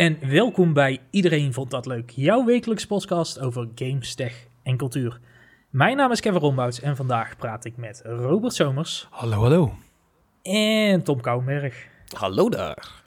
en 0.00 0.18
welkom 0.28 0.72
bij 0.72 0.98
Iedereen 1.10 1.52
Vond 1.52 1.70
Dat 1.70 1.86
Leuk, 1.86 2.10
jouw 2.10 2.44
wekelijkse 2.44 2.86
podcast 2.86 3.38
over 3.40 3.68
games, 3.74 4.14
tech 4.14 4.46
en 4.62 4.76
cultuur. 4.76 5.20
Mijn 5.70 5.96
naam 5.96 6.10
is 6.10 6.20
Kevin 6.20 6.40
Rombouts 6.40 6.80
en 6.80 6.96
vandaag 6.96 7.36
praat 7.36 7.64
ik 7.64 7.76
met 7.76 8.02
Robert 8.04 8.54
Somers 8.54 9.06
Hallo, 9.10 9.36
hallo. 9.40 9.72
en 10.42 11.02
Tom 11.02 11.20
Kouwenberg. 11.20 11.86
Hallo 12.16 12.48
daar. 12.48 13.02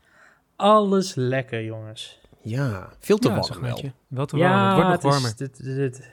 Alles 0.55 1.15
lekker, 1.15 1.63
jongens. 1.63 2.19
Ja, 2.41 2.89
veel 2.99 3.17
te 3.17 3.27
Ja, 3.29 3.35
warm 3.39 3.61
wel. 3.61 3.81
Wel 4.07 4.25
te 4.25 4.37
warm. 4.37 4.51
het 4.51 4.73
wordt 4.73 4.89
nog 4.89 4.91
het 4.91 5.03
is- 5.03 5.09
warmer. 5.11 5.33
dit- 5.37 5.63
dit- 5.63 6.09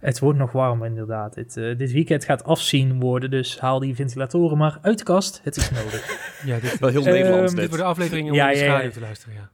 het 0.00 0.18
wordt 0.18 0.38
nog 0.38 0.52
warmer, 0.52 0.86
inderdaad. 0.86 1.34
Dit, 1.34 1.56
eh, 1.56 1.78
dit 1.78 1.92
weekend 1.92 2.24
gaat 2.24 2.44
afzien 2.44 3.00
worden, 3.00 3.30
dus 3.30 3.58
haal 3.60 3.78
die 3.78 3.94
ventilatoren 3.94 4.58
maar 4.58 4.78
uit 4.82 4.98
de 4.98 5.04
kast. 5.04 5.40
Het 5.44 5.56
is 5.56 5.70
nodig. 5.70 6.30
Ja, 6.44 6.58
dit, 6.58 6.78
Wel 6.78 6.90
heel 6.90 7.00
Ehm, 7.04 7.10
Nederlands 7.12 7.50
dit 7.52 7.60
dit. 7.60 7.68
wordt 7.68 7.82
de 7.84 7.90
aflevering 7.90 8.28
om 8.28 8.34
Ja, 8.34 8.48
de 8.50 8.56
ja, 8.56 8.64
ja. 8.64 8.70
schaduw 8.74 8.90
te 8.90 9.00
luisteren, 9.00 9.34
ja. 9.34 9.50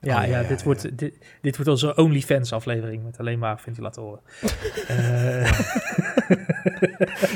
Ja, 0.00 0.22
Oh, 0.22 0.28
ja, 0.28 0.42
dit, 0.42 0.58
ja. 0.58 0.64
Wordt, 0.64 0.98
dit, 0.98 1.18
dit 1.40 1.56
wordt 1.56 1.70
onze 1.70 1.96
OnlyFans 1.96 2.52
aflevering 2.52 3.04
met 3.04 3.18
alleen 3.18 3.38
maar 3.38 3.60
ventilatoren. 3.60 4.20
Eh, 4.86 5.50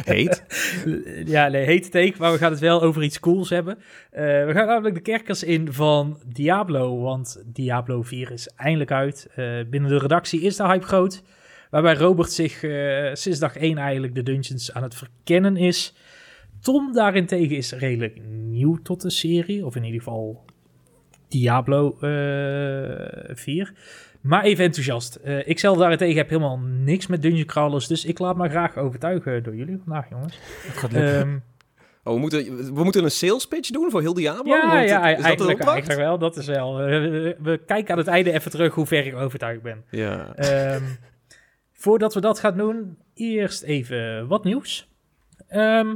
Heet. 0.05 0.45
ja, 1.35 1.49
nee, 1.49 1.65
hete 1.65 1.89
take, 1.89 2.15
maar 2.19 2.33
we 2.33 2.39
gaan 2.39 2.51
het 2.51 2.61
wel 2.61 2.83
over 2.83 3.03
iets 3.03 3.21
cools 3.21 3.51
hebben. 3.51 3.79
Eh, 4.11 4.23
we 4.23 4.51
gaan 4.53 4.67
namelijk 4.67 4.95
de 4.95 5.01
kerkers 5.01 5.43
in 5.43 5.73
van 5.73 6.21
Diablo, 6.27 7.01
want 7.01 7.43
Diablo 7.47 8.03
4 8.03 8.31
is 8.31 8.49
eindelijk 8.49 8.93
uit. 8.93 9.29
Eh, 9.35 9.61
binnen 9.71 9.91
de 9.91 9.99
redactie 9.99 10.41
is 10.41 10.57
de 10.57 10.67
hype 10.67 10.87
groot, 10.87 11.23
waarbij 11.71 11.95
Robert 11.95 12.33
zich 12.33 12.59
sinds 13.13 13.39
dag 13.39 13.57
1 13.57 13.79
eigenlijk 13.79 14.15
de 14.15 14.23
dungeons 14.23 14.73
aan 14.73 14.83
het 14.83 14.95
verkennen 14.95 15.57
is. 15.57 15.95
Tom 16.61 16.93
daarentegen 16.93 17.57
is 17.57 17.73
redelijk 17.73 18.21
nieuw 18.29 18.77
tot 18.83 19.01
de 19.03 19.11
serie, 19.11 19.67
of 19.67 19.77
in 19.77 19.85
ieder 19.85 19.99
geval 19.99 20.45
Diablo 21.31 21.97
eh 22.01 23.35
4. 23.35 23.73
Maar 24.21 24.43
even 24.43 24.65
enthousiast. 24.65 25.15
Eh, 25.15 25.49
ik 25.49 25.59
zelf 25.59 25.79
daarentegen 25.79 26.17
heb 26.17 26.29
helemaal 26.29 26.59
niks 26.59 27.07
met 27.07 27.23
dungeon 27.23 27.45
crawlers, 27.45 27.87
dus 27.87 28.05
ik 28.05 28.19
laat 28.19 28.37
me 28.37 28.49
graag 28.49 28.77
overtuigen 28.77 29.43
door 29.43 29.55
jullie 29.57 29.81
vandaag, 29.85 30.09
jongens. 30.11 30.39
Het 30.67 30.77
gaat 30.77 30.93
lukken. 30.93 31.21
Ehm, 31.21 31.39
Oh, 32.05 32.15
we 32.15 32.21
moeten, 32.21 32.75
we 32.75 32.85
moeten 32.85 33.05
een 33.05 33.11
sales 33.11 33.47
pitch 33.49 33.71
doen 33.71 33.91
voor 33.91 34.01
heel 34.01 34.15
Diablo? 34.15 34.55
ja, 34.55 34.61
Want 34.61 34.73
ja 34.73 35.09
is 35.09 35.17
dat 35.17 35.25
eigenlijk, 35.25 35.61
eigenlijk 35.65 36.01
wel. 36.01 36.19
Dat 36.19 36.37
is 36.37 36.47
wel. 36.47 36.81
eh, 36.81 36.87
we, 36.89 37.37
we 37.43 37.59
kijken 37.67 37.93
aan 37.93 37.99
het 37.99 38.07
einde 38.07 38.33
even 38.33 38.51
terug 38.51 38.75
hoe 38.75 38.87
ver 38.87 39.07
ik 39.07 39.15
overtuigd 39.17 39.63
ben. 39.63 39.85
Ja. 39.91 40.35
Ehm, 40.35 40.83
voordat 41.73 42.15
we 42.15 42.21
dat 42.21 42.39
gaan 42.39 42.57
doen, 42.57 42.97
eerst 43.15 43.63
even 43.63 44.27
wat 44.29 44.45
nieuws. 44.45 44.89
Ehm, 45.49 45.95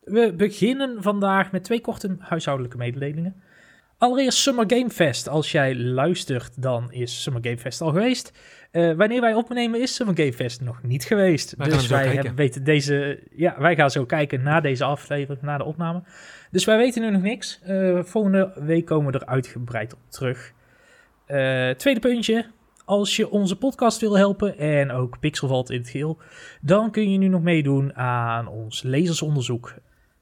we 0.00 0.34
beginnen 0.36 1.02
vandaag 1.02 1.52
met 1.52 1.64
twee 1.64 1.80
korte 1.80 2.16
huishoudelijke 2.18 2.76
mededelingen. 2.76 3.42
Allereerst 3.98 4.38
Summer 4.38 4.64
Game 4.68 4.90
Fest. 4.90 5.28
Als 5.28 5.52
jij 5.52 5.74
luistert, 5.76 6.62
dan 6.62 6.92
is 6.92 7.22
Summer 7.22 7.42
Game 7.44 7.58
Fest 7.58 7.80
al 7.80 7.88
geweest. 7.92 8.32
Eh, 8.70 8.92
wanneer 8.92 9.20
wij 9.20 9.34
opnemen, 9.34 9.80
is 9.80 9.94
Summer 9.94 10.16
Game 10.16 10.32
Fest 10.32 10.60
nog 10.60 10.82
niet 10.82 11.04
geweest. 11.04 11.54
Wij 11.56 11.68
dus 11.68 11.86
wij 11.86 12.06
hebben- 12.14 12.34
weten 12.34 12.64
deze. 12.64 13.22
Ja, 13.36 13.54
wij 13.58 13.76
gaan 13.76 13.90
zo 13.90 14.04
kijken 14.04 14.42
na 14.42 14.60
deze 14.60 14.84
aflevering, 14.84 15.42
na 15.42 15.58
de 15.58 15.64
opname. 15.64 16.02
Dus 16.50 16.64
wij 16.64 16.76
weten 16.76 17.02
nu 17.02 17.10
nog 17.10 17.22
niks. 17.22 17.60
Eh, 17.62 17.98
volgende 18.02 18.52
week 18.54 18.84
komen 18.84 19.12
we 19.12 19.18
er 19.18 19.26
uitgebreid 19.26 19.92
op 19.92 19.98
terug. 20.08 20.52
Eh, 21.26 21.70
tweede 21.70 22.00
puntje. 22.00 22.46
Als 22.84 23.16
je 23.16 23.30
onze 23.30 23.56
podcast 23.56 24.00
wil 24.00 24.16
helpen 24.16 24.58
en 24.58 24.90
ook 24.90 25.18
Pixelvalt 25.20 25.70
in 25.70 25.78
het 25.78 25.88
geheel, 25.88 26.18
dan 26.60 26.90
kun 26.90 27.12
je 27.12 27.18
nu 27.18 27.28
nog 27.28 27.42
meedoen 27.42 27.94
aan 27.96 28.48
ons 28.48 28.82
lezersonderzoek. 28.82 29.74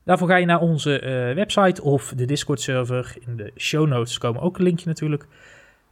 Daarvoor 0.04 0.28
ga 0.28 0.36
je 0.36 0.46
naar 0.46 0.60
onze 0.60 0.98
eh, 1.00 1.34
website 1.34 1.82
of 1.82 2.12
de 2.16 2.24
Discord-server. 2.24 3.16
In 3.26 3.36
de 3.36 3.52
show 3.56 3.88
notes 3.88 4.18
komen 4.18 4.40
ook 4.42 4.58
een 4.58 4.64
linkje 4.64 4.86
natuurlijk. 4.88 5.26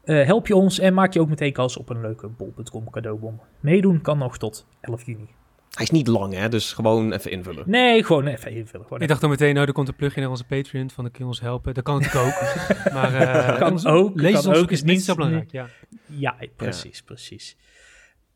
Eh, 0.04 0.25
help 0.26 0.47
je 0.47 0.56
ons 0.56 0.78
en 0.78 0.94
maak 0.94 1.12
je 1.12 1.20
ook 1.20 1.28
meteen 1.28 1.53
kans 1.53 1.76
op 1.76 1.88
een 1.91 2.00
leuke 2.00 2.28
bol.com 2.28 2.91
cadeaubon. 2.91 3.41
Meedoen 3.60 4.00
kan 4.00 4.19
nog 4.19 4.38
tot 4.38 4.66
11 4.81 5.06
juni. 5.06 5.28
Hij 5.70 5.82
is 5.84 5.91
niet 5.91 6.06
lang, 6.06 6.34
hè? 6.34 6.48
Dus 6.48 6.72
gewoon 6.72 7.12
even 7.12 7.31
invullen. 7.31 7.64
Nee, 7.66 8.04
gewoon 8.04 8.26
even 8.26 8.50
invullen. 8.50 8.87
Gewoon 8.87 9.03
ik 9.03 9.09
dacht 9.09 9.20
dan 9.20 9.31
meteen, 9.31 9.54
nou, 9.54 9.66
er 9.66 9.72
komt 9.72 9.88
een 9.88 9.94
plugin 9.97 10.20
naar 10.22 10.31
onze 10.31 10.44
Patreon 10.44 10.91
van 10.91 11.04
de 11.04 11.10
kun 11.10 11.20
je 11.20 11.26
ons 11.26 11.41
helpen. 11.41 11.75
Dat 11.75 11.84
kan 11.84 12.00
natuurlijk 12.00 12.26
ook. 12.26 12.42
maar 12.94 13.14
eh 13.14 13.58
Kan 13.58 13.72
ons- 13.72 13.87
ook, 13.87 14.12
kan 14.14 14.22
lezersonderzoek 14.22 14.64
ook, 14.64 14.70
is 14.72 14.82
niet 14.82 15.03
zo 15.03 15.14
belangrijk. 15.14 15.50
Ja. 15.53 15.66
Ja, 16.06 16.37
precies, 16.56 17.03
precies. 17.03 17.56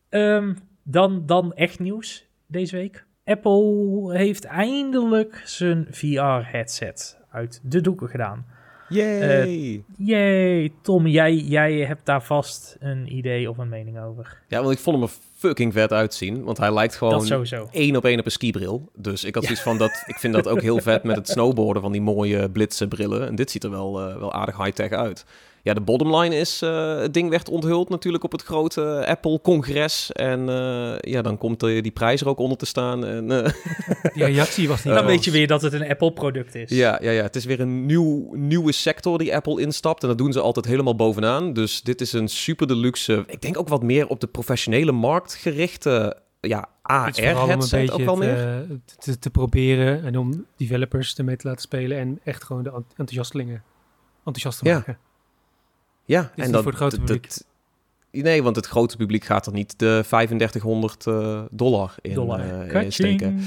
Ehm, 0.09 0.55
dan, 0.83 1.27
dan 1.27 1.55
echt 1.55 1.78
nieuws 1.78 2.27
deze 2.47 2.77
week. 2.77 3.06
Apple 3.27 4.17
heeft 4.17 4.45
eindelijk 4.45 5.43
zijn 5.45 5.87
VR-headset 5.91 7.19
uit 7.31 7.61
de 7.63 7.81
doeken 7.81 8.09
gedaan. 8.09 8.47
Yay! 8.89 9.85
Yay, 9.97 10.73
Tom, 10.83 11.07
jij, 11.07 11.35
jij 11.35 11.73
hebt 11.73 12.07
daar 12.07 12.23
vast 12.23 12.77
een 12.81 13.17
idee 13.17 13.51
of 13.51 13.59
een 13.59 13.69
mening 13.69 14.01
over. 14.01 14.43
ja, 14.49 14.61
want 14.61 14.73
ik 14.73 14.79
vond 14.79 14.97
hem 14.97 15.05
er 15.05 15.15
fucking 15.35 15.73
vet 15.73 15.93
uitzien. 15.93 16.45
Want 16.45 16.59
hij 16.59 16.75
lijkt 16.75 16.97
gewoon 16.97 17.27
één 17.71 17.97
op 17.97 18.05
één 18.05 18.19
op 18.19 18.25
een 18.25 18.31
skibril. 18.31 18.91
Dus 18.95 19.25
ik 19.25 19.35
had 19.35 19.45
zoiets 19.45 19.63
van 19.63 19.79
dat... 19.79 20.03
Ik 20.07 20.17
vind 20.17 20.35
dat 20.35 20.49
ook 20.49 20.61
heel 20.61 20.81
vet 20.81 21.03
met 21.03 21.17
het 21.17 21.29
snowboarden 21.29 21.83
van 21.83 21.93
die 21.93 22.01
mooie 22.01 22.51
blitse 22.51 22.89
brillen. 22.89 23.27
En 23.27 23.35
dit 23.35 23.51
ziet 23.51 23.65
er 23.65 23.71
wel, 23.71 24.01
eh, 24.01 24.17
wel 24.19 24.33
aardig 24.33 24.57
high-tech 24.57 24.91
uit. 24.91 25.25
Ja, 25.66 25.75
de 25.75 25.81
bottomline 25.81 26.37
is... 26.37 26.62
eh, 26.62 26.99
het 26.99 27.15
ding 27.15 27.31
werd 27.31 27.49
onthuld 27.49 27.88
natuurlijk 27.88 28.25
op 28.25 28.32
het 28.32 28.43
grote 28.43 29.04
Apple-congres. 29.06 30.12
En 30.12 30.49
eh, 30.49 30.99
ja, 31.12 31.22
dan 31.22 31.38
komt 31.38 31.60
die 31.60 31.91
prijs 31.91 32.21
er 32.21 32.28
ook 32.28 32.38
onder 32.38 32.59
te 32.59 32.66
staan. 32.66 33.04
En, 33.04 33.31
eh, 33.31 33.53
Die 34.15 34.25
reactie 34.25 34.69
was 34.69 34.84
niet 34.84 34.94
Dan 34.99 35.06
weet 35.06 35.25
je 35.25 35.31
weer 35.31 35.47
dat 35.47 35.62
het 35.62 35.72
een 35.72 35.88
Apple-product 35.88 36.54
is. 36.54 36.71
Ja, 36.71 36.99
ja, 37.03 37.10
ja, 37.10 37.22
het 37.22 37.37
is 37.37 37.44
weer 37.44 37.60
een 37.60 37.87
nieuw, 37.87 38.34
nieuwe 38.34 38.72
sector 38.72 39.19
die 39.19 39.37
Apple 39.37 39.60
instapt. 39.60 40.03
En 40.03 40.09
dat 40.09 40.19
doen 40.19 40.32
ze 40.32 40.41
altijd 40.41 40.66
helemaal 40.66 40.97
bovenaan. 40.97 41.53
Dus 41.53 41.83
dit 41.83 42.00
is 42.00 42.12
een 42.12 42.28
super 42.28 42.66
deluxe, 42.66 43.25
ik 43.27 43.43
denk 43.43 43.59
ook 43.59 43.69
wat 43.69 43.83
meer 43.83 44.06
op 44.06 44.21
de 44.21 44.27
professionele 44.27 44.93
markt 44.93 45.34
gerichte 45.34 46.16
ja, 46.41 46.59
een 46.59 46.66
AR-headset 46.83 47.91
ook 47.91 48.04
wel 48.04 48.16
meer. 48.16 48.66
te, 48.98 49.19
te 49.19 49.31
proberen 49.31 50.04
en 50.04 50.16
om 50.19 50.47
developers 50.56 51.15
ermee 51.15 51.37
te 51.37 51.47
laten 51.47 51.62
spelen 51.62 51.98
en 51.98 52.21
echt 52.25 52.44
gewoon 52.44 52.62
de 52.62 52.71
ent- 52.71 52.88
enthousiastelingen 52.88 53.62
enthousiast 54.25 54.59
te 54.59 54.69
Ja. 54.69 54.98
Ja, 56.06 56.31
niet 56.37 56.47
voor 56.56 56.65
het 56.67 56.75
grote 56.75 56.97
dat- 56.97 57.05
publiek. 57.05 57.28
dat- 57.28 57.44
nee, 58.11 58.43
want 58.43 58.56
het 58.56 58.67
grote 58.67 58.97
publiek 58.97 59.25
gaat 59.25 59.47
er 59.47 59.53
niet 59.53 59.78
de 59.78 60.03
3500 60.09 61.06
eh, 61.06 61.41
dollar 61.50 61.94
in, 62.00 62.15
Dollar. 62.15 62.41
eh, 62.69 62.83
in 62.83 62.93
steken. 62.93 63.41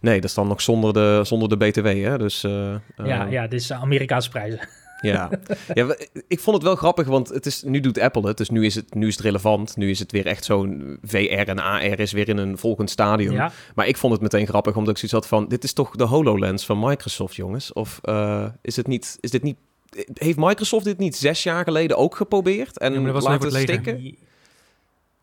Nee, 0.00 0.14
dat 0.20 0.24
is 0.30 0.34
dan 0.34 0.48
nog 0.48 0.60
zonder 0.60 0.92
de, 0.92 1.20
zonder 1.22 1.48
de 1.48 1.56
BTW, 1.56 1.86
hè. 1.86 2.18
Dus, 2.18 2.44
eh, 2.44 2.74
Ja, 3.04 3.24
ja, 3.24 3.46
dit 3.46 3.60
is 3.60 3.72
Amerikaanse 3.72 4.28
prijzen. 4.28 4.60
Ja, 5.00 5.30
ja 5.74 5.96
ik 6.28 6.40
vond 6.40 6.56
het 6.56 6.64
wel 6.64 6.76
grappig, 6.76 7.06
want 7.06 7.28
het 7.28 7.46
is, 7.46 7.62
nu 7.62 7.80
doet 7.80 7.98
Apple 7.98 8.26
het, 8.28 8.36
dus 8.36 8.50
nu 8.50 8.64
is 8.64 8.74
het, 8.74 8.94
nu 8.94 9.06
is 9.06 9.14
het 9.14 9.24
relevant. 9.24 9.76
Nu 9.76 9.90
is 9.90 9.98
het 9.98 10.12
weer 10.12 10.26
echt 10.26 10.44
zo'n 10.44 10.98
VR 11.02 11.18
en 11.48 11.58
AR 11.58 12.00
is 12.00 12.12
weer 12.12 12.28
in 12.28 12.36
een 12.36 12.58
volgend 12.58 12.90
stadium. 12.90 13.32
Ja, 13.32 13.52
Maar 13.74 13.86
ik 13.86 13.96
vond 13.96 14.12
het 14.12 14.22
meteen 14.22 14.46
grappig, 14.46 14.76
omdat 14.76 14.90
ik 14.90 14.96
zoiets 15.08 15.12
had 15.18 15.26
van, 15.40 15.48
dit 15.48 15.64
is 15.64 15.72
toch 15.72 15.96
de 15.96 16.04
HoloLens 16.04 16.64
van 16.66 16.78
Microsoft, 16.80 17.34
jongens? 17.34 17.72
Of 17.72 18.00
is, 18.62 18.76
het 18.76 18.86
niet, 18.86 19.18
is 19.20 19.30
dit 19.30 19.42
niet... 19.42 19.56
Heeft 20.14 20.38
Microsoft 20.38 20.84
dit 20.84 20.98
niet 20.98 21.16
zes 21.16 21.42
jaar 21.42 21.64
geleden 21.64 21.96
ook 21.96 22.16
geprobeerd 22.16 22.78
en 22.78 22.92
Ja, 22.92 23.12
dat 23.12 23.22
laten 23.22 23.22
voor 23.22 23.44
het 23.44 23.52
leger. 23.52 23.68
stikken? 23.82 24.16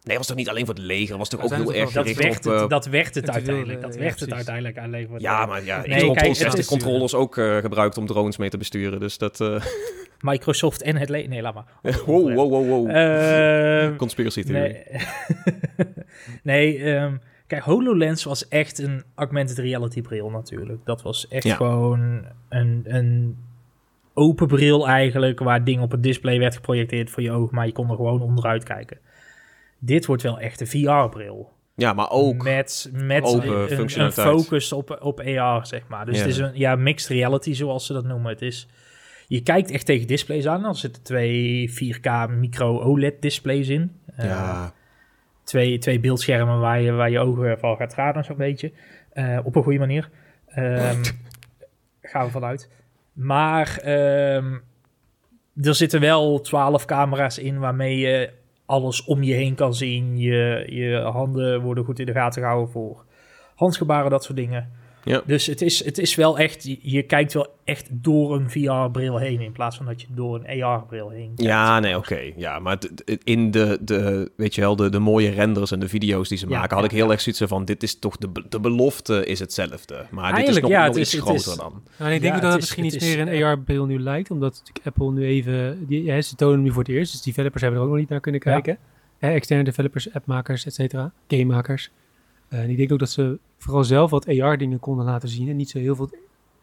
Nee, 0.03 0.17
was 0.17 0.27
toch 0.27 0.35
niet 0.37 0.49
alleen 0.49 0.65
voor 0.65 0.73
het 0.75 0.83
leger? 0.83 1.17
Was 1.17 1.29
toch 1.29 1.43
ook 1.43 1.53
heel 1.53 1.73
erg 1.73 1.91
dat 1.91 2.07
gericht 2.07 2.19
werd, 2.23 2.45
op... 2.45 2.51
het, 2.53 2.61
eh, 2.61 2.67
dat 2.69 2.85
werd 2.85 3.15
het 3.15 3.29
uiteindelijk. 3.29 3.81
Dat 3.81 3.93
ja, 3.93 3.99
werd 3.99 4.19
het 4.19 4.33
uiteindelijk 4.33 4.77
alleen 4.77 5.07
voor 5.07 5.19
ja, 5.21 5.45
maar 5.45 5.63
ja, 5.63 5.75
Nee, 5.77 5.83
Xbox 5.97 5.97
kijk, 5.97 6.27
het 6.27 6.37
360 6.37 6.59
is- 6.59 6.67
controllers 6.67 7.13
ook 7.13 7.37
eh, 7.37 7.57
gebruikt 7.57 7.97
om 7.97 8.05
drones 8.05 8.37
mee 8.37 8.49
te 8.49 8.57
besturen. 8.57 8.99
Dus 8.99 9.17
dat... 9.17 9.41
eh 9.41 9.63
Microsoft 10.19 10.81
en 10.81 10.95
het 10.97 11.09
le- 11.09 11.21
Nee, 11.27 11.41
laat 11.41 11.53
maar. 11.53 11.65
wow, 12.05 12.33
wow, 12.33 12.49
wow, 12.49 12.67
wow. 12.67 13.97
Conspiracy 13.97 14.43
theory. 14.43 14.61
Nee, 14.61 14.83
nee 16.43 16.83
ehm, 16.93 17.15
kijk, 17.47 17.63
HoloLens 17.63 18.23
was 18.23 18.47
echt 18.47 18.79
een 18.79 19.03
augmented 19.15 19.57
reality 19.57 20.01
bril 20.01 20.29
natuurlijk. 20.29 20.85
Dat 20.85 21.01
was 21.01 21.27
echt 21.27 21.43
Ja. 21.43 21.55
gewoon 21.55 22.25
een, 22.49 22.81
een 22.87 23.37
open 24.13 24.47
bril 24.47 24.87
eigenlijk, 24.87 25.39
waar 25.39 25.63
dingen 25.63 25.83
op 25.83 25.91
het 25.91 26.03
display 26.03 26.39
werd 26.39 26.55
geprojecteerd 26.55 27.09
voor 27.09 27.23
je 27.23 27.31
ogen, 27.31 27.55
maar 27.55 27.65
je 27.65 27.71
kon 27.71 27.89
er 27.89 27.95
gewoon 27.95 28.21
onderuit 28.21 28.63
kijken. 28.63 28.97
Dit 29.79 30.05
wordt 30.05 30.21
wel 30.21 30.39
echt 30.39 30.61
een 30.61 30.67
VR-bril. 30.67 31.51
Ja, 31.75 31.93
maar 31.93 32.09
ook... 32.09 32.43
Met, 32.43 32.89
met 32.93 33.23
open 33.23 33.79
een, 33.99 34.11
focus 34.11 34.73
op, 34.73 34.97
op 35.01 35.19
AR, 35.19 35.67
zeg 35.67 35.87
maar. 35.87 36.05
Dus 36.05 36.15
Ja. 36.15 36.21
het 36.21 36.31
is 36.31 36.37
een 36.37 36.51
ja, 36.53 36.75
mixed 36.75 37.09
reality, 37.09 37.53
zoals 37.53 37.85
ze 37.85 37.93
dat 37.93 38.03
noemen. 38.03 38.31
Het 38.31 38.41
is, 38.41 38.67
je 39.27 39.41
kijkt 39.41 39.71
echt 39.71 39.85
tegen 39.85 40.07
displays 40.07 40.47
aan. 40.47 40.65
Er 40.65 40.75
zitten 40.75 41.03
twee 41.03 41.71
4K 41.71 42.29
micro 42.29 42.81
OLED 42.81 43.21
displays 43.21 43.67
in. 43.67 43.91
Eh, 44.15 44.25
ja, 44.25 44.73
twee, 45.43 45.77
twee 45.77 45.99
beeldschermen 45.99 46.59
waar 46.59 46.81
je, 46.81 46.91
waar 46.91 47.09
je 47.09 47.19
ogen 47.19 47.59
van 47.59 47.75
gaat 47.75 47.93
raden, 47.93 48.23
zo'n 48.23 48.37
beetje. 48.37 48.71
Eh, 49.13 49.39
op 49.43 49.55
een 49.55 49.63
goede 49.63 49.79
manier. 49.79 50.09
Ehm, 50.47 51.03
gaan 52.01 52.25
we 52.25 52.31
vanuit. 52.31 52.69
Maar 53.13 53.77
ehm, 53.77 54.57
er 55.61 55.75
zitten 55.75 55.99
wel 55.99 56.41
twaalf 56.41 56.85
camera's 56.85 57.37
in 57.37 57.59
waarmee 57.59 57.97
je 57.97 58.33
alles 58.65 59.03
om 59.03 59.23
je 59.23 59.33
heen 59.33 59.55
kan 59.55 59.73
zien. 59.73 60.17
Je, 60.17 60.67
je 60.69 60.95
handen 60.95 61.61
worden 61.61 61.85
goed 61.85 61.99
in 61.99 62.05
de 62.05 62.11
gaten 62.11 62.41
gehouden 62.41 62.71
voor 62.71 63.05
handgebaren, 63.55 64.11
dat 64.11 64.23
soort 64.23 64.37
dingen. 64.37 64.71
Ja. 65.03 65.21
Dus 65.25 65.45
het 65.45 65.61
is, 65.61 65.85
het 65.85 65.97
is 65.97 66.15
wel 66.15 66.37
echt, 66.39 66.77
je, 66.81 67.01
kijkt 67.03 67.33
wel 67.33 67.47
echt 67.63 67.87
door 67.91 68.35
een 68.35 68.49
VR-bril 68.49 69.17
heen 69.17 69.41
in 69.41 69.51
plaats 69.51 69.77
van 69.77 69.85
dat 69.85 70.01
je 70.01 70.07
door 70.09 70.41
een 70.45 70.63
AR-bril 70.63 71.09
heen 71.09 71.25
kijkt. 71.35 71.41
Ja, 71.41 71.79
nee, 71.79 71.97
oké. 71.97 72.19
Ja, 72.35 72.59
maar 72.59 72.77
in 73.23 73.51
de, 73.51 73.77
de, 73.81 74.31
weet 74.35 74.55
je 74.55 74.61
wel, 74.61 74.75
de, 74.75 74.89
de 74.89 74.99
mooie 74.99 75.29
renders 75.29 75.71
en 75.71 75.79
de 75.79 75.87
video's 75.87 76.29
die 76.29 76.37
ze 76.37 76.47
Ja, 76.47 76.51
maken, 76.59 76.69
had 76.75 76.79
ja, 76.79 76.85
ik 76.91 76.95
heel 76.95 77.05
ja. 77.05 77.11
erg 77.11 77.21
zoiets 77.21 77.41
van, 77.45 77.65
dit 77.65 77.83
is 77.83 77.99
toch, 77.99 78.17
de, 78.17 78.29
de 78.49 78.59
belofte 78.59 79.25
is 79.25 79.39
hetzelfde. 79.39 79.95
Maar 80.11 80.23
dit 80.23 80.31
is 80.31 80.43
Eigenlijk, 80.45 80.61
nog, 80.61 80.71
ja, 80.71 80.77
nog 80.85 80.87
het 80.87 80.97
iets 80.97 81.13
is- 81.13 81.19
groter 81.19 81.51
is- 81.51 81.57
dan. 81.57 81.81
Nou, 81.97 82.09
en 82.09 82.15
ik 82.15 82.21
Ja, 82.23 82.29
denk 82.29 82.33
dat 82.33 82.43
het 82.43 82.43
het 82.43 82.53
is- 82.53 82.57
misschien 82.59 82.83
het 82.85 82.93
iets 82.93 83.05
is, 83.05 83.15
meer 83.15 83.27
een 83.27 83.43
AR-bril 83.43 83.85
nu 83.85 83.99
lijkt, 83.99 84.31
omdat 84.31 84.51
natuurlijk 84.51 84.85
Apple 84.85 85.11
nu 85.11 85.25
even, 85.25 85.85
die, 85.87 86.03
ja, 86.03 86.21
ze 86.21 86.35
tonen 86.35 86.55
hem 86.55 86.63
nu 86.63 86.71
voor 86.71 86.83
het 86.83 86.91
eerst, 86.91 87.11
dus 87.11 87.21
developers 87.21 87.61
hebben 87.61 87.79
er 87.79 87.85
ook 87.85 87.91
nog 87.91 88.01
niet 88.01 88.09
naar 88.09 88.19
kunnen 88.19 88.41
Ja. 88.45 88.51
kijken. 88.51 88.77
Hè, 89.17 89.29
externe 89.31 89.63
developers, 89.63 90.13
appmakers, 90.13 90.65
et 90.65 90.73
cetera, 90.73 91.11
gamemakers. 91.27 91.89
Eh, 92.53 92.59
en 92.59 92.69
ik 92.69 92.77
denk 92.77 92.91
ook 92.91 92.99
dat 92.99 93.09
ze 93.09 93.39
vooral 93.57 93.83
zelf 93.83 94.11
wat 94.11 94.27
AR-dingen 94.39 94.79
konden 94.79 95.05
laten 95.05 95.29
zien 95.29 95.49
en 95.49 95.55
niet 95.55 95.69
zo 95.69 95.79
heel 95.79 95.95
veel 95.95 96.09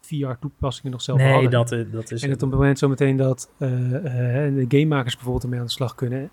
VR-toepassingen 0.00 0.92
nog 0.92 1.02
zelf 1.02 1.18
Nee, 1.18 1.32
hadden. 1.32 1.50
dat, 1.50 1.72
eh, 1.72 1.84
dat 1.92 2.10
is... 2.10 2.22
En 2.22 2.28
dat 2.28 2.42
op 2.42 2.50
het 2.50 2.58
moment 2.58 2.78
zometeen 2.78 3.16
dat 3.16 3.50
eh, 3.58 4.46
eh, 4.46 4.54
de 4.54 4.64
gamemakers 4.68 5.14
bijvoorbeeld 5.14 5.44
ermee 5.44 5.58
aan 5.60 5.64
de 5.66 5.70
slag 5.72 5.94
kunnen. 5.94 6.30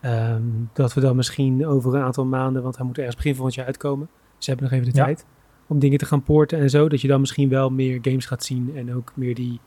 ehm, 0.00 0.42
dat 0.72 0.94
we 0.94 1.00
dan 1.00 1.16
misschien 1.16 1.66
over 1.66 1.94
een 1.94 2.02
aantal 2.02 2.24
maanden, 2.24 2.62
want 2.62 2.76
hij 2.76 2.86
moet 2.86 2.96
ergens 2.98 3.16
begin 3.16 3.34
volgend 3.34 3.54
jaar 3.54 3.66
uitkomen. 3.66 4.08
Ze 4.38 4.50
hebben 4.50 4.68
nog 4.70 4.78
even 4.80 4.92
de 4.92 4.98
Ja. 4.98 5.04
tijd 5.04 5.26
om 5.66 5.78
dingen 5.78 5.98
te 5.98 6.04
gaan 6.04 6.22
porten 6.22 6.58
en 6.58 6.70
zo. 6.70 6.88
Dat 6.88 7.00
je 7.00 7.08
dan 7.08 7.20
misschien 7.20 7.48
wel 7.48 7.70
meer 7.70 7.98
games 8.02 8.26
gaat 8.26 8.44
zien 8.44 8.72
en 8.76 8.94
ook 8.94 9.12
meer 9.16 9.34
die, 9.34 9.60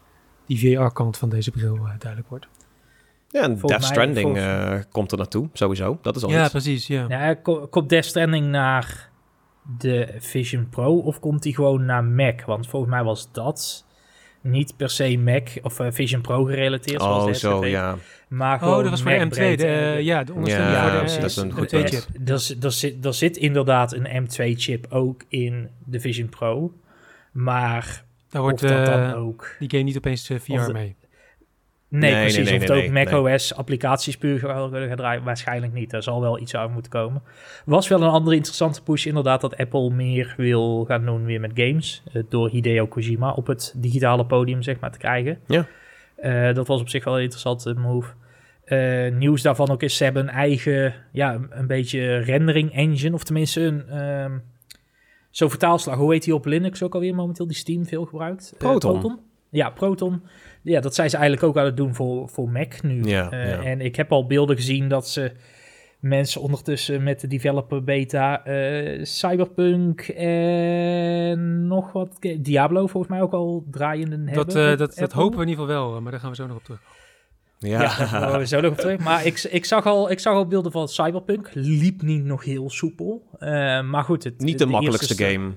die 0.45 0.59
VR-kant 0.59 1.17
van 1.17 1.29
deze 1.29 1.51
bril 1.51 1.75
eh, 1.75 1.83
duidelijk 1.99 2.29
wordt. 2.29 2.47
Ja, 3.29 3.41
en 3.41 3.59
Volgens 3.59 3.61
Death 3.61 3.79
mij- 3.81 3.89
Stranding 3.89 4.37
volgens- 4.37 4.83
eh, 4.85 4.91
komt 4.91 5.11
er 5.11 5.17
naartoe, 5.17 5.49
sowieso. 5.53 5.97
Dat 6.01 6.15
is 6.15 6.23
al 6.23 6.29
Ja, 6.29 6.41
iets. 6.41 6.51
precies. 6.51 6.87
Ja. 6.87 7.05
Ja, 7.07 7.33
ko- 7.33 7.67
komt 7.67 7.89
Death 7.89 8.05
Stranding 8.05 8.45
naar 8.47 9.06
de 9.77 10.15
Vision 10.17 10.69
Pro 10.69 10.97
of 10.97 11.19
komt 11.19 11.43
die 11.43 11.55
gewoon 11.55 11.85
naar 11.85 12.03
Mac? 12.03 12.41
Want 12.41 12.67
volgens 12.67 12.91
mij 12.91 13.03
was 13.03 13.31
dat 13.31 13.85
niet 14.41 14.73
per 14.77 14.89
se 14.89 15.17
Mac 15.17 15.49
of 15.61 15.79
eh, 15.79 15.87
Vision 15.91 16.21
Pro 16.21 16.43
gerelateerd. 16.43 17.01
zoals 17.01 17.25
Oh, 17.25 17.33
zo, 17.33 17.65
ja. 17.65 17.97
Maar 18.27 18.59
gewoon 18.59 18.75
Oh, 18.75 18.81
dat 18.81 18.89
was 18.89 19.01
voor 19.01 19.11
de 19.11 19.17
Mac 19.17 19.27
M2. 19.27 19.29
breed. 19.29 19.59
De, 19.59 19.65
eh, 19.65 20.01
ja, 20.01 20.23
de 20.23 20.33
ondersteuning 20.33 20.75
Ja, 20.75 20.81
voor 20.81 20.91
de 20.91 20.97
precies, 20.99 21.19
dat 21.21 21.29
is 21.29 21.35
een 21.35 21.51
goed 21.51 21.67
punt. 21.67 21.93
M2-chip. 21.93 22.27
Er, 22.27 22.63
er, 22.65 22.71
zit, 22.71 23.05
er 23.05 23.13
zit 23.13 23.37
inderdaad 23.37 23.93
een 23.93 24.27
M2-chip 24.27 24.85
ook 24.89 25.23
in 25.27 25.69
de 25.85 25.99
Vision 25.99 26.29
Pro. 26.29 26.73
Maar 27.31 28.03
Daar 28.29 28.41
of 28.41 28.47
wordt 28.47 28.61
dat 28.61 28.85
dan 28.85 29.09
eh, 29.09 29.23
ook... 29.23 29.55
die 29.59 29.69
game 29.69 29.83
niet 29.83 29.97
opeens 29.97 30.29
eh, 30.29 30.39
VR 30.39 30.51
Of 30.51 30.71
mee. 30.71 30.95
Nee, 31.89 32.11
precies. 32.11 32.49
nee, 32.49 32.55
of 32.55 32.61
het 32.61 32.71
ook 32.71 32.77
nee, 32.77 33.05
macOS 33.05 33.55
applicaties 33.55 34.17
puur 34.17 34.39
gaan 34.39 34.95
draaien. 34.95 35.23
Waarschijnlijk 35.23 35.73
niet. 35.73 35.89
Daar 35.89 36.03
zal 36.03 36.21
wel 36.21 36.39
iets 36.39 36.55
uit 36.55 36.71
moeten 36.71 36.91
komen. 36.91 37.21
Was 37.65 37.87
wel 37.87 38.01
een 38.01 38.09
andere 38.09 38.35
interessante 38.35 38.83
push 38.83 39.05
inderdaad 39.05 39.41
dat 39.41 39.57
Apple 39.57 39.89
meer 39.89 40.33
wil 40.37 40.85
gaan 40.85 41.05
doen 41.05 41.25
weer 41.25 41.39
met 41.39 41.51
games. 41.53 42.03
eh, 42.13 42.23
door 42.29 42.49
Hideo 42.49 42.87
Kojima 42.87 43.31
op 43.31 43.47
het 43.47 43.73
digitale 43.77 44.25
podium 44.25 44.61
zeg 44.61 44.79
maar 44.79 44.91
te 44.91 44.97
krijgen. 44.97 45.39
Ja. 45.47 45.67
Eh, 46.15 46.53
dat 46.53 46.67
was 46.67 46.81
op 46.81 46.89
zich 46.89 47.03
wel 47.03 47.15
een 47.15 47.21
interessante 47.21 47.73
move. 47.73 48.13
Eh, 48.63 49.11
nieuws 49.11 49.41
daarvan 49.41 49.69
ook 49.69 49.83
is, 49.83 49.97
ze 49.97 50.03
hebben 50.03 50.23
een 50.23 50.33
eigen, 50.33 50.93
ja, 51.11 51.39
een, 51.49 51.67
beetje 51.67 52.17
rendering 52.17 52.73
engine. 52.73 53.15
Of 53.15 53.23
tenminste 53.23 53.61
een, 53.61 53.89
ehm 53.89 54.37
zo'n 55.29 55.49
vertaalslag. 55.49 55.95
Hoe 55.95 56.13
heet 56.13 56.23
die 56.23 56.33
op 56.33 56.45
Linux 56.45 56.83
ook 56.83 56.93
alweer 56.93 57.15
momenteel? 57.15 57.47
Die 57.47 57.55
Steam 57.55 57.85
veel 57.85 58.05
gebruikt? 58.05 58.53
Proton. 58.57 59.19
Ja, 59.49 59.69
Proton. 59.69 60.21
Ja, 60.67 60.79
dat 60.81 60.95
zijn 60.95 61.09
ze 61.09 61.17
eigenlijk 61.17 61.47
ook 61.47 61.57
aan 61.57 61.65
het 61.65 61.77
doen 61.77 61.95
voor, 61.95 62.29
voor 62.29 62.49
Mac 62.49 62.81
nu. 62.81 63.03
Ja, 63.03 63.31
Eh, 63.31 63.49
ja. 63.49 63.63
En 63.63 63.81
ik 63.81 63.95
heb 63.95 64.11
al 64.11 64.27
beelden 64.27 64.55
gezien 64.55 64.89
dat 64.89 65.09
ze 65.09 65.31
mensen 65.99 66.41
ondertussen 66.41 67.03
met 67.03 67.21
de 67.21 67.27
developer 67.27 67.83
beta 67.83 68.45
eh, 68.45 69.03
Cyberpunk 69.03 70.01
en 70.01 71.67
nog 71.67 71.91
wat... 71.91 72.17
Diablo 72.39 72.87
volgens 72.87 73.11
mij 73.11 73.21
ook 73.21 73.33
al 73.33 73.65
draaiende 73.71 74.15
hebben. 74.15 74.33
Dat, 74.33 74.55
eh, 74.55 74.71
op 74.71 74.77
dat, 74.77 74.89
dat 74.95 75.01
Apple. 75.01 75.21
hopen 75.21 75.37
we 75.37 75.43
in 75.43 75.49
ieder 75.49 75.65
geval 75.65 75.81
wel, 75.81 75.95
eh, 75.95 76.01
maar 76.01 76.11
daar 76.11 76.21
gaan 76.21 76.29
we 76.29 76.35
zo 76.35 76.47
nog 76.47 76.57
op 76.57 76.63
terug. 76.63 76.79
Ja, 77.59 77.81
Ja, 77.81 77.97
daar 77.97 78.21
komen 78.21 78.39
we 78.39 78.47
zo 78.47 78.61
nog 78.61 78.71
op 78.71 78.77
terug. 78.77 78.99
Maar 78.99 79.25
ik, 79.25 79.43
ik, 79.43 79.65
zag 79.65 79.85
al, 79.85 80.11
ik 80.11 80.19
zag 80.19 80.33
al 80.33 80.47
beelden 80.47 80.71
van 80.71 80.87
Cyberpunk. 80.87 81.49
Liep 81.53 82.01
niet 82.01 82.23
nog 82.23 82.43
heel 82.43 82.69
soepel. 82.69 83.23
Eh, 83.39 83.49
maar 83.81 84.03
goed, 84.03 84.23
het, 84.23 84.39
niet 84.39 84.59
de, 84.59 84.65
makkelijkste 84.65 85.23
game. 85.23 85.51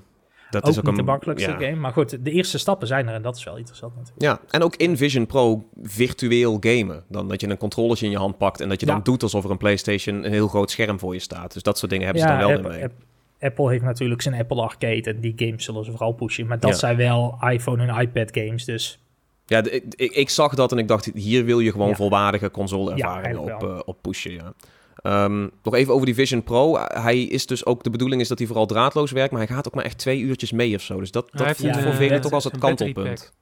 Dat 0.51 0.63
ook 0.63 0.69
is 0.69 0.77
ook 0.77 0.83
niet 0.83 0.91
een, 0.97 1.05
de 1.05 1.11
makkelijkste 1.11 1.49
ja. 1.51 1.57
game. 1.57 1.75
Maar 1.75 1.91
goed, 1.93 2.25
de 2.25 2.31
eerste 2.31 2.57
stappen 2.57 2.87
zijn 2.87 3.07
er 3.07 3.13
en 3.13 3.21
dat 3.21 3.35
is 3.37 3.43
wel 3.43 3.57
interessant 3.57 3.95
natuurlijk. 3.95 4.21
Ja, 4.21 4.39
en 4.49 4.63
ook 4.63 4.75
in 4.75 4.97
Vision 4.97 5.25
Pro 5.25 5.63
virtueel 5.83 6.57
gamen. 6.59 7.03
Dan 7.09 7.27
dat 7.27 7.41
je 7.41 7.49
een 7.49 7.57
controllertje 7.57 8.05
in 8.05 8.11
je 8.11 8.17
hand 8.17 8.37
pakt 8.37 8.61
en 8.61 8.69
dat 8.69 8.79
je 8.79 8.85
Ja. 8.85 8.93
dan 8.93 9.03
doet 9.03 9.23
alsof 9.23 9.43
er 9.43 9.51
een 9.51 9.57
PlayStation 9.57 10.23
een 10.25 10.31
heel 10.31 10.47
groot 10.47 10.71
scherm 10.71 10.99
voor 10.99 11.13
je 11.13 11.19
staat. 11.19 11.53
Dus 11.53 11.63
dat 11.63 11.77
soort 11.77 11.91
dingen 11.91 12.05
hebben 12.05 12.23
ze 12.23 12.29
dan 12.29 12.37
wel 12.37 12.49
Apple, 12.51 12.69
in 12.69 12.75
mee. 12.75 12.83
App- 12.83 13.03
Apple 13.39 13.69
heeft 13.69 13.83
natuurlijk 13.83 14.21
zijn 14.21 14.35
Apple 14.35 14.61
Arcade 14.61 15.01
en 15.03 15.19
die 15.19 15.33
games 15.35 15.63
zullen 15.63 15.85
ze 15.85 15.91
vooral 15.91 16.11
pushen. 16.11 16.47
Maar 16.47 16.59
dat 16.59 16.69
Ja. 16.71 16.77
zijn 16.77 16.95
wel 16.97 17.37
iPhone 17.49 17.85
en 17.87 18.01
iPad 18.01 18.29
games, 18.31 18.65
dus 18.65 18.99
Ja, 19.45 19.63
ik, 19.63 19.83
ik, 19.95 20.11
ik 20.11 20.29
zag 20.29 20.55
dat 20.55 20.71
en 20.71 20.77
ik 20.77 20.87
dacht, 20.87 21.11
hier 21.13 21.45
wil 21.45 21.59
je 21.59 21.71
gewoon 21.71 21.87
Ja. 21.89 21.95
volwaardige 21.95 22.51
console-ervaringen 22.51 23.23
eigenlijk 23.23 23.63
op, 23.63 23.69
eh, 23.69 23.79
op 23.85 23.97
pushen. 24.01 24.31
Ja. 24.31 24.53
Ehm, 25.01 25.47
nog 25.63 25.73
even 25.75 25.93
over 25.93 26.05
die 26.05 26.15
Vision 26.15 26.43
Pro. 26.43 26.77
Hij 26.77 27.21
is 27.21 27.45
dus 27.45 27.65
ook, 27.65 27.83
de 27.83 27.89
bedoeling 27.89 28.21
is 28.21 28.27
dat 28.27 28.37
hij 28.37 28.47
vooral 28.47 28.65
draadloos 28.65 29.11
werkt, 29.11 29.31
maar 29.31 29.45
hij 29.47 29.55
gaat 29.55 29.67
ook 29.67 29.73
maar 29.75 29.85
echt 29.85 29.97
twee 29.97 30.19
uurtjes 30.19 30.51
mee 30.51 30.75
of 30.75 30.81
zo. 30.81 30.99
Dus 30.99 31.11
dat, 31.11 31.29
dat 31.31 31.57
voelt 31.57 31.77
voor 31.77 31.91
eh, 31.91 31.95
velen 31.97 32.21
toch 32.21 32.31
als 32.31 32.43
het 32.43 32.57
kantelpunt. 32.57 33.33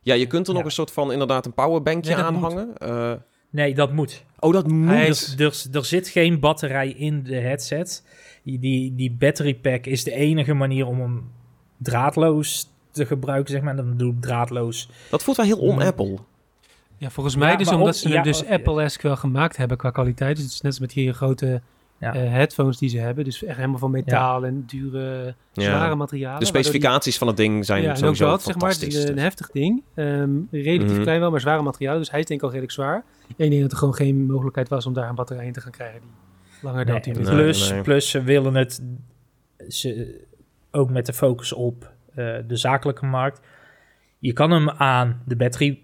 Ja, 0.00 0.14
je 0.14 0.26
kunt 0.26 0.46
er 0.46 0.52
nog 0.52 0.62
Ja. 0.62 0.68
een 0.68 0.74
soort 0.74 0.90
van 0.92 1.12
inderdaad 1.12 1.46
een 1.46 1.54
powerbankje 1.54 2.14
Nee, 2.14 2.24
aan 2.24 2.34
hangen. 2.34 2.78
Eh, 2.78 3.12
nee, 3.50 3.74
dat 3.74 3.92
moet. 3.92 4.24
oh, 4.38 4.52
dat 4.52 4.68
moet. 4.68 4.88
Hij 4.88 5.08
Er, 5.08 5.34
er, 5.38 5.54
er 5.72 5.84
zit 5.84 6.08
geen 6.08 6.40
batterij 6.40 6.88
in 6.88 7.22
de 7.22 7.36
headset. 7.36 8.04
Die, 8.42 8.58
die, 8.58 8.94
die 8.94 9.10
battery 9.12 9.54
pack 9.54 9.86
is 9.86 10.04
de 10.04 10.12
enige 10.12 10.54
manier 10.54 10.86
om 10.86 11.00
hem 11.00 11.30
draadloos 11.78 12.70
te 12.90 13.06
gebruiken, 13.06 13.52
zeg 13.52 13.62
maar. 13.62 13.76
Dan 13.76 13.96
doe 13.96 14.12
ik 14.12 14.20
draadloos. 14.20 14.90
Dat 15.10 15.22
voelt 15.22 15.36
wel 15.36 15.46
heel 15.46 15.62
Mm. 15.62 15.68
on-Apple. 15.68 16.18
Ja, 17.04 17.10
volgens 17.10 17.36
mij 17.36 17.50
Ja, 17.50 17.56
dus 17.56 17.68
omdat 17.68 17.86
ook- 17.88 17.94
ze 17.94 18.08
ja, 18.08 18.14
hem 18.14 18.22
dus 18.22 18.42
ook- 18.44 18.50
Apple-esque 18.50 19.06
wel 19.06 19.16
gemaakt 19.16 19.56
hebben 19.56 19.76
qua 19.76 19.90
kwaliteit. 19.90 20.36
Dus 20.36 20.44
het 20.44 20.52
is 20.54 20.60
net 20.60 20.70
als 20.70 20.80
met 20.80 20.90
die 20.90 21.12
grote 21.12 21.60
Ja. 21.98 22.14
eh, 22.14 22.30
headphones 22.30 22.78
die 22.78 22.88
ze 22.88 22.98
hebben. 22.98 23.24
Dus 23.24 23.44
echt 23.44 23.56
helemaal 23.56 23.78
van 23.78 23.90
metaal 23.90 24.44
en 24.44 24.64
dure, 24.66 25.34
zware 25.52 25.88
Ja. 25.88 25.94
materialen. 25.94 26.38
De 26.38 26.44
die- 26.44 26.54
specificaties 26.54 27.18
van 27.18 27.26
het 27.26 27.36
ding 27.36 27.64
zijn 27.64 27.78
ja, 27.82 27.84
en 27.88 27.90
ook 27.92 27.98
sowieso 27.98 28.26
dat, 28.28 28.42
zeg 28.42 28.58
maar, 28.58 28.70
het 28.70 28.82
is 28.82 29.04
een 29.08 29.18
heftig 29.18 29.50
ding. 29.50 29.82
Ehm, 29.94 30.30
relatief 30.50 30.92
Mhm. 30.92 31.02
klein 31.02 31.20
wel, 31.20 31.30
maar 31.30 31.40
zware 31.40 31.62
materialen. 31.62 31.98
Dus 32.00 32.10
hij 32.10 32.20
is 32.20 32.26
denk 32.26 32.38
ik 32.38 32.44
al 32.44 32.50
redelijk 32.52 32.74
zwaar. 32.76 33.04
En 33.36 33.44
ik 33.44 33.50
denk 33.50 33.62
dat 33.62 33.72
er 33.72 33.78
gewoon 33.78 33.94
geen 33.94 34.26
mogelijkheid 34.26 34.68
was 34.68 34.86
om 34.86 34.92
daar 34.92 35.08
een 35.08 35.14
batterij 35.14 35.46
in 35.46 35.52
te 35.52 35.60
gaan 35.60 35.72
krijgen 35.72 36.00
die 36.00 36.10
langer 36.62 36.84
dan 36.84 36.94
Nee, 36.94 37.02
10 37.02 37.12
Nee, 37.12 37.22
minuten. 37.22 37.44
plus, 37.44 37.70
nee. 37.70 37.82
plus 37.82 38.10
ze 38.10 38.22
willen 38.22 38.54
het 38.54 38.82
ze, 39.68 40.20
ook 40.70 40.90
met 40.90 41.06
de 41.06 41.12
focus 41.12 41.52
op 41.52 41.92
eh, 42.14 42.34
de 42.46 42.56
zakelijke 42.56 43.06
markt. 43.06 43.40
Je 44.18 44.32
kan 44.32 44.50
hem 44.50 44.70
aan 44.70 45.22
de 45.26 45.36
battery 45.36 45.78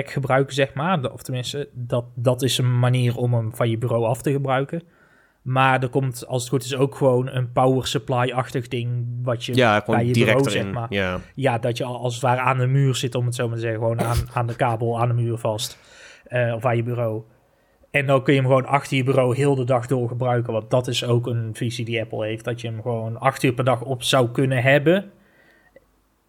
pack 0.00 0.10
gebruiken, 0.10 0.54
zeg 0.54 0.74
maar. 0.74 1.12
Of 1.12 1.22
tenminste, 1.22 1.68
dat, 1.72 2.04
dat 2.14 2.42
is 2.42 2.58
een 2.58 2.78
manier 2.78 3.16
om 3.16 3.34
hem 3.34 3.54
van 3.54 3.70
je 3.70 3.78
bureau 3.78 4.04
af 4.04 4.22
te 4.22 4.32
gebruiken. 4.32 4.82
Maar 5.42 5.82
er 5.82 5.88
komt, 5.88 6.26
als 6.26 6.40
het 6.42 6.50
goed 6.50 6.64
is, 6.64 6.76
ook 6.76 6.94
gewoon 6.94 7.28
een 7.28 7.52
power 7.52 7.86
supply-achtig 7.86 8.68
ding... 8.68 9.06
wat 9.22 9.44
je 9.44 9.54
Ja, 9.54 9.82
bij 9.86 10.06
je 10.06 10.12
direct 10.12 10.36
bureau, 10.36 10.50
erin. 10.50 10.64
zeg 10.64 10.72
maar... 10.72 10.86
Ja. 10.90 11.20
Ja, 11.34 11.58
dat 11.58 11.76
je 11.76 11.84
al 11.84 11.98
als 11.98 12.14
het 12.14 12.22
ware 12.22 12.40
aan 12.40 12.58
de 12.58 12.66
muur 12.66 12.94
zit, 12.94 13.14
om 13.14 13.24
het 13.26 13.34
zo 13.34 13.46
maar 13.46 13.54
te 13.56 13.60
zeggen. 13.60 13.80
Gewoon 13.80 14.00
aan, 14.00 14.16
aan 14.32 14.46
de 14.46 14.56
kabel, 14.56 15.00
aan 15.00 15.08
de 15.08 15.14
muur 15.14 15.36
vast. 15.36 15.78
Eh, 16.24 16.54
of 16.54 16.64
aan 16.64 16.76
je 16.76 16.82
bureau. 16.82 17.22
En 17.90 18.06
dan 18.06 18.22
kun 18.22 18.34
je 18.34 18.40
hem 18.40 18.48
gewoon 18.48 18.66
achter 18.66 18.96
je 18.96 19.04
bureau 19.04 19.36
heel 19.36 19.54
de 19.54 19.64
dag 19.64 19.86
door 19.86 20.08
gebruiken. 20.08 20.52
Want 20.52 20.70
dat 20.70 20.86
is 20.88 21.04
ook 21.04 21.26
een 21.26 21.50
visie 21.52 21.84
die 21.84 22.00
Apple 22.00 22.26
heeft. 22.26 22.44
Dat 22.44 22.60
je 22.60 22.68
hem 22.68 22.82
gewoon 22.82 23.18
acht 23.18 23.42
uur 23.42 23.52
per 23.52 23.64
dag 23.64 23.82
op 23.82 24.02
zou 24.02 24.28
kunnen 24.30 24.62
hebben. 24.62 25.10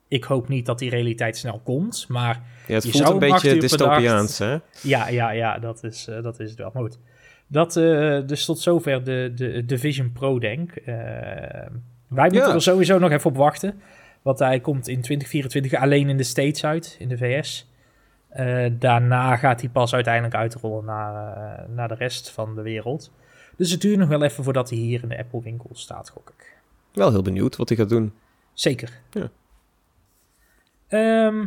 Ik 0.08 0.24
hoop 0.24 0.48
niet 0.48 0.66
dat 0.66 0.80
die 0.80 0.90
realiteit 0.90 1.38
snel 1.38 1.62
komt. 1.64 2.06
Maar 2.08 2.42
Ja, 2.68 2.74
het 2.74 2.84
Je 2.84 2.92
voelt 2.92 3.04
zou 3.04 3.14
een 3.14 3.32
beetje 3.32 3.58
dystopiaans, 3.58 4.38
hè? 4.38 4.58
ja, 4.82 5.08
ja, 5.08 5.30
ja, 5.30 5.60
dat 5.60 5.84
is, 5.84 6.08
eh, 6.08 6.24
dat 6.24 6.40
is 6.40 6.50
het 6.50 6.60
wel. 6.60 6.70
Maar 6.74 6.84
goed. 6.84 6.98
Dat, 7.48 7.76
eh, 7.76 8.20
dus 8.26 8.46
tot 8.46 8.60
zover 8.60 9.04
de, 9.04 9.32
de, 9.36 9.66
de 9.66 9.78
Vision 9.78 10.12
Pro, 10.12 10.40
denk. 10.40 10.72
Eh, 10.72 10.96
wij 12.08 12.30
moeten 12.30 12.54
er 12.54 12.62
sowieso 12.62 13.00
nog 13.00 13.12
even 13.12 13.30
op 13.30 13.38
wachten. 13.38 13.82
Want 14.22 14.40
hij 14.40 14.60
komt 14.60 14.88
in 14.88 15.02
2024 15.02 15.74
alleen 15.74 16.10
in 16.10 16.18
de 16.18 16.24
States 16.24 16.66
uit, 16.66 16.96
in 17.00 17.08
de 17.08 17.18
VS. 17.18 17.70
Daarna 18.80 19.36
gaat 19.36 19.62
hij 19.62 19.70
pas 19.70 19.94
uiteindelijk 19.94 20.36
uitrollen 20.36 20.86
naar, 20.86 21.66
naar 21.70 21.88
de 21.88 21.96
rest 21.96 22.32
van 22.32 22.56
de 22.56 22.62
wereld. 22.62 23.12
Dus 23.58 23.72
het 23.72 23.82
duurt 23.82 23.98
nog 23.98 24.10
wel 24.10 24.24
even 24.24 24.44
voordat 24.44 24.70
hij 24.70 24.80
hier 24.80 25.04
in 25.04 25.10
de 25.10 25.18
Apple 25.18 25.42
winkel 25.42 25.70
staat, 25.74 26.10
gok 26.10 26.30
ik. 26.38 26.58
Wel 26.94 27.12
heel 27.12 27.22
benieuwd 27.22 27.56
wat 27.56 27.70
hij 27.70 27.78
gaat 27.78 27.90
doen. 27.90 28.14
Zeker. 28.54 28.90
Ja. 29.12 29.30
Ehm, 30.96 31.46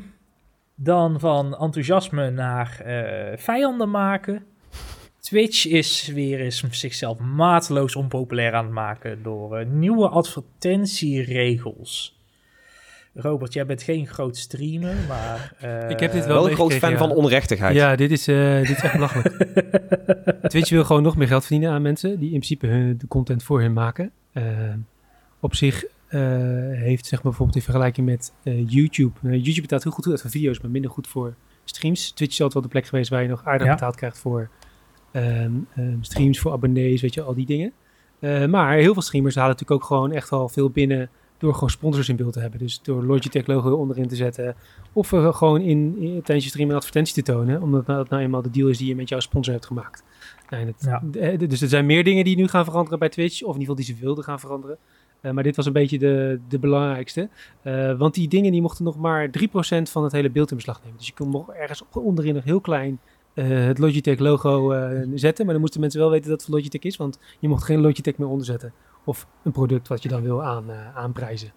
dan 0.74 1.20
van 1.20 1.56
enthousiasme 1.56 2.30
naar 2.30 2.80
eh, 2.84 3.38
vijanden 3.38 3.90
maken. 3.90 4.44
Twitch 5.20 5.66
is 5.66 6.06
weer 6.14 6.40
eens 6.40 6.64
zichzelf 6.70 7.18
mateloos 7.18 7.96
onpopulair 7.96 8.54
aan 8.54 8.64
het 8.64 8.74
maken 8.74 9.22
door 9.22 9.56
eh, 9.56 9.66
nieuwe 9.66 10.08
advertentieregels. 10.08 12.16
Robert, 13.14 13.52
jij 13.52 13.66
bent 13.66 13.82
geen 13.82 14.06
groot 14.06 14.36
streamer, 14.36 14.94
maar... 15.08 15.52
eh, 15.58 15.90
Ik 15.90 16.00
heb 16.00 16.12
dit 16.12 16.26
Wel 16.26 16.48
een 16.48 16.54
groot 16.54 16.74
fan 16.74 16.90
ja. 16.90 16.96
van 16.96 17.10
onrechtigheid. 17.10 17.74
Ja, 17.74 17.96
dit 17.96 18.10
is, 18.10 18.28
eh, 18.28 18.58
dit 18.58 18.70
is 18.70 18.82
echt 18.82 18.92
belachelijk. 18.92 19.34
Twitch 20.52 20.70
wil 20.70 20.84
gewoon 20.84 21.02
nog 21.02 21.16
meer 21.16 21.28
geld 21.28 21.44
verdienen 21.44 21.70
aan 21.70 21.82
mensen 21.82 22.18
die 22.18 22.32
in 22.32 22.40
principe 22.40 22.66
hun, 22.66 22.98
de 22.98 23.06
content 23.06 23.42
voor 23.42 23.60
hun 23.60 23.72
maken. 23.72 24.10
Op 25.40 25.54
zich 25.54 25.84
heeft, 26.08 27.06
zeg 27.06 27.12
maar 27.12 27.22
bijvoorbeeld 27.22 27.56
in 27.56 27.62
vergelijking 27.62 28.06
met 28.06 28.32
eh, 28.42 28.68
YouTube. 28.68 29.12
Nou, 29.20 29.34
YouTube 29.36 29.60
betaalt 29.60 29.82
heel 29.82 29.92
goed 29.92 30.06
uit 30.06 30.20
voor 30.20 30.30
video's, 30.30 30.60
maar 30.60 30.70
minder 30.70 30.90
goed 30.90 31.06
voor 31.08 31.34
streams. 31.64 32.10
Twitch 32.10 32.32
is 32.32 32.40
altijd 32.40 32.52
wel 32.54 32.62
de 32.62 32.68
plek 32.68 32.86
geweest 32.86 33.10
waar 33.10 33.22
je 33.22 33.28
nog 33.28 33.44
aardig 33.44 33.66
Ja. 33.66 33.72
betaald 33.72 33.96
krijgt 33.96 34.18
voor 34.18 34.48
ehm, 35.12 35.52
ehm, 35.74 35.96
streams, 36.00 36.38
voor 36.38 36.52
abonnees, 36.52 37.00
weet 37.00 37.14
je, 37.14 37.22
al 37.22 37.34
die 37.34 37.46
dingen. 37.46 37.72
Eh, 38.18 38.46
maar 38.46 38.76
heel 38.76 38.92
veel 38.92 39.02
streamers 39.02 39.34
halen 39.34 39.50
natuurlijk 39.50 39.80
ook 39.80 39.86
gewoon 39.86 40.12
echt 40.12 40.30
al 40.32 40.48
veel 40.48 40.70
binnen 40.70 41.10
door 41.38 41.54
gewoon 41.54 41.70
sponsors 41.70 42.08
in 42.08 42.16
beeld 42.16 42.32
te 42.32 42.40
hebben. 42.40 42.58
Dus 42.58 42.82
door 42.82 43.04
Logitech 43.04 43.46
logo 43.46 43.70
onderin 43.70 44.08
te 44.08 44.16
zetten. 44.16 44.54
Of 44.92 45.12
er 45.12 45.34
gewoon 45.34 45.60
in, 45.60 45.96
in 45.98 46.22
tijdens 46.22 46.44
je 46.44 46.50
stream 46.50 46.70
een 46.70 46.76
advertentie 46.76 47.14
te 47.14 47.32
tonen. 47.32 47.62
Omdat 47.62 47.86
dat 47.86 48.08
nou 48.08 48.22
eenmaal 48.22 48.42
de 48.42 48.50
deal 48.50 48.68
is 48.68 48.78
die 48.78 48.88
je 48.88 48.96
met 48.96 49.08
jouw 49.08 49.20
sponsor 49.20 49.52
hebt 49.52 49.66
gemaakt. 49.66 50.02
Nou, 50.50 50.72
Ja. 50.78 51.02
eh, 51.12 51.38
dus 51.38 51.60
er 51.62 51.68
zijn 51.68 51.86
meer 51.86 52.04
dingen 52.04 52.24
die 52.24 52.36
nu 52.36 52.48
gaan 52.48 52.64
veranderen 52.64 52.98
bij 52.98 53.08
Twitch. 53.08 53.34
Of 53.42 53.54
in 53.54 53.60
ieder 53.60 53.74
geval 53.74 53.74
die 53.74 53.84
ze 53.84 54.04
wilden 54.04 54.24
gaan 54.24 54.40
veranderen. 54.40 54.78
Eh, 55.20 55.32
maar 55.32 55.42
dit 55.42 55.56
was 55.56 55.66
een 55.66 55.72
beetje 55.72 55.98
de, 55.98 56.40
de 56.48 56.58
belangrijkste. 56.58 57.28
Eh, 57.62 57.98
want 57.98 58.14
die 58.14 58.28
dingen 58.28 58.52
die 58.52 58.62
mochten 58.62 58.84
nog 58.84 58.96
maar 58.96 59.30
3% 59.30 59.30
van 59.82 60.02
het 60.02 60.12
hele 60.12 60.30
beeld 60.30 60.50
in 60.50 60.56
beslag 60.56 60.80
nemen. 60.82 60.98
Dus 60.98 61.06
je 61.06 61.14
kon 61.14 61.30
nog 61.30 61.52
ergens 61.52 61.82
onderin 61.92 62.34
nog 62.34 62.44
heel 62.44 62.60
klein 62.60 63.00
eh, 63.34 63.48
het 63.48 63.78
Logitech 63.78 64.18
logo 64.18 64.74
zetten. 65.14 65.44
Maar 65.44 65.52
dan 65.52 65.62
moesten 65.62 65.80
mensen 65.80 66.00
wel 66.00 66.10
weten 66.10 66.30
dat 66.30 66.40
het 66.40 66.50
Logitech 66.50 66.82
is. 66.82 66.96
Want 66.96 67.18
je 67.38 67.48
mocht 67.48 67.64
geen 67.64 67.80
Logitech 67.80 68.18
meer 68.18 68.28
onderzetten. 68.28 68.72
Of 69.04 69.26
een 69.42 69.52
product 69.52 69.88
wat 69.88 70.02
je 70.02 70.08
dan 70.08 70.22
wil 70.22 70.42
aan, 70.42 70.64
aanprijzen. 70.94 71.52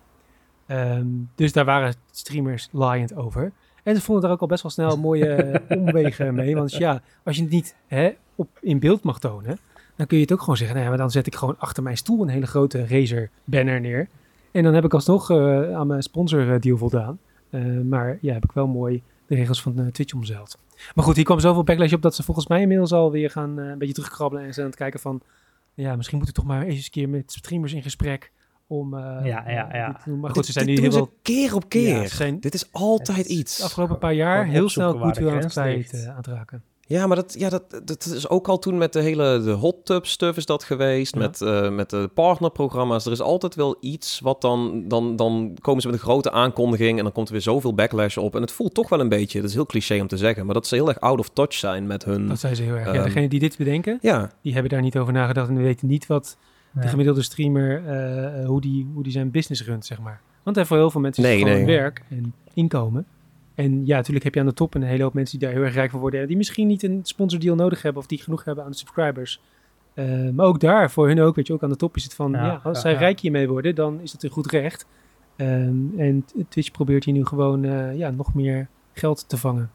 Ehm, 0.66 1.08
dus 1.36 1.54
daar 1.54 1.66
waren 1.66 1.94
streamers 2.12 2.70
laaiend 2.72 3.16
over. 3.16 3.52
En 3.84 3.96
ze 3.96 4.02
vonden 4.02 4.24
daar 4.24 4.34
ook 4.34 4.42
al 4.42 4.48
best 4.48 4.62
wel 4.62 4.72
snel 4.72 4.98
mooie 4.98 5.62
omwegen 5.70 6.34
mee. 6.34 6.56
Want 6.56 6.72
ja, 6.72 7.02
als 7.24 7.36
je 7.36 7.42
het 7.42 7.52
niet 7.52 7.76
hè, 7.88 8.12
op, 8.36 8.48
in 8.62 8.80
beeld 8.80 9.04
mag 9.04 9.20
tonen, 9.20 9.60
dan 10.02 10.10
kun 10.10 10.18
je 10.18 10.24
het 10.24 10.34
ook 10.34 10.40
gewoon 10.40 10.58
zeggen. 10.58 10.76
Nou 10.76 10.88
ja, 10.90 10.94
maar 10.96 11.02
dan 11.04 11.12
zet 11.12 11.28
ik 11.28 11.36
gewoon 11.36 11.56
achter 11.60 11.84
mijn 11.84 11.98
stoel 11.98 12.22
een 12.22 12.28
hele 12.30 12.46
grote 12.48 12.88
Razer 12.88 13.30
banner 13.44 13.82
neer. 13.82 14.08
En 14.52 14.64
dan 14.64 14.74
heb 14.74 14.84
ik 14.86 14.94
alsnog 14.94 15.30
eh, 15.32 15.74
aan 15.76 15.88
mijn 15.88 16.02
sponsor 16.02 16.54
eh, 16.54 16.60
deal 16.60 16.78
voldaan. 16.78 17.20
Eh, 17.50 17.62
maar 17.90 18.18
ja, 18.22 18.34
heb 18.34 18.44
ik 18.44 18.52
wel 18.52 18.68
mooi 18.68 19.04
de 19.28 19.36
regels 19.36 19.62
van 19.62 19.92
Twitch 19.92 20.14
omzeild. 20.14 20.58
Maar 20.96 21.06
goed, 21.06 21.16
hier 21.16 21.26
kwam 21.26 21.40
zoveel 21.40 21.64
backlash 21.64 21.94
op 21.94 22.02
dat 22.02 22.16
ze 22.16 22.24
volgens 22.24 22.48
mij 22.48 22.62
inmiddels 22.62 22.92
alweer 22.94 23.30
gaan 23.30 23.58
een 23.58 23.78
beetje 23.78 23.94
terugkrabbelen. 23.94 24.46
En 24.46 24.54
zijn 24.54 24.66
aan 24.66 24.72
het 24.72 24.80
kijken 24.82 25.00
van, 25.00 25.22
ja, 25.74 25.96
misschien 25.96 26.18
moet 26.18 26.28
ik 26.28 26.34
toch 26.34 26.46
maar 26.46 26.64
eens 26.64 26.84
een 26.86 26.92
keer 26.92 27.10
met 27.10 27.32
streamers 27.32 27.74
in 27.74 27.82
gesprek 27.84 28.32
om 28.68 28.94
eh, 28.94 29.26
Ja, 29.26 29.50
ja, 29.50 29.70
ja. 29.74 30.02
Maar 30.06 30.22
Dit- 30.22 30.32
goed, 30.32 30.46
ze 30.46 30.52
zijn 30.52 30.66
nu 30.66 30.80
heel 30.80 30.92
veel... 30.92 31.14
keer 31.22 31.56
op 31.56 31.70
keer. 31.70 32.02
Ja, 32.02 32.08
ze 32.08 32.16
zijn 32.16 32.40
Dit 32.40 32.54
is 32.54 32.72
altijd 32.72 33.18
Het 33.18 33.28
iets. 33.28 33.58
de 33.58 33.64
afgelopen 33.64 33.98
paar 33.98 34.14
jaar 34.14 34.46
heel 34.46 34.70
snel 34.70 34.92
goed 34.92 35.18
aan 35.18 35.38
het 35.38 35.46
kwijt 35.46 35.94
eh, 35.94 36.16
aan 36.16 36.22
te 36.22 36.32
raken. 36.32 36.64
Ja, 36.92 37.08
maar 37.08 37.16
dat, 37.16 37.36
ja, 37.38 37.50
dat, 37.50 37.82
dat 37.84 38.06
is 38.06 38.30
ook 38.30 38.48
al 38.48 38.60
toen 38.60 38.78
met 38.78 38.94
de 38.94 39.02
hele 39.02 39.42
de 39.44 39.52
hot 39.52 39.86
tub 39.86 40.06
stuff 40.06 40.38
is 40.38 40.46
dat 40.46 40.64
geweest. 40.64 41.14
Ja. 41.14 41.20
Met, 41.20 41.42
eh, 41.42 41.70
met 41.70 41.90
de 41.90 42.10
partnerprogramma's. 42.14 43.06
Er 43.06 43.12
is 43.12 43.22
altijd 43.22 43.56
wel 43.56 43.78
iets 43.80 44.20
wat 44.20 44.42
dan, 44.42 44.84
dan... 44.88 45.16
Dan 45.16 45.58
komen 45.62 45.82
ze 45.82 45.88
met 45.88 45.98
een 45.98 46.04
grote 46.04 46.32
aankondiging 46.32 46.98
en 46.98 47.04
dan 47.04 47.14
komt 47.14 47.28
er 47.28 47.34
weer 47.34 47.42
zoveel 47.42 47.74
backlash 47.74 48.18
op. 48.18 48.36
En 48.36 48.42
het 48.42 48.52
voelt 48.52 48.74
toch 48.74 48.90
wel 48.90 49.00
een 49.00 49.10
beetje, 49.10 49.40
dat 49.42 49.50
is 49.50 49.56
heel 49.56 49.66
cliché 49.66 50.02
om 50.02 50.08
te 50.08 50.18
zeggen, 50.18 50.46
maar 50.46 50.54
dat 50.54 50.68
ze 50.68 50.76
heel 50.76 50.88
erg 50.88 51.00
out 51.00 51.20
of 51.20 51.30
touch 51.30 51.54
zijn 51.54 51.88
met 51.88 52.06
hun... 52.06 52.28
Dat 52.28 52.40
zijn 52.40 52.56
ze 52.56 52.64
heel 52.64 52.76
erg. 52.76 52.86
ja, 52.86 52.94
Ehm, 52.94 53.04
degene 53.04 53.28
die 53.30 53.40
dit 53.40 53.58
bedenken, 53.58 53.98
Ja, 54.02 54.32
die 54.42 54.54
hebben 54.54 54.72
daar 54.72 54.82
niet 54.82 54.98
over 54.98 55.14
nagedacht 55.14 55.50
en 55.50 55.56
weten 55.58 55.88
niet 55.88 56.08
wat 56.08 56.38
de 56.72 56.88
gemiddelde 56.88 57.22
streamer, 57.22 57.86
eh, 57.86 58.46
hoe, 58.46 58.62
die, 58.62 58.90
hoe 58.94 59.04
die 59.04 59.12
zijn 59.12 59.32
business 59.32 59.66
runt, 59.66 59.86
zeg 59.86 60.00
maar. 60.00 60.22
Want 60.44 60.58
eh, 60.58 60.66
voor 60.66 60.78
heel 60.78 60.92
veel 60.92 61.02
mensen 61.02 61.24
is 61.24 61.30
Nee, 61.30 61.40
het 61.40 61.48
gewoon 61.48 61.66
nee. 61.66 61.76
werk 61.78 62.02
en 62.10 62.34
inkomen. 62.54 63.06
En 63.64 63.86
ja, 63.86 63.96
natuurlijk 63.96 64.24
heb 64.24 64.34
je 64.34 64.40
aan 64.40 64.46
de 64.46 64.54
top 64.54 64.74
een 64.74 64.84
hele 64.84 65.04
hoop 65.04 65.14
mensen 65.14 65.40
die 65.40 65.48
daar 65.48 65.58
heel 65.58 65.66
erg 65.66 65.74
rijk 65.74 65.92
van 65.92 66.00
worden. 66.00 66.22
En 66.22 66.28
die 66.28 66.38
misschien 66.38 66.68
niet 66.68 66.84
een 66.84 67.00
sponsordeal 67.04 67.56
nodig 67.56 67.82
hebben 67.82 68.02
of 68.02 68.08
die 68.08 68.22
genoeg 68.22 68.44
hebben 68.44 68.64
aan 68.64 68.72
de 68.72 68.78
subscribers. 68.78 69.42
Eh, 69.94 70.30
maar 70.30 70.46
ook 70.46 70.60
daar, 70.60 70.92
voor 70.92 71.08
hun 71.08 71.22
ook, 71.22 71.36
weet 71.36 71.48
je, 71.48 71.54
ook 71.54 71.64
aan 71.64 71.70
de 71.70 71.76
top 71.76 71.96
is 71.96 72.04
het 72.04 72.14
van, 72.14 72.32
ja, 72.32 72.46
Ja, 72.46 72.60
als 72.64 72.76
ja, 72.76 72.82
zij 72.82 72.92
ja. 72.92 72.98
rijk 72.98 73.20
hiermee 73.20 73.48
worden, 73.48 73.76
dan 73.76 74.00
is 74.02 74.12
dat 74.12 74.24
een 74.24 74.30
goed 74.30 74.52
recht. 74.52 74.86
Ehm, 75.36 76.00
en 76.00 76.26
Twitch 76.50 76.72
probeert 76.72 77.04
hier 77.04 77.14
nu 77.14 77.26
gewoon 77.26 77.64
eh, 77.64 77.98
ja, 77.98 78.10
nog 78.10 78.34
meer 78.34 78.68
geld 78.94 79.30
te 79.30 79.38
vangen. 79.38 79.72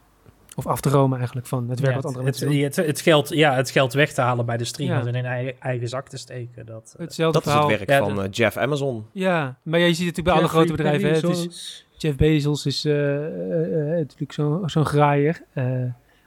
Of 0.56 0.66
af 0.66 0.80
te 0.80 0.88
romen 0.88 1.16
eigenlijk 1.16 1.46
van 1.46 1.68
het 1.68 1.80
werk 1.80 1.94
Ja, 1.94 2.00
wat 2.00 2.04
andere 2.06 2.24
het, 2.24 2.38
mensen 2.40 2.56
doen. 2.56 2.64
het, 2.64 2.76
het, 2.76 3.00
geld, 3.00 3.28
ja, 3.28 3.54
het 3.54 3.70
geld 3.70 3.92
weg 3.92 4.12
te 4.12 4.20
halen 4.20 4.46
bij 4.46 4.56
de 4.56 4.64
streamers 4.64 5.02
Ja. 5.02 5.08
en 5.08 5.14
in 5.14 5.24
eigen, 5.24 5.60
eigen 5.60 5.88
zak 5.88 6.08
te 6.08 6.16
steken. 6.16 6.66
Dat, 6.66 6.92
eh, 6.96 7.04
Hetzelfde 7.04 7.38
dat 7.38 7.48
is 7.48 7.60
het 7.60 7.66
werk 7.78 7.90
Ja, 7.90 7.98
van 7.98 8.14
de- 8.16 8.28
Jeff 8.28 8.56
Amazon. 8.56 9.06
Ja, 9.12 9.58
maar 9.62 9.78
ja, 9.80 9.86
je 9.86 9.94
ziet 9.94 10.06
het 10.06 10.16
natuurlijk 10.16 10.34
bij 10.36 10.44
alle 10.44 10.48
grote 10.66 10.72
bedrijven. 10.82 11.08
Hè? 11.08 11.14
Het 11.14 11.46
is. 11.52 11.85
Jeff 11.96 12.16
Bezos 12.16 12.66
is 12.66 12.84
eh, 12.84 13.16
eh, 13.26 13.90
eh, 13.90 13.96
natuurlijk 13.98 14.32
zo'n 14.32 14.68
zo'n 14.70 14.84
graaier. 14.86 15.42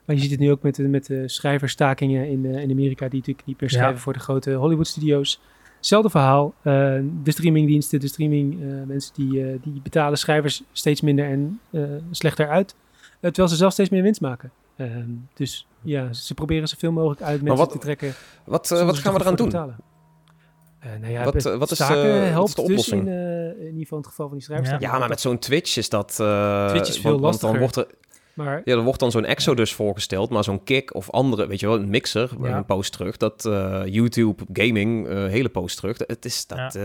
Maar 0.06 0.18
je 0.18 0.22
ziet 0.24 0.32
het 0.32 0.40
nu 0.40 0.52
ook 0.52 0.62
met, 0.62 0.76
de- 0.76 0.88
met 0.88 1.06
de 1.06 1.28
schrijverstakingen 1.28 2.28
in, 2.30 2.46
in 2.46 2.72
Amerika, 2.72 3.08
die 3.10 3.20
natuurlijk 3.20 3.48
niet 3.48 3.62
meer 3.62 3.72
Ja. 3.72 3.78
schrijven 3.78 4.00
voor 4.02 4.14
de 4.14 4.20
grote 4.20 4.54
Hollywood-studio's. 4.54 5.42
Hetzelfde 5.76 6.10
verhaal. 6.10 6.54
eh, 6.62 6.74
de 7.24 7.32
streamingdiensten, 7.32 8.00
de 8.00 8.08
streaming 8.08 8.60
mensen 8.88 9.14
die, 9.16 9.60
die 9.64 9.82
betalen 9.84 10.18
schrijvers 10.18 10.64
steeds 10.72 11.02
minder 11.02 11.26
en 11.26 11.60
slechter 12.12 12.50
uit. 12.50 12.76
terwijl 13.22 13.48
ze 13.48 13.56
zelf 13.56 13.72
steeds 13.74 13.90
meer 13.90 14.02
winst 14.04 14.22
maken. 14.22 14.52
Ehm, 14.76 15.10
dus 15.34 15.68
ja, 15.82 16.14
ze 16.14 16.34
proberen 16.34 16.68
zoveel 16.68 16.92
mogelijk 16.92 17.22
uit 17.22 17.42
mensen 17.42 17.58
wat- 17.66 17.72
te 17.72 17.78
trekken. 17.78 18.14
Wat, 18.46 18.70
wat 18.70 18.98
gaan 18.98 19.14
we 19.14 19.20
er 19.20 19.26
eraan 19.26 19.36
doen? 19.36 19.46
betalen. 19.46 19.76
Eh, 20.80 20.90
nou 21.02 21.12
ja, 21.14 21.24
Wat, 21.24 21.46
eh, 21.46 21.56
wat 21.58 21.72
is, 21.72 21.78
staken 21.78 22.04
eh, 22.04 22.14
wat 22.18 22.24
is 22.24 22.30
helpt 22.30 22.56
de 22.56 22.62
dus 22.62 22.70
oplossing? 22.70 23.02
in, 23.02 23.14
eh, 23.14 23.46
in 23.48 23.66
ieder 23.66 23.80
geval 23.80 23.98
in 23.98 24.04
het 24.04 24.08
geval 24.08 24.28
van 24.28 24.38
die 24.38 24.46
schrijvers. 24.46 24.70
Ja, 24.80 24.98
maar 25.00 25.10
met 25.10 25.22
zo'n 25.22 25.40
Twitch 25.40 25.78
is 25.78 25.90
dat... 25.90 26.18
eh, 26.20 26.68
Twitch 26.70 26.90
is 26.90 27.00
veel 27.00 27.20
want, 27.20 27.22
want 27.24 27.42
dan 27.42 27.60
lastiger. 27.60 27.60
wordt 27.60 27.76
er, 27.76 28.08
Maar 28.34 28.62
ja, 28.66 28.74
er 28.76 28.82
wordt 28.84 29.00
dan 29.00 29.12
zo'n 29.12 29.26
Exodus 29.26 29.74
voorgesteld, 29.74 30.30
maar 30.30 30.44
zo'n 30.44 30.64
Kick 30.64 30.94
of 30.96 31.12
andere, 31.12 31.48
weet 31.48 31.60
je 31.60 31.68
wel, 31.68 31.76
een 31.76 31.90
mixer, 31.90 32.30
Ja. 32.42 32.58
een 32.58 32.66
post 32.66 32.92
terug, 32.92 33.18
dat 33.18 33.46
eh, 33.46 33.82
YouTube 33.86 34.44
Gaming, 34.54 35.08
eh 35.08 35.16
hele 35.26 35.50
post 35.50 35.78
terug, 35.78 35.98
het 36.08 36.26
is 36.26 36.48
dat, 36.48 36.60
eh 36.60 36.72
zo'n 36.72 36.76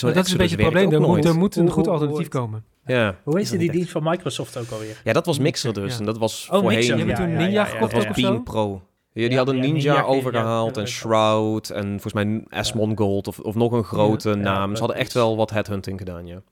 Maar 0.00 0.14
dat 0.14 0.26
is 0.26 0.32
een 0.32 0.36
beetje 0.38 0.56
het 0.56 0.64
probleem. 0.64 0.92
Er 0.92 1.00
moet, 1.00 1.24
er 1.24 1.34
moet 1.34 1.56
een 1.56 1.62
Hoe- 1.62 1.70
goed 1.70 1.84
hoe- 1.84 1.92
alternatief 1.94 2.32
hoe- 2.32 2.40
komen. 2.40 2.64
Ja, 2.86 3.16
Hoe 3.24 3.40
is 3.40 3.50
die 3.50 3.70
dienst 3.72 3.90
van 3.90 4.02
Microsoft 4.02 4.56
ook 4.58 4.70
alweer? 4.70 5.00
ja, 5.04 5.12
dat 5.12 5.26
was 5.26 5.38
Mixer 5.38 5.72
dus, 5.72 5.92
Ja. 5.92 5.98
en 5.98 6.04
dat 6.04 6.18
was 6.18 6.48
Oh, 6.50 6.58
voorheen... 6.60 6.78
Mixer. 6.78 6.96
Je 6.98 7.04
hebt 7.04 7.18
Ja, 7.18 7.24
toen 7.24 7.32
ja, 7.32 7.38
Ninja 7.38 7.52
ja, 7.52 7.58
ja, 7.60 7.64
gekocht 7.64 7.92
Dat 7.92 8.02
ja. 8.02 8.08
was? 8.08 8.16
Beam 8.20 8.42
Pro. 8.42 8.82
Ja, 9.16 9.22
die 9.22 9.30
Ja, 9.30 9.36
hadden 9.36 9.54
ja, 9.56 9.60
Ninja, 9.62 9.92
Ninja, 9.94 10.02
overgehaald 10.08 10.74
ja, 10.74 10.80
en. 10.80 10.88
Shroud 10.88 11.70
en 11.70 11.84
volgens 12.00 12.12
mij 12.12 12.44
Asmongold 12.48 13.28
of, 13.28 13.38
of 13.38 13.54
nog 13.54 13.72
een 13.72 13.84
grote 13.84 14.28
Ja. 14.28 14.34
naam. 14.34 14.68
Ja, 14.68 14.74
Ze 14.74 14.80
hadden 14.82 14.98
echt 15.00 15.12
wel 15.12 15.36
wat 15.36 15.50
headhunting 15.50 15.98
gedaan, 15.98 16.26
ja. 16.26 16.42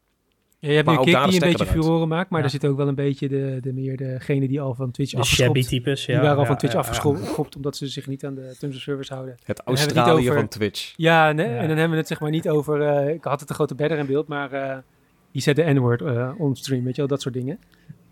Ja, 0.59 0.68
je 0.71 0.75
hebt 0.75 0.87
Maar 0.87 0.94
nu 0.94 1.00
ook 1.00 1.06
Kik 1.06 1.30
die 1.30 1.42
een 1.42 1.49
beetje 1.56 1.66
furoren 1.66 2.09
maakt, 2.09 2.30
maar 2.30 2.38
Ja. 2.42 2.47
daar 2.50 2.61
zit 2.61 2.71
ook 2.71 2.76
wel 2.76 2.88
een 2.88 2.94
beetje 2.94 3.28
de, 3.28 3.59
de 3.61 3.73
meer 3.73 3.97
degene 3.97 4.49
die 4.49 4.61
al 4.61 4.75
van 4.75 4.90
Twitch 4.90 5.12
De 5.14 5.25
shabby 5.25 5.59
afgeschopt. 5.61 5.85
types, 5.85 6.06
ja. 6.06 6.12
die 6.12 6.23
waren 6.23 6.37
al 6.37 6.42
ja, 6.42 6.49
van 6.49 6.56
Twitch 6.56 6.75
ja, 6.75 6.80
ja. 6.80 6.87
afgeschopt 6.88 7.56
omdat 7.56 7.76
ze 7.76 7.87
zich 7.87 8.06
niet 8.06 8.25
aan 8.25 8.35
de 8.35 8.54
terms 8.59 8.76
of 8.76 8.83
service 8.83 9.12
houden. 9.14 9.37
Het 9.44 9.61
Australië 9.64 10.23
over- 10.28 10.35
van 10.40 10.49
Twitch. 10.49 10.94
Ja, 10.97 11.33
nee, 11.33 11.47
Ja. 11.49 11.52
en 11.52 11.59
dan 11.68 11.76
hebben 11.76 11.90
we 11.90 11.97
het 11.97 12.06
zeg 12.06 12.21
maar 12.21 12.30
niet 12.30 12.49
over... 12.49 12.80
eh, 12.83 13.14
ik 13.14 13.25
had 13.25 13.40
het 13.40 13.49
een 13.49 13.54
grote 13.54 13.75
bedder 13.75 13.99
in 13.99 14.06
beeld, 14.06 14.26
maar 14.28 14.52
eh 14.52 14.76
die 15.33 15.42
zet 15.42 15.56
de 15.56 15.62
N-word 15.73 16.02
eh 16.02 16.30
on 16.38 16.56
stream, 16.56 16.85
weet 16.85 16.94
je 16.94 17.00
wel, 17.00 17.11
dat 17.11 17.23
soort 17.23 17.35
dingen. 17.35 17.59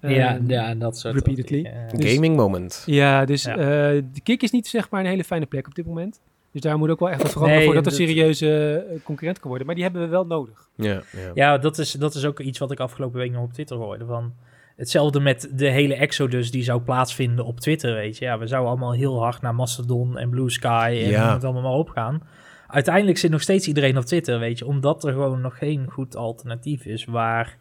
Ja, 0.02 0.34
Ehm, 0.36 0.50
ja, 0.50 0.74
dat 0.74 0.98
soort 0.98 1.14
repeatedly. 1.14 1.70
Dus- 1.96 2.12
Gaming 2.14 2.36
moment. 2.36 2.82
Ja, 2.86 3.24
dus 3.24 3.42
Ja. 3.42 3.56
eh, 3.56 4.02
de 4.12 4.20
kick 4.22 4.42
is 4.42 4.50
niet 4.50 4.66
zeg 4.66 4.90
maar 4.90 5.00
een 5.00 5.06
hele 5.06 5.24
fijne 5.24 5.46
plek 5.46 5.66
op 5.66 5.74
dit 5.74 5.86
moment. 5.86 6.20
Dus 6.52 6.60
daar 6.60 6.78
moet 6.78 6.90
ook 6.90 7.00
wel 7.00 7.10
echt 7.10 7.22
wat 7.22 7.30
veranderen 7.32 7.58
Nee, 7.64 7.72
voordat 7.72 7.92
een 7.92 7.98
dat- 7.98 8.08
serieuze 8.08 8.76
eh, 8.90 8.96
concurrent 9.04 9.38
kan 9.38 9.48
worden. 9.48 9.66
Maar 9.66 9.74
die 9.76 9.84
hebben 9.84 10.02
we 10.02 10.08
wel 10.08 10.26
nodig. 10.26 10.68
Ja, 10.76 10.92
ja. 10.92 11.02
Ja, 11.34 11.58
dat 11.58 11.78
is, 11.78 11.92
dat 11.92 12.14
is 12.14 12.24
ook 12.24 12.40
iets 12.40 12.58
wat 12.58 12.70
ik 12.70 12.80
afgelopen 12.80 13.18
week 13.18 13.32
nog 13.32 13.42
op 13.44 13.52
Twitter 13.52 13.76
hoorde. 13.76 14.04
Van 14.04 14.32
hetzelfde 14.76 15.20
met 15.20 15.50
de 15.54 15.68
hele 15.68 15.94
exodus 15.94 16.50
die 16.50 16.62
zou 16.62 16.80
plaatsvinden 16.80 17.44
op 17.44 17.60
Twitter, 17.60 17.94
weet 17.94 18.18
je. 18.18 18.24
Ja, 18.24 18.38
we 18.38 18.46
zouden 18.46 18.70
allemaal 18.70 18.92
heel 18.92 19.22
hard 19.22 19.42
naar 19.42 19.54
Mastodon 19.54 20.18
en 20.18 20.30
Blue 20.30 20.50
Sky 20.50 21.00
en 21.04 21.10
Ja. 21.10 21.32
het 21.34 21.44
allemaal 21.44 21.62
maar 21.62 21.72
opgaan. 21.72 22.22
Uiteindelijk 22.66 23.18
zit 23.18 23.30
nog 23.30 23.42
steeds 23.42 23.66
iedereen 23.68 23.96
op 23.98 24.04
Twitter, 24.04 24.38
weet 24.38 24.58
je. 24.58 24.66
Omdat 24.66 25.04
er 25.04 25.12
gewoon 25.12 25.40
nog 25.40 25.58
geen 25.58 25.86
goed 25.90 26.16
alternatief 26.16 26.84
is 26.84 27.04
waar 27.04 27.56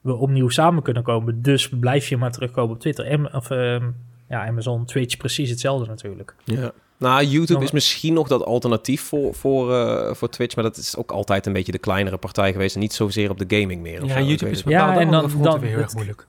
we 0.00 0.14
opnieuw 0.14 0.48
samen 0.48 0.82
kunnen 0.82 1.02
komen. 1.02 1.42
Dus 1.42 1.68
blijf 1.68 2.08
je 2.08 2.16
maar 2.16 2.32
terugkomen 2.32 2.74
op 2.74 2.80
Twitter. 2.80 3.10
Am- 3.10 3.26
of, 3.32 3.50
ehm, 3.50 3.90
ja, 4.28 4.46
Amazon, 4.46 4.84
Twitch, 4.84 5.16
precies 5.16 5.50
hetzelfde 5.50 5.86
natuurlijk. 5.86 6.34
Ja. 6.44 6.70
Nou, 6.96 7.24
YouTube 7.24 7.64
is 7.64 7.70
misschien 7.70 8.14
nog 8.14 8.28
dat 8.28 8.44
alternatief 8.44 9.02
voor, 9.02 9.34
voor, 9.34 9.74
eh, 9.74 10.14
voor 10.14 10.28
Twitch, 10.28 10.54
maar 10.54 10.64
dat 10.64 10.76
is 10.76 10.96
ook 10.96 11.10
altijd 11.10 11.46
een 11.46 11.52
beetje 11.52 11.72
de 11.72 11.78
kleinere 11.78 12.16
partij 12.16 12.52
geweest 12.52 12.74
en 12.74 12.80
niet 12.80 12.92
zozeer 12.92 13.30
op 13.30 13.38
de 13.48 13.58
gaming 13.60 13.82
meer. 13.82 14.02
of 14.02 14.08
Ja, 14.08 14.18
zo, 14.18 14.24
YouTube 14.24 14.50
is 14.50 14.62
Ja, 14.66 14.98
en 14.98 15.10
dan- 15.10 15.30
dan 15.42 15.60
weer 15.60 15.70
heel 15.70 15.78
erg 15.78 15.94
moeilijk. 15.94 16.26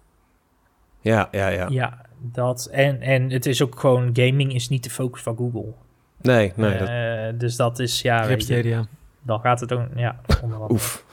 Ja, 1.02 1.28
ja, 1.32 1.48
ja. 1.48 1.68
Ja, 1.70 2.06
dat. 2.20 2.66
En, 2.72 3.02
en 3.02 3.30
het 3.30 3.46
is 3.46 3.62
ook 3.62 3.80
gewoon, 3.80 4.10
gaming 4.14 4.54
is 4.54 4.70
niet 4.70 4.84
de 4.84 4.90
focus 4.90 5.22
van 5.22 5.36
Google. 5.36 5.74
Nee, 6.22 6.54
nee. 6.56 6.78
Dat, 6.78 6.88
Eh, 6.88 7.40
dus 7.40 7.56
dat 7.56 7.80
is, 7.80 8.02
ja, 8.02 8.28
weet 8.28 8.48
je, 8.48 8.84
dan 9.22 9.40
gaat 9.40 9.60
het 9.60 9.74
ook, 9.74 9.82
ja, 9.96 10.20
onder 10.44 10.58
andere. 10.58 10.74
oef. 10.74 11.06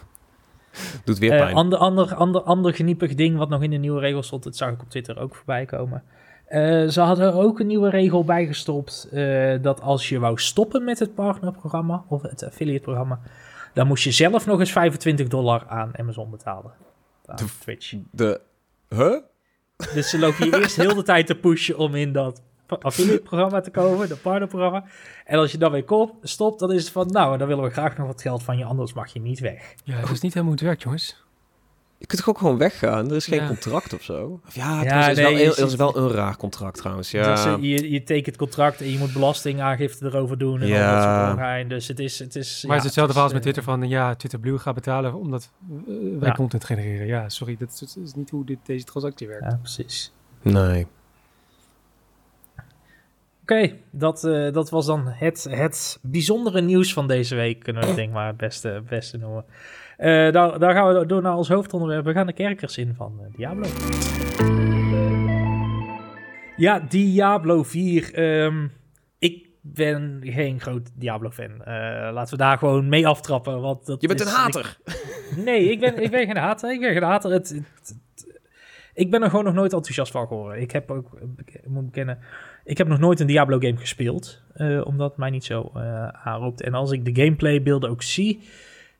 Doet 1.04 1.18
weer 1.18 1.32
Eh, 1.32 1.38
pijn. 1.38 1.54
ander, 1.54 1.78
ander, 1.78 2.14
ander, 2.14 2.42
ander 2.42 2.74
geniepig 2.74 3.14
ding 3.14 3.36
wat 3.38 3.48
nog 3.48 3.62
in 3.62 3.70
de 3.70 3.76
nieuwe 3.76 4.00
regels 4.00 4.26
stond, 4.26 4.42
dat 4.44 4.56
zag 4.56 4.70
ik 4.70 4.82
op 4.82 4.90
Twitter 4.90 5.18
ook 5.18 5.34
voorbij 5.34 5.64
komen. 5.64 6.02
Eh, 6.46 6.86
ze 6.88 7.00
hadden 7.00 7.26
er 7.26 7.34
ook 7.38 7.60
een 7.60 7.66
nieuwe 7.66 7.90
regel 7.90 8.24
bijgestopt, 8.24 9.08
eh 9.12 9.54
dat 9.62 9.80
als 9.80 10.08
je 10.08 10.18
wou 10.18 10.38
stoppen 10.38 10.84
met 10.84 10.98
het 10.98 11.14
partnerprogramma 11.14 12.04
of 12.08 12.22
het 12.22 12.44
affiliate-programma, 12.44 13.20
dan 13.74 13.86
moest 13.86 14.04
je 14.04 14.10
zelf 14.10 14.46
nog 14.46 14.58
eens 14.60 14.72
25 14.72 15.28
dollar 15.28 15.64
aan 15.68 15.90
Amazon 15.98 16.30
betalen. 16.30 16.72
Aan 17.26 17.36
De- 17.36 17.44
Twitch. 17.60 17.94
de... 18.10 18.40
Huh? 18.88 19.16
Dus 19.94 20.10
ze 20.10 20.18
lopen 20.18 20.46
je 20.46 20.56
eerst 20.58 20.76
heel 20.76 20.94
de 20.94 21.02
tijd 21.02 21.26
te 21.26 21.34
pushen 21.34 21.78
om 21.78 21.94
in 21.94 22.12
dat 22.12 22.42
affiliate-programma 22.68 23.60
te 23.60 23.70
komen, 23.70 24.08
de 24.08 24.16
partnerprogramma. 24.16 24.84
En 25.24 25.38
als 25.38 25.52
je 25.52 25.58
dan 25.58 25.72
weer 25.72 26.08
stopt, 26.22 26.58
dan 26.60 26.72
is 26.72 26.82
het 26.82 26.92
van, 26.92 27.06
nou, 27.06 27.38
dan 27.38 27.48
willen 27.48 27.64
we 27.64 27.70
graag 27.70 27.96
nog 27.96 28.06
wat 28.06 28.22
geld 28.22 28.42
van 28.42 28.58
je, 28.58 28.64
anders 28.64 28.92
mag 28.92 29.12
je 29.12 29.20
niet 29.20 29.38
weg. 29.40 29.74
Ja, 29.84 30.00
dat 30.00 30.10
is 30.10 30.20
niet 30.20 30.34
helemaal 30.34 30.42
hoe 30.44 30.52
het 30.52 30.60
werkt, 30.60 30.82
jongens. 30.82 31.24
Je 31.98 32.06
kunt 32.06 32.20
toch 32.20 32.28
ook 32.30 32.38
gewoon 32.38 32.58
weggaan? 32.58 33.10
Er 33.10 33.16
is 33.16 33.26
geen 33.26 33.40
Ja. 33.40 33.46
contract 33.46 33.92
of 33.94 34.02
zo? 34.02 34.40
Of 34.46 34.54
ja, 34.54 34.78
het 34.78 34.84
Ja, 34.84 35.08
is, 35.08 35.16
nee, 35.16 35.46
wel, 35.54 35.66
is 35.66 35.74
wel 35.74 35.96
een 35.96 36.10
raar 36.10 36.36
contract 36.36 36.76
trouwens. 36.76 37.10
Ja. 37.10 37.34
Dus, 37.34 37.68
je, 37.68 37.90
je 37.90 38.02
tekent 38.02 38.36
contract 38.36 38.80
en 38.80 38.90
je 38.90 38.98
moet 38.98 39.12
belastingaangifte 39.12 40.04
erover 40.06 40.38
doen 40.38 40.60
en 40.60 40.66
Ja. 40.66 40.94
dat 40.94 41.36
soort. 41.38 41.68
Dus 41.68 41.88
het 41.88 41.98
is... 41.98 42.18
Het 42.18 42.36
is 42.36 42.62
Maar 42.66 42.76
ja, 42.76 42.76
het 42.76 42.78
is 42.78 42.84
hetzelfde 42.84 43.12
verhaal 43.12 43.32
als 43.32 43.32
met 43.32 43.46
eh, 43.46 43.52
Twitter 43.52 43.62
van, 43.62 43.88
ja, 43.88 44.14
Twitter 44.14 44.38
Blue 44.40 44.58
gaat 44.58 44.74
betalen 44.74 45.14
omdat 45.14 45.50
eh, 45.70 45.94
wij 46.18 46.28
Ja. 46.28 46.34
content 46.34 46.64
genereren. 46.64 47.06
Ja, 47.06 47.28
sorry, 47.28 47.56
dat 47.58 47.68
is, 47.72 47.78
dat 47.78 48.04
is 48.04 48.14
niet 48.14 48.30
hoe 48.30 48.44
dit, 48.44 48.58
deze 48.62 48.84
transactie 48.84 49.26
werkt. 49.28 49.44
Ja, 49.44 49.58
precies. 49.62 50.12
Nee. 50.42 50.86
Oké, 53.48 53.72
dat, 53.90 54.24
eh, 54.24 54.52
dat 54.52 54.70
was 54.70 54.86
dan 54.86 55.06
het, 55.08 55.46
het 55.50 55.98
bijzondere 56.02 56.60
nieuws 56.60 56.92
van 56.92 57.06
deze 57.06 57.34
week, 57.34 57.60
kunnen 57.62 57.82
we 57.82 57.88
het 57.88 57.96
denk 57.96 58.08
ik 58.08 58.14
maar 58.14 58.26
het 58.26 58.36
beste, 58.36 58.68
het 58.68 58.88
beste 58.88 59.16
noemen. 59.18 59.44
Eh 59.96 60.32
daar, 60.32 60.58
daar 60.58 60.72
gaan 60.74 60.94
we 60.94 61.06
door 61.06 61.22
naar 61.22 61.36
ons 61.36 61.48
hoofdonderwerp. 61.48 62.04
We 62.04 62.12
gaan 62.12 62.26
de 62.26 62.32
kerkers 62.32 62.78
in 62.78 62.94
van 62.96 63.20
eh, 63.20 63.36
Diablo. 63.36 63.66
Ja, 66.56 66.78
Diablo 66.88 67.62
4. 67.62 68.14
ehm, 68.14 68.66
ik 69.18 69.48
ben 69.62 70.20
geen 70.24 70.60
groot 70.60 70.90
Diablo-fan. 70.94 71.62
Eh, 71.64 71.74
laten 72.12 72.36
we 72.36 72.42
daar 72.42 72.58
gewoon 72.58 72.88
mee 72.88 73.06
aftrappen. 73.06 73.60
Want 73.60 73.86
dat 73.86 74.00
Je 74.00 74.06
bent 74.08 74.20
is- 74.20 74.26
een 74.26 74.32
hater. 74.32 74.76
ik- 74.84 75.36
nee, 75.44 75.70
ik 75.70 75.80
ben, 75.80 76.02
ik 76.02 76.10
ben 76.10 76.26
geen 76.26 76.36
hater. 76.36 76.72
Ik 76.72 76.80
ben 76.80 76.92
geen 76.92 77.02
hater. 77.02 77.30
Het, 77.30 77.48
het- 77.48 77.64
het- 78.14 78.40
ik 78.94 79.10
ben 79.10 79.22
er 79.22 79.30
gewoon 79.30 79.44
nog 79.44 79.54
nooit 79.54 79.72
enthousiast 79.72 80.12
van 80.12 80.26
geworden. 80.26 80.60
Ik 80.60 80.70
heb 80.70 80.90
ook, 80.90 81.18
ik 81.44 81.68
moet 81.68 81.84
bekennen, 81.84 82.18
ik 82.66 82.78
heb 82.78 82.88
nog 82.88 82.98
nooit 82.98 83.20
een 83.20 83.26
Diablo-game 83.26 83.76
gespeeld. 83.76 84.44
eh, 84.54 84.86
omdat 84.86 85.16
mij 85.16 85.30
niet 85.30 85.44
zo 85.44 85.70
eh 85.74 86.08
aanroept. 86.08 86.60
En 86.62 86.74
als 86.74 86.90
ik 86.90 87.04
de 87.04 87.22
gameplaybeelden 87.22 87.90
ook 87.90 88.02
zie, 88.02 88.48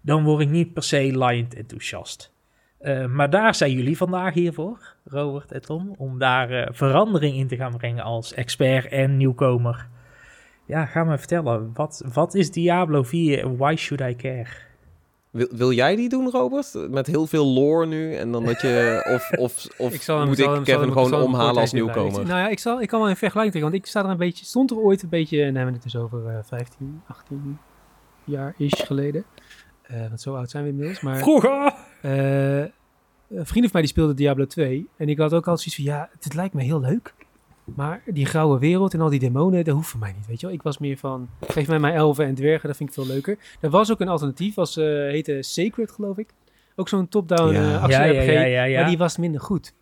dan 0.00 0.24
word 0.24 0.42
ik 0.42 0.48
niet 0.48 0.72
per 0.72 0.82
se 0.82 1.18
liant 1.18 1.54
enthousiast. 1.54 2.32
Eh, 2.78 3.06
maar 3.06 3.30
daar 3.30 3.54
zijn 3.54 3.72
jullie 3.72 3.96
vandaag 3.96 4.34
hiervoor, 4.34 4.94
Robert 5.04 5.52
en 5.52 5.62
Tom, 5.62 5.94
om 5.98 6.18
daar 6.18 6.68
verandering 6.72 7.36
in 7.36 7.46
te 7.46 7.56
gaan 7.56 7.76
brengen 7.76 8.04
als 8.04 8.34
expert 8.34 8.86
en 8.88 9.16
nieuwkomer. 9.16 9.88
Ja, 10.66 10.84
ga 10.84 11.04
me 11.04 11.18
vertellen, 11.18 11.70
wat, 11.74 12.04
wat 12.12 12.34
is 12.34 12.50
Diablo 12.50 13.02
4 13.02 13.42
en 13.42 13.56
why 13.56 13.74
should 13.76 14.12
I 14.12 14.16
care? 14.16 14.48
Wil, 15.36 15.46
wil 15.50 15.72
jij 15.72 15.96
die 15.96 16.08
doen, 16.08 16.30
Robert? 16.30 16.74
Met 16.90 17.06
heel 17.06 17.26
veel 17.26 17.46
lore 17.46 17.86
nu 17.86 18.14
en 18.14 18.32
dan 18.32 18.44
dat 18.44 18.60
je... 18.60 19.00
Of, 19.14 19.30
of, 19.38 19.66
of 19.78 19.92
Ik 19.94 20.02
zal 20.02 20.18
hem- 20.18 20.28
moet 20.28 20.38
ik 20.38 20.44
hem- 20.44 20.62
Kevin 20.62 20.80
hem- 20.80 20.92
gewoon 20.92 21.22
omhalen 21.22 21.60
als 21.60 21.72
nieuwkomer? 21.72 22.02
uitleggen. 22.02 22.26
Nou 22.28 22.40
ja, 22.40 22.48
ik, 22.48 22.58
zal, 22.58 22.80
ik 22.82 22.88
kan 22.88 23.00
wel 23.00 23.08
een 23.08 23.16
vergelijking 23.16 23.52
trekken, 23.54 23.70
want 23.72 23.84
ik 23.84 23.90
sta 23.90 24.04
er 24.04 24.10
een 24.10 24.16
beetje, 24.16 24.44
stond 24.44 24.70
er 24.70 24.76
ooit 24.78 25.02
een 25.02 25.08
beetje, 25.08 25.38
en 25.38 25.44
hebben 25.54 25.66
we 25.66 25.72
het 25.72 25.82
dus 25.82 25.96
over 25.96 26.26
eh 26.28 26.38
15, 26.44 27.02
18 27.06 27.58
jaar 28.24 28.54
is 28.56 28.72
geleden. 28.86 29.24
Eh, 29.82 30.00
want 30.00 30.20
zo 30.20 30.34
oud 30.34 30.50
zijn 30.50 30.62
we 30.64 30.68
inmiddels. 30.70 31.00
Maar 31.00 31.16
Vroeger! 31.16 31.72
eh, 32.02 32.58
een 33.28 33.46
vriend 33.46 33.62
van 33.64 33.70
mij 33.72 33.80
die 33.82 33.90
speelde 33.90 34.14
Diablo 34.14 34.46
2. 34.46 34.88
En 34.96 35.08
ik 35.08 35.18
had 35.18 35.32
ook 35.34 35.46
altijd 35.48 35.60
zoiets 35.72 35.74
van, 35.74 35.84
ja, 35.84 36.08
het 36.20 36.34
lijkt 36.34 36.54
me 36.54 36.62
heel 36.62 36.80
leuk. 36.80 37.14
Maar 37.74 38.02
die 38.06 38.26
grauwe 38.26 38.58
wereld 38.58 38.94
en 38.94 39.00
al 39.00 39.08
die 39.10 39.18
demonen, 39.18 39.64
dat 39.64 39.74
hoeft 39.74 39.88
voor 39.88 40.00
mij 40.00 40.12
niet, 40.16 40.26
weet 40.26 40.40
je 40.40 40.46
wel. 40.46 40.54
Ik 40.54 40.62
was 40.62 40.78
meer 40.78 40.96
van, 40.96 41.28
geef 41.46 41.68
mij 41.68 41.78
maar 41.78 41.92
elfen 41.94 42.24
en 42.26 42.34
dwergen, 42.34 42.68
dat 42.68 42.76
vind 42.76 42.88
ik 42.88 42.94
veel 42.94 43.06
leuker. 43.06 43.38
Er 43.60 43.70
was 43.70 43.92
ook 43.92 44.00
een 44.00 44.08
alternatief, 44.08 44.54
was, 44.54 44.76
eh, 44.76 44.84
heette 44.84 45.42
Sacred, 45.42 45.90
geloof 45.90 46.18
ik. 46.18 46.28
Ook 46.76 46.88
zo'n 46.88 47.08
top-down 47.08 47.52
Ja. 47.54 47.60
eh, 47.62 47.70
Ja, 47.70 47.76
actie-RPG, 47.78 48.26
ja, 48.32 48.40
ja, 48.42 48.64
ja, 48.64 48.80
maar 48.80 48.88
die 48.88 48.98
was 48.98 49.16
minder 49.16 49.40
goed. 49.40 49.72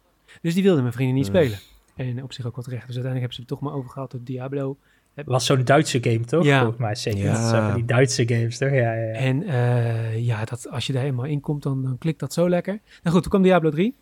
Dus 0.42 0.54
die 0.54 0.62
wilden 0.62 0.82
mijn 0.82 0.94
vrienden 0.94 1.16
niet 1.16 1.26
spelen. 1.26 1.58
En 1.96 2.22
op 2.22 2.32
zich 2.32 2.46
ook 2.46 2.56
wat 2.56 2.64
terecht. 2.64 2.86
Dus 2.86 2.94
uiteindelijk 2.96 3.32
hebben 3.32 3.34
ze 3.34 3.40
het 3.40 3.48
toch 3.50 3.60
maar 3.60 3.72
overgehaald 3.72 4.10
tot 4.10 4.26
Diablo. 4.26 4.76
was 5.24 5.46
zo'n 5.46 5.64
Duitse 5.64 5.98
game, 6.02 6.20
toch? 6.24 6.44
Ja. 6.44 6.58
Volgens 6.58 6.80
mij 6.80 6.94
zeker. 6.94 7.24
Ja. 7.24 7.74
Die 7.74 7.84
Duitse 7.84 8.28
games, 8.28 8.58
toch? 8.58 8.70
Ja, 8.70 8.76
ja, 8.76 8.92
ja. 8.94 9.12
En 9.12 9.42
eh, 9.42 10.18
ja, 10.26 10.44
dat, 10.44 10.68
als 10.70 10.86
je 10.86 10.92
daar 10.92 11.02
helemaal 11.02 11.24
in 11.24 11.40
komt, 11.40 11.62
dan, 11.62 11.82
dan 11.82 11.98
klikt 11.98 12.20
dat 12.20 12.32
zo 12.32 12.48
lekker. 12.48 12.72
Nou 13.02 13.14
goed, 13.14 13.20
toen 13.22 13.30
kwam 13.30 13.42
Diablo 13.42 13.70
3. 13.70 13.94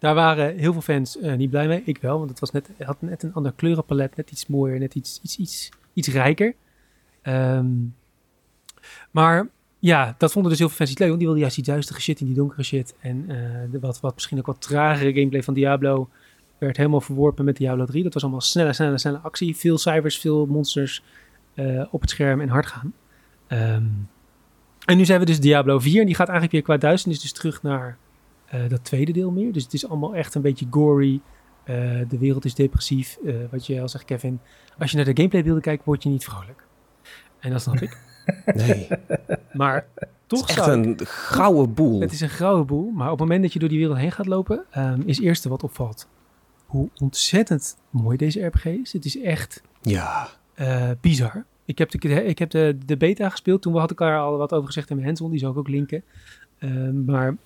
Daar 0.00 0.14
waren 0.14 0.56
heel 0.56 0.72
veel 0.72 0.82
fans 0.82 1.18
eh, 1.18 1.34
niet 1.34 1.50
blij 1.50 1.66
mee. 1.66 1.82
Ik 1.84 1.98
wel, 1.98 2.18
want 2.18 2.30
het 2.30 2.40
was 2.40 2.50
net, 2.50 2.70
had 2.78 3.02
net 3.02 3.22
een 3.22 3.34
ander 3.34 3.52
kleurenpalet. 3.52 4.16
Net 4.16 4.30
iets 4.30 4.46
mooier, 4.46 4.78
net 4.78 4.94
iets, 4.94 5.20
iets, 5.22 5.36
iets, 5.36 5.70
iets 5.92 6.08
rijker. 6.08 6.54
Ehm, 7.22 7.68
maar 9.10 9.48
ja, 9.78 10.14
dat 10.18 10.32
vonden 10.32 10.50
dus 10.50 10.60
heel 10.60 10.68
veel 10.68 10.76
fans 10.76 10.88
niet 10.90 10.98
leuk. 10.98 11.08
Want 11.08 11.20
die 11.20 11.28
wilden 11.28 11.46
juist 11.46 11.64
die 11.64 11.74
duistere 11.74 12.00
shit 12.00 12.20
in 12.20 12.26
die 12.26 12.34
donkere 12.34 12.62
shit. 12.62 12.94
En 13.00 13.24
eh, 13.28 13.36
de 13.70 13.78
wat, 13.80 14.00
wat 14.00 14.14
misschien 14.14 14.38
ook 14.38 14.46
wat 14.46 14.60
tragere 14.60 15.12
gameplay 15.12 15.42
van 15.42 15.54
Diablo 15.54 16.08
werd 16.58 16.76
helemaal 16.76 17.00
verworpen 17.00 17.44
met 17.44 17.56
Diablo 17.56 17.84
3. 17.84 18.02
Dat 18.02 18.14
was 18.14 18.22
allemaal 18.22 18.40
snelle, 18.40 18.72
snelle, 18.72 18.98
snelle 18.98 19.18
actie. 19.18 19.56
Veel 19.56 19.78
cijfers, 19.78 20.18
veel 20.18 20.46
monsters 20.46 21.02
eh, 21.54 21.84
op 21.90 22.00
het 22.00 22.10
scherm 22.10 22.40
en 22.40 22.48
hard 22.48 22.66
gaan. 22.66 22.92
Ehm, 23.46 23.84
en 24.84 24.96
nu 24.96 25.04
zijn 25.04 25.20
we 25.20 25.26
dus 25.26 25.40
Diablo 25.40 25.78
4. 25.78 26.00
En 26.00 26.06
die 26.06 26.14
gaat 26.14 26.28
eigenlijk 26.28 26.52
weer 26.52 26.76
qua 26.76 26.86
duisternis 26.86 27.20
dus 27.20 27.32
terug 27.32 27.62
naar 27.62 27.96
dat 28.68 28.84
tweede 28.84 29.12
deel 29.12 29.30
meer. 29.30 29.52
Dus 29.52 29.62
het 29.62 29.72
is 29.72 29.88
allemaal 29.88 30.14
echt 30.14 30.34
een 30.34 30.42
beetje 30.42 30.66
gory. 30.70 31.20
Eh, 31.64 31.74
de 32.08 32.18
wereld 32.18 32.44
is 32.44 32.54
depressief. 32.54 33.18
Eh, 33.24 33.34
wat 33.50 33.66
je 33.66 33.80
al 33.80 33.88
zegt, 33.88 34.04
Kevin. 34.04 34.40
Als 34.78 34.90
je 34.90 34.96
naar 34.96 35.06
de 35.06 35.16
gameplaybeelden 35.16 35.62
kijkt, 35.62 35.84
word 35.84 36.02
je 36.02 36.08
niet 36.08 36.24
vrolijk. 36.24 36.64
En 37.38 37.50
dat 37.50 37.62
snap 37.62 37.80
ik. 37.80 37.98
Nee, 38.54 38.88
Maar 39.52 39.86
toch 40.26 40.48
echt 40.48 40.64
zou 40.64 40.88
ik- 40.88 41.00
een 41.00 41.06
gouden 41.06 41.74
boel. 41.74 42.00
het 42.00 42.12
is 42.12 42.20
een 42.20 42.28
grauwe 42.28 42.64
boel, 42.64 42.90
maar 42.90 43.06
op 43.06 43.10
het 43.18 43.20
moment 43.20 43.42
dat 43.42 43.52
je 43.52 43.58
door 43.58 43.68
die 43.68 43.78
wereld 43.78 43.96
heen 43.98 44.12
gaat 44.12 44.26
lopen, 44.26 44.64
ehm, 44.70 45.00
is 45.04 45.16
het 45.16 45.26
eerste 45.26 45.48
wat 45.48 45.62
opvalt 45.62 46.08
hoe 46.66 46.88
ontzettend 47.00 47.76
mooi 47.90 48.16
deze 48.16 48.44
RPG 48.46 48.64
is. 48.64 48.92
Het 48.92 49.04
is 49.04 49.20
echt 49.20 49.62
Ja, 49.82 50.28
eh, 50.54 50.90
bizar. 51.00 51.44
Ik 51.64 51.78
heb, 51.78 51.90
de, 51.90 52.24
ik 52.24 52.38
heb 52.38 52.50
de, 52.50 52.78
de 52.86 52.96
beta 52.96 53.28
gespeeld, 53.28 53.62
toen 53.62 53.72
we 53.72 53.78
hadden 53.78 53.96
elkaar 53.96 54.18
al 54.20 54.36
wat 54.36 54.52
over 54.52 54.66
gezegd 54.66 54.88
in 54.90 54.94
mijn 54.94 55.06
hands-on, 55.06 55.30
die 55.30 55.38
zou 55.40 55.52
ik 55.52 55.58
ook 55.58 55.68
linken. 55.68 56.02
Ehm, 56.58 57.04
maar 57.04 57.36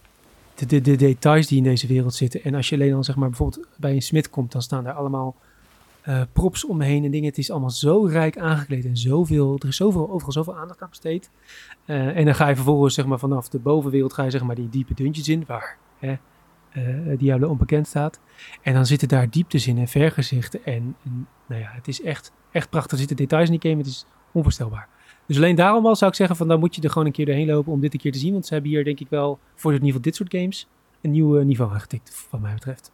de, 0.54 0.66
de, 0.66 0.80
de 0.80 0.96
details 0.96 1.46
die 1.46 1.58
in 1.58 1.64
deze 1.64 1.86
wereld 1.86 2.14
zitten, 2.14 2.42
en 2.42 2.54
als 2.54 2.68
je 2.68 2.74
alleen 2.74 2.90
dan 2.90 3.04
zeg 3.04 3.16
maar 3.16 3.28
bijvoorbeeld 3.28 3.66
bij 3.76 3.92
een 3.92 4.02
smid 4.02 4.30
komt, 4.30 4.52
dan 4.52 4.62
staan 4.62 4.84
daar 4.84 4.92
allemaal 4.92 5.36
eh, 6.02 6.20
props 6.32 6.64
omheen 6.66 7.04
en 7.04 7.10
dingen. 7.10 7.28
Het 7.28 7.38
is 7.38 7.50
allemaal 7.50 7.70
zo 7.70 8.04
rijk 8.04 8.38
aangekleed 8.38 8.84
en 8.84 8.96
zoveel, 8.96 9.56
er 9.58 9.68
is 9.68 9.76
zoveel, 9.76 10.10
overal 10.10 10.32
zoveel 10.32 10.56
aandacht 10.56 10.82
aan 10.82 10.88
besteed. 10.88 11.30
Eh, 11.84 12.16
en 12.16 12.24
dan 12.24 12.34
ga 12.34 12.48
je 12.48 12.54
vervolgens 12.54 12.94
zeg 12.94 13.06
maar, 13.06 13.18
vanaf 13.18 13.48
de 13.48 13.58
bovenwereld 13.58 14.12
ga 14.12 14.24
je 14.24 14.30
zeg 14.30 14.42
maar, 14.42 14.54
die 14.54 14.68
diepe 14.68 14.94
dungeons 14.94 15.28
in, 15.28 15.44
waar 15.46 15.76
hè, 15.98 16.16
Diablo 17.16 17.48
onbekend 17.48 17.86
staat. 17.86 18.20
En 18.62 18.74
dan 18.74 18.86
zitten 18.86 19.08
daar 19.08 19.30
dieptes 19.30 19.66
in 19.66 19.78
en 19.78 19.88
vergezichten. 19.88 20.64
En, 20.64 20.96
en 21.04 21.26
nou 21.46 21.60
ja, 21.60 21.68
het 21.70 21.88
is 21.88 22.02
echt, 22.02 22.32
echt 22.50 22.70
prachtig. 22.70 22.92
Er 22.92 22.98
zitten 22.98 23.16
details 23.16 23.48
in 23.50 23.58
die 23.58 23.70
game, 23.70 23.82
het 23.82 23.90
is 23.90 24.06
onvoorstelbaar. 24.32 24.88
Dus 25.26 25.36
alleen 25.36 25.54
daarom 25.54 25.86
al 25.86 25.96
zou 25.96 26.10
ik 26.10 26.16
zeggen 26.16 26.36
van 26.36 26.48
dan 26.48 26.60
moet 26.60 26.74
je 26.74 26.82
er 26.82 26.90
gewoon 26.90 27.06
een 27.06 27.12
keer 27.12 27.26
doorheen 27.26 27.46
lopen 27.46 27.72
om 27.72 27.80
dit 27.80 27.92
een 27.92 28.00
keer 28.00 28.12
te 28.12 28.18
zien. 28.18 28.32
Want 28.32 28.46
ze 28.46 28.52
hebben 28.52 28.70
hier 28.70 28.84
denk 28.84 29.00
ik 29.00 29.08
wel 29.10 29.38
voor 29.54 29.70
in 29.70 29.76
ieder 29.76 29.86
geval 29.86 30.02
dit 30.02 30.16
soort 30.16 30.34
games 30.34 30.66
een 31.00 31.10
nieuw 31.10 31.38
eh, 31.38 31.44
niveau 31.44 31.72
aangetikt, 31.72 32.26
wat 32.30 32.40
mij 32.40 32.54
betreft. 32.54 32.92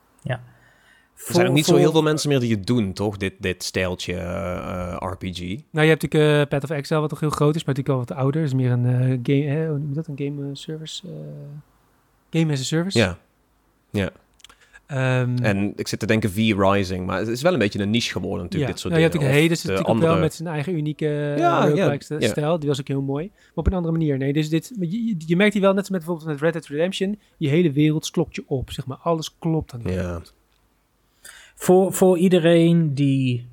er 1.29 1.35
zijn 1.35 1.47
ook 1.49 1.55
niet 1.55 1.65
zo 1.65 1.77
heel 1.77 1.93
veel 1.93 2.03
mensen 2.03 2.29
meer 2.29 2.41
die 2.41 2.55
het 2.55 2.67
doen, 2.67 2.93
toch? 2.93 3.17
Dit, 3.17 3.35
dit 3.39 3.63
stijltje 3.63 4.15
eh, 4.15 4.93
eh, 4.93 5.13
RPG. 5.13 5.39
Nou, 5.41 5.57
je 5.71 5.91
hebt 5.91 6.03
natuurlijk 6.03 6.43
eh 6.43 6.49
Path 6.49 6.65
of 6.65 6.71
Exile, 6.71 7.01
wat 7.01 7.09
toch 7.09 7.21
heel 7.21 7.31
groot 7.31 7.55
is, 7.55 7.65
maar 7.65 7.75
natuurlijk 7.75 8.07
wel 8.07 8.17
wat 8.17 8.25
ouder. 8.25 8.41
Het 8.41 8.51
is 8.51 8.57
meer 8.57 8.71
een 8.71 8.87
eh, 8.87 9.19
game, 9.23 9.51
hè, 9.51 9.69
hoe 9.69 9.79
noem 9.79 9.89
je 9.89 9.95
dat? 9.95 10.07
Een 10.07 10.19
game 10.19 10.57
service? 10.57 11.07
eh, 11.09 12.41
game 12.41 12.53
as 12.53 12.61
a 12.61 12.65
service. 12.65 12.99
Ja, 13.91 14.11
Ehm, 14.91 15.37
en 15.43 15.73
ik 15.77 15.89
zit 15.89 15.99
te 15.99 16.07
denken 16.07 16.31
V-Rising, 16.31 17.07
maar 17.07 17.19
het 17.19 17.29
is 17.29 17.43
wel 17.43 17.53
een 17.53 17.59
beetje 17.59 17.79
een 17.81 17.91
niche 17.91 18.11
geworden 18.11 18.43
natuurlijk, 18.43 18.63
ja. 18.71 18.73
dit 18.73 18.81
soort 18.81 18.93
nou, 18.95 19.05
je 19.05 19.11
dingen. 19.11 19.27
hebt 19.27 19.41
natuurlijk 19.51 19.69
Hades 19.69 19.81
ook 19.81 19.87
wel 19.87 19.95
andere- 20.09 20.21
met 20.21 20.35
zijn 20.35 20.49
eigen 20.49 20.75
unieke 20.77 21.05
Ja, 21.39 21.67
ja, 21.67 21.75
ja, 21.75 21.99
ja. 22.19 22.29
stijl. 22.29 22.59
Die 22.59 22.69
was 22.69 22.81
ook 22.81 22.89
heel 22.89 23.03
mooi. 23.03 23.31
Maar 23.35 23.51
op 23.55 23.67
een 23.67 23.73
andere 23.73 23.93
manier. 23.93 24.19
Nee, 24.19 24.33
dus 24.33 24.49
dit, 24.49 24.73
je, 24.81 25.05
je- 25.07 25.15
je 25.27 25.37
merkt 25.37 25.53
hier 25.53 25.63
wel, 25.63 25.71
net 25.71 25.81
als 25.81 25.91
met 25.91 25.99
bijvoorbeeld 25.99 26.29
met 26.29 26.41
Red 26.41 26.53
Dead 26.53 26.67
Redemption, 26.67 27.19
je 27.37 27.49
hele 27.49 27.73
wereld 27.73 28.11
klopt 28.11 28.37
je 28.37 28.43
op. 28.47 28.71
Zeg 28.71 28.87
maar, 28.87 28.97
alles 28.97 29.35
klopt 29.39 29.73
aan 29.73 29.81
die 29.83 29.93
Ja. 29.93 30.21
Voor, 31.55 31.93
voor 31.93 32.19
iedereen 32.19 32.95
die, 32.95 33.47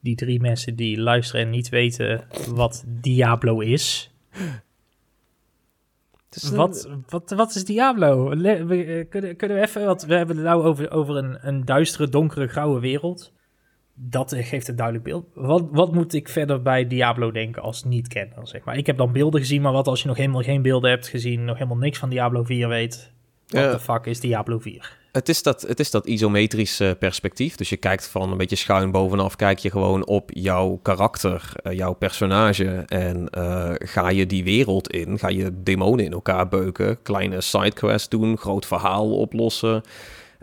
die 0.00 0.14
drie 0.16 0.40
mensen 0.40 0.76
die 0.76 1.00
luisteren 1.00 1.44
en 1.44 1.50
niet 1.50 1.68
weten 1.68 2.24
wat 2.54 2.84
Diablo 2.86 3.58
is. 3.60 4.10
Een- 6.30 6.56
Wat, 6.56 6.88
wat, 7.08 7.30
wat 7.30 7.54
is 7.54 7.64
Diablo? 7.64 8.34
Le- 8.36 8.64
we, 8.64 8.84
eh, 8.84 9.08
kunnen, 9.08 9.36
kunnen 9.36 9.56
we 9.56 9.62
even, 9.62 9.84
want 9.84 10.02
we 10.02 10.14
hebben 10.14 10.36
het 10.36 10.44
nou 10.44 10.62
over, 10.64 10.90
over 10.90 11.16
een, 11.16 11.38
een 11.40 11.64
duistere, 11.64 12.08
donkere, 12.08 12.46
grauwe 12.46 12.80
wereld. 12.80 13.32
Dat 13.94 14.32
eh, 14.32 14.46
geeft 14.46 14.68
een 14.68 14.76
duidelijk 14.76 15.04
beeld. 15.06 15.26
Wat, 15.34 15.68
wat 15.70 15.92
moet 15.94 16.12
ik 16.14 16.28
verder 16.28 16.62
bij 16.62 16.86
Diablo 16.86 17.30
denken 17.30 17.62
als 17.62 17.84
niet-kenner, 17.84 18.48
zeg 18.48 18.64
maar? 18.64 18.76
Ik 18.76 18.86
heb 18.86 18.96
dan 18.96 19.12
beelden 19.12 19.40
gezien, 19.40 19.62
maar 19.62 19.72
wat 19.72 19.86
als 19.86 20.02
je 20.02 20.08
nog 20.08 20.16
helemaal 20.16 20.42
geen 20.42 20.62
beelden 20.62 20.90
hebt 20.90 21.08
gezien, 21.08 21.44
nog 21.44 21.56
helemaal 21.56 21.78
niks 21.78 21.98
van 21.98 22.08
Diablo 22.08 22.42
4 22.44 22.68
weet? 22.68 23.12
What 23.46 23.62
Ja. 23.62 23.72
the 23.72 23.80
fuck 23.80 24.06
is 24.06 24.20
Diablo 24.20 24.58
4? 24.58 24.98
Het 25.12 25.28
is 25.28 25.42
dat, 25.42 25.62
het 25.62 25.80
is 25.80 25.90
dat 25.90 26.06
isometrische 26.06 26.96
perspectief. 26.98 27.56
Dus 27.56 27.68
je 27.68 27.76
kijkt 27.76 28.08
van 28.08 28.30
een 28.30 28.36
beetje 28.38 28.56
schuin 28.56 28.90
bovenaf, 28.90 29.36
kijk 29.36 29.58
je 29.58 29.70
gewoon 29.70 30.06
op 30.06 30.30
jouw 30.34 30.78
karakter, 30.82 31.52
eh, 31.62 31.72
jouw 31.76 31.92
personage. 31.92 32.64
En 32.86 33.28
eh, 33.28 33.72
ga 33.78 34.08
je 34.08 34.26
die 34.26 34.44
wereld 34.44 34.90
in, 34.90 35.18
ga 35.18 35.28
je 35.28 35.62
demonen 35.62 36.04
in 36.04 36.12
elkaar 36.12 36.48
beuken, 36.48 37.02
kleine 37.02 37.40
sidequests 37.40 38.08
doen, 38.08 38.38
groot 38.38 38.66
verhaal 38.66 39.16
oplossen. 39.16 39.82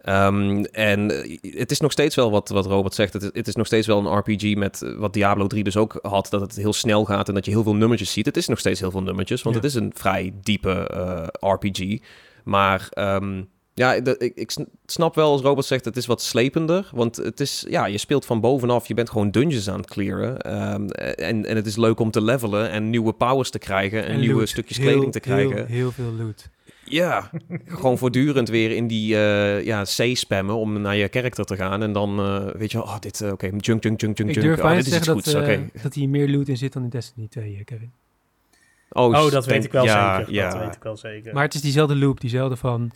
Ehm, 0.03 0.63
en 0.71 1.11
eh, 1.23 1.37
het 1.59 1.71
is 1.71 1.79
nog 1.79 1.91
steeds 1.91 2.15
wel 2.15 2.31
wat, 2.31 2.49
wat 2.49 2.65
Robert 2.65 2.93
zegt. 2.93 3.13
Het 3.13 3.21
is, 3.23 3.29
het 3.33 3.47
is 3.47 3.55
nog 3.55 3.65
steeds 3.65 3.87
wel 3.87 3.99
een 4.05 4.17
RPG 4.17 4.55
met 4.55 4.81
eh, 4.81 4.95
wat 4.97 5.13
Diablo 5.13 5.47
3 5.47 5.63
dus 5.63 5.77
ook 5.77 5.99
had. 6.01 6.27
Dat 6.29 6.41
het 6.41 6.55
heel 6.55 6.73
snel 6.73 7.05
gaat 7.05 7.27
en 7.27 7.33
dat 7.33 7.45
je 7.45 7.51
heel 7.51 7.63
veel 7.63 7.75
nummertjes 7.75 8.11
ziet. 8.11 8.25
Het 8.25 8.37
is 8.37 8.47
nog 8.47 8.59
steeds 8.59 8.79
heel 8.79 8.91
veel 8.91 9.01
nummertjes, 9.03 9.41
want 9.41 9.55
Ja. 9.55 9.61
het 9.61 9.69
is 9.71 9.77
een 9.77 9.91
vrij 9.95 10.33
diepe 10.41 10.71
eh, 10.87 11.51
RPG. 11.51 11.97
Maar 12.43 12.87
ehm, 12.89 13.43
ja, 13.77 13.93
ik, 13.93 14.31
ik 14.35 14.51
sn- 14.51 14.67
snap 14.85 15.15
wel 15.15 15.31
als 15.31 15.41
Robert 15.41 15.65
zegt, 15.67 15.85
het 15.85 15.97
is 15.97 16.05
wat 16.05 16.21
slepender. 16.21 16.89
Want 16.93 17.15
het 17.15 17.39
is, 17.39 17.65
ja, 17.69 17.85
je 17.85 17.97
speelt 17.97 18.25
van 18.25 18.39
bovenaf. 18.39 18.87
Je 18.87 18.93
bent 18.93 19.09
gewoon 19.09 19.31
dungeons 19.31 19.69
aan 19.69 19.77
het 19.79 19.87
clearen. 19.89 20.41
Ehm, 20.41 20.87
en, 20.89 21.45
en 21.45 21.55
het 21.55 21.65
is 21.65 21.75
leuk 21.75 21.99
om 21.99 22.11
te 22.11 22.21
levelen 22.21 22.69
en 22.69 22.89
nieuwe 22.89 23.13
powers 23.13 23.49
te 23.49 23.59
krijgen. 23.59 24.05
En, 24.05 24.19
nieuwe 24.19 24.39
loot. 24.39 24.49
stukjes 24.49 24.77
Heel, 24.77 24.87
kleding 24.91 25.11
te 25.11 25.19
krijgen. 25.19 25.65
Heel, 25.67 25.91
veel 25.91 26.11
loot. 26.17 26.49
Ja, 26.83 27.29
gewoon 27.65 27.97
voortdurend 27.97 28.49
weer 28.49 28.71
in 28.71 28.87
die 28.87 29.15
eh, 29.15 29.65
ja, 29.65 29.83
C 29.83 30.15
spammen 30.17 30.55
om 30.55 30.81
naar 30.81 30.95
je 30.95 31.07
karakter 31.09 31.45
te 31.45 31.55
gaan. 31.55 31.81
En 31.83 31.91
dan 31.93 32.19
eh, 32.19 32.45
weet 32.59 32.71
je, 32.71 32.81
oh, 32.83 32.99
dit, 32.99 33.21
eh, 33.21 33.31
oké, 33.31 33.45
junk, 33.45 33.63
junk, 33.83 33.83
junk, 33.83 33.99
junk, 34.01 34.19
Ik 34.19 34.25
junk. 34.35 34.41
durf 34.41 34.57
Oh, 34.57 34.63
bijna 34.63 34.75
dit 34.81 34.83
te 34.83 34.89
is 34.91 34.97
iets 34.97 35.05
zeggen 35.05 35.33
dat, 35.33 35.33
goeds, 35.43 35.49
eh, 35.49 35.65
oké. 35.71 35.81
dat 35.83 35.93
hier 35.93 36.09
meer 36.09 36.29
loot 36.29 36.47
in 36.47 36.57
zit 36.57 36.73
dan 36.73 36.83
in 36.83 36.89
Destiny 36.89 37.27
2, 37.29 37.55
eh, 37.55 37.63
Kevin. 37.65 37.91
Oh, 38.89 39.03
Oh, 39.05 39.13
dat 39.13 39.31
denk- 39.31 39.45
weet 39.45 39.63
ik 39.63 39.71
wel 39.71 39.83
ja, 39.83 40.17
zeker. 40.17 40.33
Ja, 40.33 40.49
Dat 40.49 40.59
weet 40.59 40.75
ik 40.75 40.83
wel 40.83 40.97
zeker. 40.97 41.33
Maar 41.33 41.43
het 41.43 41.53
is 41.53 41.61
diezelfde 41.61 41.95
loop, 41.95 42.19
diezelfde 42.21 42.55
van... 42.55 42.91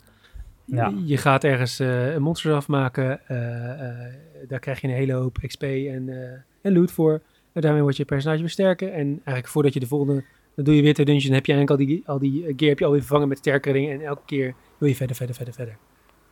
Ja. 0.75 0.93
Je 1.05 1.17
gaat 1.17 1.43
ergens 1.43 1.79
eh, 1.79 2.13
een 2.13 2.21
monster 2.21 2.53
afmaken. 2.53 3.27
eh, 3.27 3.71
eh, 3.71 4.13
daar 4.47 4.59
krijg 4.59 4.81
je 4.81 4.87
een 4.87 4.93
hele 4.93 5.13
hoop 5.13 5.37
XP 5.47 5.63
en, 5.63 6.09
eh, 6.09 6.39
en 6.61 6.73
loot 6.73 6.91
voor. 6.91 7.21
En 7.53 7.61
daarmee 7.61 7.81
wordt 7.81 7.97
je 7.97 8.05
personage 8.05 8.39
weer 8.39 8.49
sterker. 8.49 8.91
En 8.91 9.07
eigenlijk 9.07 9.47
voordat 9.47 9.73
je 9.73 9.79
de 9.79 9.87
volgende... 9.87 10.23
Dan 10.55 10.65
doe 10.65 10.75
je 10.75 10.81
weer 10.81 10.93
twee 10.93 11.05
dungeons 11.05 11.27
en 11.29 11.35
heb 11.35 11.45
je 11.45 11.53
eigenlijk 11.53 11.81
al 11.81 11.87
die, 11.87 12.03
al 12.07 12.19
die 12.19 12.43
gear 12.57 12.69
heb 12.69 12.79
je 12.79 12.85
alweer 12.85 12.99
vervangen 12.99 13.27
met 13.27 13.37
sterkere 13.37 13.73
dingen. 13.73 13.93
En 13.99 14.05
elke 14.05 14.21
keer 14.25 14.53
wil 14.77 14.87
je 14.89 14.95
verder, 14.95 15.15
verder, 15.15 15.35
verder, 15.35 15.53
verder. 15.53 15.77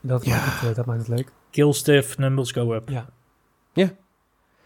Dat, 0.01 0.25
Ja. 0.25 0.35
maakt 0.37 0.61
het, 0.61 0.75
dat 0.75 0.85
maakt 0.85 0.99
het 0.99 1.07
leuk. 1.07 1.31
Kill 1.49 1.71
stuff, 1.73 2.17
numbers 2.17 2.51
go 2.51 2.73
up. 2.73 2.89
Ja. 2.89 3.09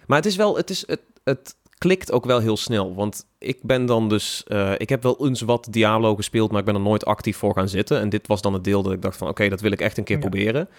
Maar 0.08 0.18
het 0.18 0.26
is 0.26 0.36
wel, 0.36 0.58
het, 0.58 0.70
is, 0.70 0.88
het, 0.88 1.02
het 1.24 1.56
klikt 1.84 2.12
ook 2.12 2.26
wel 2.26 2.40
heel 2.40 2.58
snel. 2.58 2.96
Want 2.96 3.26
ik 3.40 3.60
ben 3.62 3.86
dan 3.86 4.10
dus, 4.10 4.44
eh, 4.48 4.72
ik 4.78 4.90
heb 4.90 5.04
wel 5.04 5.28
eens 5.28 5.42
wat 5.42 5.68
Diablo 5.70 6.16
gespeeld, 6.16 6.52
maar 6.52 6.60
ik 6.60 6.66
ben 6.66 6.76
er 6.76 6.82
nooit 6.82 7.06
actief 7.06 7.38
voor 7.38 7.54
gaan 7.54 7.70
zitten. 7.70 8.00
En 8.00 8.10
dit 8.10 8.28
was 8.28 8.42
dan 8.42 8.54
het 8.54 8.64
deel 8.64 8.84
dat 8.84 8.94
ik 8.94 9.02
dacht 9.02 9.18
van, 9.18 9.28
oké, 9.28 9.50
dat 9.50 9.62
wil 9.62 9.72
ik 9.72 9.82
echt 9.82 9.98
een 9.98 10.04
keer 10.04 10.16
Ja. 10.16 10.22
proberen. 10.22 10.70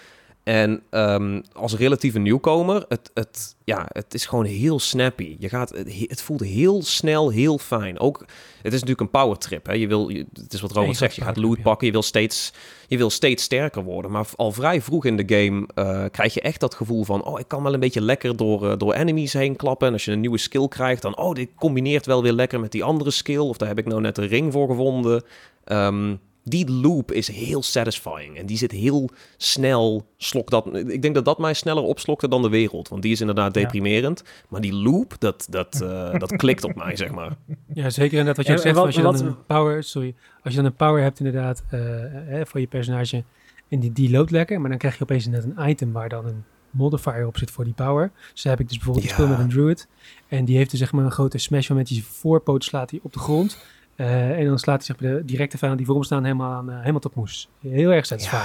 En 0.45 0.81
ehm, 0.89 1.41
als 1.53 1.75
relatieve 1.75 2.19
nieuwkomer, 2.19 2.85
het, 2.87 3.11
het, 3.13 3.55
ja, 3.63 3.85
het 3.89 4.13
is 4.13 4.25
gewoon 4.25 4.45
heel 4.45 4.79
snappy. 4.79 5.35
Je 5.39 5.49
gaat, 5.49 5.69
het, 5.69 5.95
het 6.07 6.21
voelt 6.21 6.41
heel 6.41 6.83
snel, 6.83 7.29
heel 7.29 7.57
fijn. 7.57 7.99
Ook, 7.99 8.19
het 8.61 8.73
is 8.73 8.79
natuurlijk 8.81 8.99
een 8.99 9.09
power 9.21 9.37
trip. 9.37 9.65
Hè? 9.65 9.73
Je 9.73 9.87
wil, 9.87 10.09
je- 10.09 10.25
het 10.33 10.53
is 10.53 10.61
wat 10.61 10.71
Robert 10.71 10.87
Een 10.89 10.95
zegt, 10.95 11.15
je 11.15 11.21
gaat 11.21 11.37
loot 11.37 11.61
pakken, 11.61 11.85
je 11.87 11.93
wil 11.93 12.01
steeds, 12.01 12.53
je 12.87 12.97
wil 12.97 13.09
steeds 13.09 13.43
sterker 13.43 13.83
worden. 13.83 14.11
Maar 14.11 14.25
al 14.35 14.51
vrij 14.51 14.81
vroeg 14.81 15.05
in 15.05 15.17
de 15.17 15.35
game 15.35 15.67
eh, 15.73 16.03
krijg 16.11 16.33
je 16.33 16.41
echt 16.41 16.59
dat 16.59 16.75
gevoel 16.75 17.03
van, 17.03 17.23
oh, 17.25 17.39
ik 17.39 17.47
kan 17.47 17.63
wel 17.63 17.73
een 17.73 17.79
beetje 17.79 18.01
lekker 18.01 18.37
door, 18.37 18.69
eh, 18.71 18.77
door 18.77 18.93
enemies 18.93 19.33
heen 19.33 19.55
klappen. 19.55 19.87
En 19.87 19.93
als 19.93 20.05
je 20.05 20.11
een 20.11 20.19
nieuwe 20.19 20.37
skill 20.37 20.67
krijgt, 20.67 21.01
dan, 21.01 21.17
oh, 21.17 21.33
dit 21.33 21.49
combineert 21.55 22.05
wel 22.05 22.21
weer 22.21 22.33
lekker 22.33 22.59
met 22.59 22.71
die 22.71 22.83
andere 22.83 23.11
skill. 23.11 23.37
Of 23.37 23.57
daar 23.57 23.67
heb 23.67 23.77
ik 23.79 23.85
nou 23.85 24.01
net 24.01 24.17
een 24.17 24.27
ring 24.27 24.51
voor 24.51 24.67
gevonden. 24.67 25.23
Ehm, 25.63 26.15
die 26.47 26.71
loop 26.71 27.11
is 27.11 27.27
heel 27.27 27.63
satisfying. 27.63 28.37
En 28.37 28.45
die 28.45 28.57
zit 28.57 28.71
heel 28.71 29.09
snel, 29.37 30.05
slok 30.17 30.49
dat... 30.49 30.75
Ik 30.75 31.01
denk 31.01 31.15
dat 31.15 31.25
dat 31.25 31.37
mij 31.39 31.53
sneller 31.53 31.83
opslokte 31.83 32.27
dan 32.27 32.41
de 32.41 32.49
wereld. 32.49 32.87
Want 32.87 33.01
die 33.01 33.11
is 33.11 33.19
inderdaad 33.19 33.55
Ja. 33.55 33.61
deprimerend. 33.61 34.23
Maar 34.49 34.61
die 34.61 34.73
loop, 34.73 35.15
dat, 35.19 35.47
dat, 35.49 35.81
eh, 35.81 36.13
dat 36.23 36.35
klikt 36.35 36.63
op 36.63 36.75
mij, 36.75 36.95
zeg 36.95 37.11
maar. 37.11 37.35
Ja, 37.73 37.89
zeker 37.89 38.17
inderdaad 38.17 38.37
wat 38.37 38.45
je 38.55 38.57
zegt. 38.61 38.77
als 38.77 38.95
je 38.95 39.01
wat- 39.01 39.17
dan 39.17 39.27
een 39.27 39.45
power, 39.45 39.83
sorry, 39.83 40.15
als 40.43 40.53
je 40.53 40.59
dan 40.61 40.69
een 40.69 40.75
power 40.75 41.01
hebt 41.03 41.19
inderdaad 41.19 41.63
eh, 41.69 42.39
eh, 42.39 42.45
voor 42.47 42.59
je 42.59 42.67
personage 42.67 43.23
en 43.69 43.79
die, 43.79 43.91
die 43.91 44.09
loopt 44.09 44.31
lekker, 44.31 44.61
maar 44.61 44.69
dan 44.69 44.79
krijg 44.79 44.97
je 44.97 45.03
opeens 45.03 45.27
net 45.27 45.43
een 45.43 45.69
item 45.69 45.91
waar 45.91 46.09
dan 46.09 46.25
een 46.25 46.43
modifier 46.69 47.27
op 47.27 47.37
zit 47.37 47.51
voor 47.51 47.63
die 47.63 47.73
power. 47.73 48.11
Dus 48.33 48.41
dan 48.41 48.51
heb 48.51 48.61
ik 48.61 48.67
dus 48.67 48.77
bijvoorbeeld 48.77 49.05
Ja. 49.05 49.11
een 49.11 49.15
speel 49.23 49.35
met 49.37 49.39
een 49.45 49.49
druid 49.51 49.87
en 50.27 50.45
die 50.45 50.57
heeft 50.57 50.69
dus 50.71 50.79
zeg 50.79 50.91
maar 50.91 51.05
een 51.05 51.11
grote 51.11 51.37
smash 51.37 51.69
moment 51.69 51.87
die 51.87 51.97
zijn 52.01 52.09
voorpoot 52.11 52.63
slaat 52.63 52.91
hij 52.91 52.99
op 53.03 53.13
de 53.13 53.19
grond. 53.19 53.57
Eh, 53.95 54.39
en 54.39 54.45
dan 54.45 54.59
slaat 54.59 54.75
hij 54.75 54.85
zeg 54.85 54.99
maar 54.99 55.19
de 55.19 55.25
directe 55.25 55.57
vijand 55.57 55.77
die 55.77 55.87
voor 55.87 55.95
hem 55.95 56.05
staan 56.05 56.23
helemaal, 56.23 56.51
aan, 56.51 56.69
eh, 56.69 56.79
helemaal 56.79 56.99
tot 56.99 57.15
moes. 57.15 57.49
Heel 57.59 57.89
erg 57.89 58.05
satisfying. 58.05 58.43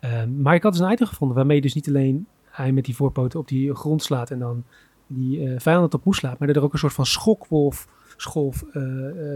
Eh, 0.00 0.24
maar 0.24 0.54
ik 0.54 0.62
had 0.62 0.72
dus 0.72 0.80
een 0.80 0.92
item 0.92 1.06
gevonden 1.06 1.36
waarmee 1.36 1.56
je 1.56 1.62
dus 1.62 1.74
niet 1.74 1.88
alleen 1.88 2.26
hij 2.44 2.72
met 2.72 2.84
die 2.84 2.96
voorpoten 2.96 3.38
op 3.40 3.48
die 3.48 3.74
grond 3.74 4.02
slaat 4.02 4.30
en 4.30 4.38
dan 4.38 4.64
die 5.06 5.60
vijanden 5.60 5.90
tot 5.90 6.04
moes 6.04 6.16
slaat, 6.16 6.38
maar 6.38 6.48
dat 6.48 6.56
er 6.56 6.62
ook 6.62 6.72
een 6.72 6.78
soort 6.78 6.92
van 6.92 7.06
schokwolf 7.06 7.88
scholf 8.16 8.64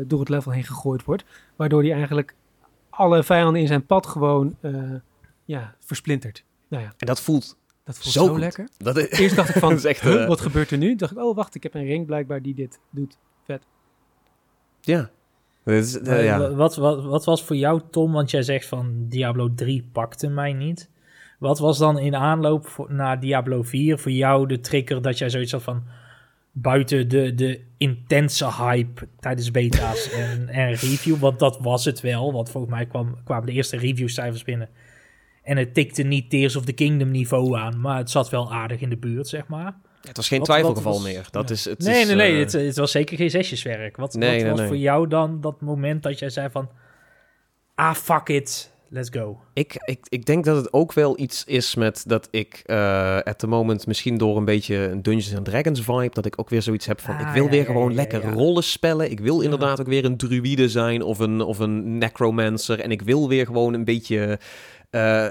door 0.07 0.20
het 0.20 0.29
level 0.29 0.53
heen 0.53 0.64
gegooid 0.64 1.05
wordt. 1.05 1.25
Waardoor 1.57 1.83
hij 1.83 1.92
eigenlijk 1.92 2.35
alle 2.90 3.22
vijanden 3.22 3.61
in 3.61 3.66
zijn 3.66 3.87
pad 3.87 4.07
gewoon 4.07 4.57
ja, 5.44 5.75
versplintert. 5.81 6.44
Nou 6.68 6.83
ja, 6.83 6.94
En 6.99 7.07
dat 7.07 7.20
voelt... 7.20 7.57
dat 7.85 7.99
voelt 7.99 8.14
Zo 8.14 8.38
lekker. 8.38 8.68
Dat 8.77 8.96
is, 8.96 9.18
Eerst 9.18 9.37
dacht 9.37 9.49
ik 9.49 9.57
van, 9.64 9.79
echt, 9.79 10.01
huh, 10.01 10.29
wat 10.29 10.40
gebeurt 10.40 10.70
er 10.70 10.79
nu? 10.79 10.88
Toen 10.88 10.96
dacht 10.96 11.12
ik, 11.12 11.18
oh 11.18 11.37
wacht, 11.37 11.55
ik 11.55 11.62
heb 11.62 11.75
een 11.75 11.85
ring 11.85 12.07
blijkbaar 12.07 12.42
die 12.42 12.55
dit 12.55 12.79
doet. 12.90 13.18
ja. 14.81 15.11
Ja. 16.05 16.50
wat, 16.50 16.76
wat, 16.76 17.05
wat 17.05 17.24
was 17.24 17.42
voor 17.42 17.57
jou, 17.57 17.81
Tom, 17.90 18.12
want 18.12 18.31
jij 18.31 18.42
zegt 18.42 18.66
van 18.66 19.07
Diablo 19.09 19.55
3 19.55 19.88
pakte 19.92 20.29
mij 20.29 20.52
niet. 20.52 20.90
Wat 21.38 21.59
was 21.59 21.79
dan 21.79 21.98
in 21.98 22.16
aanloop 22.16 22.66
voor, 22.66 22.92
naar 22.92 23.20
Diablo 23.20 23.62
4 23.62 23.98
voor 23.98 24.12
jou 24.12 24.46
de 24.46 24.61
trigger 24.61 25.02
dat 25.02 25.18
jij 25.18 25.31
zoiets 25.31 25.52
had 25.52 25.62
van 25.62 25.83
buiten 26.52 27.09
de, 27.09 27.35
de 27.35 27.61
intense 27.76 28.52
hype 28.52 29.09
tijdens 29.20 29.50
beta's 29.50 30.11
en, 30.24 30.48
en 30.48 30.68
review, 30.68 31.16
want 31.16 31.38
dat 31.38 31.59
was 31.61 31.85
het 31.85 32.00
wel, 32.00 32.33
want 32.33 32.50
volgens 32.50 32.72
mij 32.72 32.87
kwam, 32.87 33.16
kwamen 33.24 33.46
de 33.46 33.52
eerste 33.52 33.76
reviewcijfers 33.76 34.44
binnen. 34.44 34.68
En 35.42 35.57
het 35.57 35.74
tikte 35.74 36.02
niet 36.02 36.31
Tears 36.31 36.57
of 36.57 36.64
the 36.64 36.72
Kingdom 36.72 37.11
niveau 37.11 37.57
aan, 37.57 37.81
maar 37.81 37.98
het 37.98 38.11
zat 38.11 38.31
wel 38.31 38.52
aardig 38.52 38.81
in 38.81 38.88
de 38.88 38.96
buurt, 38.96 39.29
zeg 39.29 39.46
maar. 39.46 39.74
Het 40.06 40.16
was 40.16 40.28
geen 40.28 40.38
Wat- 40.38 40.48
twijfelgeval 40.48 40.92
wat 40.92 41.02
was- 41.02 41.12
meer. 41.12 41.26
Dat 41.30 41.48
ja. 41.48 41.54
is, 41.54 41.64
het 41.64 41.78
nee, 41.78 42.00
is, 42.00 42.06
nee, 42.06 42.16
nee, 42.16 42.32
eh, 42.32 42.38
het, 42.38 42.52
het 42.52 42.76
was 42.76 42.90
zeker 42.90 43.16
geen 43.16 43.30
zesjeswerk. 43.30 43.96
Wat, 43.96 44.14
Nee, 44.14 44.28
wat 44.30 44.40
nee, 44.40 44.50
was 44.50 44.58
nee. 44.58 44.68
voor 44.68 44.76
jou 44.76 45.08
dan 45.08 45.40
dat 45.40 45.60
moment 45.60 46.02
dat 46.02 46.18
jij 46.18 46.30
zei 46.30 46.50
van, 46.50 46.68
ah, 47.74 47.94
fuck 47.94 48.28
it, 48.28 48.70
let's 48.88 49.08
go. 49.12 49.40
Ik, 49.52 49.74
ik, 49.84 50.06
ik 50.08 50.26
denk 50.26 50.44
dat 50.44 50.56
het 50.56 50.72
ook 50.72 50.92
wel 50.92 51.18
iets 51.18 51.44
is 51.44 51.74
met 51.74 52.04
dat 52.06 52.28
ik 52.30 52.62
eh 52.66 53.18
at 53.18 53.38
the 53.38 53.46
moment 53.46 53.86
misschien 53.86 54.18
door 54.18 54.36
een 54.36 54.44
beetje 54.44 54.76
een 54.76 55.02
Dungeons 55.02 55.34
and 55.36 55.44
Dragons 55.44 55.80
vibe, 55.80 56.10
dat 56.12 56.26
ik 56.26 56.40
ook 56.40 56.50
weer 56.50 56.62
zoiets 56.62 56.86
heb 56.86 57.00
van 57.00 57.14
Ah, 57.16 57.20
ik 57.20 57.34
wil 57.34 57.44
ja, 57.44 57.50
weer 57.50 57.60
ja, 57.60 57.66
gewoon 57.66 57.94
lekker 57.94 58.22
rollen 58.32 58.64
spellen. 58.64 59.10
Ik 59.10 59.20
wil 59.20 59.40
inderdaad 59.40 59.80
ook 59.80 59.86
weer 59.86 60.04
een 60.04 60.16
druïde 60.16 60.68
zijn 60.68 61.02
of 61.02 61.18
een, 61.18 61.40
of 61.40 61.58
een 61.58 61.98
necromancer. 61.98 62.80
En 62.80 62.90
ik 62.90 63.02
wil 63.02 63.28
weer 63.28 63.46
gewoon 63.46 63.74
een 63.74 63.84
beetje 63.84 64.38
eh, 64.90 65.26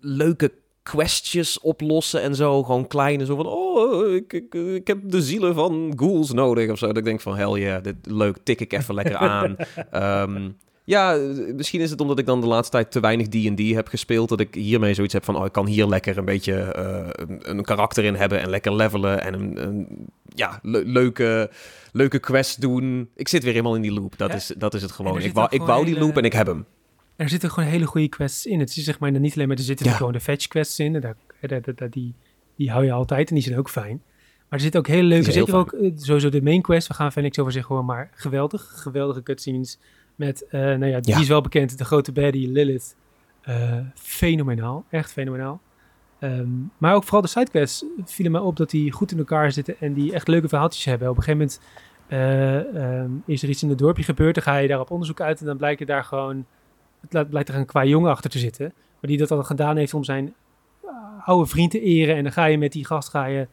leuke 0.00 0.52
questjes 0.90 1.60
oplossen 1.60 2.22
en 2.22 2.34
zo. 2.34 2.62
Gewoon 2.62 2.86
kleine, 2.86 3.24
zo 3.26 3.36
van, 3.36 3.46
oh, 3.46 4.14
ik, 4.14 4.32
ik, 4.32 4.54
ik 4.54 4.86
heb 4.86 4.98
de 5.10 5.22
zielen 5.22 5.54
van 5.54 5.92
ghouls 5.96 6.32
nodig 6.32 6.70
of 6.70 6.78
zo. 6.78 6.86
Dat 6.86 6.96
ik 6.96 7.04
denk 7.04 7.20
van, 7.20 7.36
hell 7.36 7.60
yeah, 7.60 7.82
dit 7.82 7.94
leuk, 8.02 8.36
tik 8.42 8.60
ik 8.60 8.72
even 8.72 8.94
lekker 8.94 9.16
aan. 9.16 9.56
Ehm, 9.90 10.48
ja, 10.84 11.14
eh, 11.16 11.54
misschien 11.54 11.80
is 11.80 11.90
het 11.90 12.00
omdat 12.00 12.18
ik 12.18 12.26
dan 12.26 12.40
de 12.40 12.46
laatste 12.46 12.70
tijd 12.76 12.90
te 12.90 13.00
weinig 13.00 13.28
D&D 13.28 13.60
heb 13.74 13.88
gespeeld, 13.88 14.28
dat 14.28 14.40
ik 14.40 14.54
hiermee 14.54 14.94
zoiets 14.94 15.14
heb 15.14 15.24
van, 15.24 15.36
oh, 15.36 15.44
ik 15.44 15.52
kan 15.52 15.66
hier 15.66 15.86
lekker 15.86 16.18
een 16.18 16.24
beetje 16.24 16.54
eh, 16.54 17.06
een, 17.10 17.50
een 17.50 17.64
karakter 17.64 18.04
in 18.04 18.14
hebben 18.14 18.40
en 18.40 18.48
lekker 18.50 18.74
levelen 18.74 19.20
en 19.22 19.34
een, 19.34 19.62
een 19.66 19.86
ja, 20.28 20.58
le- 20.62 20.82
leuke, 20.86 21.50
leuke 21.92 22.18
quest 22.18 22.60
doen. 22.60 23.08
Ik 23.16 23.28
zit 23.28 23.42
weer 23.42 23.52
helemaal 23.52 23.74
in 23.74 23.82
die 23.82 23.92
loop, 23.92 24.18
dat, 24.18 24.28
Ja. 24.30 24.34
is, 24.36 24.52
dat 24.58 24.74
is 24.74 24.82
het 24.82 24.90
gewoon. 24.92 25.20
Ik 25.20 25.32
wou, 25.34 25.48
ik 25.50 25.62
wou 25.62 25.84
die 25.84 25.98
loop 25.98 26.16
en 26.16 26.24
ik 26.24 26.32
heb 26.32 26.46
hem. 26.46 26.64
Er 27.16 27.28
zitten 27.28 27.50
gewoon 27.50 27.68
hele 27.68 27.86
goede 27.86 28.08
quests 28.08 28.46
in. 28.46 28.60
Het 28.60 28.68
is 28.76 28.84
zeg 28.84 28.98
maar 28.98 29.10
niet 29.10 29.34
alleen 29.34 29.48
maar, 29.48 29.56
er 29.56 29.62
zitten 29.62 29.86
Ja. 29.86 29.92
gewoon 29.92 30.12
de 30.12 30.20
fetch 30.20 30.46
quests 30.46 30.78
in. 30.78 30.92
Daar, 30.92 31.14
daar, 31.40 31.60
daar- 31.62 31.74
daar- 31.74 31.90
die, 31.90 32.14
die 32.56 32.70
hou 32.70 32.84
je 32.84 32.92
altijd 32.92 33.28
en 33.28 33.34
die 33.34 33.44
zijn 33.44 33.58
ook 33.58 33.68
fijn. 33.70 34.02
Maar 34.48 34.58
er 34.58 34.60
zitten 34.60 34.80
ook 34.80 34.86
hele 34.86 35.08
leuke, 35.08 35.32
zeker 35.32 35.56
ook 35.56 35.72
eh, 35.72 35.90
sowieso 35.96 36.28
de 36.28 36.42
main 36.42 36.62
quest. 36.62 36.88
We 36.88 36.94
gaan 36.94 37.06
verder 37.06 37.22
niks 37.22 37.38
over 37.38 37.52
zeggen 37.52 37.74
hoor, 37.74 37.84
maar 37.84 38.10
geweldig. 38.14 38.72
Geweldige 38.74 39.22
cutscenes 39.22 39.78
met, 40.14 40.46
eh, 40.48 40.60
nou 40.60 40.86
ja, 40.86 41.00
die 41.00 41.14
Ja. 41.14 41.20
is 41.20 41.28
wel 41.28 41.40
bekend, 41.40 41.78
de 41.78 41.84
grote 41.84 42.12
baddie 42.12 42.50
Lilith. 42.50 42.96
Eh, 43.42 43.78
fenomenaal, 43.94 44.84
echt 44.90 45.12
fenomenaal. 45.12 45.60
Ehm, 46.18 46.48
maar 46.78 46.94
ook 46.94 47.02
vooral 47.02 47.20
de 47.22 47.28
sidequests 47.28 47.84
vielen 48.04 48.32
mij 48.32 48.40
op 48.40 48.56
dat 48.56 48.70
die 48.70 48.92
goed 48.92 49.12
in 49.12 49.18
elkaar 49.18 49.52
zitten 49.52 49.74
en 49.80 49.92
die 49.92 50.12
echt 50.12 50.28
leuke 50.28 50.48
verhaaltjes 50.48 50.84
hebben. 50.84 51.10
Op 51.10 51.16
een 51.16 51.22
gegeven 51.22 51.48
moment 51.48 51.60
eh, 52.06 53.00
ehm, 53.00 53.10
is 53.26 53.42
er 53.42 53.48
iets 53.48 53.62
in 53.62 53.68
het 53.68 53.78
dorpje 53.78 54.02
gebeurd, 54.02 54.34
dan 54.34 54.44
ga 54.44 54.56
je 54.56 54.68
daar 54.68 54.80
op 54.80 54.90
onderzoek 54.90 55.20
uit 55.20 55.40
en 55.40 55.46
dan 55.46 55.56
blijkt 55.56 55.80
er 55.80 55.86
daar 55.86 56.04
gewoon, 56.04 56.46
het 57.08 57.28
blijkt 57.30 57.48
er 57.48 57.54
een 57.54 57.66
qua 57.66 57.84
jongen 57.84 58.10
achter 58.10 58.30
te 58.30 58.38
zitten, 58.38 58.72
maar 59.00 59.10
die 59.10 59.18
dat 59.18 59.30
al 59.30 59.42
gedaan 59.42 59.76
heeft 59.76 59.94
om 59.94 60.04
zijn 60.04 60.34
eh, 60.84 60.90
oude 61.24 61.46
vriend 61.50 61.70
te 61.70 61.80
eren. 61.80 62.16
En 62.16 62.22
dan 62.22 62.32
ga 62.32 62.44
je 62.44 62.58
met 62.58 62.72
die 62.72 62.86
gast 62.86 63.08
ga 63.08 63.24
je, 63.26 63.46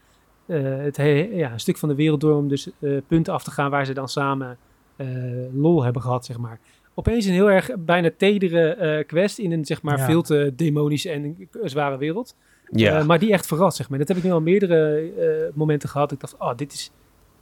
eh, 0.46 0.78
het 0.78 0.98
he- 0.98 1.30
ja, 1.34 1.52
een 1.52 1.60
stuk 1.60 1.78
van 1.78 1.90
de 1.90 1.96
wereld 1.96 2.22
door 2.22 2.36
om 2.36 2.48
dus 2.48 2.70
eh, 2.80 2.98
punten 3.08 3.34
af 3.34 3.44
te 3.44 3.52
gaan 3.52 3.70
waar 3.70 3.86
ze 3.86 3.94
dan 3.94 4.10
samen 4.10 4.58
eh, 4.96 5.08
lol 5.54 5.84
hebben 5.84 6.02
gehad, 6.02 6.26
zeg 6.26 6.38
maar. 6.38 6.60
Opeens 6.94 7.26
een 7.26 7.34
heel 7.34 7.52
erg 7.52 7.70
bijna 7.80 8.10
tedere 8.18 8.70
eh, 8.74 9.06
quest 9.08 9.38
in 9.40 9.52
een 9.52 9.66
zeg 9.66 9.82
maar 9.82 9.98
Ja. 9.98 10.06
veel 10.06 10.22
te 10.22 10.54
demonische 10.56 11.10
en 11.10 11.48
zware 11.64 11.98
wereld. 11.98 12.36
Ja, 12.72 13.00
Eh, 13.00 13.06
maar 13.06 13.20
die 13.20 13.32
echt 13.32 13.48
verrast, 13.48 13.78
zeg 13.78 13.90
maar. 13.90 14.00
Dat 14.00 14.08
heb 14.08 14.18
ik 14.18 14.24
nu 14.24 14.32
al 14.32 14.42
meerdere 14.42 15.12
eh, 15.18 15.56
momenten 15.58 15.90
gehad. 15.90 16.12
Ik 16.12 16.20
dacht, 16.20 16.36
oh, 16.38 16.56
dit 16.56 16.74
is, 16.74 16.92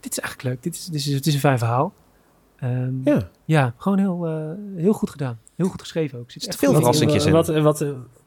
dit 0.00 0.12
is 0.12 0.18
eigenlijk 0.18 0.48
leuk. 0.54 0.62
Dit 0.62 0.74
is, 0.74 0.84
dit 0.86 0.94
is, 1.00 1.06
het 1.14 1.26
is 1.26 1.34
een 1.34 1.40
fijn 1.40 1.58
verhaal. 1.58 1.92
Ehm, 2.56 2.92
ja. 3.04 3.30
ja. 3.44 3.74
gewoon 3.76 3.98
heel, 3.98 4.26
eh, 4.26 4.50
heel 4.82 4.92
goed 4.92 5.10
gedaan. 5.10 5.38
Heel 5.60 5.68
goed 5.68 5.80
geschreven 5.80 6.18
ook. 6.18 6.30
Zit 6.30 6.46
Er 6.46 6.58
veel 6.58 6.74
verrassingjes 6.74 7.26
in. 7.26 7.32
Wat, 7.32 7.46
wat, 7.46 7.84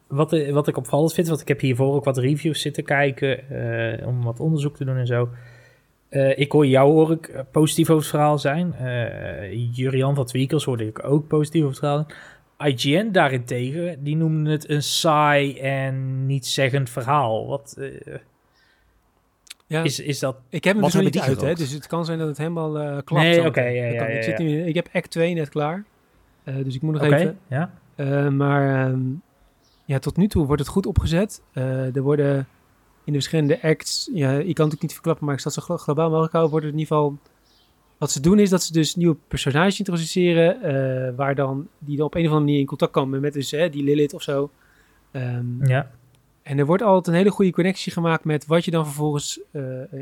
wat, 0.08 0.50
wat 0.52 0.68
ik 0.68 0.78
opvallend 0.78 1.14
vind, 1.14 1.28
want 1.28 1.42
ik 1.42 1.48
heb 1.48 1.60
hiervoor 1.60 1.94
ook 1.94 2.06
wat 2.06 2.18
reviews 2.18 2.62
zitten 2.62 2.84
kijken 2.84 3.50
eh, 3.50 4.08
om 4.08 4.24
wat 4.24 4.40
onderzoek 4.40 4.76
te 4.76 4.86
doen 4.86 4.98
en 4.98 5.08
zo. 5.08 5.30
Eh, 6.10 6.38
ik 6.40 6.52
hoor 6.52 6.66
jou 6.66 6.92
hoor 6.92 7.12
ik 7.12 7.28
eh, 7.28 7.42
positief 7.52 7.90
over 7.90 8.02
het 8.02 8.12
verhaal 8.12 8.40
zijn. 8.40 8.74
Eh 8.74 9.76
Jurian 9.76 10.16
van 10.16 10.26
Tweakers 10.26 10.64
hoorde 10.64 10.88
ik 10.88 11.04
ook 11.04 11.28
positief 11.28 11.64
over 11.64 11.76
het 11.76 11.80
verhaal. 11.80 12.08
IGN 12.70 13.12
daarentegen, 13.12 14.04
die 14.04 14.16
noemde 14.16 14.52
het 14.52 14.70
een 14.70 14.84
saai 14.84 15.60
en 15.60 16.26
niet 16.26 16.46
zeggend 16.46 16.90
verhaal. 16.90 17.48
Wat 17.48 17.76
eh, 17.80 18.16
Ja, 19.68 19.84
is, 19.84 20.00
is 20.00 20.20
dat? 20.20 20.36
ik 20.50 20.64
heb 20.64 20.74
hem 20.74 20.84
dus 20.84 20.94
nog 20.94 21.04
niet 21.04 21.20
uit, 21.20 21.42
hè, 21.42 21.54
dus 21.54 21.72
het 21.72 21.88
kan 21.88 22.06
zijn 22.06 22.20
dat 22.20 22.28
het 22.28 22.38
helemaal 22.38 22.80
eh 22.80 22.98
klapt. 23.04 23.24
Nee, 23.24 23.46
oké, 23.46 23.62
ja, 23.62 23.86
ja, 23.86 23.94
ja, 23.94 24.06
ik, 24.06 24.24
zit 24.24 24.38
ja. 24.38 24.44
nu, 24.44 24.66
ik 24.66 24.76
heb 24.76 24.90
act 24.94 25.12
2 25.12 25.34
net 25.34 25.50
klaar, 25.50 25.84
Eh, 26.44 26.56
dus 26.64 26.76
ik 26.76 26.82
moet 26.82 26.94
nog 26.94 27.04
Oké, 27.04 27.16
even. 27.16 27.38
ja. 27.48 27.74
Eh, 27.96 28.28
maar 28.30 28.88
ehm, 28.88 29.02
ja, 29.86 30.00
tot 30.00 30.18
nu 30.18 30.28
toe 30.28 30.46
wordt 30.46 30.62
het 30.62 30.72
goed 30.72 30.86
opgezet. 30.86 31.42
Eh, 31.54 31.96
er 31.96 32.02
worden 32.02 32.36
in 33.04 33.14
de 33.14 33.20
verschillende 33.20 33.62
acts, 33.62 34.10
ja, 34.14 34.30
ik 34.30 34.34
kan 34.34 34.40
het 34.40 34.48
natuurlijk 34.58 34.82
niet 34.82 34.94
verklappen, 34.94 35.26
maar 35.26 35.34
ik 35.34 35.40
zal 35.40 35.52
het 35.52 35.60
zo 35.60 35.66
glo- 35.66 35.84
globaal 35.84 36.10
mogelijk 36.10 36.32
houden, 36.32 36.52
worden 36.52 36.70
er 36.70 36.76
in 36.76 36.82
ieder 36.82 36.96
geval... 36.98 37.18
Wat 37.98 38.12
ze 38.12 38.20
doen 38.20 38.40
is 38.40 38.50
dat 38.50 38.64
ze 38.64 38.74
dus 38.74 38.96
nieuwe 38.96 39.16
personages 39.28 39.80
introduceren, 39.80 41.16
waar 41.16 41.36
dan, 41.36 41.68
die 41.80 41.98
dan 41.98 42.06
op 42.06 42.14
een 42.16 42.22
of 42.22 42.28
andere 42.28 42.46
manier 42.46 42.60
in 42.60 42.66
contact 42.66 42.92
komen 42.92 43.22
met 43.22 43.34
dus, 43.34 43.50
die 43.50 43.84
Lilith 43.84 44.14
of 44.14 44.22
zo. 44.22 44.50
Ehm, 45.12 45.66
ja. 45.66 45.92
en 46.42 46.60
er 46.60 46.66
wordt 46.66 46.84
altijd 46.84 47.08
een 47.08 47.22
hele 47.22 47.36
goede 47.36 47.52
connectie 47.52 47.92
gemaakt 47.92 48.24
met 48.24 48.46
wat 48.46 48.66
je 48.66 48.72
dan 48.72 48.86
vervolgens 48.86 49.40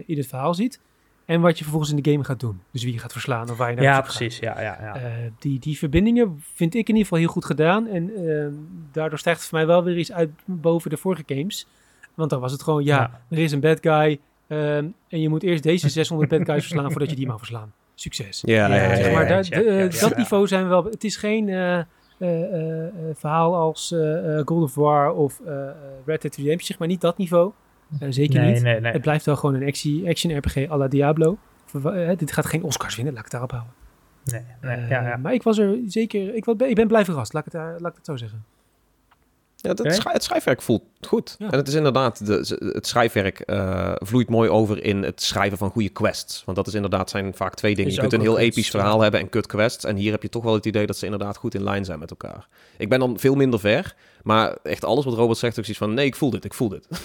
in 0.06 0.17
het 0.17 0.27
verhaal 0.27 0.54
ziet. 0.54 0.80
En 1.25 1.41
wat 1.41 1.57
je 1.57 1.63
vervolgens 1.63 1.91
in 1.93 2.01
de 2.01 2.12
game 2.12 2.23
gaat 2.23 2.39
doen. 2.39 2.62
Dus 2.71 2.84
wie 2.84 2.93
je 2.93 2.99
gaat 2.99 3.12
verslaan 3.12 3.49
of 3.49 3.57
waar 3.57 3.69
je 3.69 3.75
naar 3.75 3.84
Ja, 3.86 3.95
zoek 3.95 4.05
gaat. 4.05 4.15
precies. 4.17 4.39
Ja, 4.39 4.62
ja, 4.62 4.77
ja. 4.81 4.95
Eh, 4.95 5.01
die, 5.39 5.60
die 5.60 5.77
verbindingen 5.77 6.43
vind 6.53 6.73
ik 6.75 6.81
in 6.81 6.88
ieder 6.88 7.01
geval 7.03 7.17
heel 7.19 7.27
goed 7.27 7.45
gedaan. 7.45 7.88
En 7.88 8.12
ehm, 8.27 8.51
daardoor 8.91 9.19
stijgt 9.19 9.39
het 9.39 9.49
voor 9.49 9.57
mij 9.57 9.67
wel 9.67 9.84
weer 9.84 9.97
iets 9.97 10.12
uit 10.12 10.29
boven 10.45 10.89
de 10.89 10.97
vorige 10.97 11.23
games. 11.25 11.67
Want 12.13 12.29
dan 12.29 12.39
was 12.39 12.51
het 12.51 12.63
gewoon, 12.63 12.84
ja, 12.84 12.97
Ja. 12.97 13.21
er 13.38 13.43
is 13.43 13.51
een 13.51 13.60
bad 13.60 13.77
guy. 13.81 14.19
ehm, 14.47 14.86
en 15.07 15.21
je 15.21 15.29
moet 15.29 15.43
eerst 15.43 15.63
deze 15.63 15.89
600 15.89 16.29
bad 16.29 16.41
guys 16.45 16.65
verslaan 16.67 16.91
voordat 16.91 17.10
je 17.10 17.15
die 17.15 17.27
mag 17.27 17.38
verslaan. 17.38 17.73
Succes. 17.95 18.41
Ja, 18.45 18.67
ja, 18.67 18.75
Ja, 18.75 18.84
ja, 18.84 18.95
zeg 18.95 19.13
maar, 19.13 19.27
daar- 19.27 19.43
de- 19.43 19.97
dat 19.99 20.17
niveau 20.17 20.47
zijn 20.47 20.63
we 20.63 20.69
wel. 20.69 20.84
Het 20.84 21.03
is 21.03 21.15
geen 21.15 21.49
eh, 21.49 21.77
eh, 21.77 21.86
eh, 22.19 22.86
eh, 22.88 22.91
verhaal 23.13 23.55
als 23.55 23.91
eh 23.91 24.38
eh, 24.39 24.45
God 24.45 24.63
of 24.63 24.75
War 24.75 25.12
of 25.13 25.39
eh, 25.45 25.67
eh, 25.67 25.75
Red 26.05 26.21
Dead 26.21 26.36
Redemption, 26.36 26.65
zeg 26.67 26.77
maar 26.79 26.88
niet 26.88 27.01
dat 27.01 27.17
niveau. 27.17 27.51
Eh, 27.99 28.08
zeker 28.12 28.41
nee, 28.41 28.54
niet. 28.54 28.63
nee, 28.63 28.80
nee. 28.80 28.91
Het 28.91 29.01
blijft 29.01 29.25
wel 29.25 29.36
gewoon 29.36 29.56
een 29.56 29.67
action, 29.67 30.08
action 30.08 30.38
RPG 30.38 30.69
à 30.69 30.77
la 30.77 30.88
Diablo. 30.88 31.38
Eh, 31.84 32.17
dit 32.17 32.32
gaat 32.32 32.45
geen 32.45 32.63
Oscars 32.63 32.95
winnen, 32.95 33.13
laat 33.13 33.25
ik 33.25 33.32
het 33.32 33.41
daarop 33.41 33.51
houden. 33.51 33.73
nee, 34.23 34.41
nee, 34.62 34.86
Eh, 34.86 34.89
ja, 34.89 35.08
ja. 35.08 35.17
Maar 35.17 35.34
ik 35.34 35.43
was 35.43 35.58
er 35.58 35.77
zeker, 35.86 36.36
ik, 36.36 36.45
was, 36.45 36.56
ik 36.58 36.75
ben 36.75 36.88
blij 36.88 37.06
verrast, 37.06 37.34
laat 37.34 37.45
ik 37.45 37.51
het, 37.51 37.62
eh, 37.62 37.67
laat 37.77 37.91
ik 37.91 37.97
het 37.97 38.06
zo 38.06 38.15
zeggen. 38.15 38.43
Ja, 39.62 39.74
dat 39.74 40.04
het 40.04 40.24
schrijfwerk 40.24 40.62
voelt 40.62 40.84
goed. 41.02 41.36
Ja. 41.38 41.50
En 41.50 41.58
het 41.58 41.67
is 41.67 41.74
inderdaad, 41.74 42.26
de, 42.26 42.58
het 42.74 42.88
schrijfwerk 42.88 43.39
eh, 43.39 43.91
vloeit 43.95 44.30
mooi 44.30 44.50
over 44.50 44.84
in 44.84 45.04
het 45.04 45.21
schrijven 45.21 45.58
van 45.58 45.69
goede 45.69 45.89
quests. 45.89 46.43
Want 46.45 46.58
dat 46.58 46.67
is 46.67 46.74
inderdaad 46.74 47.10
zijn 47.10 47.34
vaak 47.34 47.56
twee 47.56 47.76
dingen. 47.76 47.89
Is 47.89 47.95
Je 47.95 48.02
kunt 48.02 48.13
een 48.13 48.21
heel 48.21 48.39
episch 48.39 48.65
ja. 48.65 48.71
verhaal 48.71 49.02
hebben 49.02 49.19
en 49.19 49.30
kut 49.30 49.47
quests. 49.47 49.86
En 49.86 49.95
hier 49.95 50.12
heb 50.12 50.21
je 50.21 50.30
toch 50.30 50.43
wel 50.43 50.54
het 50.54 50.65
idee 50.65 50.86
dat 50.86 50.97
ze 50.97 51.06
inderdaad 51.06 51.38
goed 51.38 51.56
in 51.56 51.63
lijn 51.63 51.86
zijn 51.86 52.00
met 52.00 52.10
elkaar. 52.10 52.47
Ik 52.78 52.89
ben 52.89 53.00
dan 53.00 53.19
veel 53.19 53.36
minder 53.36 53.60
ver. 53.60 53.95
Maar 54.24 54.58
echt 54.63 54.86
alles 54.86 55.06
wat 55.06 55.13
Robert 55.13 55.39
zegt, 55.39 55.58
ook 55.58 55.65
zoiets 55.65 55.84
van... 55.84 55.93
Nee, 55.93 56.06
ik 56.06 56.15
voel 56.15 56.30
dit, 56.30 56.45
ik 56.45 56.54
voel 56.54 56.69
dit. 56.69 56.88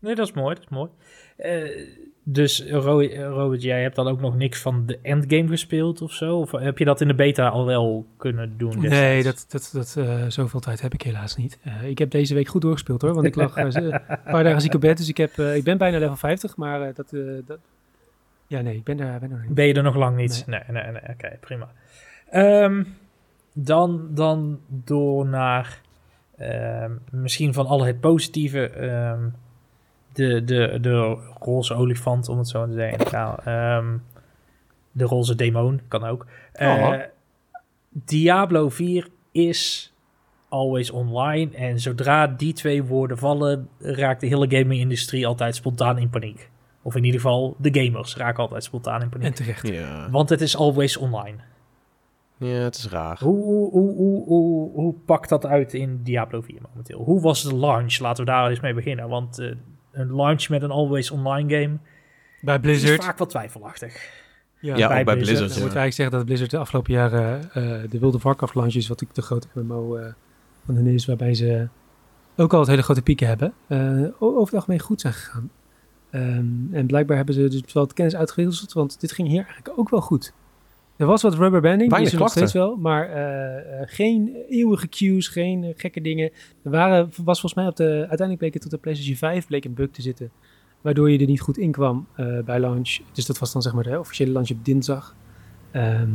Nee, 0.00 0.14
dat 0.14 0.26
is 0.26 0.32
mooi, 0.32 0.54
dat 0.54 0.64
is 0.64 0.70
mooi. 0.70 0.90
Eh, 1.36 1.88
dus 2.32 2.64
Ro- 2.70 3.14
Robert, 3.30 3.62
jij 3.62 3.82
hebt 3.82 3.96
dan 3.96 4.08
ook 4.08 4.20
nog 4.20 4.36
niks 4.36 4.60
van 4.60 4.86
de 4.86 4.98
endgame 5.02 5.48
gespeeld 5.48 6.02
of 6.02 6.12
zo? 6.12 6.38
Of 6.38 6.50
heb 6.50 6.78
je 6.78 6.84
dat 6.84 7.00
in 7.00 7.08
de 7.08 7.14
beta 7.14 7.48
al 7.48 7.66
wel 7.66 8.06
kunnen 8.16 8.54
doen? 8.58 8.80
Nee, 8.80 9.22
dat, 9.22 9.44
dat, 9.48 9.70
dat, 9.72 9.96
eh, 9.98 10.24
zoveel 10.28 10.60
tijd 10.60 10.80
heb 10.80 10.94
ik 10.94 11.02
helaas 11.02 11.36
niet. 11.36 11.58
Eh, 11.62 11.88
ik 11.88 11.98
heb 11.98 12.10
deze 12.10 12.34
week 12.34 12.48
goed 12.48 12.62
doorgespeeld 12.62 13.02
hoor, 13.02 13.14
want 13.14 13.26
ik 13.26 13.34
lag 13.34 13.56
eh, 13.56 13.64
een 13.74 14.00
paar 14.24 14.44
dagen 14.44 14.60
ziek 14.60 14.74
op 14.74 14.80
bed. 14.80 14.96
Dus 14.96 15.08
ik, 15.08 15.16
heb, 15.16 15.38
ik 15.38 15.64
ben 15.64 15.78
bijna 15.78 15.98
level 15.98 16.16
50, 16.16 16.56
maar 16.56 16.94
dat, 16.94 17.10
dat... 17.46 17.58
Ja, 18.46 18.60
nee, 18.60 18.76
ik 18.76 18.84
ben 18.84 18.96
daar, 18.96 19.20
ben 19.20 19.28
daar 19.28 19.40
niet. 19.46 19.54
Ben 19.54 19.66
je 19.66 19.74
er 19.74 19.82
nog 19.82 19.96
lang 19.96 20.16
niet? 20.16 20.44
Nee, 20.46 20.60
nee, 20.70 20.82
nee. 20.82 21.02
Oké, 21.10 21.36
prima. 21.40 21.68
Ehm, 22.30 22.84
dan, 23.52 24.08
dan 24.10 24.60
door 24.66 25.26
naar 25.26 25.80
ehm, 26.36 26.92
misschien 27.10 27.54
van 27.54 27.66
alle 27.66 27.86
het 27.86 28.00
positieve. 28.00 28.68
ehm, 28.68 29.28
de, 30.18 30.44
de, 30.44 30.78
de 30.80 31.16
roze 31.40 31.74
olifant, 31.74 32.28
om 32.28 32.38
het 32.38 32.48
zo 32.48 32.66
te 32.66 32.72
zeggen. 32.72 33.06
Ja, 33.10 33.38
ehm, 33.44 33.96
de 34.92 35.04
roze 35.04 35.34
demon, 35.34 35.80
kan 35.88 36.04
ook. 36.04 36.26
Eh, 36.52 36.68
Oh. 36.68 36.94
Diablo 37.90 38.68
4 38.68 39.08
is 39.32 39.92
always 40.48 40.90
online. 40.90 41.56
En 41.56 41.80
zodra 41.80 42.26
die 42.26 42.52
twee 42.52 42.84
woorden 42.84 43.18
vallen, 43.18 43.68
raakt 43.78 44.20
de 44.20 44.26
hele 44.26 44.50
gaming-industrie 44.56 45.26
altijd 45.26 45.54
spontaan 45.54 45.98
in 45.98 46.10
paniek. 46.10 46.50
Of 46.82 46.94
in 46.96 47.04
ieder 47.04 47.20
geval, 47.20 47.56
de 47.58 47.82
gamers 47.84 48.16
raken 48.16 48.42
altijd 48.42 48.64
spontaan 48.64 49.02
in 49.02 49.08
paniek. 49.08 49.26
En 49.26 49.34
terecht. 49.34 49.68
Ja, 49.68 50.10
Want 50.10 50.28
het 50.28 50.40
is 50.40 50.56
always 50.56 50.96
online. 50.96 51.36
ja 52.36 52.46
het 52.48 52.74
is 52.76 52.88
raar. 52.88 53.18
Hoe, 53.22 53.44
hoe, 53.44 53.70
hoe, 53.70 53.94
hoe, 53.96 54.24
hoe, 54.24 54.70
hoe 54.72 54.94
pakt 55.06 55.28
dat 55.28 55.46
uit 55.46 55.74
in 55.74 56.00
Diablo 56.02 56.40
4 56.40 56.58
momenteel? 56.68 57.02
Hoe 57.04 57.20
was 57.20 57.42
de 57.42 57.54
launch? 57.56 57.98
Laten 57.98 58.24
we 58.24 58.30
daar 58.30 58.48
eens 58.50 58.60
mee 58.60 58.74
beginnen. 58.74 59.08
Want 59.08 59.38
eh, 59.38 59.54
een 59.98 60.14
launch 60.14 60.48
met 60.48 60.62
een 60.62 60.70
always 60.70 61.10
online 61.10 61.54
game 61.54 61.78
Bij 62.40 62.54
is 62.54 62.60
Blizzard. 62.60 63.04
vaak 63.04 63.18
wat 63.18 63.30
twijfelachtig. 63.30 64.26
Ja, 64.60 64.74
bij 64.74 64.84
ook 64.84 64.88
bij 64.88 65.02
Blizzard, 65.04 65.16
Blizzard. 65.16 65.48
Dan 65.48 65.58
ja. 65.58 65.64
moet 65.64 65.76
eigenlijk 65.76 65.94
zeggen 65.94 66.16
dat 66.16 66.24
Blizzard 66.24 66.50
de 66.50 66.58
afgelopen 66.58 66.92
jaren 66.92 67.52
eh, 67.52 67.90
de 67.90 67.98
Wilde 67.98 68.18
Warcraft 68.22 68.54
launches, 68.54 68.88
wat 68.88 69.00
natuurlijk 69.00 69.14
de 69.14 69.22
grote 69.22 69.48
MMO 69.54 69.96
eh, 69.96 70.12
van 70.64 70.76
hen 70.76 70.86
is, 70.86 71.06
waarbij 71.06 71.34
ze 71.34 71.68
ook 72.36 72.52
al 72.52 72.60
het 72.60 72.68
hele 72.68 72.82
grote 72.82 73.02
pieken 73.02 73.26
hebben, 73.26 73.52
eh, 73.66 73.78
over 74.18 74.44
het 74.44 74.54
algemeen 74.54 74.80
goed 74.80 75.00
zijn 75.00 75.12
gegaan. 75.12 75.50
Ehm, 76.10 76.74
en 76.74 76.86
blijkbaar 76.86 77.16
hebben 77.16 77.34
ze 77.34 77.48
dus 77.48 77.72
wel 77.72 77.84
wat 77.84 77.92
kennis 77.92 78.16
uitgewisseld, 78.16 78.72
want 78.72 79.00
dit 79.00 79.12
ging 79.12 79.28
hier 79.28 79.44
eigenlijk 79.44 79.78
ook 79.78 79.88
wel 79.88 80.00
goed. 80.00 80.32
Er 80.98 81.06
was 81.06 81.22
wat 81.22 81.34
rubber 81.34 81.60
banding, 81.60 81.90
Weinig 81.90 82.08
is 82.08 82.14
er 82.14 82.20
nog 82.20 82.30
steeds 82.30 82.52
wel, 82.52 82.76
maar 82.76 83.08
eh, 83.08 83.80
eh, 83.80 83.88
geen 83.88 84.36
eeuwige 84.48 84.86
queues, 84.86 85.28
geen 85.28 85.64
eh, 85.64 85.70
gekke 85.76 86.00
dingen. 86.00 86.30
Er 86.62 86.70
waren, 86.70 87.10
was 87.24 87.40
volgens 87.40 87.54
mij 87.54 87.66
op 87.66 87.76
de, 87.76 87.84
uiteindelijk 87.84 88.38
bleek 88.38 88.52
het 88.52 88.62
tot 88.62 88.70
de 88.70 88.78
PlayStation 88.78 89.16
5 89.16 89.46
bleek 89.46 89.64
een 89.64 89.74
bug 89.74 89.90
te 89.90 90.02
zitten, 90.02 90.30
waardoor 90.80 91.10
je 91.10 91.18
er 91.18 91.26
niet 91.26 91.40
goed 91.40 91.58
in 91.58 91.70
kwam 91.70 92.06
bij 92.44 92.60
launch. 92.60 92.98
Dus 93.12 93.26
dat 93.26 93.38
was 93.38 93.52
dan 93.52 93.62
zeg 93.62 93.72
maar 93.72 93.82
de 93.82 93.98
officiële 93.98 94.32
launch 94.32 94.50
op 94.50 94.64
dinsdag. 94.64 95.14
Ehm, 95.70 96.10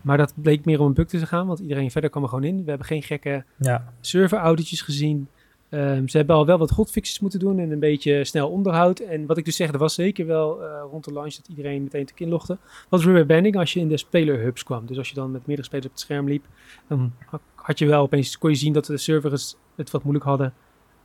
maar 0.00 0.16
dat 0.16 0.32
bleek 0.34 0.64
meer 0.64 0.80
om 0.80 0.86
een 0.86 0.94
bug 0.94 1.06
te 1.06 1.26
gaan, 1.26 1.46
want 1.46 1.58
iedereen 1.58 1.90
verder 1.90 2.10
kwam 2.10 2.22
er 2.22 2.28
gewoon 2.28 2.44
in. 2.44 2.62
We 2.62 2.68
hebben 2.68 2.86
geen 2.86 3.02
gekke 3.02 3.44
Ja, 3.56 3.92
server-outages 4.00 4.80
gezien. 4.80 5.28
Ehm, 5.72 6.06
ze 6.06 6.16
hebben 6.16 6.36
al 6.36 6.46
wel 6.46 6.58
wat 6.58 6.70
hotfixes 6.70 7.20
moeten 7.20 7.38
doen 7.38 7.58
en 7.58 7.70
een 7.70 7.78
beetje 7.78 8.24
snel 8.24 8.48
onderhoud. 8.50 8.98
En 8.98 9.26
wat 9.26 9.36
ik 9.38 9.44
dus 9.44 9.56
zeg, 9.56 9.72
er 9.72 9.78
was 9.78 9.94
zeker 9.94 10.26
wel 10.26 10.62
eh, 10.62 10.82
rond 10.90 11.04
de 11.04 11.12
launch 11.12 11.34
dat 11.34 11.48
iedereen 11.48 11.82
meteen 11.82 12.06
te 12.06 12.12
inlogde. 12.16 12.58
Wat 12.88 13.00
rubber 13.00 13.26
banding 13.26 13.56
als 13.56 13.72
je 13.72 13.80
in 13.80 13.88
de 13.88 13.96
speler-hubs 13.96 14.62
kwam. 14.62 14.86
Dus 14.86 14.98
als 14.98 15.08
je 15.08 15.14
dan 15.14 15.30
met 15.30 15.46
meerdere 15.46 15.66
spelers 15.68 15.86
op 15.86 15.92
het 15.92 16.00
scherm 16.00 16.28
liep, 16.28 16.44
dan 16.88 17.12
ha- 17.26 17.40
had 17.54 17.78
je 17.78 17.86
wel 17.86 18.02
opeens, 18.02 18.38
kon 18.38 18.50
je 18.50 18.56
zien 18.56 18.72
dat 18.72 18.86
de 18.86 18.96
servers 18.96 19.56
het 19.76 19.90
wat 19.90 20.02
moeilijk 20.02 20.24
hadden. 20.26 20.54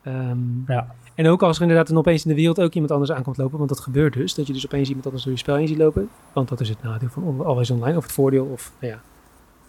Ehm, 0.03 0.37
ja. 0.67 0.95
en 1.15 1.27
ook 1.27 1.43
als 1.43 1.55
er 1.55 1.61
inderdaad 1.61 1.87
dan 1.87 1.97
opeens 1.97 2.23
in 2.23 2.29
de 2.29 2.35
wereld 2.35 2.59
ook 2.61 2.73
iemand 2.73 2.91
anders 2.91 3.11
aankomt 3.11 3.37
lopen, 3.37 3.57
want 3.57 3.69
dat 3.69 3.79
gebeurt 3.79 4.13
dus, 4.13 4.33
dat 4.33 4.47
je 4.47 4.53
dus 4.53 4.65
opeens 4.65 4.87
iemand 4.87 5.05
anders 5.05 5.23
door 5.23 5.33
je 5.33 5.39
spel 5.39 5.55
heen 5.55 5.67
ziet 5.67 5.77
lopen. 5.77 6.09
Want 6.33 6.49
dat 6.49 6.59
is 6.59 6.69
het 6.69 6.83
nadeel 6.83 7.09
van 7.09 7.45
Always 7.45 7.71
Online, 7.71 7.97
of 7.97 8.03
het 8.03 8.11
voordeel, 8.11 8.45
of 8.45 8.73
nou 8.79 8.93
ja, 8.93 9.01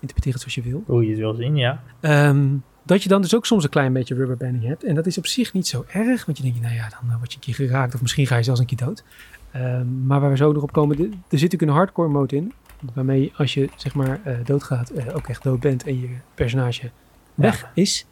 interpreteer 0.01 0.33
het 0.33 0.41
zoals 0.41 0.55
je 0.55 0.63
wil. 0.63 0.83
hoe 0.87 1.03
je 1.05 1.11
het 1.11 1.19
wil 1.19 1.35
zien, 1.35 1.57
ja. 1.57 1.83
Ehm, 2.01 2.47
dat 2.89 3.03
je 3.03 3.09
dan 3.09 3.23
dus 3.23 3.35
ook 3.35 3.47
soms 3.47 3.65
een 3.65 3.71
klein 3.71 3.93
beetje 3.93 4.15
rubberbanding 4.15 4.65
hebt. 4.65 4.85
En 4.85 4.95
dat 4.95 5.07
is 5.07 5.19
op 5.19 5.27
zich 5.27 5.53
niet 5.53 5.67
zo 5.67 5.85
erg, 5.89 6.25
want 6.25 6.39
je 6.39 6.45
denkt, 6.45 6.61
nou 6.61 6.75
ja, 6.75 6.89
dan 6.89 7.11
eh, 7.11 7.17
word 7.17 7.31
je 7.31 7.37
een 7.37 7.43
keer 7.55 7.55
geraakt 7.67 7.95
of 7.95 8.01
misschien 8.01 8.27
ga 8.27 8.37
je 8.37 8.43
zelfs 8.43 8.61
een 8.61 8.67
keer 8.67 8.79
dood. 8.79 9.05
Ehm, 9.51 10.07
maar 10.07 10.21
waar 10.21 10.31
we 10.31 10.37
zo 10.37 10.53
nog 10.53 10.63
op 10.63 10.73
komen, 10.73 10.97
de- 10.97 11.03
er 11.03 11.11
zit 11.11 11.31
natuurlijk 11.31 11.63
een 11.63 11.77
hardcore 11.77 12.09
mode 12.09 12.37
in, 12.37 12.53
waarmee 12.95 13.33
als 13.37 13.55
je 13.55 13.69
zeg 13.77 13.95
maar 13.95 14.21
eh, 14.25 14.35
doodgaat, 14.45 14.91
eh, 14.91 15.17
ook 15.17 15.29
echt 15.29 15.43
dood 15.43 15.61
bent 15.61 15.85
en 15.85 16.01
je 16.01 16.09
personage 16.35 16.91
weg 17.35 17.71
is. 17.75 18.07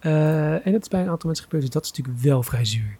En 0.00 0.72
dat 0.72 0.82
is 0.82 0.88
bij 0.88 1.00
een 1.02 1.08
aantal 1.08 1.26
mensen 1.26 1.44
gebeurd, 1.44 1.62
dus 1.62 1.72
dat 1.72 1.82
is 1.84 1.88
natuurlijk 1.92 2.18
wel 2.24 2.42
vrij 2.42 2.64
zuur. 2.64 2.96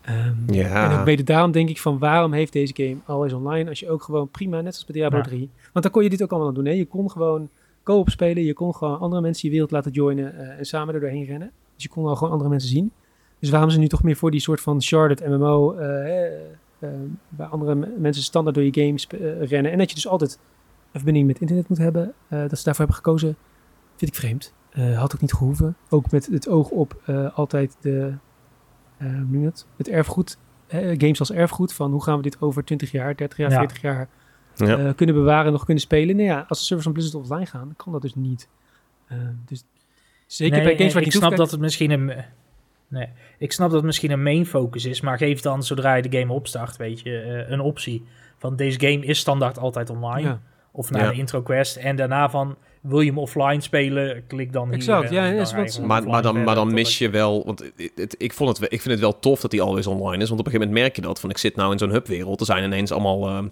Ehm, 0.00 0.34
Ja. 0.52 0.90
En 0.90 0.98
ook 0.98 1.04
mede 1.04 1.22
daarom 1.22 1.50
denk 1.52 1.68
ik 1.68 1.78
van 1.80 1.98
waarom 1.98 2.32
heeft 2.32 2.52
deze 2.52 2.72
game 2.76 2.96
Always 3.04 3.32
Online 3.32 3.68
als 3.68 3.80
je 3.80 3.90
ook 3.90 4.02
gewoon 4.02 4.28
prima, 4.30 4.60
net 4.60 4.72
zoals 4.74 4.84
bij 4.86 4.94
Diablo 4.94 5.18
Ja. 5.18 5.24
3. 5.24 5.50
Want 5.72 5.84
dan 5.84 5.92
kon 5.92 6.02
je 6.02 6.10
dit 6.10 6.22
ook 6.22 6.30
allemaal 6.30 6.48
aan 6.48 6.54
doen. 6.54 6.64
Hè? 6.64 6.72
Je 6.72 6.86
kon 6.86 7.10
gewoon 7.10 7.48
co-op 7.82 8.08
spelen, 8.10 8.42
je 8.44 8.52
kon 8.52 8.74
gewoon 8.74 8.98
andere 8.98 9.22
mensen 9.22 9.44
je 9.48 9.50
wereld 9.54 9.70
laten 9.70 9.92
joinen 9.92 10.38
eh, 10.38 10.58
en 10.58 10.64
samen 10.64 10.94
er 10.94 11.00
doorheen 11.00 11.24
rennen. 11.24 11.50
Dus 11.74 11.82
je 11.82 11.88
kon 11.88 12.06
al 12.06 12.16
gewoon 12.16 12.32
andere 12.32 12.50
mensen 12.50 12.68
zien. 12.70 12.92
Dus 13.38 13.50
waarom 13.50 13.70
ze 13.70 13.78
nu 13.78 13.88
toch 13.88 14.02
meer 14.02 14.16
voor 14.16 14.30
die 14.30 14.40
soort 14.40 14.60
van 14.60 14.82
sharded 14.82 15.26
MMO, 15.28 15.72
eh, 15.74 16.24
eh, 16.26 16.32
eh, 16.78 16.88
waar 17.28 17.46
andere 17.48 17.74
me- 17.74 17.94
mensen 17.98 18.22
standaard 18.22 18.54
door 18.56 18.64
je 18.64 18.74
games 18.86 19.06
rennen. 19.40 19.72
En 19.72 19.78
dat 19.78 19.88
je 19.88 19.94
dus 19.94 20.08
altijd 20.08 20.38
een 20.92 21.00
verbinding 21.00 21.26
met 21.26 21.40
internet 21.40 21.68
moet 21.68 21.78
hebben, 21.78 22.14
dat 22.28 22.38
ze 22.58 22.64
daarvoor 22.64 22.74
hebben 22.76 22.94
gekozen, 22.94 23.36
vind 23.96 24.10
ik 24.10 24.16
vreemd. 24.16 24.52
Had 24.94 25.14
ook 25.14 25.20
niet 25.20 25.32
gehoeven. 25.32 25.76
Ook 25.88 26.10
met 26.10 26.26
het 26.26 26.48
oog 26.48 26.70
op 26.70 27.02
altijd 27.34 27.76
de, 27.80 28.12
hoe 28.98 29.08
noem 29.08 29.38
je 29.38 29.44
dat? 29.44 29.66
Het 29.76 29.88
erfgoed, 29.88 30.38
games 30.68 31.18
als 31.18 31.32
erfgoed, 31.32 31.72
van 31.72 31.90
hoe 31.90 32.02
gaan 32.02 32.16
we 32.16 32.22
dit 32.22 32.40
over 32.40 32.64
20 32.64 32.90
jaar, 32.90 33.16
30 33.16 33.38
jaar, 33.38 33.50
Ja. 33.50 33.58
40 33.58 33.80
jaar 33.80 34.08
Ja. 34.68 34.78
eh, 34.78 34.94
kunnen 34.94 35.14
bewaren, 35.14 35.52
nog 35.52 35.64
kunnen 35.64 35.82
spelen. 35.82 36.16
Nou 36.16 36.28
ja, 36.28 36.44
als 36.48 36.58
de 36.58 36.64
servers 36.64 36.84
van 36.84 36.92
Blizzard 36.92 37.24
offline 37.24 37.46
gaan, 37.46 37.64
dan 37.64 37.76
kan 37.76 37.92
dat 37.92 38.02
dus 38.02 38.14
niet. 38.14 38.48
Eh, 39.06 39.18
dus 39.46 39.64
Zeker 40.26 40.56
Nee, 40.56 40.64
bij 40.66 40.72
games 40.76 40.88
eh, 40.88 40.94
waar 40.94 41.02
ik 41.06 41.10
die 41.12 41.20
snap 41.20 41.36
dat 41.36 41.50
het 41.50 41.60
misschien 41.60 41.90
een... 41.90 42.12
Nee, 42.88 43.08
ik 43.38 43.52
snap 43.52 43.66
dat 43.68 43.76
het 43.76 43.86
misschien 43.86 44.10
een 44.10 44.22
main 44.22 44.46
focus 44.46 44.84
is, 44.84 45.00
maar 45.00 45.18
geef 45.18 45.40
dan 45.40 45.62
zodra 45.62 45.94
je 45.94 46.02
de 46.08 46.18
game 46.18 46.32
opstart, 46.32 46.76
weet 46.76 47.00
je, 47.00 47.18
eh, 47.20 47.50
een 47.50 47.60
optie. 47.60 48.04
Van 48.38 48.56
deze 48.56 48.80
game 48.80 49.04
is 49.04 49.18
standaard 49.18 49.58
altijd 49.58 49.90
online. 49.90 50.28
Ja. 50.28 50.40
Of 50.72 50.90
naar 50.90 51.02
Ja. 51.04 51.10
de 51.10 51.16
intro 51.16 51.42
quest. 51.42 51.76
En 51.76 51.96
daarna 51.96 52.30
van, 52.30 52.56
wil 52.80 53.00
je 53.00 53.06
hem 53.10 53.18
offline 53.18 53.60
spelen, 53.60 54.26
klik 54.26 54.52
dan 54.52 54.64
hier. 54.66 54.74
Exact, 54.74 55.10
ja, 55.10 55.30
dan 55.30 55.64
is 55.64 55.78
Maar, 55.80 56.04
maar, 56.04 56.22
dan, 56.22 56.42
maar 56.44 56.54
dan 56.54 56.72
mis 56.74 56.98
je 56.98 57.10
wel, 57.10 57.44
want 57.44 57.58
het, 57.76 57.92
het- 57.94 58.14
ik, 58.18 58.32
vond 58.32 58.58
het, 58.58 58.72
ik 58.72 58.80
vind 58.80 58.90
het 58.94 59.00
wel 59.00 59.18
tof 59.18 59.40
dat 59.40 59.50
die 59.50 59.62
always 59.62 59.86
online 59.86 60.22
is. 60.22 60.28
Want 60.28 60.40
op 60.40 60.46
een 60.46 60.52
gegeven 60.52 60.68
moment 60.72 60.84
merk 60.84 60.96
je 60.96 61.02
dat. 61.02 61.20
Van 61.20 61.30
ik 61.30 61.38
zit 61.38 61.56
nou 61.56 61.72
in 61.72 61.78
zo'n 61.78 61.90
hubwereld, 61.90 62.40
er 62.40 62.46
zijn 62.46 62.64
ineens 62.64 62.92
allemaal, 62.92 63.28
eh, 63.28 63.44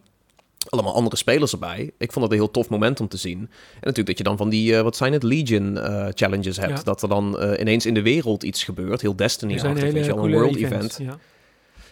allemaal 0.70 0.94
andere 0.94 1.16
spelers 1.16 1.52
erbij. 1.52 1.90
Ik 1.98 2.12
vond 2.12 2.24
dat 2.24 2.30
een 2.30 2.40
heel 2.40 2.50
tof 2.50 2.68
moment 2.68 3.00
om 3.00 3.08
te 3.08 3.16
zien. 3.16 3.38
En 3.38 3.48
natuurlijk 3.80 4.06
dat 4.06 4.18
je 4.18 4.24
dan 4.24 4.36
van 4.36 4.48
die, 4.48 4.76
eh, 4.76 4.82
wat 4.82 4.96
zijn 4.96 5.12
het, 5.12 5.22
Legion 5.22 5.78
eh, 5.78 6.06
challenges 6.10 6.56
hebt. 6.56 6.78
Ja. 6.78 6.84
Dat 6.84 7.02
er 7.02 7.08
dan 7.08 7.38
eh, 7.38 7.60
ineens 7.60 7.86
in 7.86 7.94
de 7.94 8.02
wereld 8.02 8.42
iets 8.42 8.64
gebeurt, 8.64 9.00
heel 9.00 9.16
Destiny-achtig, 9.16 9.82
hele 9.82 10.08
een 10.08 10.32
world 10.32 10.56
events, 10.56 10.98
event. 10.98 10.98
Ja. 10.98 11.18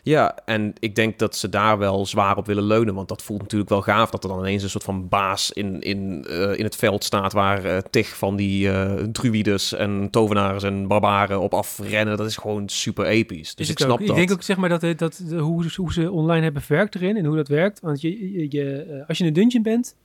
Ja, 0.07 0.35
en 0.45 0.73
ik 0.79 0.95
denk 0.95 1.19
dat 1.19 1.37
ze 1.37 1.49
daar 1.49 1.79
wel 1.79 2.07
zwaar 2.07 2.37
op 2.37 2.47
willen 2.47 2.63
leunen. 2.65 2.95
Want 2.95 3.09
dat 3.09 3.23
voelt 3.23 3.41
natuurlijk 3.41 3.71
wel 3.71 3.83
gaaf 3.83 4.11
dat 4.11 4.23
er 4.25 4.29
dan 4.31 4.39
ineens 4.39 4.63
een 4.63 4.69
soort 4.71 4.85
van 4.85 5.09
baas 5.09 5.53
in, 5.53 5.81
in, 5.81 6.25
eh, 6.29 6.59
in 6.59 6.65
het 6.65 6.77
veld 6.77 7.05
staat. 7.05 7.33
Waar 7.33 7.65
eh 7.65 7.79
tig 7.91 8.17
van 8.17 8.37
die 8.37 8.71
eh 8.71 8.93
druides 9.13 9.73
en 9.75 10.09
tovenaars 10.11 10.63
en 10.63 10.87
barbaren 10.87 11.41
op 11.41 11.55
afrennen. 11.55 12.17
Dat 12.17 12.27
is 12.27 12.37
gewoon 12.37 12.69
super 12.69 13.05
episch. 13.07 13.55
Dus 13.55 13.67
Is 13.67 13.73
ik 13.73 13.79
snap 13.79 13.91
ook. 13.91 13.99
dat. 13.99 14.09
Ik 14.09 14.15
denk 14.15 14.33
ook 14.33 14.43
zeg 14.43 14.57
maar 14.57 14.69
dat, 14.69 14.99
dat 14.99 15.23
hoe, 15.39 15.71
ze- 15.71 15.81
hoe 15.81 15.93
ze 15.93 16.11
online 16.11 16.43
hebben 16.45 16.63
verwerkt 16.63 16.95
erin 16.95 17.17
en 17.17 17.25
hoe 17.25 17.37
dat 17.37 17.49
werkt. 17.49 17.81
Want 17.81 18.01
je, 18.01 18.33
je, 18.33 18.47
je, 18.51 19.05
als 19.09 19.19
je 19.19 19.25
in 19.25 19.29
een 19.31 19.35
dungeon 19.37 19.63
bent, 19.63 19.97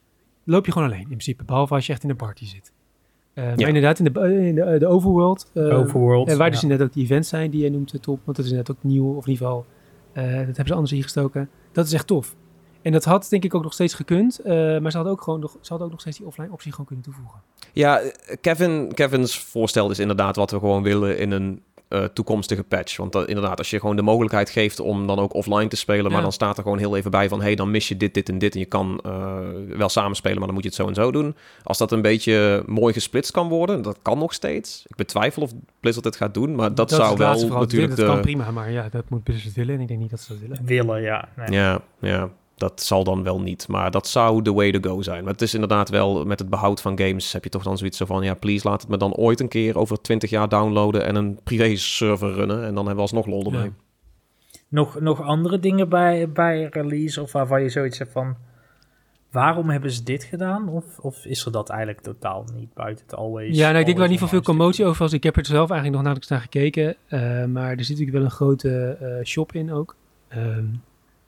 loop 0.43 0.65
je 0.65 0.71
gewoon 0.71 0.87
alleen 0.87 0.99
in 1.01 1.05
principe. 1.07 1.43
Behalve 1.43 1.73
als 1.73 1.85
je 1.85 1.93
echt 1.93 2.03
in 2.03 2.09
een 2.09 2.15
party 2.15 2.45
zit. 2.45 2.71
Eh, 3.33 3.43
Maar 3.43 3.59
Ja. 3.59 3.67
inderdaad, 3.67 3.99
in 3.99 4.05
de, 4.13 4.19
in 4.47 4.55
de, 4.55 4.75
de 4.79 4.87
overworld. 4.87 5.51
Overworld. 5.53 6.27
en 6.29 6.37
waar 6.37 6.47
ja. 6.47 6.53
dus 6.53 6.63
inderdaad 6.63 6.87
ook 6.87 6.93
die 6.93 7.03
events 7.03 7.29
zijn 7.29 7.51
die 7.51 7.63
je 7.63 7.71
noemt, 7.71 7.93
top. 8.01 8.19
Want 8.25 8.37
dat 8.37 8.45
is 8.45 8.51
net 8.51 8.71
ook 8.71 8.77
nieuw, 8.81 9.15
of 9.15 9.25
in 9.25 9.31
ieder 9.31 9.45
geval, 9.47 9.65
dat 10.13 10.23
hebben 10.25 10.65
ze 10.65 10.73
anders 10.73 10.91
ingestoken. 10.91 11.49
Dat 11.71 11.85
is 11.85 11.93
echt 11.93 12.07
tof. 12.07 12.35
En 12.81 12.91
dat 12.91 13.03
had 13.03 13.29
denk 13.29 13.43
ik 13.43 13.55
ook 13.55 13.63
nog 13.63 13.73
steeds 13.73 13.93
gekund. 13.93 14.39
eh, 14.39 14.53
maar 14.53 14.91
ze 14.91 14.97
hadden 14.97 15.13
ook 15.13 15.21
gewoon 15.21 15.39
nog, 15.39 15.51
ze 15.51 15.69
hadden 15.69 15.85
ook 15.85 15.91
nog 15.91 16.01
steeds 16.01 16.17
die 16.17 16.27
offline 16.27 16.51
optie 16.51 16.71
gewoon 16.71 16.85
kunnen 16.85 17.05
toevoegen. 17.05 17.41
Ja, 17.73 17.99
eh, 17.99 18.37
Kevin, 18.41 18.91
Kevin's 18.93 19.39
voorstel 19.39 19.89
is 19.89 19.99
inderdaad 19.99 20.35
wat 20.35 20.51
we 20.51 20.59
gewoon 20.59 20.83
willen 20.83 21.17
in 21.17 21.31
een 21.31 21.61
eh, 21.91 22.03
toekomstige 22.03 22.63
patch. 22.63 22.97
Want 22.97 23.11
dat, 23.11 23.27
inderdaad, 23.27 23.57
als 23.57 23.69
je 23.69 23.79
gewoon 23.79 23.95
de 23.95 24.01
mogelijkheid 24.01 24.49
geeft 24.49 24.79
om 24.79 25.07
dan 25.07 25.19
ook 25.19 25.33
offline 25.33 25.67
te 25.67 25.75
spelen, 25.75 26.03
maar 26.03 26.15
Ja. 26.15 26.21
dan 26.21 26.31
staat 26.31 26.57
er 26.57 26.63
gewoon 26.63 26.77
heel 26.77 26.95
even 26.95 27.11
bij 27.11 27.29
van, 27.29 27.41
hey, 27.41 27.55
dan 27.55 27.71
mis 27.71 27.87
je 27.87 27.97
dit, 27.97 28.13
dit 28.13 28.29
en 28.29 28.37
dit 28.37 28.53
en 28.53 28.59
je 28.59 28.65
kan 28.65 28.99
eh, 29.03 29.37
wel 29.67 29.89
samen 29.89 30.15
spelen, 30.15 30.37
maar 30.37 30.45
dan 30.45 30.53
moet 30.55 30.63
je 30.63 30.69
het 30.69 30.77
zo 30.79 30.87
en 30.87 30.93
zo 30.93 31.11
doen. 31.11 31.35
Als 31.63 31.77
dat 31.77 31.91
een 31.91 32.01
beetje 32.01 32.63
mooi 32.65 32.93
gesplitst 32.93 33.31
kan 33.31 33.47
worden, 33.47 33.81
dat 33.81 33.97
kan 34.01 34.17
nog 34.17 34.33
steeds. 34.33 34.83
Ik 34.87 34.95
betwijfel 34.95 35.41
of 35.41 35.51
Blizzard 35.79 36.05
het 36.05 36.15
gaat 36.15 36.33
doen, 36.33 36.55
maar 36.55 36.75
dat, 36.75 36.91
zou 36.91 37.17
wel 37.17 37.47
natuurlijk 37.47 37.95
Dat 37.95 38.05
kan 38.05 38.21
prima, 38.21 38.51
maar 38.51 38.71
ja, 38.71 38.87
dat 38.91 39.09
moet 39.09 39.23
Blizzard 39.23 39.55
willen. 39.55 39.75
En 39.75 39.81
ik 39.81 39.87
denk 39.87 39.99
niet 39.99 40.09
dat 40.09 40.19
ze 40.19 40.31
dat 40.31 40.41
willen. 40.41 40.65
Willen, 40.65 41.01
ja. 41.01 41.29
Nee. 41.35 41.51
Ja, 41.51 41.81
ja, 41.99 42.29
dat 42.61 42.81
zal 42.81 43.03
dan 43.03 43.23
wel 43.23 43.41
niet. 43.41 43.67
Maar 43.67 43.91
dat 43.91 44.07
zou 44.07 44.43
the 44.43 44.53
way 44.53 44.71
to 44.71 44.89
go 44.89 45.01
zijn. 45.01 45.23
Maar 45.23 45.33
het 45.33 45.41
is 45.41 45.53
inderdaad 45.53 45.89
wel, 45.89 46.25
met 46.25 46.39
het 46.39 46.49
behoud 46.49 46.81
van 46.81 46.99
games 46.99 47.33
heb 47.33 47.43
je 47.43 47.49
toch 47.49 47.63
dan 47.63 47.77
zoiets 47.77 47.97
zo 47.97 48.05
van... 48.05 48.23
ja, 48.23 48.33
please 48.33 48.67
laat 48.67 48.81
het 48.81 48.89
me 48.89 48.97
dan 48.97 49.13
ooit 49.13 49.39
een 49.39 49.47
keer 49.47 49.77
over 49.77 50.01
20 50.01 50.29
jaar 50.29 50.49
downloaden... 50.49 51.05
en 51.05 51.15
een 51.15 51.39
privé 51.43 51.75
server 51.75 52.33
runnen. 52.33 52.57
En 52.57 52.75
dan 52.75 52.85
hebben 52.85 52.95
we 52.95 53.01
alsnog 53.01 53.25
lol 53.25 53.45
ermee. 53.45 53.63
Ja. 53.63 53.71
Nog, 54.67 54.99
nog 54.99 55.21
andere 55.21 55.59
dingen 55.59 55.89
bij, 55.89 56.31
bij 56.31 56.67
release 56.71 57.21
of 57.21 57.31
waarvan 57.31 57.61
je 57.61 57.69
zoiets 57.69 57.97
hebt 57.97 58.11
van... 58.11 58.35
Waarom 59.31 59.69
hebben 59.69 59.91
ze 59.91 60.03
dit 60.03 60.23
gedaan? 60.23 60.69
Of, 60.69 60.99
of 60.99 61.25
is 61.25 61.45
er 61.45 61.51
dat 61.51 61.69
eigenlijk 61.69 62.01
totaal 62.01 62.45
niet 62.55 62.73
buiten 62.73 63.05
het 63.05 63.15
always? 63.15 63.57
Ja, 63.57 63.67
nou, 63.67 63.79
ik 63.79 63.85
denk 63.85 63.97
waar 63.97 64.07
niet 64.07 64.19
veel 64.19 64.27
veel 64.27 64.41
commotie 64.41 64.85
over 64.85 65.01
was. 65.01 65.13
Ik 65.13 65.23
heb 65.23 65.35
er 65.35 65.45
zelf 65.45 65.69
eigenlijk 65.69 65.91
nog 65.91 66.01
nauwelijks 66.03 66.29
naar 66.29 66.41
gekeken. 66.41 66.95
eh, 67.07 67.45
maar 67.45 67.69
er 67.69 67.83
zit 67.83 67.89
natuurlijk 67.89 68.17
wel 68.17 68.23
een 68.23 68.31
grote 68.31 68.97
eh, 68.99 69.25
shop 69.25 69.53
in 69.53 69.71
ook. 69.71 69.95
Ehm, 70.27 70.65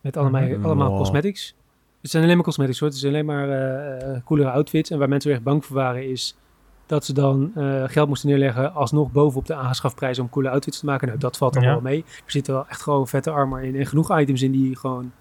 met 0.03 0.17
allemaal, 0.17 0.41
Mhm. 0.41 0.65
allemaal 0.65 0.97
cosmetics. 0.97 1.55
Het 2.01 2.11
zijn 2.11 2.23
alleen 2.23 2.35
maar 2.35 2.45
cosmetics 2.45 2.79
hoor. 2.79 2.87
Het 2.87 2.97
is 2.97 3.05
alleen 3.05 3.25
maar 3.25 3.49
eh, 3.49 4.17
coolere 4.25 4.49
outfits. 4.51 4.89
En 4.89 4.99
waar 4.99 5.09
mensen 5.09 5.29
er 5.29 5.35
echt 5.35 5.45
bang 5.45 5.65
voor 5.65 5.75
waren 5.75 6.09
is 6.09 6.37
dat 6.85 7.05
ze 7.05 7.13
dan 7.13 7.51
eh, 7.55 7.83
geld 7.85 8.07
moesten 8.07 8.29
neerleggen 8.29 8.73
alsnog 8.73 9.11
bovenop 9.11 9.45
de 9.45 9.53
aanschafprijs 9.55 10.19
om 10.19 10.29
coole 10.29 10.49
outfits 10.49 10.79
te 10.79 10.85
maken. 10.85 11.07
Nou, 11.07 11.19
dat 11.19 11.37
valt 11.37 11.55
allemaal 11.55 11.75
Ja. 11.75 11.81
wel 11.81 11.91
mee. 11.91 12.03
Er 12.25 12.31
zitten 12.31 12.53
wel 12.53 12.67
echt 12.67 12.81
gewoon 12.81 13.07
vette 13.07 13.29
armor 13.29 13.61
in 13.63 13.75
en 13.75 13.85
genoeg 13.85 14.19
items 14.19 14.41
in 14.41 14.51
die 14.51 14.69
je 14.69 14.75
gewoon 14.77 15.11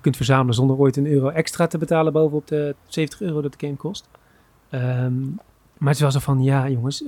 kunt 0.00 0.16
verzamelen 0.16 0.54
zonder 0.54 0.76
ooit 0.76 0.96
een 0.96 1.06
euro 1.06 1.28
extra 1.28 1.66
te 1.66 1.78
betalen 1.78 2.12
bovenop 2.12 2.46
de 2.46 2.74
70 2.86 3.20
euro 3.20 3.40
dat 3.40 3.52
de 3.58 3.66
game 3.66 3.76
kost. 3.78 4.08
Ehm, 4.70 5.20
maar 5.78 5.88
het 5.88 5.94
is 5.94 6.00
wel 6.00 6.10
zo 6.10 6.18
van, 6.18 6.42
ja 6.42 6.68
jongens, 6.68 7.04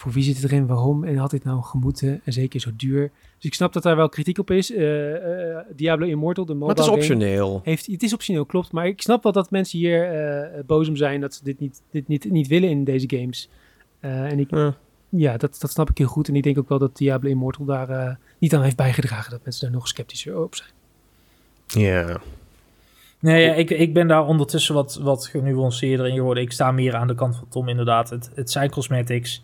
voor 0.00 0.12
wie 0.12 0.22
zit 0.22 0.36
het 0.36 0.44
erin, 0.44 0.66
waarom 0.66 1.04
en 1.04 1.16
had 1.16 1.30
dit 1.30 1.44
nou 1.44 1.62
gemoeten 1.62 2.20
en 2.24 2.32
zeker 2.32 2.60
zo 2.60 2.70
duur. 2.76 3.10
Dus 3.36 3.44
ik 3.44 3.54
snap 3.54 3.72
dat 3.72 3.82
daar 3.82 3.96
wel 3.96 4.08
kritiek 4.08 4.38
op 4.38 4.50
is. 4.50 4.72
Eh, 4.72 5.56
eh, 5.56 5.64
Diablo 5.76 6.06
Immortal, 6.06 6.44
de 6.44 6.54
Maar 6.54 6.68
mobile 6.68 6.80
het 6.86 6.98
is 6.98 7.06
game, 7.06 7.16
optioneel. 7.18 7.60
heeft, 7.64 7.86
het 7.86 8.02
is 8.02 8.12
optioneel, 8.12 8.46
klopt. 8.46 8.72
Maar 8.72 8.86
ik 8.86 9.02
snap 9.02 9.22
wel 9.22 9.32
dat 9.32 9.50
mensen 9.50 9.78
hier 9.78 10.04
eh, 10.04 10.64
boos 10.66 10.88
om 10.88 10.96
zijn 10.96 11.20
dat 11.20 11.34
ze 11.34 11.44
dit 11.44 11.60
niet, 11.60 11.82
dit 11.90 12.08
niet, 12.08 12.30
niet 12.30 12.46
willen 12.46 12.68
in 12.68 12.84
deze 12.84 13.08
games. 13.08 13.48
Eh, 14.00 14.24
en 14.30 14.38
ik, 14.38 14.50
Ja. 14.50 14.74
ja, 15.08 15.36
dat, 15.36 15.56
dat 15.60 15.70
snap 15.70 15.90
ik 15.90 15.98
heel 15.98 16.06
goed. 16.06 16.28
En 16.28 16.36
ik 16.36 16.42
denk 16.42 16.58
ook 16.58 16.68
wel 16.68 16.78
dat 16.78 16.96
Diablo 16.96 17.30
Immortal 17.30 17.64
daar 17.64 18.18
niet 18.38 18.54
aan 18.54 18.62
heeft 18.62 18.76
bijgedragen. 18.76 19.30
Dat 19.30 19.40
mensen 19.44 19.62
daar 19.66 19.76
nog 19.76 19.88
sceptischer 19.88 20.38
op 20.42 20.54
zijn. 20.54 20.70
Ja. 21.66 22.20
Nee, 23.20 23.44
ja, 23.44 23.52
ik, 23.54 23.70
ik 23.70 23.94
ben 23.94 24.08
daar 24.08 24.26
ondertussen 24.26 24.74
wat, 24.74 24.94
wat 25.02 25.26
genuanceerder 25.26 26.06
in 26.06 26.14
geworden. 26.14 26.42
Ik 26.42 26.52
sta 26.52 26.70
meer 26.72 26.94
aan 26.94 27.06
de 27.06 27.14
kant 27.14 27.36
van 27.36 27.48
Tom 27.48 27.68
inderdaad. 27.68 28.10
Het, 28.10 28.30
het 28.34 28.50
zijn 28.50 28.70
cosmetics. 28.70 29.42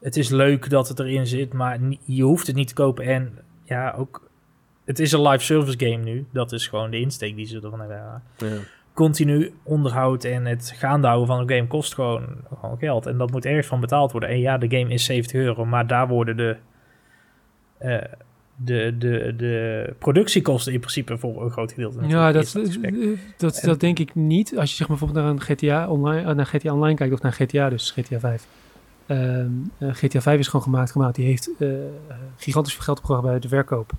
Het 0.00 0.16
is 0.16 0.28
leuk 0.28 0.70
dat 0.70 0.88
het 0.88 0.98
erin 0.98 1.26
zit, 1.26 1.52
maar 1.52 1.78
je 2.04 2.22
hoeft 2.22 2.46
het 2.46 2.56
niet 2.56 2.68
te 2.68 2.74
kopen. 2.74 3.04
En 3.04 3.38
ja, 3.64 3.94
ook... 3.98 4.22
Het 4.84 4.98
is 4.98 5.12
een 5.12 5.22
live 5.28 5.44
service 5.44 5.78
game 5.78 6.04
nu. 6.04 6.26
Dat 6.32 6.52
is 6.52 6.66
gewoon 6.66 6.90
de 6.90 7.00
insteek 7.00 7.36
die 7.36 7.46
ze 7.46 7.60
ervan 7.60 7.78
hebben. 7.80 8.22
Ja. 8.36 8.48
Continu 8.94 9.52
onderhoud 9.62 10.24
en 10.24 10.44
het 10.44 10.72
gaande 10.76 11.06
houden 11.06 11.26
van 11.26 11.38
een 11.40 11.50
game 11.50 11.66
kost 11.66 11.94
gewoon, 11.94 12.26
gewoon 12.58 12.78
geld. 12.78 13.06
En 13.06 13.18
dat 13.18 13.30
moet 13.30 13.44
ergens 13.44 13.66
van 13.66 13.80
betaald 13.80 14.12
worden. 14.12 14.28
En 14.28 14.38
ja, 14.40 14.58
de 14.58 14.78
game 14.78 14.92
is 14.92 15.04
70 15.04 15.40
euro, 15.40 15.64
maar 15.64 15.86
daar 15.86 16.08
worden 16.08 16.36
de... 16.36 16.56
eh, 17.78 17.98
de, 18.56 18.94
de, 18.98 19.34
de 19.36 19.92
productiekosten 19.98 20.72
in 20.72 20.80
principe 20.80 21.18
voor 21.18 21.44
een 21.44 21.50
groot 21.50 21.72
gedeelte. 21.72 22.06
Ja, 22.06 22.32
dat, 22.32 22.54
eh, 22.54 23.18
dat, 23.36 23.56
En- 23.58 23.68
dat 23.68 23.80
denk 23.80 23.98
ik 23.98 24.14
niet. 24.14 24.56
Als 24.58 24.70
je 24.70 24.76
zeg 24.76 24.88
maar 24.88 24.98
bijvoorbeeld 24.98 25.24
naar 25.26 25.34
een 25.34 25.56
GTA 25.56 25.88
online, 25.88 26.28
eh, 26.28 26.34
naar 26.36 26.46
GTA 26.46 26.72
online 26.72 26.96
kijkt 26.96 27.12
of 27.14 27.22
naar 27.22 27.32
GTA, 27.32 27.68
dus 27.68 27.90
GTA 27.90 28.18
5. 28.18 28.46
Ehm, 29.06 29.50
eh, 29.78 29.88
GTA 29.92 30.20
5 30.20 30.38
is 30.38 30.46
gewoon 30.46 30.62
gemaakt, 30.62 30.90
gemaakt. 30.90 31.14
Die 31.14 31.26
heeft 31.26 31.50
eh, 31.58 31.68
gigantisch 32.36 32.72
veel 32.74 32.82
geld 32.82 32.98
opgebracht 32.98 33.24
bij 33.26 33.38
de 33.38 33.48
verkoop. 33.48 33.92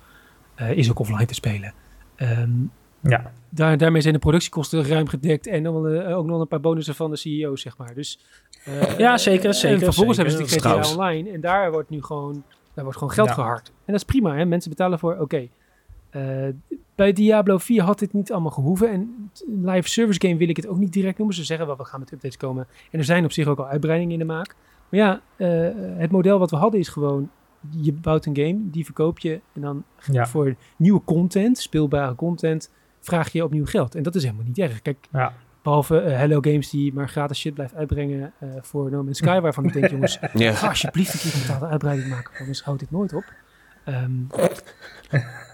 Eh, 0.56 0.72
is 0.72 0.89
ook 0.89 1.00
offline 1.00 1.26
te 1.26 1.34
spelen. 1.34 1.74
Ehm, 2.15 2.50
Ja, 3.02 3.32
daar, 3.50 3.78
daarmee 3.78 4.02
zijn 4.02 4.13
de 4.13 4.20
productiekosten 4.20 4.88
ruim 4.88 5.08
gedekt 5.08 5.48
en 5.48 5.63
dan, 5.63 5.98
ook 6.04 6.26
nog 6.26 6.41
een 6.41 6.48
paar 6.48 6.60
bonussen 6.60 6.96
van 6.96 7.10
de 7.10 7.15
CEO, 7.15 7.56
zeg 7.56 7.78
maar. 7.78 7.94
Dus, 7.94 8.20
Ja, 8.98 9.18
zeker, 9.18 9.46
En 9.46 9.54
zeker, 9.54 9.80
vervolgens 9.80 10.18
zeker. 10.18 10.32
hebben 10.32 10.50
ze 10.50 10.60
die 10.62 10.72
GTA. 10.72 10.91
Online 10.91 11.30
en 11.32 11.41
daar 11.41 11.72
wordt 11.72 11.89
nu 11.89 12.02
gewoon, 12.04 12.44
daar 12.74 12.84
wordt 12.84 13.00
gewoon 13.00 13.13
geld 13.13 13.28
Ja. 13.28 13.34
gehard. 13.34 13.68
En 13.68 13.74
dat 13.86 13.96
is 13.96 14.04
prima, 14.04 14.36
hè? 14.36 14.46
mensen 14.46 14.70
betalen 14.70 15.00
voor, 15.00 15.18
oké. 15.20 15.48
Bij 16.96 17.13
Diablo 17.13 17.58
4 17.58 17.82
had 17.84 18.00
dit 18.00 18.13
niet 18.13 18.32
allemaal 18.32 18.52
gehoeven 18.52 18.89
en 18.89 19.32
live 19.63 19.89
service 19.89 20.20
game 20.28 20.38
wil 20.38 20.50
ik 20.50 20.56
het 20.56 20.68
ook 20.68 20.78
niet 20.78 20.94
direct 20.94 21.18
noemen. 21.18 21.36
Ze 21.36 21.44
zeggen 21.44 21.68
wel, 21.68 21.78
we 21.78 21.86
gaan 21.86 22.00
met 22.00 22.12
updates 22.12 22.38
komen. 22.38 22.68
En 22.91 23.00
er 23.00 23.06
zijn 23.06 23.24
op 23.26 23.32
zich 23.32 23.48
ook 23.48 23.60
al 23.60 23.68
uitbreidingen 23.68 24.13
in 24.13 24.20
de 24.20 24.26
maak. 24.34 24.56
Maar 24.89 25.00
ja, 25.00 25.21
eh, 25.36 25.69
het 25.98 26.12
model 26.12 26.39
wat 26.39 26.52
we 26.52 26.58
hadden 26.58 26.80
is 26.80 26.88
gewoon, 26.88 27.30
je 27.69 27.93
bouwt 27.93 28.26
een 28.26 28.36
game, 28.36 28.69
die 28.69 28.86
verkoop 28.86 29.19
je 29.19 29.39
en 29.54 29.62
dan 29.62 29.84
ja, 30.12 30.26
voor 30.26 30.56
nieuwe 30.78 31.02
content, 31.06 31.58
speelbare 31.58 32.15
content, 32.15 32.71
vraag 33.00 33.32
je 33.32 33.43
opnieuw 33.43 33.65
geld. 33.65 33.95
En 33.95 34.04
dat 34.04 34.15
is 34.15 34.24
helemaal 34.24 34.45
niet 34.45 34.58
erg. 34.58 34.82
Kijk, 34.82 34.98
ja. 35.12 35.34
behalve 35.63 36.00
eh, 36.00 36.17
Hello 36.17 36.38
Games 36.41 36.69
die 36.69 36.93
maar 36.93 37.10
gratis 37.10 37.39
shit 37.39 37.54
blijft 37.54 37.76
uitbrengen 37.76 38.34
eh, 38.39 38.50
voor 38.62 38.91
No 38.91 39.04
Man's 39.04 39.17
Sky, 39.17 39.39
waarvan 39.39 39.65
ik 39.65 39.74
denk, 39.74 39.89
jongens, 39.95 40.19
Ja. 40.34 40.54
ga 40.54 40.67
alsjeblieft 40.67 41.13
een 41.13 41.19
keer 41.19 41.34
een 41.34 41.41
betaalde 41.41 41.65
uitbreiding 41.67 42.10
maken, 42.10 42.39
anders 42.39 42.63
houdt 42.63 42.80
dit 42.80 42.91
nooit 42.91 43.13
op. 43.13 43.24
Ehm, 43.86 44.12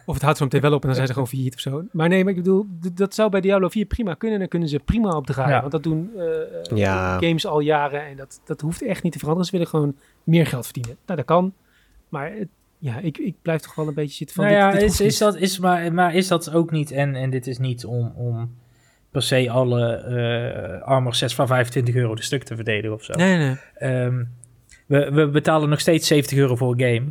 of 0.06 0.14
het 0.14 0.22
houdt 0.24 0.38
zo 0.38 0.44
meteen 0.44 0.62
wel 0.62 0.74
op 0.74 0.82
en 0.82 0.86
dan 0.86 0.96
zijn 0.96 1.08
ze 1.08 1.14
gewoon 1.14 1.28
failliet 1.28 1.54
of 1.54 1.60
zo. 1.60 1.84
Maar 1.92 2.10
nee, 2.10 2.24
maar 2.24 2.32
ik 2.34 2.38
bedoel, 2.44 2.66
dat 2.94 3.14
zou 3.16 3.30
bij 3.30 3.42
Diablo 3.42 3.70
4 3.70 3.86
prima 3.86 4.14
kunnen. 4.14 4.40
Dan 4.40 4.48
kunnen 4.48 4.70
ze 4.70 4.80
prima 4.80 5.10
op 5.16 5.26
draaien. 5.26 5.54
Ja. 5.54 5.60
Want 5.60 5.72
dat 5.72 5.84
doen 5.84 6.12
eh, 6.18 6.42
eh, 6.42 6.78
Ja. 6.78 7.18
games 7.20 7.46
al 7.46 7.60
jaren 7.60 8.06
en 8.06 8.18
dat, 8.18 8.42
dat 8.46 8.62
hoeft 8.62 8.82
echt 8.84 9.04
niet 9.04 9.12
te 9.14 9.20
veranderen. 9.20 9.48
Ze 9.50 9.56
willen 9.56 9.68
gewoon 9.72 9.96
meer 10.24 10.48
geld 10.48 10.64
verdienen. 10.66 10.96
Nou, 11.06 11.18
dat 11.18 11.28
kan. 11.28 11.54
Maar 12.10 12.32
het- 12.34 12.48
ja, 12.78 12.98
ik, 13.00 13.18
ik 13.18 13.36
blijf 13.42 13.62
toch 13.62 13.76
wel 13.76 13.88
een 13.88 13.94
beetje 13.94 14.16
zitten 14.16 14.36
van... 14.36 14.46
nou 14.46 14.56
dit- 14.56 14.64
ja, 14.74 14.80
dit 14.80 14.90
is, 14.92 15.02
is 15.02 15.18
dat, 15.18 15.36
is, 15.36 15.60
maar, 15.60 15.94
maar 15.94 16.16
is 16.16 16.28
dat 16.28 16.54
ook 16.54 16.72
niet, 16.72 16.92
en, 16.92 17.16
en 17.16 17.30
dit 17.30 17.48
is 17.48 17.58
niet 17.58 17.86
om, 17.86 18.14
om 18.16 18.56
per 19.12 19.22
se 19.24 19.50
alle 19.50 19.94
eh 19.96 20.82
armor 20.88 21.16
sets 21.16 21.36
van 21.36 21.48
25 21.48 21.96
euro 21.96 22.16
de 22.16 22.22
stuk 22.24 22.44
te 22.44 22.56
verdedigen 22.56 22.94
of 22.96 23.04
zo. 23.04 23.14
Nee, 23.14 23.38
nee. 23.38 23.56
Ehm, 23.76 24.24
we, 24.86 25.12
we 25.12 25.28
betalen 25.28 25.70
nog 25.70 25.80
steeds 25.80 26.08
70 26.08 26.38
euro 26.38 26.56
voor 26.56 26.72
een 26.78 26.80
game, 26.96 27.06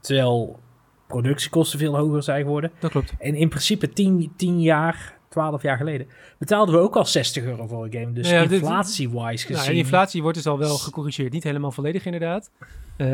terwijl 0.00 0.58
productiekosten 1.06 1.78
veel 1.78 1.96
hoger 1.96 2.22
zijn 2.22 2.42
geworden. 2.44 2.70
Dat 2.78 2.90
klopt. 2.90 3.12
En 3.18 3.34
in 3.34 3.48
principe 3.48 3.92
10, 3.92 4.32
10 4.36 4.60
jaar 4.60 5.18
12 5.28 5.62
jaar 5.62 5.76
geleden, 5.76 6.06
betaalden 6.38 6.74
we 6.74 6.80
ook 6.80 6.96
al 6.96 7.04
60 7.04 7.44
euro 7.44 7.66
voor 7.66 7.84
een 7.84 7.92
game. 7.92 8.12
Dus 8.12 8.30
Ja, 8.30 8.42
dit- 8.42 8.52
inflatie-wise 8.60 9.46
gezien... 9.46 9.56
Nou, 9.56 9.68
en 9.68 9.74
inflatie 9.76 10.22
wordt 10.22 10.36
dus 10.36 10.46
al 10.46 10.58
wel 10.58 10.76
gecorrigeerd. 10.78 11.32
Niet 11.32 11.44
helemaal 11.44 11.70
volledig 11.72 12.04
inderdaad. 12.04 12.50
Eh, 12.96 13.06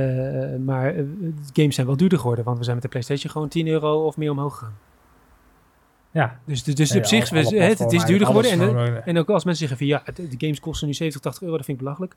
maar 0.65 0.89
eh, 0.95 0.97
de 0.97 1.33
games 1.53 1.75
zijn 1.75 1.87
wel 1.87 1.97
duurder 1.97 2.19
geworden. 2.19 2.45
Want 2.45 2.59
we 2.59 2.63
zijn 2.65 2.75
met 2.77 2.85
de 2.85 2.91
PlayStation 2.91 3.31
gewoon 3.33 3.49
10 3.49 3.67
euro 3.67 4.05
of 4.07 4.17
meer 4.17 4.31
omhoog 4.31 4.59
gegaan. 4.59 4.77
ja, 6.11 6.41
Dus, 6.45 6.63
dus, 6.63 6.75
dus 6.75 6.97
op 6.97 7.05
zich, 7.05 7.31
we- 7.31 7.39
het, 7.39 7.79
het 7.79 7.93
is 7.93 8.05
duurder 8.05 8.27
geworden. 8.27 8.51
En, 8.51 8.77
eh, 8.77 9.07
en 9.09 9.19
ook 9.19 9.31
als 9.31 9.45
mensen 9.45 9.69
zeggen 9.69 9.79
van 9.79 9.87
ja, 10.15 10.29
de 10.31 10.35
games 10.39 10.61
kosten 10.61 10.87
nu 10.87 10.95
70, 10.95 11.21
80 11.23 11.43
euro, 11.43 11.57
dat 11.57 11.65
vind 11.67 11.79
ik 11.79 11.85
belachelijk. 11.85 12.17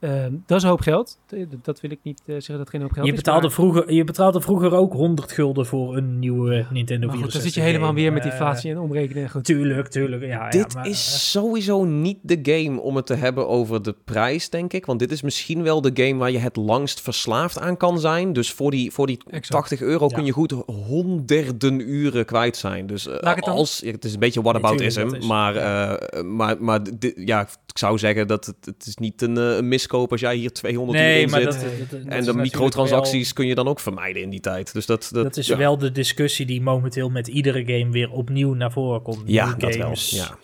Ehm, 0.00 0.32
dat 0.46 0.56
is 0.56 0.62
een 0.62 0.68
hoop 0.68 0.80
geld. 0.80 1.18
Dat, 1.26 1.38
dat 1.62 1.80
wil 1.80 1.90
ik 1.90 1.98
niet 2.02 2.18
eh, 2.18 2.24
zeggen 2.26 2.48
dat 2.48 2.58
het 2.58 2.70
geen 2.70 2.80
hoop 2.80 2.92
geld 2.92 3.06
je, 3.06 3.12
is. 3.12 3.18
betaalde 3.18 3.42
maar- 3.46 3.50
vroeger, 3.54 3.92
je 3.92 4.04
betaalde 4.04 4.40
vroeger 4.40 4.72
ook 4.74 4.92
100 4.92 5.32
gulden 5.32 5.66
voor 5.66 5.96
een 5.96 6.18
nieuwe 6.18 6.66
Nintendo 6.70 7.06
maar 7.06 7.16
64 7.16 7.22
goed, 7.22 7.32
dan 7.32 7.42
zit 7.42 7.54
je 7.54 7.60
helemaal 7.60 7.88
game. 7.88 8.00
weer 8.00 8.12
met 8.12 8.24
Eh, 8.24 8.30
inflatie 8.30 8.70
en 8.70 8.78
omrekenen. 8.78 9.30
Goed. 9.30 9.44
tuurlijk, 9.44 9.88
tuurlijk. 9.88 10.22
Ja, 10.24 10.48
dit 10.50 10.60
ja, 10.72 10.74
maar, 10.74 10.84
eh, 10.84 10.90
is 10.90 11.30
sowieso 11.30 11.84
niet 11.84 12.18
de 12.22 12.38
game 12.42 12.80
om 12.80 12.96
het 12.96 13.06
te 13.06 13.14
hebben 13.14 13.48
over 13.48 13.82
de 13.82 13.94
prijs, 14.04 14.50
denk 14.50 14.72
ik. 14.72 14.86
Want 14.86 14.98
dit 14.98 15.12
is 15.12 15.22
misschien 15.22 15.62
wel 15.62 15.80
de 15.80 15.90
game 15.94 16.16
waar 16.18 16.30
je 16.30 16.38
het 16.38 16.56
langst 16.56 17.00
verslaafd 17.00 17.58
aan 17.58 17.76
kan 17.76 18.00
zijn. 18.00 18.32
Dus 18.32 18.52
voor 18.52 18.70
die, 18.70 18.90
voor 18.92 19.06
die 19.06 19.18
Exact. 19.26 19.50
80 19.50 19.80
euro 19.80 20.06
Ja. 20.08 20.14
kun 20.16 20.24
je 20.24 20.32
goed 20.32 20.52
honderden 20.66 21.80
uren 21.90 22.24
kwijt 22.24 22.56
zijn. 22.56 22.86
Dus 22.86 23.06
eh, 23.06 23.12
Laat 23.12 23.30
ik 23.30 23.36
het 23.36 23.44
dan- 23.44 23.54
als, 23.54 23.80
ja, 23.84 23.90
het 23.90 24.04
is 24.04 24.12
een 24.12 24.18
beetje 24.20 24.42
whataboutism, 24.42 25.14
is- 25.14 25.26
maar, 25.26 25.56
eh, 25.56 26.22
maar, 26.22 26.56
maar 26.62 26.80
ja, 27.14 27.40
ik 27.66 27.78
zou 27.78 27.98
zeggen 27.98 28.26
dat 28.26 28.46
het, 28.46 28.56
het 28.64 28.86
is 28.86 28.96
niet 28.96 29.22
een, 29.22 29.36
eh, 29.38 29.56
een 29.56 29.68
miskoop 29.90 30.10
als 30.12 30.20
jij 30.20 30.36
hier 30.36 30.52
200 30.52 30.98
uur 30.98 31.04
nee, 31.04 31.22
in 31.22 31.30
maar 31.30 31.40
zit. 31.40 31.52
dat, 31.52 31.60
dat- 31.62 31.90
dat- 32.02 32.12
en 32.12 32.24
de 32.24 32.34
microtransacties 32.34 33.32
kun 33.32 33.46
je 33.46 33.54
dan 33.54 33.68
ook 33.68 33.80
vermijden 33.80 34.22
in 34.22 34.30
die 34.30 34.40
tijd. 34.40 34.72
Dus 34.72 34.86
dat, 34.86 35.08
dat, 35.12 35.24
Dat 35.24 35.36
is 35.36 35.46
ja. 35.46 35.56
wel 35.56 35.78
de 35.78 35.92
discussie 35.92 36.46
die 36.46 36.62
momenteel 36.62 37.08
met 37.08 37.26
iedere 37.28 37.64
game 37.64 37.90
weer 37.90 38.10
opnieuw 38.10 38.54
naar 38.54 38.72
voren 38.72 39.02
komt. 39.02 39.22
Ja, 39.26 39.54
dat 39.54 39.76
wel. 39.76 39.92
Ja. 39.96 40.36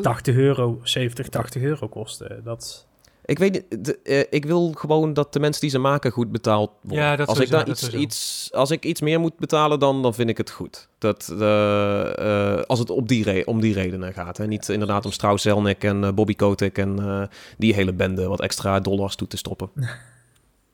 80 0.00 0.36
euro, 0.36 0.80
70, 0.82 1.28
80 1.28 1.62
euro 1.62 1.88
kosten. 1.88 2.40
Dat, 2.44 2.86
Ik 3.26 3.38
weet 3.38 3.52
niet, 3.52 3.84
de- 3.84 3.98
eh, 4.02 4.24
ik 4.30 4.44
wil 4.44 4.72
gewoon 4.76 5.12
dat 5.12 5.32
de 5.32 5.40
mensen 5.40 5.60
die 5.60 5.70
ze 5.70 5.78
maken 5.78 6.10
goed 6.10 6.32
betaald 6.32 6.70
worden. 6.80 7.04
Ja, 7.04 7.16
dat 7.16 7.28
als 7.28 7.38
ik 7.40 7.50
daar 7.50 7.64
dat 7.64 7.82
iets, 7.82 7.94
iets, 7.94 8.48
als 8.52 8.70
ik 8.70 8.84
iets 8.84 9.00
meer 9.00 9.20
moet 9.20 9.36
betalen, 9.38 9.78
dan, 9.78 10.02
dan 10.02 10.14
vind 10.14 10.28
ik 10.28 10.36
het 10.38 10.50
goed. 10.50 10.88
Dat, 10.98 11.34
eh, 11.40 12.52
eh, 12.58 12.62
als 12.62 12.78
het 12.78 12.90
op 12.90 13.08
die 13.08 13.24
re- 13.24 13.42
om 13.44 13.60
die 13.60 13.74
redenen 13.74 14.12
gaat. 14.12 14.36
Hè. 14.36 14.46
Niet 14.46 14.68
inderdaad 14.68 15.04
om 15.04 15.12
Strauss 15.12 15.42
Zelnick 15.42 15.84
en 15.84 16.14
Bobby 16.14 16.34
Kotick 16.34 16.78
en 16.78 16.98
eh, 16.98 17.22
die 17.58 17.74
hele 17.74 17.92
bende 17.92 18.26
wat 18.28 18.40
extra 18.40 18.80
dollars 18.80 19.14
toe 19.16 19.28
te 19.28 19.36
stoppen. 19.36 19.70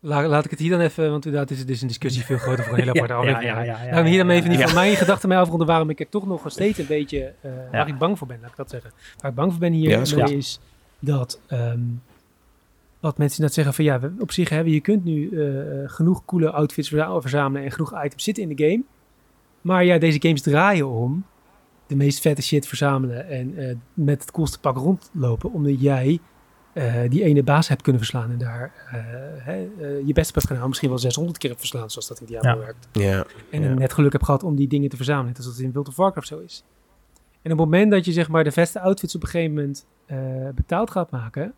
La- 0.02 0.26
laat 0.28 0.44
ik 0.44 0.50
het 0.50 0.60
hier 0.60 0.70
dan 0.70 0.80
even, 0.80 1.10
want 1.10 1.24
inderdaad 1.24 1.50
is 1.50 1.58
het 1.58 1.66
dus 1.66 1.80
een 1.80 1.88
discussie 1.88 2.24
veel 2.24 2.38
groter 2.38 2.64
voor 2.64 2.72
een 2.72 2.78
hele 2.78 2.90
aparte 3.00 3.12
ja, 3.12 3.18
aflevering. 3.18 3.56
ja, 3.56 3.62
ja, 3.62 3.84
ja, 3.84 3.94
Laat 3.94 4.02
me 4.02 4.08
hier 4.08 4.18
dan 4.18 4.26
ja, 4.28 4.32
even 4.38 4.50
niet 4.50 4.58
ja. 4.58 4.64
van 4.66 4.74
mijn 4.74 4.96
gedachten 4.96 5.28
mee 5.28 5.38
afronden 5.38 5.66
waarom 5.66 5.90
ik 5.90 6.00
er 6.00 6.08
toch 6.08 6.26
nog 6.26 6.42
steeds 6.46 6.78
een 6.78 6.86
beetje, 6.86 7.32
eh, 7.40 7.50
waar 7.72 7.88
ik 7.88 7.98
bang 7.98 8.18
voor 8.18 8.26
ben, 8.26 8.38
laat 8.40 8.50
ik 8.50 8.56
dat 8.56 8.70
zeggen. 8.70 8.90
Waar 9.20 9.30
ik 9.30 9.36
bang 9.36 9.50
voor 9.50 9.60
ben 9.60 9.72
hier 9.72 9.90
Ja, 9.90 10.00
is 10.00 10.14
mee 10.14 10.24
goed. 10.24 10.60
Dat, 13.00 13.10
wat 13.10 13.18
mensen 13.18 13.42
net 13.42 13.54
zeggen 13.54 13.74
van 13.74 13.84
ja, 13.84 14.00
we, 14.00 14.12
op 14.18 14.32
zich 14.32 14.48
hebben, 14.48 14.72
je 14.72 14.80
kunt 14.80 15.04
nu 15.04 15.30
eh, 15.30 15.82
eh, 15.82 15.90
genoeg 15.90 16.24
coole 16.24 16.50
outfits 16.50 16.88
verza- 16.88 17.20
verzamelen 17.20 17.64
en 17.64 17.70
genoeg 17.72 18.04
items 18.04 18.24
zitten 18.24 18.42
in 18.42 18.56
de 18.56 18.64
game. 18.64 18.82
Maar 19.60 19.84
ja, 19.84 19.98
deze 19.98 20.20
games 20.20 20.42
draaien 20.42 20.88
om 20.88 21.24
de 21.86 21.96
meest 21.96 22.20
vette 22.20 22.42
shit 22.42 22.66
verzamelen 22.66 23.28
en 23.28 23.56
eh, 23.56 23.76
met 23.94 24.20
het 24.20 24.30
coolste 24.30 24.60
pak 24.60 24.76
rondlopen, 24.76 25.52
omdat 25.52 25.80
jij 25.80 26.18
eh, 26.72 26.94
die 27.08 27.22
ene 27.22 27.42
baas 27.42 27.68
hebt 27.68 27.82
kunnen 27.82 28.00
verslaan 28.00 28.30
en 28.30 28.38
daar 28.38 28.72
eh, 28.90 28.98
hè, 29.44 29.68
eh, 29.80 30.06
je 30.06 30.12
best 30.12 30.34
hebt 30.34 30.46
gedaan, 30.46 30.68
misschien 30.68 30.88
wel 30.88 30.98
600 30.98 31.38
keer 31.38 31.48
hebt 31.50 31.60
verslaan, 31.62 31.90
zoals 31.90 32.08
dat 32.08 32.20
in 32.20 32.26
Diablo 32.26 32.50
Ja. 32.50 32.56
werkt. 32.58 32.88
Ja, 32.92 33.24
En 33.50 33.62
Ja. 33.62 33.74
net 33.74 33.92
geluk 33.92 34.12
heb 34.12 34.22
gehad 34.22 34.42
om 34.42 34.56
die 34.56 34.68
dingen 34.68 34.88
te 34.88 34.96
verzamelen. 34.96 35.26
Net 35.26 35.36
als 35.36 35.46
dat 35.46 35.58
in 35.58 35.72
World 35.72 35.88
of 35.88 35.96
Warcraft 35.96 36.26
zo 36.26 36.38
is. 36.38 36.64
En 37.42 37.52
op 37.52 37.58
het 37.58 37.66
moment 37.66 37.90
dat 37.90 38.04
je 38.04 38.12
zeg 38.12 38.28
maar 38.28 38.44
de 38.44 38.52
beste 38.54 38.80
outfits 38.80 39.14
op 39.14 39.22
een 39.22 39.28
gegeven 39.28 39.54
moment 39.54 39.86
eh, 40.06 40.18
betaald 40.54 40.90
gaat 40.90 41.10
maken, 41.10 41.52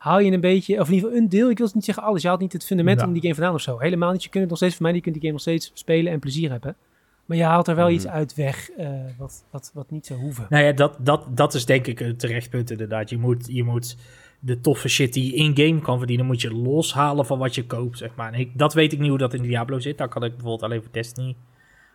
haal 0.00 0.18
je 0.20 0.30
een 0.32 0.40
beetje, 0.40 0.80
of 0.80 0.88
in 0.88 0.94
ieder 0.94 1.08
geval 1.08 1.22
een 1.22 1.28
deel, 1.28 1.50
ik 1.50 1.56
wil 1.56 1.66
het 1.66 1.74
niet 1.74 1.84
zeggen 1.84 2.04
alles, 2.04 2.22
je 2.22 2.28
haalt 2.28 2.40
niet 2.40 2.52
het 2.52 2.64
fundament 2.64 3.02
om 3.02 3.12
die 3.12 3.22
game 3.22 3.34
vandaan 3.34 3.54
of 3.54 3.60
zo. 3.60 3.78
Helemaal 3.78 4.12
niet, 4.12 4.22
je 4.22 4.28
kunt 4.28 4.40
het 4.42 4.48
nog 4.50 4.58
steeds 4.58 4.74
voor 4.76 4.84
mij, 4.86 4.94
je 4.94 5.00
kunt 5.00 5.14
die 5.14 5.22
game 5.22 5.34
nog 5.34 5.42
steeds 5.42 5.70
spelen 5.74 6.12
en 6.12 6.18
plezier 6.18 6.50
hebben. 6.50 6.76
Maar 7.24 7.36
je 7.36 7.44
haalt 7.44 7.68
er 7.68 7.74
wel 7.74 7.86
Mhm. 7.86 7.94
iets 7.94 8.06
uit 8.06 8.34
weg 8.34 8.70
eh, 8.70 8.88
wat, 9.18 9.44
wat, 9.50 9.70
wat 9.74 9.90
niet 9.90 10.06
zou 10.06 10.20
hoeven. 10.20 10.46
Nou 10.48 10.64
ja, 10.64 10.72
dat, 10.72 10.96
dat, 11.00 11.36
dat 11.36 11.54
is 11.54 11.64
denk 11.66 11.86
ik 11.86 12.00
een 12.00 12.16
terecht 12.16 12.50
punt 12.50 12.70
inderdaad. 12.70 13.10
Je 13.10 13.18
moet, 13.18 13.46
je 13.48 13.64
moet 13.64 13.96
de 14.40 14.60
toffe 14.60 14.88
shit 14.88 15.12
die 15.12 15.26
je 15.26 15.34
in-game 15.34 15.80
kan 15.80 15.98
verdienen, 15.98 16.26
moet 16.26 16.40
je 16.40 16.54
loshalen 16.54 17.26
van 17.26 17.38
wat 17.38 17.54
je 17.54 17.66
koopt, 17.66 17.98
zeg 17.98 18.14
maar. 18.14 18.32
En 18.32 18.38
ik, 18.40 18.50
dat 18.58 18.74
weet 18.74 18.92
ik 18.92 18.98
niet 18.98 19.08
hoe 19.08 19.18
dat 19.18 19.34
in 19.34 19.42
Diablo 19.42 19.78
zit. 19.78 19.98
Daar 19.98 20.08
kan 20.08 20.24
ik 20.24 20.30
bijvoorbeeld 20.30 20.62
alleen 20.62 20.82
voor 20.82 20.92
Destiny 20.92 21.36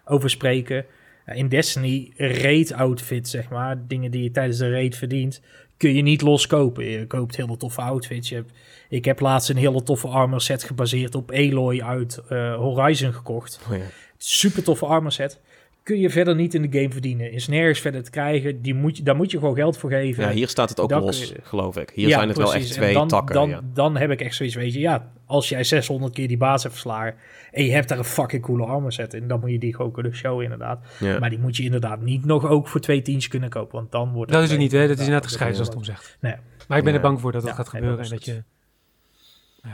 over 0.05 0.29
spreken. 0.29 0.85
In 1.25 1.49
Destiny, 1.49 2.11
raid 2.17 2.73
outfits, 2.73 3.31
zeg 3.31 3.49
maar, 3.49 3.87
dingen 3.87 4.11
die 4.11 4.23
je 4.23 4.31
tijdens 4.31 4.57
de 4.57 4.71
raid 4.71 4.95
verdient, 4.95 5.41
kun 5.77 5.93
je 5.93 6.01
niet 6.01 6.21
loskopen. 6.21 6.85
Je 6.85 7.07
koopt 7.07 7.35
hele 7.35 7.57
toffe 7.57 7.81
outfits. 7.81 8.29
Je 8.29 8.35
hebt, 8.35 8.51
ik 8.89 9.05
heb 9.05 9.19
laatst 9.19 9.49
een 9.49 9.57
hele 9.57 9.83
toffe 9.83 10.07
armor 10.07 10.41
set 10.41 10.63
gebaseerd 10.63 11.15
op 11.15 11.31
Aloy 11.31 11.81
uit 11.81 12.21
eh, 12.29 12.55
Horizon 12.55 13.13
gekocht. 13.13 13.59
Oh 13.71 13.77
ja. 13.77 13.83
Super 14.17 14.63
toffe 14.63 14.85
armor 14.85 15.11
set. 15.11 15.39
Kun 15.85 15.99
je 15.99 16.09
verder 16.09 16.35
niet 16.35 16.53
in 16.53 16.61
de 16.69 16.77
game 16.79 16.91
verdienen. 16.91 17.31
Is 17.31 17.47
nergens 17.47 17.79
verder 17.79 18.03
te 18.03 18.09
krijgen. 18.09 18.61
Die 18.61 18.73
moet 18.73 18.97
je, 18.97 19.03
daar 19.03 19.15
moet 19.15 19.31
je 19.31 19.39
gewoon 19.39 19.55
geld 19.55 19.77
voor 19.77 19.89
geven. 19.89 20.23
ja, 20.23 20.29
hier 20.31 20.47
staat 20.47 20.69
het 20.69 20.79
ook 20.79 20.89
Dat 20.89 21.03
los, 21.03 21.29
je- 21.29 21.35
geloof 21.43 21.77
ik. 21.77 21.91
Hier 21.93 22.07
Ja, 22.07 22.15
zijn 22.15 22.27
het 22.27 22.37
wel 22.37 22.53
echt 22.53 22.71
twee 22.71 22.93
dan, 22.93 23.07
takken. 23.07 23.35
Dan, 23.35 23.49
ja. 23.49 23.61
dan 23.73 23.97
heb 23.97 24.11
ik 24.11 24.21
echt 24.21 24.35
zoiets, 24.35 24.55
weet 24.55 24.73
je, 24.73 24.79
ja, 24.79 25.11
als 25.25 25.49
jij 25.49 25.63
600 25.63 26.13
keer 26.13 26.27
die 26.27 26.37
baas 26.37 26.61
hebt 26.63 26.73
verslagen 26.75 27.15
en 27.51 27.65
je 27.65 27.71
hebt 27.71 27.89
daar 27.89 27.97
een 27.97 28.03
fucking 28.03 28.41
coole 28.41 28.65
armor 28.65 28.91
set 28.91 29.13
in, 29.13 29.27
dan 29.27 29.39
moet 29.39 29.51
je 29.51 29.59
die 29.59 29.75
gewoon 29.75 29.91
kunnen 29.91 30.13
showen 30.15 30.43
inderdaad. 30.43 30.85
Ja. 30.99 31.19
Maar 31.19 31.29
die 31.29 31.39
moet 31.39 31.57
je 31.57 31.63
inderdaad 31.63 32.01
niet 32.01 32.25
nog 32.25 32.45
ook 32.47 32.67
voor 32.67 32.79
twee 32.81 33.01
tientjes 33.01 33.27
kunnen 33.27 33.49
kopen, 33.49 33.75
want 33.79 33.91
dan 33.91 34.11
wordt 34.13 34.31
Dat 34.31 34.43
is 34.43 34.49
het 34.49 34.59
niet, 34.59 34.71
hè? 34.71 34.81
Dat 34.87 34.89
is 34.97 34.97
inderdaad 35.05 35.25
gescheiden, 35.25 35.57
zoals 35.57 35.73
Tom 35.73 35.83
zegt. 35.83 36.17
Nee. 36.21 36.35
Maar 36.67 36.77
ik 36.77 36.83
ben 36.83 36.93
Ja. 36.93 36.99
er 36.99 37.05
bang 37.05 37.21
voor 37.21 37.31
dat 37.31 37.41
dat 37.41 37.49
Ja, 37.49 37.55
gaat 37.55 37.69
gebeuren 37.69 37.97
dat 37.97 38.05
en 38.05 38.11
dat 38.11 38.25
je... 38.25 38.43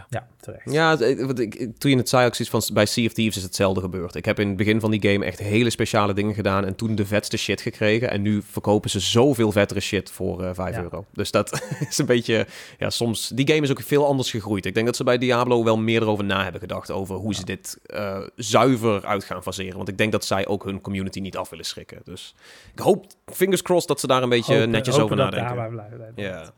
Ja, 0.10 0.28
terecht. 0.40 0.72
Ja, 0.72 0.98
wat 1.26 1.40
ik, 1.40 1.68
toen 1.78 1.92
je 1.92 1.98
het 1.98 2.10
zei 2.10 2.26
ook 2.26 2.36
zoiets 2.36 2.68
van 2.68 2.76
bij 2.76 2.86
Sea 2.86 3.06
of 3.06 3.14
Thieves 3.14 3.38
is 3.38 3.44
hetzelfde 3.44 3.82
gebeurd. 3.82 4.16
Ik 4.16 4.26
heb 4.26 4.40
in 4.40 4.48
het 4.48 4.58
begin 4.58 4.80
van 4.80 4.92
die 4.92 5.12
game 5.12 5.26
echt 5.26 5.40
hele 5.40 5.70
speciale 5.70 6.14
dingen 6.14 6.34
gedaan 6.34 6.66
en 6.66 6.76
toen 6.76 6.96
de 6.96 7.06
vetste 7.06 7.38
shit 7.38 7.62
gekregen. 7.62 8.10
En 8.12 8.22
nu 8.22 8.42
verkopen 8.46 8.90
ze 8.90 9.00
zoveel 9.00 9.52
vettere 9.52 9.80
shit 9.80 10.12
voor 10.12 10.44
eh 10.44 10.50
5 10.54 10.76
Ja. 10.76 10.82
euro. 10.82 11.06
Dus 11.14 11.32
dat 11.32 11.62
is 11.90 11.98
een 11.98 12.06
beetje, 12.06 12.48
ja, 12.78 12.90
soms, 12.90 13.28
die 13.28 13.48
game 13.48 13.62
is 13.62 13.72
ook 13.72 13.82
veel 13.82 14.06
anders 14.06 14.32
gegroeid. 14.32 14.66
Ik 14.66 14.74
denk 14.74 14.86
dat 14.86 14.96
ze 14.96 15.04
bij 15.04 15.18
Diablo 15.18 15.64
wel 15.64 15.78
meer 15.78 16.02
erover 16.02 16.24
na 16.26 16.44
hebben 16.44 16.62
gedacht 16.62 16.92
over 16.92 17.16
hoe 17.16 17.34
ze 17.36 17.46
dit 17.46 17.78
eh, 17.86 18.20
zuiver 18.36 19.06
uit 19.06 19.24
gaan 19.24 19.44
faseren. 19.44 19.78
Want 19.78 19.90
ik 19.90 19.98
denk 19.98 20.12
dat 20.12 20.26
zij 20.26 20.48
ook 20.48 20.64
hun 20.64 20.82
community 20.82 21.20
niet 21.20 21.38
af 21.38 21.50
willen 21.50 21.66
schrikken. 21.66 22.02
Dus 22.04 22.36
ik 22.74 22.80
hoop, 22.80 23.06
fingers 23.26 23.62
crossed, 23.62 23.88
dat 23.88 24.00
ze 24.00 24.08
daar 24.08 24.24
een 24.24 24.30
beetje 24.30 24.54
Hopen- 24.54 24.70
netjes 24.70 24.96
hopen 24.98 25.20
over 25.20 25.32
dat 25.32 25.42
nadenken. 25.42 26.12
Ja. 26.16 26.52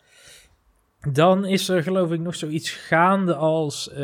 Dan 1.11 1.45
is 1.45 1.69
er 1.69 1.83
geloof 1.83 2.11
ik 2.11 2.19
nog 2.19 2.35
zoiets 2.35 2.71
gaande 2.71 3.35
als 3.35 3.89
eh, 3.89 3.97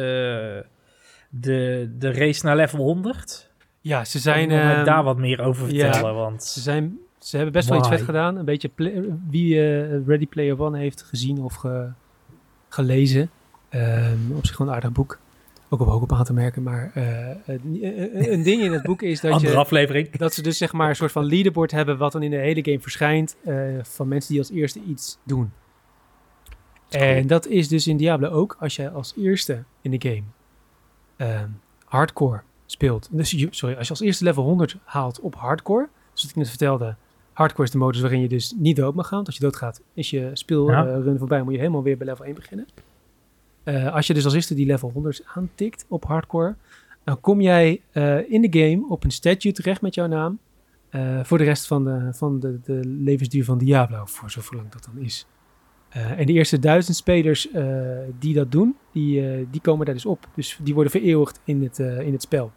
de, 1.29 1.89
de 1.97 2.11
race 2.11 2.45
naar 2.45 2.55
level 2.55 2.79
100. 2.79 3.49
Ja, 3.81 4.05
ze 4.05 4.19
Zijn, 4.19 4.51
ehm, 4.51 4.85
daar 4.85 5.03
wat 5.03 5.17
meer 5.17 5.41
over 5.41 5.73
ja, 5.73 5.91
vertellen, 5.91 6.15
want... 6.15 6.43
Ze, 6.43 6.59
zijn, 6.59 6.97
ze 7.19 7.35
hebben 7.35 7.53
best 7.53 7.69
wel 7.69 7.77
iets 7.77 7.87
vet 7.87 8.01
gedaan. 8.01 8.35
Een 8.35 8.45
beetje 8.45 8.71
wie 9.29 9.55
eh, 9.55 10.05
Ready 10.07 10.27
Player 10.27 10.61
One 10.61 10.77
heeft 10.77 11.01
gezien 11.01 11.41
of 11.41 11.55
ge- 11.55 11.89
gelezen. 12.69 13.29
Ehm, 13.69 14.31
op 14.35 14.45
zich 14.45 14.55
gewoon 14.55 14.71
een 14.71 14.77
aardig 14.77 14.91
boek. 14.91 15.19
Ook 15.69 15.79
op 15.79 15.87
ook 15.87 16.01
op 16.01 16.11
aan 16.13 16.23
te 16.23 16.33
merken. 16.33 16.63
Maar 16.63 16.91
eh, 16.93 17.27
een, 17.45 18.43
ding 18.43 18.61
in 18.61 18.71
het 18.71 18.83
boek 18.83 19.01
is 19.01 19.21
dat, 19.21 19.31
Andere 19.37 19.51
je, 19.51 19.57
aflevering. 19.57 20.11
dat 20.17 20.33
ze 20.33 20.41
dus 20.41 20.57
zeg 20.57 20.73
maar 20.73 20.89
een 20.89 20.95
soort 20.95 21.11
van 21.11 21.25
leaderboard 21.25 21.71
hebben... 21.71 21.97
wat 21.97 22.11
dan 22.11 22.23
in 22.23 22.31
de 22.31 22.37
hele 22.37 22.63
game 22.63 22.79
verschijnt 22.79 23.35
van 23.81 24.07
mensen 24.07 24.29
die 24.31 24.39
als 24.39 24.51
eerste 24.51 24.79
iets 24.87 25.17
doen. 25.23 25.51
En 26.89 27.27
dat 27.27 27.47
is 27.47 27.67
dus 27.67 27.87
in 27.87 27.97
Diablo 27.97 28.29
ook. 28.29 28.55
Als 28.59 28.75
jij 28.75 28.89
als 28.89 29.13
eerste 29.17 29.63
in 29.81 29.91
de 29.91 30.09
game 30.09 30.23
ehm, 31.15 31.49
hardcore 31.85 32.41
speelt. 32.65 33.09
Dus, 33.11 33.29
sorry, 33.49 33.75
als 33.75 33.85
je 33.87 33.93
als 33.93 34.01
eerste 34.01 34.23
level 34.23 34.43
100 34.43 34.77
haalt 34.83 35.19
op 35.19 35.35
hardcore. 35.35 35.87
Zoals 36.13 36.29
ik 36.29 36.35
net 36.35 36.49
vertelde. 36.49 36.95
Hardcore 37.33 37.63
is 37.63 37.71
de 37.71 37.77
modus 37.77 38.01
waarin 38.01 38.21
je 38.21 38.27
dus 38.27 38.53
niet 38.57 38.75
dood 38.75 38.95
mag 38.95 39.05
gaan. 39.07 39.15
Want 39.15 39.27
als 39.27 39.35
je 39.35 39.41
doodgaat 39.43 39.81
is 39.93 40.09
je 40.09 40.29
speelrun 40.33 41.03
Ja. 41.13 41.17
voorbij. 41.17 41.41
Moet 41.43 41.53
je 41.53 41.59
helemaal 41.59 41.83
weer 41.83 41.97
bij 41.97 42.07
level 42.07 42.25
1 42.25 42.35
beginnen. 42.35 42.67
Eh, 43.63 43.93
als 43.93 44.07
je 44.07 44.13
dus 44.13 44.25
als 44.25 44.33
eerste 44.33 44.53
die 44.53 44.65
level 44.65 44.89
100 44.91 45.23
aantikt 45.33 45.85
op 45.87 46.05
hardcore. 46.05 46.55
Dan 47.03 47.19
kom 47.21 47.41
jij 47.41 47.81
eh, 47.91 48.31
in 48.31 48.41
de 48.41 48.59
game 48.59 48.85
op 48.89 49.03
een 49.03 49.11
statue 49.11 49.51
terecht 49.51 49.81
met 49.81 49.95
jouw 49.95 50.07
naam. 50.07 50.39
eh, 50.89 51.19
voor 51.23 51.37
de 51.37 51.43
rest 51.43 51.67
van, 51.67 51.83
de, 51.83 52.09
van 52.11 52.39
de, 52.39 52.59
de 52.63 52.81
levensduur 52.85 53.43
van 53.43 53.57
Diablo. 53.57 54.05
Voor 54.05 54.31
zover 54.31 54.55
lang 54.55 54.69
dat 54.71 54.89
dan 54.93 55.03
is. 55.03 55.25
Eh, 55.89 56.19
en 56.19 56.25
de 56.25 56.33
eerste 56.33 56.59
duizend 56.59 56.95
spelers 56.95 57.51
eh, 57.51 57.63
die 58.19 58.33
dat 58.33 58.51
doen, 58.51 58.75
die, 58.91 59.31
eh, 59.31 59.45
die 59.51 59.61
komen 59.61 59.85
daar 59.85 59.95
dus 59.95 60.05
op. 60.05 60.27
Dus 60.35 60.59
die 60.63 60.73
worden 60.73 60.91
vereeuwigd 60.91 61.41
in 61.43 61.63
het, 61.63 61.79
eh, 61.79 61.99
in 61.99 62.11
het 62.11 62.21
spel. 62.21 62.51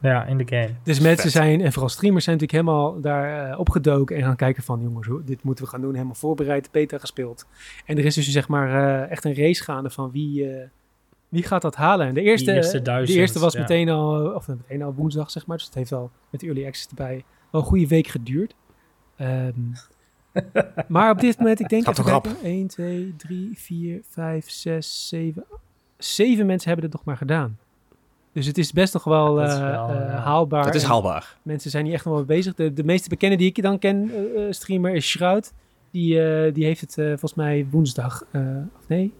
Ja, 0.00 0.24
in 0.24 0.38
de 0.38 0.46
game. 0.46 0.74
Dus 0.82 1.00
mensen 1.00 1.22
Vet. 1.22 1.32
zijn, 1.32 1.60
en 1.60 1.72
vooral 1.72 1.90
streamers 1.90 2.24
zijn 2.24 2.36
natuurlijk 2.38 2.68
helemaal 2.68 3.00
daar 3.00 3.58
opgedoken 3.58 4.16
en 4.16 4.22
gaan 4.22 4.36
kijken 4.36 4.62
van, 4.62 4.80
jongens, 4.82 5.08
dit 5.24 5.42
moeten 5.42 5.64
we 5.64 5.70
gaan 5.70 5.80
doen. 5.80 5.92
Helemaal 5.92 6.14
voorbereid, 6.14 6.68
beta 6.70 6.98
gespeeld. 6.98 7.46
En 7.86 7.98
er 7.98 8.04
is 8.04 8.14
dus 8.14 8.30
zeg 8.30 8.48
maar 8.48 8.68
eh, 8.68 9.10
echt 9.10 9.24
een 9.24 9.34
race 9.34 9.62
gaande 9.62 9.90
van 9.90 10.10
wie, 10.10 10.50
eh, 10.50 10.68
wie 11.28 11.42
gaat 11.42 11.62
dat 11.62 11.76
halen. 11.76 12.06
En 12.06 12.14
de 12.14 12.22
eerste, 12.22 12.52
eerste 12.52 12.76
de 12.76 12.82
duizend, 12.82 13.18
eerste 13.18 13.38
was 13.38 13.52
ja. 13.52 13.60
meteen 13.60 13.88
al, 13.88 14.34
of 14.34 14.48
meteen 14.48 14.82
al 14.82 14.94
woensdag 14.94 15.30
zeg 15.30 15.46
maar. 15.46 15.56
Dus 15.56 15.66
het 15.66 15.74
heeft 15.74 15.92
al 15.92 16.10
met 16.30 16.40
de 16.40 16.46
early 16.46 16.66
access 16.66 16.88
erbij 16.88 17.24
wel 17.50 17.60
een 17.60 17.66
goede 17.66 17.86
week 17.86 18.06
geduurd. 18.06 18.54
Ehm, 19.16 19.52
Maar 20.88 21.10
op 21.10 21.20
dit 21.20 21.38
moment, 21.38 21.60
ik 21.60 21.68
denk 21.68 21.84
kijken. 21.84 22.36
1, 22.42 22.66
2, 22.66 23.14
3, 23.16 23.50
4, 23.54 24.00
5, 24.08 24.50
6, 24.50 25.08
7. 25.08 25.44
Zeven 25.98 26.46
mensen 26.46 26.68
hebben 26.68 26.86
het 26.86 26.94
nog 26.94 27.04
maar 27.04 27.16
gedaan. 27.16 27.58
Dus 28.32 28.46
het 28.46 28.58
is 28.58 28.72
best 28.72 28.92
nog 28.92 29.04
wel, 29.04 29.34
Dat 29.34 29.50
eh, 29.50 29.70
wel, 29.70 29.88
eh, 29.88 29.94
ja. 29.94 30.16
haalbaar. 30.16 30.64
Het 30.64 30.74
is 30.74 30.82
En 30.82 30.88
haalbaar. 30.88 31.36
Mensen 31.42 31.70
zijn 31.70 31.84
hier 31.84 31.94
echt 31.94 32.04
nog 32.04 32.14
wel 32.14 32.24
mee 32.24 32.36
bezig. 32.36 32.54
De, 32.54 32.72
de 32.72 32.84
meeste 32.84 33.08
bekende 33.08 33.36
die 33.36 33.48
ik 33.48 33.62
dan 33.62 33.78
ken, 33.78 34.10
eh, 34.10 34.46
eh, 34.46 34.52
streamer, 34.52 34.94
is 34.94 35.06
Shroud. 35.06 35.52
Die, 35.90 36.22
eh, 36.22 36.54
die 36.54 36.64
heeft 36.64 36.80
het 36.80 36.98
eh, 36.98 37.06
volgens 37.06 37.34
mij 37.34 37.66
woensdag, 37.70 38.24
eh, 38.30 38.40
of 38.78 38.88
nee, 38.88 39.12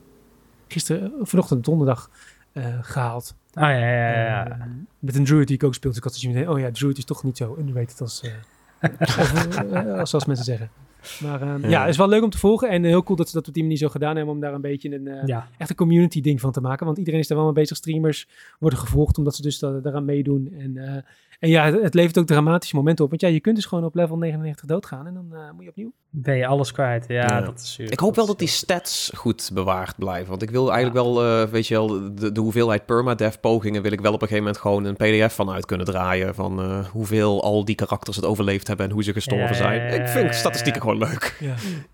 gisteren, 0.68 1.12
vanochtend 1.22 1.64
donderdag 1.64 2.10
eh, 2.52 2.64
gehaald. 2.80 3.34
Ah 3.52 3.62
ja, 3.62 3.78
ja, 3.78 4.10
ja. 4.10 4.24
ja. 4.24 4.48
Eh, 4.50 4.56
met 4.98 5.14
een 5.16 5.24
druid 5.24 5.46
die 5.46 5.56
ik 5.56 5.64
ook 5.64 5.74
speel. 5.74 5.90
Dus 5.90 5.98
ik 5.98 6.04
had 6.04 6.12
dus 6.12 6.26
meteen, 6.26 6.48
oh 6.48 6.58
ja, 6.58 6.70
druid 6.70 6.98
is 6.98 7.04
toch 7.04 7.22
niet 7.24 7.36
zo 7.36 7.56
underrated 7.58 8.00
als, 8.00 8.20
eh, 8.22 8.90
als, 9.18 9.32
eh, 9.56 9.98
als, 9.98 10.14
als 10.14 10.24
mensen 10.24 10.44
zeggen. 10.44 10.70
Maar 11.22 11.42
ehm, 11.42 11.62
ja. 11.62 11.68
Ja. 11.68 11.80
het 11.80 11.90
is 11.90 11.96
wel 11.96 12.08
leuk 12.08 12.22
om 12.22 12.30
te 12.30 12.38
volgen. 12.38 12.68
En 12.68 12.84
heel 12.84 13.02
cool 13.02 13.16
dat 13.16 13.28
ze 13.28 13.34
dat 13.34 13.48
op 13.48 13.54
die 13.54 13.62
manier 13.62 13.78
zo 13.78 13.88
gedaan 13.88 14.16
hebben. 14.16 14.34
Om 14.34 14.40
daar 14.40 14.54
een 14.54 14.60
beetje 14.60 14.94
een, 14.94 15.26
ja. 15.26 15.48
echt 15.58 15.70
een 15.70 15.76
community 15.76 16.20
ding 16.20 16.40
van 16.40 16.52
te 16.52 16.60
maken. 16.60 16.86
Want 16.86 16.98
iedereen 16.98 17.20
is 17.20 17.26
daar 17.28 17.36
wel 17.36 17.46
mee 17.46 17.54
bezig. 17.54 17.76
Streamers 17.76 18.28
worden 18.58 18.78
gevolgd 18.78 19.18
omdat 19.18 19.34
ze 19.34 19.42
dus 19.42 19.58
da- 19.58 19.80
daaraan 19.80 20.04
meedoen. 20.04 20.54
En, 20.58 20.76
eh, 20.76 21.02
en 21.44 21.50
ja, 21.50 21.64
het, 21.64 21.82
het 21.82 21.94
levert 21.94 22.18
ook 22.18 22.26
dramatische 22.26 22.76
momenten 22.76 23.04
op. 23.04 23.10
Want 23.10 23.22
ja, 23.22 23.28
je 23.28 23.40
kunt 23.40 23.56
dus 23.56 23.64
gewoon 23.66 23.84
op 23.84 23.94
level 23.94 24.16
99 24.18 24.66
doodgaan. 24.66 25.06
En 25.06 25.14
dan 25.14 25.26
eh, 25.32 25.50
moet 25.54 25.62
je 25.64 25.68
opnieuw. 25.70 25.92
Ben 26.10 26.36
je 26.36 26.46
alles 26.46 26.72
kwijt? 26.72 27.04
Ja, 27.08 27.14
Ja. 27.22 27.40
dat 27.40 27.60
is 27.60 27.72
super. 27.72 27.92
Ik 27.92 27.98
hoop 28.00 28.14
wel 28.16 28.26
dat 28.26 28.38
die 28.38 28.48
stats 28.48 29.10
goed 29.16 29.50
bewaard 29.54 29.96
blijven. 29.98 30.28
Want 30.28 30.42
ik 30.42 30.50
wil 30.50 30.72
eigenlijk 30.72 31.04
wel, 31.06 31.24
eh, 31.24 31.48
weet 31.48 31.66
je 31.66 31.74
wel, 31.74 32.14
de, 32.14 32.32
de 32.32 32.40
hoeveelheid 32.40 32.86
permadeath 32.86 33.40
pogingen 33.40 33.82
wil 33.82 33.92
ik 33.92 34.00
wel 34.00 34.12
op 34.12 34.22
een 34.22 34.28
gegeven 34.28 34.44
moment 34.44 34.62
gewoon 34.62 34.84
een 34.84 34.94
pdf 35.26 35.34
van 35.34 35.50
uit 35.50 35.66
kunnen 35.66 35.86
draaien. 35.86 36.34
Van 36.34 36.60
eh, 36.60 36.86
hoeveel 36.86 37.42
al 37.42 37.64
die 37.64 37.74
karakters 37.74 38.16
het 38.16 38.24
overleefd 38.24 38.66
hebben 38.66 38.86
en 38.86 38.92
hoe 38.92 39.02
ze 39.02 39.12
gestorven 39.12 39.46
Ja, 39.48 39.54
zijn. 39.54 39.80
ja, 39.80 39.88
Ik 39.88 40.08
vind 40.08 40.26
ja, 40.26 40.32
statistieken 40.32 40.82
ja. 40.82 40.88
gewoon 40.90 41.08
leuk. 41.08 41.36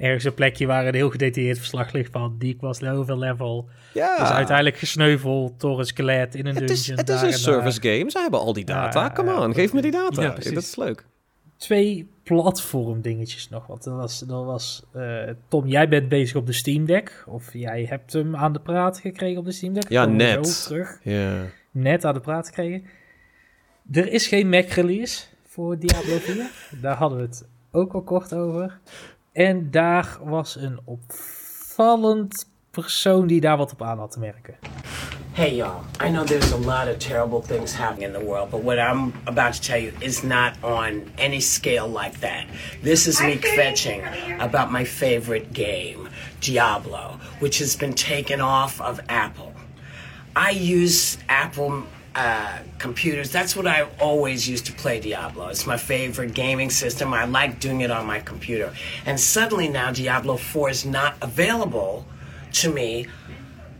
Ergens 0.00 0.24
een 0.24 0.34
plekje 0.34 0.66
waar 0.66 0.86
een 0.86 0.94
heel 0.94 1.10
gedetailleerd 1.10 1.58
verslag 1.58 1.92
ligt 1.92 2.12
van 2.12 2.36
die 2.38 2.56
was 2.60 2.80
level. 2.80 3.68
Ja, 3.92 4.22
Is 4.22 4.28
uiteindelijk 4.28 4.76
gesneuveld 4.76 5.60
door 5.60 5.78
een 5.78 5.84
skelet 5.84 6.34
in 6.34 6.46
een 6.46 6.54
het 6.56 6.66
dungeon. 6.68 6.76
is, 6.76 6.86
het 6.86 7.08
is 7.08 7.20
een 7.22 7.32
en 7.32 7.38
service 7.38 7.80
game. 7.82 8.10
Ze 8.10 8.18
hebben 8.18 8.40
al 8.40 8.52
die 8.52 8.64
data. 8.64 9.00
Ja, 9.02 9.10
Come 9.10 9.30
ja, 9.30 9.40
on, 9.40 9.54
geef 9.54 9.72
me 9.72 9.80
die 9.80 9.90
data. 9.90 10.22
Ja, 10.22 10.28
dat 10.34 10.62
is 10.62 10.76
leuk. 10.76 11.04
Twee 11.56 12.08
platform 12.22 13.00
dingetjes 13.00 13.48
nog. 13.48 13.66
Want 13.66 13.84
dat 13.84 13.94
was, 13.96 14.18
dat 14.18 14.44
was 14.44 14.82
eh, 14.92 15.22
Tom, 15.48 15.66
jij 15.66 15.88
bent 15.88 16.08
bezig 16.08 16.36
op 16.36 16.46
de 16.46 16.52
Steam 16.52 16.86
Deck. 16.86 17.24
Of 17.26 17.52
jij 17.52 17.86
hebt 17.88 18.12
hem 18.12 18.36
aan 18.36 18.52
de 18.52 18.60
praat 18.60 18.98
gekregen 18.98 19.38
op 19.38 19.44
de 19.44 19.52
Steam 19.52 19.74
Deck. 19.74 19.88
Ja, 19.88 20.04
net. 20.04 20.64
terug. 20.64 20.98
Ja. 21.02 21.34
Net 21.70 22.04
aan 22.04 22.14
de 22.14 22.20
praat 22.20 22.46
gekregen. 22.46 22.84
Er 23.92 24.12
is 24.12 24.26
geen 24.26 24.48
Mac 24.48 24.68
release 24.68 25.24
voor 25.46 25.78
Diablo 25.78 26.16
4. 26.16 26.50
daar 26.80 26.96
hadden 26.96 27.18
we 27.18 27.24
het 27.24 27.44
ook 27.70 27.92
al 27.92 28.02
kort 28.02 28.34
over. 28.34 28.78
En 29.32 29.70
daar 29.70 30.18
was 30.22 30.56
een 30.56 30.80
opvallend 30.84 32.48
persoon 32.70 33.26
die 33.26 33.40
daar 33.40 33.56
wat 33.56 33.72
op 33.72 33.82
aan 33.82 33.98
had 33.98 34.10
te 34.10 34.18
merken. 34.18 34.54
Hey 35.32 35.54
y'all, 35.54 35.82
I 36.00 36.10
know 36.10 36.26
there's 36.26 36.52
a 36.52 36.56
lot 36.56 36.88
of 36.88 36.98
terrible 36.98 37.40
things 37.40 37.74
happening 37.74 38.14
in 38.14 38.20
the 38.20 38.26
world, 38.26 38.50
but 38.50 38.62
what 38.62 38.78
I'm 38.78 39.12
about 39.24 39.54
to 39.54 39.60
tell 39.60 39.80
you 39.80 39.92
is 39.98 40.22
not 40.22 40.52
on 40.62 41.02
any 41.16 41.40
scale 41.40 41.88
like 41.88 42.18
that. 42.20 42.44
This 42.82 43.06
is 43.06 43.20
me 43.20 43.36
fetching 43.36 44.02
about 44.40 44.70
my 44.70 44.84
favorite 44.84 45.52
game, 45.52 46.08
Diablo, 46.40 47.18
which 47.38 47.58
has 47.60 47.76
been 47.76 47.94
taken 47.94 48.40
off 48.40 48.80
of 48.80 49.00
Apple. 49.08 49.52
I 50.34 50.50
use 50.50 51.16
Apple 51.28 51.82
uh, 52.20 52.58
computers. 52.78 53.32
That's 53.32 53.56
what 53.56 53.66
I 53.66 53.88
always 53.98 54.46
used 54.46 54.66
to 54.66 54.72
play 54.72 55.00
Diablo. 55.00 55.48
It's 55.48 55.66
my 55.66 55.78
favorite 55.78 56.34
gaming 56.34 56.68
system. 56.68 57.14
I 57.14 57.24
like 57.24 57.60
doing 57.60 57.80
it 57.80 57.90
on 57.90 58.04
my 58.04 58.20
computer. 58.20 58.74
And 59.06 59.18
suddenly 59.18 59.70
now 59.70 59.90
Diablo 59.90 60.36
4 60.36 60.68
is 60.68 60.84
not 60.84 61.14
available 61.22 62.04
to 62.60 62.70
me 62.70 63.06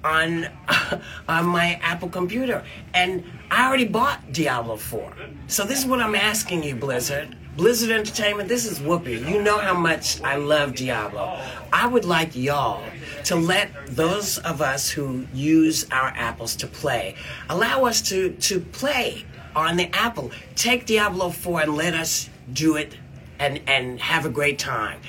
on 0.02 0.48
on 1.28 1.44
my 1.44 1.78
Apple 1.82 2.08
computer. 2.08 2.64
And 2.94 3.24
I 3.50 3.66
already 3.66 3.84
bought 3.86 4.32
Diablo 4.32 4.76
4. 4.76 5.12
So 5.46 5.64
this 5.64 5.78
is 5.80 5.84
what 5.84 6.00
I'm 6.00 6.14
asking 6.14 6.62
you, 6.62 6.76
Blizzard. 6.76 7.36
Blizzard 7.56 7.90
Entertainment, 7.90 8.48
this 8.48 8.64
is 8.64 8.78
Whoopi. 8.78 9.28
You 9.28 9.42
know 9.42 9.58
how 9.58 9.74
much 9.74 10.22
I 10.22 10.36
love 10.36 10.74
Diablo. 10.76 11.38
I 11.72 11.86
would 11.86 12.04
like 12.04 12.34
y'all 12.36 12.82
to 13.24 13.36
let 13.36 13.70
those 13.88 14.38
of 14.38 14.62
us 14.62 14.88
who 14.88 15.26
use 15.34 15.86
our 15.90 16.08
apples 16.16 16.56
to 16.56 16.66
play 16.66 17.16
allow 17.48 17.84
us 17.84 18.00
to 18.08 18.30
to 18.30 18.60
play 18.60 19.24
on 19.54 19.76
the 19.76 19.94
Apple. 19.94 20.30
Take 20.54 20.86
Diablo 20.86 21.30
4 21.30 21.62
and 21.62 21.74
let 21.76 21.94
us 21.94 22.30
do 22.52 22.76
it 22.76 22.96
and 23.38 23.60
and 23.66 24.00
have 24.00 24.24
a 24.24 24.30
great 24.30 24.58
time 24.58 25.00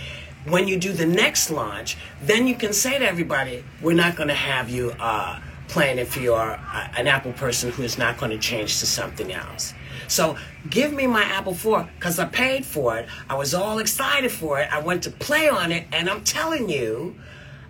when 0.45 0.67
you 0.67 0.77
do 0.77 0.91
the 0.91 1.05
next 1.05 1.51
launch, 1.51 1.97
then 2.23 2.47
you 2.47 2.55
can 2.55 2.73
say 2.73 2.97
to 2.97 3.07
everybody, 3.07 3.63
we're 3.81 3.93
not 3.93 4.15
going 4.15 4.29
to 4.29 4.33
have 4.33 4.69
you 4.69 4.91
uh, 4.99 5.39
playing 5.67 5.99
if 5.99 6.17
you're 6.17 6.35
uh, 6.39 6.87
an 6.97 7.07
Apple 7.07 7.33
person 7.33 7.71
who 7.71 7.83
is 7.83 7.97
not 7.97 8.17
going 8.17 8.31
to 8.31 8.39
change 8.39 8.79
to 8.79 8.85
something 8.85 9.31
else. 9.31 9.73
So 10.11 10.37
give 10.69 10.93
me 10.93 11.07
my 11.07 11.23
Apple 11.23 11.53
4 11.53 11.89
because 11.95 12.19
I 12.19 12.25
paid 12.25 12.65
for 12.65 12.97
it. 12.97 13.07
I 13.29 13.35
was 13.35 13.53
all 13.53 13.79
excited 13.79 14.31
for 14.31 14.59
it. 14.59 14.71
I 14.71 14.79
went 14.79 15.03
to 15.03 15.11
play 15.11 15.49
on 15.49 15.71
it, 15.71 15.87
and 15.91 16.09
I'm 16.09 16.23
telling 16.23 16.69
you, 16.69 17.15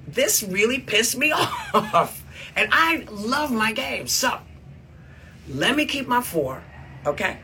this 0.07 0.43
really 0.43 0.79
pissed 0.79 1.17
me 1.17 1.31
off. 1.33 2.23
And 2.55 2.69
I 2.71 3.05
love 3.09 3.51
my 3.51 3.71
game. 3.71 4.07
So 4.07 4.39
let 5.47 5.75
me 5.75 5.85
keep 5.85 6.07
my 6.07 6.21
4, 6.21 6.63
okay? 7.05 7.37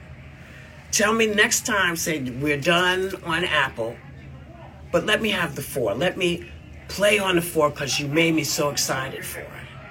Tell 0.91 1.14
me 1.14 1.28
next 1.28 1.66
time, 1.66 1.95
say 1.95 2.20
we're 2.22 2.60
done 2.60 3.14
on 3.24 3.43
Apple 3.43 3.95
but 4.91 5.06
let 5.06 5.22
me 5.22 5.30
have 5.30 5.56
the 5.56 5.62
four. 5.62 5.93
Let 5.93 6.18
me 6.18 6.50
play 6.88 7.20
on 7.20 7.36
the 7.36 7.41
four 7.41 7.70
because 7.70 8.00
you 8.00 8.08
made 8.08 8.34
me 8.34 8.43
so 8.43 8.70
excited 8.70 9.26
for 9.26 9.39
it. 9.41 9.50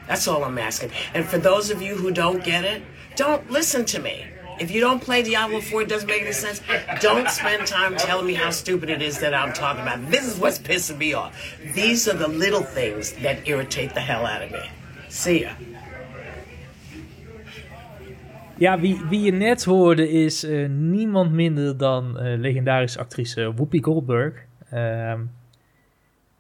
That's 0.09 0.27
all 0.29 0.45
I'm 0.45 0.59
asking. 0.59 0.91
And 1.15 1.25
for 1.27 1.39
those 1.39 1.71
of 1.71 1.83
you 1.83 1.97
who 1.97 2.11
don't 2.11 2.43
get 2.43 2.65
it, 2.65 2.83
don't 3.17 3.51
listen 3.51 3.85
to 3.87 4.01
me. 4.01 4.25
If 4.59 4.71
you 4.71 4.81
don't 4.81 5.03
play 5.03 5.23
Diablo 5.23 5.61
4, 5.61 5.83
it 5.83 5.89
doesn't 5.89 6.09
make 6.09 6.23
any 6.23 6.33
sense. 6.33 6.63
Don't 7.01 7.29
spend 7.29 7.67
time 7.67 7.97
telling 7.97 8.27
me 8.27 8.35
how 8.35 8.51
stupid 8.51 8.89
it 8.89 9.03
is 9.03 9.19
that 9.19 9.35
I'm 9.35 9.53
talking 9.53 9.83
about. 9.83 10.11
This 10.11 10.27
is 10.27 10.39
what's 10.39 10.59
pissing 10.59 10.99
me 10.99 11.13
off. 11.13 11.33
These 11.75 12.09
are 12.09 12.17
the 12.17 12.29
little 12.29 12.63
things 12.63 13.13
that 13.23 13.47
irritate 13.47 13.95
the 13.95 14.01
hell 14.01 14.25
out 14.25 14.43
of 14.43 14.51
me. 14.51 14.71
See 15.09 15.43
ya. 15.43 15.51
Ja, 18.59 18.81
wie, 18.81 19.01
wie 19.09 19.21
je 19.21 19.33
net 19.33 19.65
hoorde 19.65 20.11
is 20.11 20.45
eh, 20.45 20.69
niemand 20.69 21.33
minder 21.33 21.77
dan 21.77 22.19
eh, 22.19 22.39
legendarische 22.39 22.99
actrice 22.99 23.55
Whoopi 23.55 23.83
Goldberg. 23.83 24.35
Ehm, 24.71 25.21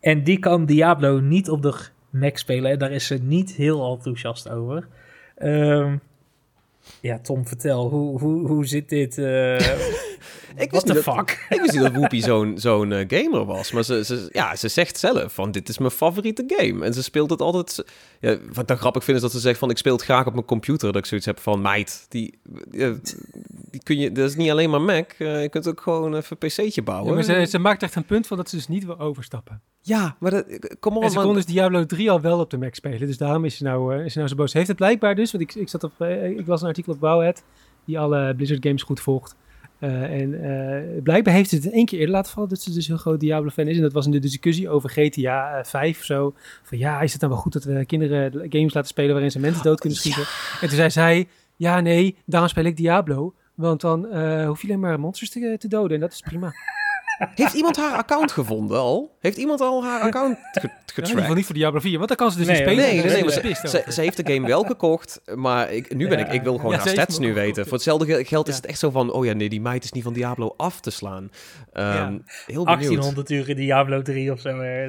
en 0.00 0.24
die 0.24 0.38
kan 0.38 0.66
Diablo 0.66 1.20
niet 1.20 1.50
op 1.50 1.62
de 1.62 1.74
Mac 2.10 2.36
spelen. 2.36 2.70
En 2.70 2.78
daar 2.78 2.90
is 2.90 3.06
ze 3.06 3.18
niet 3.22 3.52
heel 3.52 3.92
enthousiast 3.92 4.48
over. 4.48 4.88
Ehm, 5.36 5.96
ja, 7.00 7.18
Tom, 7.18 7.46
vertel, 7.46 7.88
hoe, 7.88 8.20
hoe, 8.20 8.46
hoe 8.46 8.66
zit 8.66 8.88
dit? 8.88 9.18
eh 9.18 9.58
Ik 10.56 10.70
What 10.70 10.70
wist 10.70 10.86
the 10.86 10.92
niet 10.92 11.04
dat- 11.04 11.14
fuck? 11.14 11.46
Ik 11.48 11.60
wist 11.60 11.72
niet 11.72 11.82
dat 11.82 11.92
Whoopi 11.92 12.20
zo'n 12.30 12.58
zo'n 12.58 12.92
eh, 12.92 13.04
gamer 13.08 13.44
was. 13.44 13.72
Maar 13.72 13.82
ze, 13.82 14.04
ze, 14.04 14.28
ja, 14.32 14.56
ze 14.56 14.68
zegt 14.68 14.98
zelf 14.98 15.34
van 15.34 15.50
dit 15.50 15.68
is 15.68 15.78
mijn 15.78 15.90
favoriete 15.90 16.44
game. 16.46 16.84
En 16.84 16.94
ze 16.94 17.02
speelt 17.02 17.30
het 17.30 17.40
altijd... 17.40 17.84
Ja, 18.20 18.38
wat 18.52 18.68
dan 18.68 18.76
grappig 18.76 19.04
vind 19.04 19.16
is 19.16 19.22
dat 19.22 19.32
ze 19.32 19.38
zegt 19.40 19.58
van 19.58 19.70
ik 19.70 19.78
speel 19.78 19.92
het 19.92 20.02
graag 20.04 20.26
op 20.26 20.32
mijn 20.32 20.44
computer. 20.44 20.86
Dat 20.92 20.96
ik 21.02 21.06
zoiets 21.06 21.26
heb 21.26 21.38
van 21.40 21.60
meid, 21.60 22.06
die, 22.08 22.38
die 23.70 23.82
kun 23.82 23.98
je... 23.98 24.12
Dat 24.12 24.28
is 24.28 24.36
niet 24.36 24.50
alleen 24.50 24.70
maar 24.70 24.80
Mac. 24.82 25.10
eh, 25.18 25.42
je 25.42 25.48
kunt 25.48 25.68
ook 25.68 25.80
gewoon 25.80 26.14
even 26.14 26.36
een 26.40 26.48
pc'tje 26.48 26.70
Ja, 26.74 26.82
bouwen. 26.82 27.14
maar 27.14 27.22
ze, 27.22 27.46
ze 27.48 27.58
maakt 27.58 27.82
echt 27.82 27.94
een 27.94 28.04
punt 28.04 28.26
van 28.26 28.36
dat 28.36 28.48
ze 28.48 28.56
dus 28.56 28.68
niet 28.68 28.84
wil 28.84 28.98
overstappen. 28.98 29.60
Ja, 29.80 30.16
maar 30.20 30.30
dat... 30.30 30.44
Kom 30.80 30.96
on, 30.96 31.02
en 31.02 31.10
ze 31.10 31.20
kon 31.20 31.34
dus 31.34 31.46
Diablo 31.46 31.86
3 31.86 32.10
al 32.10 32.20
wel 32.20 32.38
op 32.40 32.50
de 32.50 32.58
Mac 32.58 32.74
spelen. 32.74 33.06
Dus 33.06 33.16
daarom 33.18 33.44
is 33.44 33.56
ze 33.56 33.62
nou, 33.64 33.94
eh, 33.98 34.04
is 34.04 34.12
ze 34.12 34.18
nou 34.18 34.30
zo 34.30 34.36
boos. 34.36 34.52
Heeft 34.52 34.68
het 34.68 34.76
blijkbaar 34.76 35.14
dus, 35.14 35.32
want 35.32 35.42
ik, 35.44 35.54
ik, 35.54 35.68
zat 35.68 35.84
op, 35.84 35.92
eh, 35.98 36.24
ik 36.38 36.46
las 36.46 36.62
een 36.62 36.68
artikel 36.68 36.92
op 36.92 37.00
Bowhead, 37.00 37.42
die 37.84 37.98
alle 37.98 38.34
Blizzard 38.36 38.62
games 38.66 38.82
goed 38.82 39.00
volgt. 39.00 39.34
Eh, 39.78 40.20
en 40.20 40.42
eh, 40.42 41.02
blijkbaar 41.02 41.34
heeft 41.34 41.50
ze 41.50 41.56
het 41.56 41.70
één 41.70 41.86
keer 41.86 41.98
eerder 41.98 42.14
laten 42.14 42.32
vallen 42.32 42.48
dat 42.48 42.60
ze 42.60 42.72
dus 42.72 42.86
heel 42.86 42.96
groot 42.96 43.20
Diablo-fan 43.20 43.68
is. 43.68 43.76
En 43.76 43.82
dat 43.82 43.92
was 43.92 44.06
in 44.06 44.10
de 44.10 44.18
discussie 44.18 44.68
over 44.68 44.90
GTA 44.90 45.58
eh, 45.58 45.64
5 45.64 45.98
of 45.98 46.04
zo. 46.04 46.34
Van 46.62 46.78
ja, 46.78 47.00
is 47.00 47.12
het 47.12 47.20
dan 47.20 47.30
wel 47.30 47.38
goed 47.38 47.52
dat 47.52 47.64
we 47.64 47.86
kinderen 47.86 48.32
de 48.32 48.46
games 48.48 48.74
laten 48.74 48.90
spelen 48.90 49.12
waarin 49.12 49.30
ze 49.30 49.38
mensen 49.38 49.62
dood 49.62 49.80
kunnen 49.80 49.98
schieten? 49.98 50.22
En 50.60 50.68
toen 50.68 50.76
zei 50.76 50.90
zij, 50.90 51.28
ja 51.56 51.80
nee, 51.80 52.16
daarom 52.24 52.48
speel 52.48 52.64
ik 52.64 52.76
Diablo. 52.76 53.34
Want 53.54 53.80
dan 53.80 54.06
eh, 54.06 54.46
hoef 54.46 54.62
je 54.62 54.68
alleen 54.68 54.80
maar 54.80 55.00
monsters 55.00 55.30
te, 55.30 55.56
te 55.58 55.68
doden 55.68 55.94
en 55.94 56.00
dat 56.00 56.12
is 56.12 56.20
prima. 56.20 56.52
Heeft 57.34 57.54
iemand 57.54 57.76
haar 57.76 57.96
account 57.96 58.32
gevonden 58.32 58.78
al? 58.78 59.16
Heeft 59.20 59.36
iemand 59.36 59.60
al 59.60 59.84
haar 59.84 60.00
account 60.00 60.36
ge- 60.36 60.42
Ja, 60.52 60.62
in 60.62 60.62
ieder 60.62 60.84
getracked? 60.86 61.20
geval 61.20 61.34
niet 61.34 61.44
voor 61.46 61.54
Diablo 61.54 61.80
4, 61.80 61.96
want 61.96 62.08
dan 62.08 62.16
kan 62.16 62.30
ze 62.30 62.36
dus 62.38 62.46
Nee, 62.46 62.54
niet 62.56 62.64
spelen. 62.64 62.84
Nee, 62.84 62.94
nee, 63.02 63.42
nee, 63.42 63.54
ze 63.54 63.84
ze, 63.92 64.00
heeft 64.00 64.16
de 64.26 64.32
game 64.32 64.46
wel 64.46 64.62
gekocht, 64.62 65.20
maar 65.34 65.72
ik, 65.72 65.94
nu 65.94 66.08
ben 66.08 66.18
ik, 66.18 66.32
ik 66.32 66.42
wil 66.42 66.56
gewoon 66.56 66.72
Ja, 66.72 66.78
haar 66.78 66.88
stats 66.88 67.18
nu 67.18 67.34
weten. 67.34 67.64
Voor 67.64 67.72
hetzelfde 67.72 68.06
ge- 68.14 68.24
geld 68.24 68.48
is 68.48 68.56
het 68.56 68.66
echt 68.66 68.78
zo 68.78 68.90
van, 68.90 69.12
oh 69.12 69.24
ja, 69.24 69.32
nee, 69.32 69.48
die 69.48 69.60
meid 69.60 69.84
is 69.84 69.92
niet 69.92 70.02
van 70.02 70.12
Diablo 70.12 70.54
af 70.56 70.80
te 70.80 70.90
slaan. 70.90 71.30
Ehm, 71.72 71.86
Ja. 71.86 72.04
Heel 72.06 72.18
benieuwd. 72.46 72.66
1800 72.66 73.30
uur 73.30 73.48
in 73.48 73.56
Diablo 73.56 74.02
3 74.02 74.32
of 74.32 74.40
zo. 74.40 74.58
hè. 74.60 74.88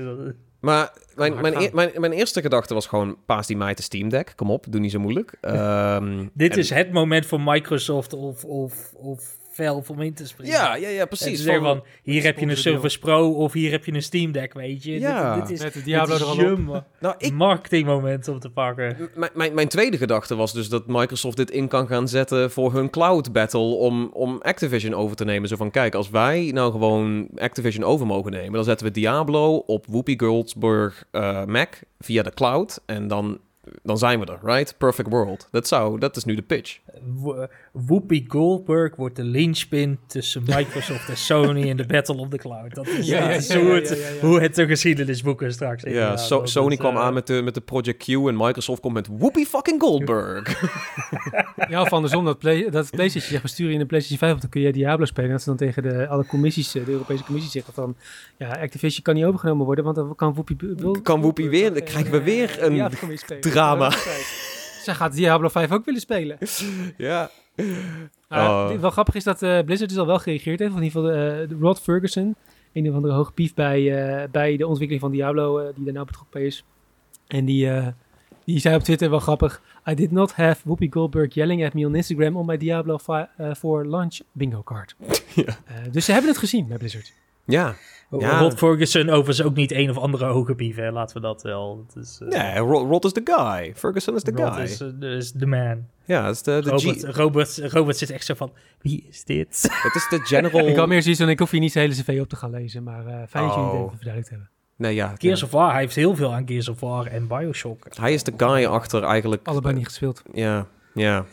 Maar 0.60 0.94
mijn, 1.16 1.42
mijn, 1.42 1.62
eer- 1.62 1.70
mijn, 1.74 1.92
mijn 1.96 2.12
eerste 2.12 2.42
gedachte 2.42 2.74
was 2.74 2.88
gewoon, 2.88 3.18
paas 3.26 3.48
die 3.48 3.58
meid 3.58 3.78
de 3.78 3.84
Steam 3.84 4.10
Deck. 4.10 4.34
Kom 4.36 4.52
op, 4.52 4.66
doe 4.70 4.82
niet 4.82 4.92
zo 4.92 5.00
moeilijk. 5.00 5.38
Ehm, 5.42 6.26
Dit 6.34 6.52
en- 6.52 6.58
is 6.58 6.70
het 6.70 6.92
moment 6.92 7.26
voor 7.26 7.42
Microsoft 7.42 8.14
of, 8.14 8.44
of, 8.44 8.94
of 8.94 9.38
velf 9.58 9.90
om 9.90 10.02
in 10.02 10.14
te 10.14 10.28
springen. 10.28 10.54
Ja, 10.54 10.76
ja, 10.76 10.88
ja, 10.88 11.06
precies. 11.06 11.42
zeggen 11.44 11.64
van, 11.64 11.84
hier 12.04 12.24
heb 12.24 12.40
je 12.40 12.46
een. 12.46 12.58
Surface 12.58 13.00
Pro 13.00 13.32
of 13.34 13.54
hier 13.54 13.72
heb 13.72 13.86
je 13.86 13.94
een 13.94 14.02
Steam 14.04 14.32
Deck, 14.32 14.54
weet 14.54 14.84
je. 14.84 15.00
Ja, 15.00 15.36
dit, 15.36 15.48
dit 15.48 15.58
is, 15.58 15.64
Met 15.64 15.74
de 15.74 15.80
dit 15.80 15.88
Diablo 15.88 16.16
is 16.16 16.22
er 16.22 16.52
op. 16.52 16.58
ma- 16.58 16.86
nou, 17.00 17.16
ik, 17.18 17.34
marketingmoment 17.34 18.28
om 18.28 18.40
te 18.40 18.50
pakken. 18.50 19.10
Mijn- 19.16 19.32
Mijn, 19.34 19.54
mijn 19.54 19.68
tweede 19.68 19.98
gedachte 19.98 20.36
was 20.36 20.54
dus 20.54 20.70
dat 20.70 20.84
Microsoft 20.88 21.38
dit 21.38 21.52
in 21.52 21.68
kan 21.68 21.88
gaan 21.88 22.08
zetten 22.08 22.52
voor 22.52 22.74
hun 22.74 22.90
cloud 22.90 23.32
battle 23.32 23.60
om, 23.76 24.10
om 24.14 24.38
Activision 24.42 24.94
over 24.94 25.16
te 25.16 25.26
nemen. 25.26 25.50
Zo 25.50 25.56
van, 25.56 25.72
kijk, 25.72 25.96
als 25.96 26.10
wij 26.10 26.52
nou 26.54 26.72
gewoon 26.72 27.28
Activision 27.36 27.84
over 27.84 28.06
mogen 28.06 28.32
nemen, 28.32 28.52
dan 28.54 28.64
zetten 28.64 28.86
we 28.88 28.92
Diablo 28.94 29.56
op 29.56 29.86
Whoopi 29.88 30.18
Goldberg 30.20 31.04
eh, 31.12 31.46
Mac 31.46 31.74
via 32.00 32.24
de 32.24 32.34
cloud 32.34 32.82
en 32.86 33.08
dan, 33.08 33.40
dan 33.84 33.98
zijn 33.98 34.20
we 34.20 34.26
er, 34.26 34.40
right? 34.44 34.76
Perfect 34.78 35.10
world. 35.10 35.48
Dat 35.52 35.68
zou, 35.68 36.00
dat 36.00 36.16
is 36.16 36.24
nu 36.24 36.36
de 36.36 36.42
pitch. 36.42 36.78
Whoopi 37.86 38.26
Goldberg 38.28 38.96
wordt 38.96 39.16
de 39.16 39.24
linchpin 39.24 40.00
tussen 40.08 40.44
Microsoft 40.46 41.10
en 41.10 41.18
Sony 41.18 41.62
in 41.62 41.78
de 41.78 41.86
Battle 41.86 42.16
of 42.18 42.30
the 42.30 42.38
Cloud. 42.38 42.76
Dat 42.76 42.88
is, 42.88 43.08
Ja, 43.08 43.20
dat 43.20 43.30
ja, 43.30 43.36
is 43.36 43.48
ja, 43.48 43.60
hoe, 43.60 43.70
het, 43.70 43.90
ja, 43.90 43.96
ja, 43.96 44.02
ja. 44.22 44.28
hoe 44.28 44.42
het 44.42 44.56
de 44.56 44.66
geschiedenisboeken 44.68 45.52
straks 45.54 45.84
Ja. 45.84 46.18
So- 46.18 46.46
Sony 46.46 46.70
het, 46.72 46.80
kwam 46.80 46.96
eh, 46.96 47.02
aan 47.02 47.14
met 47.14 47.28
de, 47.28 47.42
met 47.42 47.54
de 47.54 47.62
Project 47.62 48.04
Q 48.04 48.08
en 48.08 48.36
Microsoft 48.38 48.82
komt 48.82 48.94
met 48.94 49.08
Whoopi 49.18 49.46
fucking 49.46 49.82
Goldberg. 49.82 50.62
Ja, 51.70 51.82
of 51.82 51.94
andersom, 51.94 52.26
dat, 52.26 52.40
play, 52.40 52.70
dat 52.70 52.90
PlayStation 52.90 53.30
zegt, 53.32 53.42
we 53.42 53.48
sturen 53.50 53.74
je 53.74 53.80
een 53.80 53.88
PlayStation 53.88 54.20
5 54.20 54.34
op, 54.34 54.42
dan 54.42 54.50
kun 54.50 54.62
je 54.62 54.72
Diablo 54.74 55.06
spelen. 55.06 55.26
En 55.30 55.32
dat 55.36 55.42
ze 55.44 55.50
dan 55.50 55.58
tegen 55.58 55.84
de, 55.84 56.08
alle 56.08 56.26
commissies, 56.26 56.76
eh, 56.76 56.86
de 56.86 56.92
Europese 56.92 57.24
commissie 57.24 57.52
zeggen 57.52 57.74
van, 57.74 57.96
ja, 58.38 58.48
Activision 58.62 59.02
kan 59.04 59.16
niet 59.16 59.24
overgenomen 59.24 59.66
worden, 59.66 59.84
want 59.84 59.96
dan 59.96 60.16
kan 60.16 60.34
Whoopi... 60.34 60.56
Kan 61.04 61.20
Whoopi 61.22 61.50
weer- 61.50 61.74
dan 61.74 61.84
krijgen 61.84 62.12
we 62.12 62.22
weer 62.24 62.64
een 62.64 62.90
drama. 63.40 63.92
Zij 64.84 64.94
gaat 64.96 65.14
Diablo 65.14 65.48
5 65.50 65.72
ook 65.72 65.86
willen 65.86 66.02
spelen. 66.02 66.38
ja. 66.98 67.30
Oh. 68.30 68.72
wel 68.80 68.90
grappig 68.90 69.16
is 69.16 69.24
dat 69.24 69.42
eh, 69.42 69.60
Blizzard 69.60 69.90
dus 69.90 70.00
al 70.00 70.06
wel 70.06 70.20
gereageerd 70.20 70.60
heeft. 70.60 70.76
In 70.76 70.84
ieder 70.84 71.02
geval 71.02 71.12
eh, 71.12 71.60
Rod 71.60 71.82
Ferguson, 71.82 72.36
een 72.74 72.90
of 72.90 72.96
andere 72.96 73.14
hoge 73.14 73.32
pief 73.32 73.54
bij, 73.54 74.08
eh, 74.22 74.30
bij 74.32 74.58
de 74.58 74.68
ontwikkeling 74.68 75.02
van 75.02 75.12
Diablo, 75.12 75.72
die 75.76 75.84
daar 75.84 75.94
nou 75.94 76.06
betrokken 76.06 76.40
bij 76.40 76.46
is. 76.46 76.64
En 77.28 77.46
die, 77.46 77.70
die 78.44 78.60
zei 78.60 78.76
op 78.76 78.84
Twitter 78.84 79.10
wel 79.10 79.20
grappig. 79.20 79.62
I 79.90 79.94
did 79.94 80.12
not 80.12 80.34
have 80.34 80.62
Whoopi 80.64 80.88
Goldberg 80.90 81.34
yelling 81.34 81.66
at 81.66 81.74
me 81.74 81.86
on 81.86 81.96
Instagram 81.96 82.36
on 82.36 82.46
my 82.46 82.58
Diablo 82.58 82.98
4 82.98 83.86
launch 83.86 84.20
bingo 84.32 84.64
card. 84.64 84.96
Ja. 85.36 85.58
Dus 85.92 86.06
ze 86.06 86.12
hebben 86.12 86.30
het 86.30 86.40
gezien 86.40 86.68
bij 86.68 86.78
Blizzard. 86.78 87.14
Ja. 87.46 87.76
Ja. 88.10 88.40
Rod 88.40 88.54
Ferguson 88.58 89.10
overigens 89.10 89.42
ook 89.44 89.56
niet 89.56 89.72
een 89.72 89.90
of 89.90 89.98
andere 89.98 90.26
hoge 90.26 90.56
pief, 90.56 90.76
hè. 90.76 90.92
laten 90.92 91.16
we 91.16 91.22
dat 91.22 91.42
wel. 91.42 91.86
Het 91.88 92.04
is, 92.04 92.20
eh, 92.22 92.28
Nee, 92.28 92.58
Rod, 92.58 92.88
Rod 92.90 93.06
is 93.06 93.12
the 93.12 93.22
guy. 93.24 93.74
Ferguson 93.76 94.16
is 94.16 94.24
the 94.24 94.32
Rod 94.36 94.54
guy. 94.54 94.64
is, 94.64 94.82
eh, 94.82 95.02
is 95.02 95.32
de 95.32 95.46
man. 95.46 95.86
Ja, 96.06 96.26
het 96.26 96.36
is 96.36 96.42
de, 96.42 96.62
de 96.64 96.70
Robert, 96.70 97.04
G- 97.04 97.16
Robert, 97.16 97.58
Robert 97.74 97.98
zit 97.98 98.10
echt 98.10 98.26
zo 98.26 98.34
van, 98.34 98.52
wie 98.82 99.06
is 99.10 99.24
dit? 99.24 99.62
het 99.84 99.96
is 99.96 100.08
de 100.10 100.20
general... 100.26 100.68
Ik 100.68 100.76
had 100.76 100.88
meer 100.88 101.02
zoiets 101.02 101.20
van, 101.22 101.30
ik 101.30 101.40
hoef 101.40 101.52
hier 101.52 101.60
niet 101.60 101.72
zijn 101.72 101.90
hele 101.90 102.02
cv 102.02 102.22
op 102.22 102.30
te 102.30 102.36
gaan 102.36 102.50
lezen. 102.52 102.84
Maar 102.84 103.06
eh, 103.08 103.14
fijn 103.30 103.46
dat 103.48 103.56
jullie 103.56 103.70
het 103.70 103.78
Oh. 103.80 103.84
even 103.86 103.90
verduidelijkt 103.98 104.30
hebben. 104.30 104.50
Nee, 104.76 104.96
ja. 104.96 105.14
Gears 105.18 105.44
of 105.44 105.52
War, 105.52 105.72
hij 105.72 105.80
heeft 105.82 105.96
heel 105.96 106.16
veel 106.16 106.34
aan 106.34 106.48
Gears 106.48 106.68
of 106.70 106.80
War 106.80 107.06
en 107.06 107.28
Bioshock. 107.28 107.88
Hij 108.00 108.14
is 108.14 108.24
de 108.24 108.34
guy 108.38 108.66
achter 108.66 109.04
eigenlijk... 109.04 109.48
Allebei 109.48 109.76
niet 109.76 109.86
gespeeld. 109.88 110.22
Ja, 110.34 110.68
ja. 110.98 111.26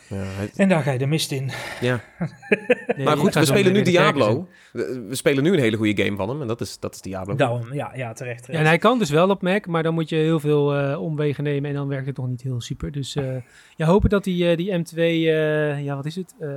En 0.55 0.69
daar 0.69 0.81
ga 0.83 0.91
je 0.91 0.97
de 0.97 1.05
mist 1.05 1.31
in. 1.31 1.49
ja. 1.81 1.99
Nee, 2.95 3.05
maar 3.05 3.17
goed, 3.17 3.33
we 3.33 3.45
spelen 3.45 3.73
nu. 3.73 3.81
Diablo. 3.81 4.47
We 4.71 5.05
we 5.09 5.15
spelen 5.15 5.43
nu 5.43 5.53
een 5.53 5.59
hele 5.59 5.77
goede 5.77 6.03
game 6.03 6.17
van 6.17 6.29
hem. 6.29 6.41
En 6.41 6.47
dat 6.47 6.61
is, 6.61 6.79
dat 6.79 6.93
is 6.93 7.01
Diablo. 7.01 7.35
Daarom, 7.35 7.73
ja, 7.73 7.91
ja, 7.95 8.13
terecht. 8.13 8.47
Ja, 8.47 8.53
en 8.53 8.65
hij 8.65 8.77
kan 8.77 8.99
dus 8.99 9.09
wel 9.09 9.29
op 9.29 9.41
Mac, 9.41 9.65
maar 9.67 9.83
dan 9.83 9.93
moet 9.93 10.09
je 10.09 10.15
heel 10.15 10.39
veel 10.39 10.75
eh, 10.75 11.01
omwegen 11.01 11.43
nemen 11.43 11.69
en 11.69 11.75
dan 11.75 11.87
werkt 11.87 12.05
het 12.07 12.17
nog 12.17 12.27
niet 12.27 12.41
heel 12.41 12.61
super. 12.61 12.91
Dus 12.91 13.15
eh 13.15 13.35
ja, 13.77 13.85
hopen 13.85 14.09
dat 14.09 14.23
die, 14.23 14.49
eh, 14.49 14.57
die 14.57 14.71
M2, 14.71 14.95
eh, 14.97 15.83
ja 15.83 15.95
wat 15.95 16.05
is 16.05 16.15
het, 16.15 16.35
Eh, 16.39 16.49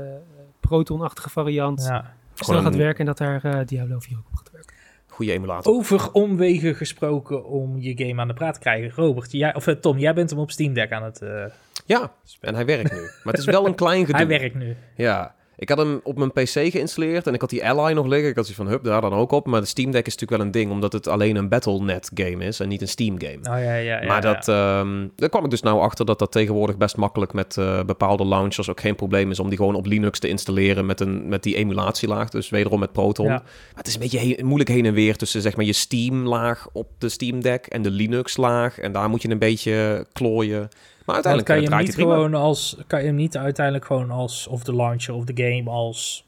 Proton-achtige 0.60 1.30
variant 1.30 1.84
Ja. 1.84 2.14
snel 2.34 2.62
gaat 2.62 2.76
werken 2.76 3.00
en 3.00 3.06
dat 3.06 3.18
daar 3.18 3.44
eh, 3.44 3.66
Diablo 3.66 3.98
4 3.98 4.16
ook 4.16 4.24
op 4.30 4.34
gaat 4.36 4.50
werken. 4.52 4.74
Goede 5.06 5.32
emulator. 5.32 5.72
Over 5.72 6.12
omwegen 6.12 6.74
gesproken 6.74 7.44
om 7.44 7.78
je 7.78 8.06
game 8.06 8.20
aan 8.20 8.28
de 8.28 8.34
praat 8.34 8.54
te 8.54 8.60
krijgen. 8.60 8.90
Robert, 9.04 9.32
jij, 9.32 9.54
of 9.54 9.64
Tom, 9.80 9.98
jij 9.98 10.14
bent 10.14 10.30
hem 10.30 10.38
op 10.38 10.50
Steam 10.50 10.72
Deck 10.72 10.92
aan 10.92 11.02
het 11.02 11.22
eh 11.22 11.44
Ja, 11.88 12.12
en 12.40 12.54
hij 12.54 12.64
werkt 12.64 12.92
nu. 12.92 13.00
Maar 13.00 13.32
het 13.32 13.38
is 13.38 13.44
wel 13.44 13.66
een 13.66 13.74
klein 13.84 14.06
gedoe. 14.06 14.16
Hij 14.16 14.26
werkt 14.26 14.54
nu. 14.54 14.76
Ja. 14.96 15.34
Ik 15.56 15.68
had 15.68 15.78
hem 15.78 16.00
op 16.02 16.18
mijn 16.18 16.32
PC 16.32 16.50
geïnstalleerd 16.50 17.26
en 17.26 17.34
ik 17.34 17.40
had 17.40 17.50
die 17.50 17.68
Ally 17.68 17.92
nog 17.92 18.06
liggen. 18.06 18.28
Ik 18.28 18.36
had 18.36 18.46
zoiets 18.46 18.62
van, 18.62 18.72
hup, 18.72 18.84
daar 18.84 19.00
dan 19.00 19.12
ook 19.12 19.32
op. 19.32 19.46
Maar 19.46 19.60
de 19.60 19.66
Steam 19.66 19.90
Deck 19.90 20.06
is 20.06 20.12
natuurlijk 20.12 20.40
wel 20.40 20.46
een 20.46 20.52
ding, 20.52 20.70
omdat 20.70 20.92
het 20.92 21.08
alleen 21.08 21.36
een 21.36 21.48
Battle.net 21.48 22.10
game 22.14 22.44
is 22.44 22.60
en 22.60 22.68
niet 22.68 22.80
een 22.80 22.88
Steam 22.88 23.20
game. 23.20 23.36
Oh 23.36 23.64
ja, 23.64 23.74
ja, 23.74 24.00
ja. 24.00 24.06
maar 24.06 24.22
ja. 24.26 24.34
dat, 24.34 24.48
ehm, 24.48 25.06
daar 25.16 25.28
kwam 25.28 25.44
ik 25.44 25.50
dus 25.50 25.62
nou 25.62 25.80
achter 25.80 26.04
dat 26.06 26.18
dat 26.18 26.32
tegenwoordig 26.32 26.76
best 26.76 26.96
makkelijk 26.96 27.32
met 27.32 27.56
eh, 27.56 27.84
bepaalde 27.84 28.26
launchers 28.26 28.70
ook 28.70 28.80
geen 28.80 28.94
probleem 28.94 29.30
is 29.30 29.40
om 29.40 29.48
die 29.48 29.58
gewoon 29.58 29.74
op 29.74 29.86
Linux 29.86 30.18
te 30.18 30.28
installeren 30.28 30.86
met, 30.86 31.00
een, 31.00 31.28
met 31.28 31.42
die 31.42 31.56
emulatielaag. 31.56 32.28
Dus 32.28 32.48
wederom 32.48 32.80
met 32.80 32.92
Proton. 32.92 33.26
Ja. 33.26 33.32
Maar 33.32 33.42
het 33.74 33.86
is 33.86 33.94
een 33.94 34.00
beetje 34.00 34.44
moeilijk 34.44 34.70
heen 34.70 34.86
en 34.86 34.94
weer 34.94 35.16
tussen 35.16 35.42
zeg 35.42 35.56
maar 35.56 35.64
je 35.64 35.72
Steam-laag 35.72 36.68
op 36.72 36.88
de 36.98 37.08
Steam 37.08 37.42
Deck 37.42 37.66
en 37.66 37.82
de 37.82 37.90
Linux-laag. 37.90 38.78
En 38.78 38.92
daar 38.92 39.08
moet 39.08 39.22
je 39.22 39.30
een 39.30 39.38
beetje 39.38 40.06
klooien. 40.12 40.68
Maar 41.08 41.24
uiteindelijk 41.24 41.44
kan 41.46 41.56
eh, 41.56 41.62
je 41.70 41.76
hem 41.76 41.84
niet 41.86 41.94
gewoon 41.94 42.34
als 42.34 42.76
kan 42.86 43.00
je 43.00 43.06
hem 43.06 43.14
niet 43.14 43.36
uiteindelijk 43.36 43.84
gewoon 43.86 44.10
als 44.10 44.46
of 44.46 44.62
de 44.64 44.74
launcher 44.74 45.14
of 45.14 45.24
de 45.24 45.42
game 45.44 45.70
als 45.70 46.24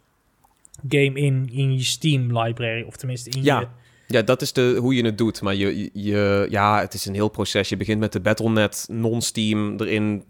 game 0.88 1.12
in, 1.20 1.48
in 1.52 1.72
je 1.76 1.82
Steam 1.84 2.38
library 2.38 2.82
of 2.82 2.96
tenminste 2.96 3.30
in 3.30 3.42
Ja. 3.44 3.60
je 3.60 3.66
Ja, 4.06 4.22
dat 4.22 4.42
is 4.42 4.52
de, 4.52 4.76
hoe 4.80 4.94
je 4.94 5.04
het 5.04 5.18
doet. 5.18 5.42
Maar 5.42 5.54
je, 5.54 5.78
je- 5.78 5.90
je, 5.92 6.46
ja, 6.50 6.80
het 6.80 6.94
is 6.94 7.06
een 7.06 7.14
heel 7.14 7.28
proces. 7.28 7.68
Je 7.68 7.76
begint 7.76 8.00
met 8.00 8.12
de 8.12 8.20
Battle.net 8.20 8.86
non-Steam 8.90 9.74
erin 9.80 10.24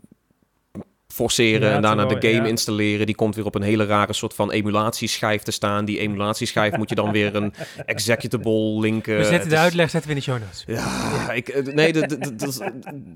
forceren 1.13 1.69
Ja, 1.69 1.75
en 1.75 1.83
daarna 1.83 2.05
de 2.05 2.15
game 2.29 2.43
ja. 2.43 2.45
installeren. 2.45 3.07
Die 3.07 3.15
komt 3.15 3.35
weer 3.35 3.45
op 3.45 3.55
een 3.55 3.63
hele 3.63 3.87
rare 3.87 4.13
soort 4.13 4.35
van 4.35 4.51
emulatieschijf 4.51 5.43
te 5.43 5.51
staan. 5.51 5.85
Die 5.85 5.99
emulatieschijf 5.99 6.77
moet 6.77 6.89
je 6.89 6.95
dan 6.95 7.13
weer 7.13 7.35
een 7.35 7.53
executable 7.87 8.81
linken. 8.81 9.17
We 9.17 9.25
zetten 9.25 9.49
de 9.49 9.55
is- 9.55 9.61
uitleg 9.61 9.91
zetten 9.91 10.11
we 10.11 10.17
in 10.17 10.23
de 10.25 10.31
show 10.31 10.41
notes. 10.41 10.65
Ja, 10.67 11.33
ik, 11.33 11.49
eh, 11.49 11.75
nee, 11.75 11.93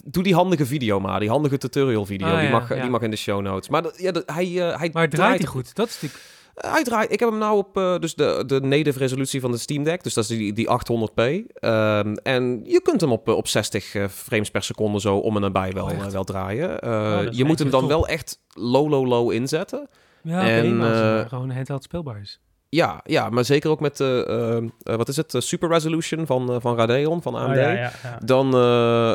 doe 0.04 0.22
die 0.22 0.34
handige 0.34 0.66
video 0.66 1.00
maar. 1.00 1.20
Die 1.20 1.28
handige 1.28 1.58
tutorial 1.58 2.06
video. 2.06 2.26
Ah, 2.26 2.40
die, 2.40 2.48
mag, 2.50 2.68
die 2.68 2.90
mag 2.90 3.00
in 3.02 3.10
de 3.10 3.16
show 3.16 3.40
notes. 3.42 3.68
Maar 3.68 3.82
ja, 3.96 4.12
hij, 4.26 4.44
eh, 4.70 4.78
hij 4.78 4.90
Maar 4.92 5.08
draait 5.08 5.38
hij 5.38 5.46
goed? 5.48 5.74
Dat 5.74 5.88
is 5.88 5.92
natuurlijk... 5.94 6.22
draait, 6.82 7.12
ik 7.12 7.20
heb 7.20 7.28
hem 7.28 7.38
nou 7.38 7.56
op 7.56 7.76
eh, 7.76 7.98
dus 7.98 8.14
de, 8.14 8.42
de 8.46 8.60
native 8.60 8.98
resolutie 8.98 9.40
van 9.40 9.50
de 9.50 9.56
Steam 9.58 9.84
Deck. 9.84 10.02
Dus 10.02 10.14
dat 10.14 10.24
is 10.24 10.30
die, 10.36 10.52
die 10.52 10.68
800p. 10.68 11.22
Ehm, 11.54 12.14
en 12.22 12.60
je 12.64 12.80
kunt 12.82 13.00
hem 13.00 13.12
op, 13.12 13.28
eh, 13.28 13.36
op 13.36 13.48
60 13.48 13.94
eh, 13.94 14.08
frames 14.08 14.50
per 14.50 14.62
seconde 14.62 15.00
zo 15.00 15.16
om 15.16 15.34
en 15.34 15.40
nabij 15.42 15.72
wel, 15.72 15.84
Oh, 15.84 15.90
eh, 15.92 16.06
wel 16.06 16.24
draaien. 16.24 16.80
Eh, 16.80 16.90
Oh, 17.26 17.32
je 17.32 17.44
moet 17.44 17.58
hem 17.58 17.70
dan 17.70 17.80
top. 17.80 17.88
wel 17.88 18.06
echt 18.06 18.40
low, 18.54 18.88
low, 18.90 19.06
low 19.06 19.32
inzetten. 19.32 19.88
Ja, 20.22 20.48
En, 20.48 20.64
eh, 20.64 20.72
maar 20.78 21.28
gewoon 21.28 21.50
handheld 21.50 21.82
speelbaar 21.82 22.20
is. 22.20 22.40
Ja, 22.74 23.00
ja 23.04 23.30
maar 23.30 23.44
zeker 23.44 23.70
ook 23.70 23.80
met, 23.80 23.96
de 23.96 24.70
eh, 24.82 24.96
wat 24.96 25.08
is 25.08 25.16
het, 25.16 25.34
super 25.38 25.68
resolution 25.68 26.26
van, 26.26 26.60
van 26.60 26.76
Radeon, 26.76 27.22
van 27.22 27.34
AMD. 27.34 27.48
Oh, 27.48 27.54
ja, 27.56 27.70
ja, 27.70 27.92
ja. 28.02 28.18
Dan, 28.24 28.50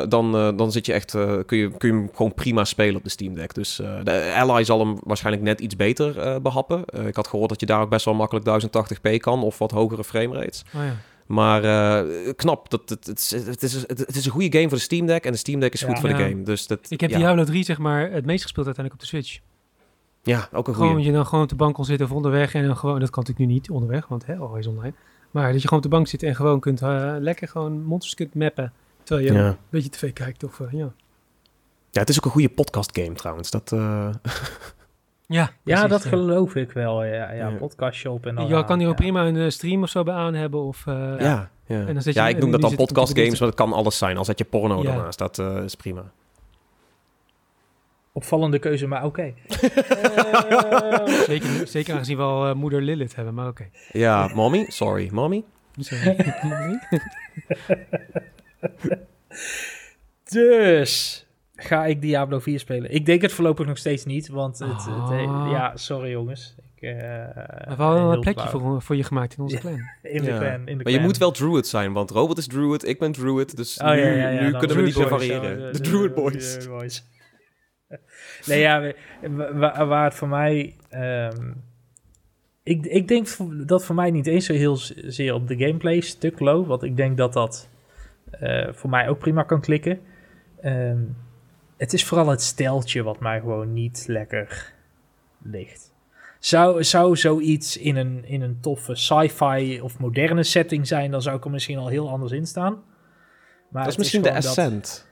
dan, 0.08 0.56
dan 0.56 0.72
zit 0.72 0.86
je 0.86 0.92
echt, 0.92 1.10
kun, 1.46 1.58
je, 1.58 1.76
kun 1.76 1.88
je 1.88 1.94
hem 1.94 2.08
gewoon 2.14 2.34
prima 2.34 2.64
spelen 2.64 2.96
op 2.96 3.04
de 3.04 3.10
Steam 3.10 3.34
Deck. 3.34 3.54
Dus 3.54 3.80
de 4.02 4.32
Ally 4.36 4.64
zal 4.64 4.78
hem 4.78 4.98
waarschijnlijk 5.02 5.44
net 5.44 5.60
iets 5.60 5.76
beter 5.76 6.18
eh, 6.18 6.36
behappen. 6.42 6.84
Eh, 6.84 7.06
ik 7.06 7.16
had 7.16 7.28
gehoord 7.28 7.48
dat 7.48 7.60
je 7.60 7.66
daar 7.66 7.80
ook 7.80 7.90
best 7.90 8.04
wel 8.04 8.14
makkelijk 8.14 8.46
1080p 8.46 9.16
kan 9.16 9.42
of 9.42 9.58
wat 9.58 9.70
hogere 9.70 10.04
framerates. 10.04 10.64
Oh 10.76 10.82
ja. 10.84 10.96
Maar 11.26 11.62
knap, 12.34 12.70
dat, 12.70 12.88
het, 12.88 13.06
het, 13.06 13.18
is, 13.18 13.30
het, 13.30 13.62
is, 13.62 13.72
het, 13.74 13.98
het 13.98 14.16
is 14.16 14.24
een 14.24 14.30
goede 14.30 14.58
game 14.58 14.68
voor 14.68 14.78
de 14.78 14.84
Steam 14.84 15.06
Deck 15.06 15.24
en 15.24 15.32
de 15.32 15.38
Steam 15.38 15.60
Deck 15.60 15.72
is 15.72 15.80
Ja. 15.80 15.86
goed 15.86 15.98
voor 15.98 16.08
de 16.08 16.14
game. 16.14 16.42
Dus 16.42 16.66
dat, 16.66 16.78
Ik 16.88 17.00
heb 17.00 17.10
ja, 17.10 17.18
Diablo 17.18 17.44
3 17.44 17.64
zeg 17.64 17.78
maar 17.78 18.10
het 18.10 18.26
meest 18.26 18.42
gespeeld 18.42 18.66
uiteindelijk 18.66 18.94
op 18.94 19.10
de 19.10 19.16
Switch. 19.16 19.38
Ja, 20.22 20.48
ook 20.52 20.68
een 20.68 20.74
Gewoon 20.74 20.88
goede. 20.88 20.94
dat 20.94 21.04
je 21.04 21.12
dan 21.12 21.26
gewoon 21.26 21.42
op 21.44 21.48
de 21.50 21.54
bank 21.56 21.74
kon 21.74 21.84
zitten 21.84 22.06
of 22.06 22.12
onderweg 22.12 22.54
en 22.54 22.66
dan 22.66 22.76
gewoon, 22.76 23.00
dat 23.00 23.10
kan 23.10 23.22
natuurlijk 23.22 23.48
nu 23.50 23.54
niet 23.58 23.70
onderweg, 23.70 24.06
want 24.08 24.26
hè, 24.26 24.36
always 24.36 24.66
online. 24.66 24.92
Maar 25.30 25.52
dat 25.52 25.62
je 25.62 25.68
gewoon 25.68 25.84
op 25.84 25.90
de 25.90 25.96
bank 25.96 26.06
zit 26.08 26.22
en 26.22 26.34
gewoon 26.34 26.60
kunt 26.60 26.82
eh, 26.82 27.14
lekker 27.18 27.48
gewoon 27.48 27.82
monsters 27.82 28.14
kunt 28.14 28.34
mappen. 28.34 28.72
Terwijl 29.02 29.26
je 29.28 29.32
Ja. 29.34 29.46
een 29.46 29.56
beetje 29.70 29.90
tv 29.90 30.12
kijkt 30.12 30.44
of 30.44 30.60
eh, 30.60 30.66
ja. 30.72 30.92
ja, 31.90 32.00
het 32.00 32.08
is 32.08 32.18
ook 32.18 32.24
een 32.24 32.30
goede 32.30 32.48
podcast 32.48 32.98
game 32.98 33.12
trouwens. 33.14 33.50
Dat, 33.50 33.72
eh, 33.72 34.08
Ja, 35.26 35.50
Ja, 35.64 35.86
dat 35.86 36.02
ja. 36.02 36.08
geloof 36.08 36.54
ik 36.54 36.72
wel. 36.72 37.04
Ja, 37.04 37.32
ja, 37.32 37.48
Ja. 37.48 37.56
podcastje 37.56 38.10
op 38.10 38.26
en 38.26 38.34
dan. 38.34 38.46
Je 38.48 38.64
kan 38.64 38.76
hier 38.76 38.84
ja. 38.86 38.92
ook 38.92 38.96
prima 38.98 39.26
een 39.26 39.52
stream 39.52 39.82
of 39.82 39.88
zo 39.88 40.02
bij 40.02 40.14
aan 40.14 40.34
hebben 40.34 40.60
of... 40.60 40.86
eh, 40.86 40.94
ja, 41.18 41.50
ja. 41.66 41.86
En 41.86 41.92
dan 41.94 42.02
zet 42.02 42.14
je- 42.14 42.20
ja, 42.20 42.28
ik 42.28 42.38
noem 42.38 42.50
dat 42.50 42.60
dan 42.60 42.74
podcast 42.76 43.18
games, 43.18 43.38
maar 43.40 43.48
dat 43.48 43.58
kan 43.58 43.72
alles 43.72 43.98
zijn. 43.98 44.16
Al 44.16 44.24
zet 44.24 44.38
je 44.38 44.44
porno 44.44 44.82
Ja. 44.82 44.90
ernaast, 44.90 45.18
dat 45.18 45.38
eh, 45.38 45.62
is 45.64 45.74
prima. 45.74 46.12
Opvallende 48.20 48.58
keuze, 48.58 48.86
maar 48.86 49.04
oké. 49.04 49.32
zeker, 51.26 51.48
zeker 51.66 51.94
aangezien 51.94 52.16
we 52.16 52.22
al 52.22 52.46
eh, 52.48 52.54
moeder 52.54 52.82
Lilith 52.82 53.14
hebben, 53.16 53.34
maar 53.34 53.48
oké. 53.48 53.68
Ja, 53.92 54.30
mommy, 54.34 54.64
sorry, 54.68 55.08
mommy. 55.12 55.44
Sorry. 55.78 56.16
Dus 60.24 61.26
ga 61.54 61.86
ik 61.86 62.00
Diablo 62.00 62.38
4 62.38 62.58
spelen. 62.58 62.94
Ik 62.94 63.06
denk 63.06 63.22
het 63.22 63.32
voorlopig 63.32 63.66
nog 63.66 63.78
steeds 63.78 64.04
niet, 64.04 64.28
want 64.28 64.58
het, 64.58 64.68
het- 64.68 64.86
Ah. 64.86 65.48
ja, 65.52 65.76
sorry 65.76 66.10
jongens. 66.10 66.54
Ik, 66.74 66.82
eh, 66.82 66.94
we 66.96 67.74
heel 67.76 68.12
een 68.12 68.20
plekje 68.20 68.48
voor, 68.48 68.82
voor 68.82 68.96
je 68.96 69.04
gemaakt 69.04 69.36
in 69.36 69.42
onze 69.42 69.54
Ja. 69.54 69.60
clan. 69.60 69.78
in 70.16 70.22
de 70.22 70.30
Ja. 70.30 70.38
clan. 70.38 70.52
In 70.52 70.64
de 70.64 70.74
Maar 70.74 70.76
je 70.76 70.82
clan. 70.92 71.02
moet 71.02 71.18
wel 71.18 71.30
Druid 71.30 71.66
zijn, 71.66 71.92
want 71.92 72.10
Robert 72.10 72.38
is 72.38 72.46
Druid, 72.46 72.86
ik 72.88 72.98
ben 72.98 73.12
Druid. 73.12 73.56
Dus 73.56 73.78
Oh, 73.78 73.90
nu, 73.90 73.96
ja, 74.00 74.30
ja, 74.30 74.40
nu 74.42 74.50
dan 74.50 74.58
kunnen 74.58 74.76
we 74.76 74.82
niet 74.82 74.96
meer 74.96 75.06
Druid 75.06 75.08
Boys, 75.28 75.40
variëren. 75.40 75.72
De 75.72 75.80
Druid 75.80 76.14
Boys. 76.14 77.04
Nee, 78.46 78.60
ja, 78.60 78.92
waar 79.86 80.04
het 80.04 80.14
voor 80.14 80.28
mij... 80.28 80.76
ehm, 80.88 81.52
ik, 82.62 82.86
ik 82.86 83.08
denk 83.08 83.28
dat 83.66 83.84
voor 83.84 83.94
mij 83.94 84.10
niet 84.10 84.26
eens 84.26 84.46
zo 84.46 84.52
heel 84.52 84.76
zeer 85.06 85.34
op 85.34 85.48
de 85.48 85.56
gameplay 85.56 86.00
stuk 86.00 86.40
low. 86.40 86.66
Want 86.66 86.82
ik 86.82 86.96
denk 86.96 87.16
dat 87.16 87.32
dat 87.32 87.68
eh, 88.30 88.72
voor 88.72 88.90
mij 88.90 89.08
ook 89.08 89.18
prima 89.18 89.42
kan 89.42 89.60
klikken. 89.60 90.00
Ehm, 90.60 91.02
het 91.76 91.92
is 91.92 92.04
vooral 92.04 92.28
het 92.28 92.42
steltje 92.42 93.02
wat 93.02 93.20
mij 93.20 93.40
gewoon 93.40 93.72
niet 93.72 94.04
lekker 94.06 94.72
ligt. 95.42 95.92
Zou, 96.38 96.84
zou 96.84 97.16
zoiets 97.16 97.76
in 97.76 97.96
een, 97.96 98.24
in 98.24 98.42
een 98.42 98.60
toffe 98.60 98.94
sci-fi 98.94 99.80
of 99.80 99.98
moderne 99.98 100.42
setting 100.42 100.86
zijn, 100.86 101.10
dan 101.10 101.22
zou 101.22 101.36
ik 101.36 101.44
er 101.44 101.50
misschien 101.50 101.78
al 101.78 101.88
heel 101.88 102.10
anders 102.10 102.32
in 102.32 102.46
staan. 102.46 102.82
Maar 103.68 103.82
dat 103.82 103.92
is 103.92 103.98
misschien 103.98 104.22
de 104.22 104.34
Ascent. 104.34 105.08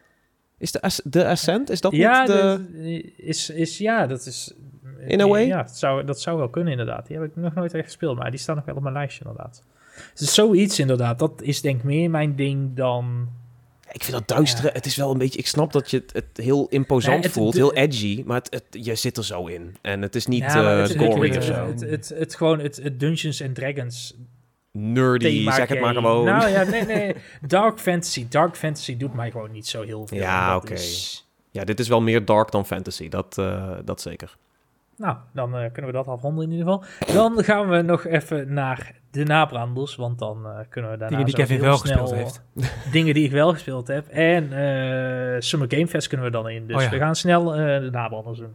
Is 0.58 0.72
de, 0.72 1.00
de 1.04 1.26
Ascent, 1.26 1.70
is 1.70 1.80
dat 1.80 1.92
ja, 1.92 2.18
niet 2.20 2.28
de... 2.28 3.12
is, 3.16 3.50
is, 3.50 3.78
ja, 3.78 4.06
dat 4.06 4.26
is... 4.26 4.54
In 5.06 5.20
a 5.20 5.26
way? 5.26 5.46
Ja, 5.46 5.62
dat 5.62 5.76
zou, 5.76 6.04
dat 6.04 6.20
zou 6.20 6.38
wel 6.38 6.48
kunnen 6.48 6.70
inderdaad. 6.72 7.06
Die 7.06 7.16
heb 7.18 7.26
ik 7.26 7.36
nog 7.36 7.54
nooit 7.54 7.74
echt 7.74 7.84
gespeeld, 7.84 8.18
maar 8.18 8.30
die 8.30 8.40
staan 8.40 8.56
nog 8.56 8.64
wel 8.64 8.74
op 8.74 8.82
mijn 8.82 8.94
lijstje 8.94 9.24
inderdaad. 9.24 9.62
Dus 10.14 10.34
zoiets 10.34 10.78
inderdaad, 10.78 11.18
dat 11.18 11.42
is 11.42 11.60
denk 11.60 11.78
ik 11.78 11.84
meer 11.84 12.10
mijn 12.10 12.36
ding 12.36 12.76
dan... 12.76 13.28
Ik 13.92 14.04
vind 14.04 14.16
dat 14.16 14.28
duistere, 14.36 14.70
het 14.72 14.86
is 14.86 14.96
wel 14.96 15.10
een 15.10 15.18
beetje... 15.18 15.38
Ik 15.38 15.46
snap 15.46 15.72
dat 15.72 15.90
je 15.90 15.96
het, 15.96 16.12
het 16.12 16.44
heel 16.44 16.66
imposant 16.68 17.14
Nee, 17.14 17.22
het- 17.22 17.32
voelt, 17.32 17.52
de- 17.52 17.58
heel 17.58 17.72
edgy, 17.74 18.22
maar 18.26 18.36
het, 18.36 18.50
het- 18.70 18.84
je 18.84 18.94
zit 18.94 19.16
er 19.16 19.24
zo 19.24 19.46
in. 19.46 19.76
En 19.82 20.02
het 20.02 20.14
is 20.14 20.26
niet 20.26 20.42
Ja, 20.42 20.76
het, 20.76 20.96
gory 20.96 21.28
het, 21.28 21.36
of 21.38 21.44
zo. 21.44 21.66
het, 21.66 21.80
het, 21.80 22.08
het 22.08 22.34
gewoon 22.34 22.60
het, 22.60 22.76
het 22.82 23.00
Dungeons 23.00 23.42
and 23.42 23.54
Dragons 23.54 24.16
Nerdy, 24.72 25.24
thema 25.38 25.52
zeg 25.52 25.68
het 25.68 25.80
maar 25.80 25.94
gewoon. 25.94 26.24
Nou 26.24 26.48
ja, 26.48 26.62
nee, 26.62 26.84
nee. 26.84 27.14
Dark 27.46 27.78
fantasy. 27.78 28.26
Dark 28.28 28.56
fantasy 28.56 28.96
doet 28.96 29.14
mij 29.14 29.30
gewoon 29.30 29.50
niet 29.52 29.66
zo 29.66 29.82
heel 29.82 30.06
veel. 30.06 30.18
Ja, 30.18 30.56
oké. 30.56 30.72
is- 30.72 31.22
Ja, 31.50 31.64
dit 31.64 31.80
is 31.80 31.88
wel 31.88 32.00
meer 32.00 32.24
dark 32.24 32.50
dan 32.50 32.66
fantasy, 32.66 33.08
dat, 33.08 33.38
eh, 33.38 33.70
dat 33.84 34.00
zeker. 34.00 34.36
Nou, 34.96 35.16
dan 35.32 35.56
eh, 35.56 35.72
kunnen 35.72 35.90
we 35.90 35.96
dat 35.96 36.06
afronden 36.06 36.44
in 36.44 36.50
ieder 36.50 36.66
geval. 36.66 37.14
Dan 37.14 37.44
gaan 37.44 37.68
we 37.68 37.82
nog 37.82 38.04
even 38.06 38.52
naar 38.52 38.92
de 39.10 39.24
nabranders, 39.24 39.96
want 39.96 40.18
dan 40.18 40.46
eh, 40.46 40.58
kunnen 40.68 40.90
we 40.90 40.96
daarna 40.96 41.16
Dingen 41.16 41.24
die 41.34 41.34
zo 41.36 41.42
Kevin 41.42 41.60
wel 41.60 41.78
gespeeld 41.78 42.10
heeft. 42.14 42.42
Dingen 42.92 43.14
die 43.14 43.24
ik 43.24 43.30
wel 43.32 43.52
gespeeld 43.52 43.88
heb. 43.88 44.08
En 44.08 44.42
eh, 44.52 45.40
Summer 45.40 45.68
Game 45.70 45.86
Fest 45.88 46.08
kunnen 46.08 46.26
we 46.26 46.32
dan 46.32 46.48
in. 46.48 46.66
Dus 46.66 46.76
Oh 46.76 46.82
ja. 46.82 46.90
we 46.90 46.98
gaan 46.98 47.16
snel 47.16 47.54
eh, 47.54 47.80
de 47.80 47.88
nabranders 47.90 48.38
doen. 48.38 48.54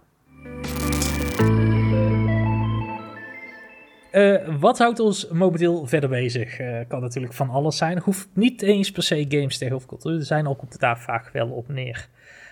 Eh, 4.14 4.58
wat 4.60 4.78
houdt 4.78 5.00
ons 5.00 5.28
momenteel 5.28 5.86
verder 5.86 6.10
bezig? 6.10 6.60
Eh, 6.60 6.80
kan 6.88 7.02
natuurlijk 7.02 7.34
van 7.34 7.50
alles 7.50 7.78
zijn. 7.78 8.00
Hoeft 8.00 8.30
niet 8.34 8.62
eens 8.62 8.92
per 8.92 9.04
se 9.04 9.26
games 9.30 9.58
tegen 9.58 9.76
of 9.76 9.86
cultuur 9.86 10.20
te 10.20 10.26
zijn, 10.26 10.46
al 10.46 10.56
komt 10.56 10.72
het 10.72 10.82
daar 10.82 11.00
vaak 11.00 11.30
wel 11.30 11.50
op 11.50 11.68
neer. 11.68 12.08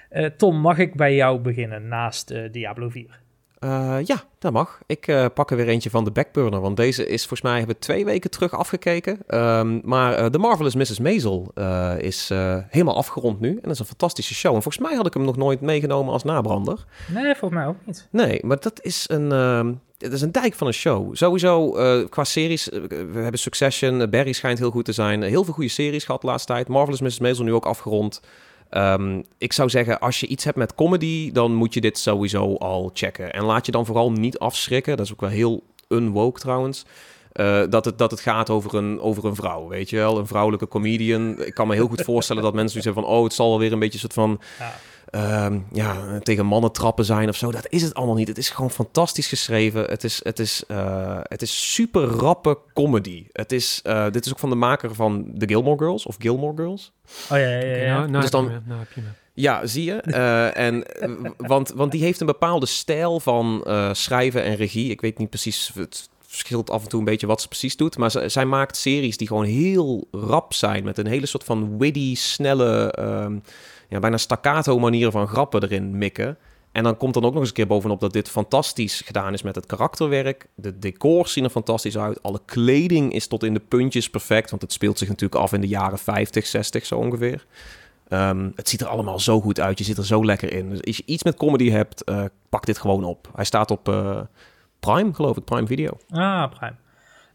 Eh, 0.09 0.25
Tom, 0.25 0.57
mag 0.57 0.77
ik 0.77 0.95
bij 0.95 1.15
jou 1.15 1.39
beginnen 1.39 1.87
naast 1.87 2.33
Diablo 2.51 2.89
4? 2.89 3.19
Eh, 3.61 3.97
ja, 4.03 4.23
dat 4.39 4.51
mag. 4.51 4.79
Ik 4.85 5.07
eh, 5.07 5.25
pak 5.33 5.51
er 5.51 5.57
weer 5.57 5.67
eentje 5.67 5.89
van 5.89 6.03
de 6.03 6.11
backburner, 6.11 6.61
want 6.61 6.77
deze 6.77 7.07
is 7.07 7.19
volgens 7.19 7.41
mij 7.41 7.57
hebben 7.57 7.75
we 7.75 7.81
twee 7.81 8.05
weken 8.05 8.29
terug 8.29 8.53
afgekeken. 8.53 9.19
Ehm, 9.27 9.79
maar 9.83 10.13
eh 10.13 10.25
The 10.25 10.37
Marvelous 10.37 10.75
Mrs. 10.75 10.99
Maisel 10.99 11.53
is 11.97 12.29
helemaal 12.69 12.95
afgerond 12.95 13.39
nu 13.39 13.49
en 13.49 13.61
dat 13.61 13.71
is 13.71 13.79
een 13.79 13.85
fantastische 13.85 14.33
show. 14.33 14.55
En 14.55 14.61
volgens 14.61 14.83
mij 14.83 14.95
had 14.95 15.05
ik 15.05 15.13
hem 15.13 15.23
nog 15.25 15.37
nooit 15.37 15.61
meegenomen 15.61 16.13
als 16.13 16.23
nabrander. 16.23 16.85
Nee, 17.07 17.35
volgens 17.35 17.59
mij 17.61 17.65
ook 17.67 17.75
niet. 17.85 18.07
Nee, 18.11 18.39
maar 18.45 18.59
dat 18.59 18.79
is 18.81 19.05
een, 19.07 19.31
ehm, 19.31 19.73
het 19.97 20.13
is 20.13 20.21
een 20.21 20.31
dijk 20.31 20.53
van 20.53 20.67
een 20.67 20.73
show. 20.73 21.15
Sowieso 21.15 21.71
qua 22.09 22.23
series, 22.23 22.69
we 22.89 23.19
hebben 23.19 23.39
Succession, 23.39 24.09
Barry 24.09 24.31
schijnt 24.31 24.59
heel 24.59 24.71
goed 24.71 24.85
te 24.85 24.93
zijn. 24.93 25.21
heel 25.21 25.43
veel 25.43 25.53
goede 25.53 25.69
series 25.69 26.03
gehad 26.03 26.21
de 26.21 26.27
laatste 26.27 26.53
tijd. 26.53 26.67
Marvelous 26.67 27.01
Mrs. 27.01 27.19
Maisel 27.19 27.43
nu 27.43 27.53
ook 27.53 27.65
afgerond. 27.65 28.21
Ehm, 28.71 29.21
ik 29.37 29.53
zou 29.53 29.69
zeggen, 29.69 29.99
als 29.99 30.19
je 30.19 30.27
iets 30.27 30.43
hebt 30.43 30.57
met 30.57 30.75
comedy, 30.75 31.31
dan 31.31 31.53
moet 31.53 31.73
je 31.73 31.81
dit 31.81 31.97
sowieso 31.97 32.55
al 32.55 32.89
checken. 32.93 33.33
En 33.33 33.43
laat 33.43 33.65
je 33.65 33.71
dan 33.71 33.85
vooral 33.85 34.11
niet 34.11 34.39
afschrikken. 34.39 34.97
Dat 34.97 35.05
is 35.05 35.11
ook 35.11 35.21
wel 35.21 35.29
heel 35.29 35.63
unwoke 35.87 36.39
trouwens. 36.39 36.85
Eh, 37.31 37.63
dat, 37.69 37.85
het, 37.85 37.97
dat 37.97 38.11
het 38.11 38.19
gaat 38.19 38.49
over 38.49 38.73
een, 38.75 38.99
over 38.99 39.25
een 39.25 39.35
vrouw, 39.35 39.67
weet 39.67 39.89
je 39.89 39.95
wel. 39.95 40.17
Een 40.17 40.27
vrouwelijke 40.27 40.67
comedian. 40.67 41.39
Ik 41.45 41.53
kan 41.53 41.67
me 41.67 41.73
heel 41.73 41.87
goed 41.87 42.01
voorstellen 42.01 42.43
dat 42.43 42.53
mensen 42.53 42.71
zoiets 42.81 42.87
hebben 42.95 43.03
van... 43.09 43.17
oh, 43.19 43.23
het 43.23 43.33
zal 43.33 43.49
wel 43.49 43.59
weer 43.59 43.71
een 43.71 43.79
beetje 43.79 43.93
een 43.93 43.99
soort 43.99 44.13
van... 44.13 44.41
Ja. 44.59 44.73
ehm, 45.45 45.59
ja, 45.71 46.19
tegen 46.19 46.45
mannen 46.45 46.71
trappen 46.71 47.05
zijn 47.05 47.29
of 47.29 47.35
zo. 47.35 47.51
Dat 47.51 47.67
is 47.69 47.81
het 47.81 47.93
allemaal 47.93 48.15
niet. 48.15 48.27
Het 48.27 48.37
is 48.37 48.49
gewoon 48.49 48.71
fantastisch 48.71 49.27
geschreven. 49.27 49.83
Het 49.83 50.03
is, 50.03 50.19
het 50.23 50.39
is, 50.39 50.63
eh, 50.67 51.19
het 51.23 51.41
is 51.41 51.73
super 51.73 52.03
rappe 52.03 52.57
comedy. 52.73 53.25
Het 53.31 53.51
is, 53.51 53.79
eh, 53.83 54.09
dit 54.11 54.25
is 54.25 54.31
ook 54.31 54.39
van 54.39 54.49
de 54.49 54.55
maker 54.55 54.95
van 54.95 55.33
The 55.37 55.47
Gilmore 55.47 55.77
Girls 55.77 56.05
of 56.05 56.15
Gilmore 56.19 56.55
Girls. 56.55 56.91
Oh 57.31 57.37
ja, 57.37 57.37
ja, 57.37 57.59
ja. 57.59 57.75
Ja. 57.75 57.97
nou, 57.97 58.09
nou 58.09 58.11
Dus 58.11 58.23
heb 58.23 58.23
je 58.23 58.29
dan- 58.29 58.45
me, 58.45 58.59
nou 58.65 58.79
heb 58.79 58.91
je 58.95 59.01
me. 59.01 59.07
Ja, 59.33 59.65
zie 59.65 59.83
je. 59.83 59.93
Eh, 60.01 60.57
en, 60.57 60.83
want, 61.37 61.69
want 61.75 61.91
die 61.91 62.01
heeft 62.03 62.19
een 62.19 62.25
bepaalde 62.25 62.65
stijl 62.65 63.19
van 63.19 63.63
eh, 63.65 63.89
schrijven 63.93 64.43
en 64.43 64.55
regie. 64.55 64.89
Ik 64.91 65.01
weet 65.01 65.17
niet 65.17 65.29
precies, 65.29 65.71
het 65.73 66.09
verschilt 66.31 66.69
af 66.69 66.83
en 66.83 66.89
toe 66.89 66.99
een 66.99 67.05
beetje 67.05 67.27
wat 67.27 67.41
ze 67.41 67.47
precies 67.47 67.75
doet. 67.75 67.97
Maar 67.97 68.29
zij 68.29 68.45
maakt 68.45 68.77
series 68.77 69.17
die 69.17 69.27
gewoon 69.27 69.45
heel 69.45 70.07
rap 70.11 70.53
zijn. 70.53 70.83
Met 70.83 70.97
een 70.97 71.07
hele 71.07 71.25
soort 71.25 71.43
van 71.43 71.77
witty, 71.77 72.15
snelle, 72.15 72.91
ehm, 72.91 73.39
ja, 73.89 73.99
bijna 73.99 74.17
staccato 74.17 74.79
manieren 74.79 75.11
van 75.11 75.27
grappen 75.27 75.63
erin 75.63 75.97
mikken. 75.97 76.37
En 76.71 76.83
dan 76.83 76.97
komt 76.97 77.13
dan 77.13 77.23
ook 77.23 77.31
nog 77.31 77.39
eens 77.39 77.49
een 77.49 77.55
keer 77.55 77.67
bovenop 77.67 77.99
dat 77.99 78.13
dit 78.13 78.29
fantastisch 78.29 79.01
gedaan 79.01 79.33
is 79.33 79.41
met 79.41 79.55
het 79.55 79.65
karakterwerk. 79.65 80.47
De 80.55 80.79
decors 80.79 81.33
zien 81.33 81.43
er 81.43 81.49
fantastisch 81.49 81.97
uit. 81.97 82.23
Alle 82.23 82.41
kleding 82.45 83.13
is 83.13 83.27
tot 83.27 83.43
in 83.43 83.53
de 83.53 83.59
puntjes 83.59 84.09
perfect. 84.09 84.49
Want 84.49 84.61
het 84.61 84.73
speelt 84.73 84.97
zich 84.97 85.07
natuurlijk 85.07 85.41
af 85.41 85.53
in 85.53 85.61
de 85.61 85.67
jaren 85.67 85.99
50, 85.99 86.47
60 86.47 86.85
zo 86.85 86.95
ongeveer. 86.95 87.45
Ehm, 88.07 88.49
het 88.55 88.69
ziet 88.69 88.81
er 88.81 88.87
allemaal 88.87 89.19
zo 89.19 89.41
goed 89.41 89.59
uit. 89.59 89.77
Je 89.77 89.83
zit 89.83 89.97
er 89.97 90.05
zo 90.05 90.25
lekker 90.25 90.53
in. 90.53 90.69
Dus 90.69 90.83
als 90.83 90.97
je 90.97 91.03
iets 91.05 91.23
met 91.23 91.37
comedy 91.37 91.69
hebt, 91.69 92.03
eh, 92.03 92.23
pak 92.49 92.65
dit 92.65 92.77
gewoon 92.77 93.03
op. 93.03 93.29
Hij 93.35 93.45
staat 93.45 93.71
op 93.71 93.89
eh, 93.89 94.19
Prime, 94.81 95.13
geloof 95.13 95.37
ik. 95.37 95.43
Prime 95.45 95.67
Video. 95.67 95.89
Ah, 96.09 96.49
prime. 96.51 96.75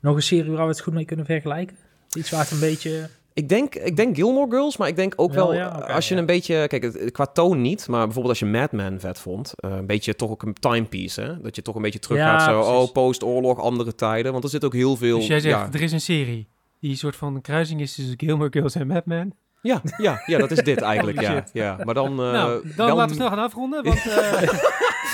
Nog 0.00 0.16
een 0.16 0.22
serie 0.22 0.50
waar 0.52 0.62
we 0.62 0.68
het 0.70 0.80
goed 0.80 0.94
mee 0.94 1.04
kunnen 1.04 1.24
vergelijken? 1.26 1.76
Iets 2.16 2.30
waar 2.30 2.40
het 2.40 2.50
een 2.50 2.60
beetje... 2.60 3.08
Ik 3.34 3.48
denk, 3.48 3.74
ik 3.74 3.96
denk 3.96 4.16
Gilmore 4.16 4.50
Girls, 4.50 4.76
maar 4.76 4.88
ik 4.88 4.96
denk 4.96 5.12
ook 5.16 5.32
Wel, 5.32 5.48
wel... 5.48 5.56
ja, 5.58 5.76
oké, 5.82 5.92
als 5.92 6.08
je 6.08 6.14
ja. 6.14 6.20
een 6.20 6.26
beetje... 6.26 6.66
Kijk, 6.68 6.82
het- 6.82 7.12
qua 7.12 7.26
toon 7.26 7.60
niet, 7.60 7.88
maar 7.88 8.04
bijvoorbeeld 8.04 8.28
als 8.28 8.38
je 8.38 8.46
Mad 8.56 8.72
Men 8.72 9.00
vet 9.00 9.18
vond... 9.18 9.52
eh, 9.56 9.70
een 9.70 9.86
beetje 9.86 10.14
toch 10.16 10.30
ook 10.30 10.42
een 10.42 10.54
timepiece, 10.54 11.20
hè? 11.20 11.40
Dat 11.40 11.56
je 11.56 11.62
toch 11.62 11.74
een 11.74 11.82
beetje 11.82 11.98
teruggaat 11.98 12.40
Ja, 12.40 12.46
zo... 12.46 12.60
precies. 12.60 12.74
Oh, 12.88 12.92
post-oorlog, 12.92 13.60
andere 13.60 13.94
tijden. 13.94 14.32
Want 14.32 14.44
er 14.44 14.50
zit 14.50 14.64
ook 14.64 14.72
heel 14.74 14.96
veel... 14.96 15.16
Dus 15.18 15.26
jij 15.26 15.40
zegt, 15.40 15.54
ja, 15.54 15.68
er 15.72 15.82
is 15.82 15.92
een 15.92 16.00
serie 16.00 16.48
die 16.80 16.90
een 16.90 16.96
soort 16.96 17.16
van 17.16 17.40
kruising 17.40 17.80
is 17.80 17.94
tussen 17.94 18.14
Gilmore 18.16 18.50
Girls 18.52 18.74
en 18.74 18.86
Mad 18.86 19.06
Men. 19.06 19.34
ja, 19.62 19.80
ja, 19.96 20.22
ja, 20.26 20.38
dat 20.38 20.50
is 20.50 20.58
dit 20.62 20.80
eigenlijk, 20.92 21.20
ja, 21.20 21.44
ja. 21.52 21.78
Maar 21.84 21.94
dan... 21.94 22.10
eh, 22.10 22.16
nou, 22.16 22.62
dan 22.76 22.86
wel- 22.86 22.96
laten 22.96 23.08
we 23.08 23.14
snel 23.14 23.28
gaan 23.28 23.38
afronden, 23.44 23.84
want 23.84 24.06
eh 24.10 24.42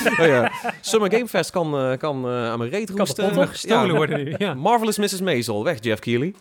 Oh, 0.21 0.27
ja. 0.27 0.53
Summer 0.81 1.13
Game 1.13 1.29
Fest 1.29 1.51
kan, 1.51 1.75
eh, 1.79 1.99
kan 1.99 2.25
eh, 2.25 2.31
aan 2.51 2.59
mijn 2.59 2.71
reet 2.71 2.91
roesten. 2.91 3.49
gestolen 3.49 3.87
Ja. 3.87 3.93
worden 3.95 4.25
nu. 4.25 4.35
Ja, 4.39 4.55
Marvelous 4.55 4.99
Mrs. 4.99 5.21
Maisel. 5.21 5.65
Weg, 5.65 5.79
Jeff 5.83 6.01
Keighley. 6.01 6.35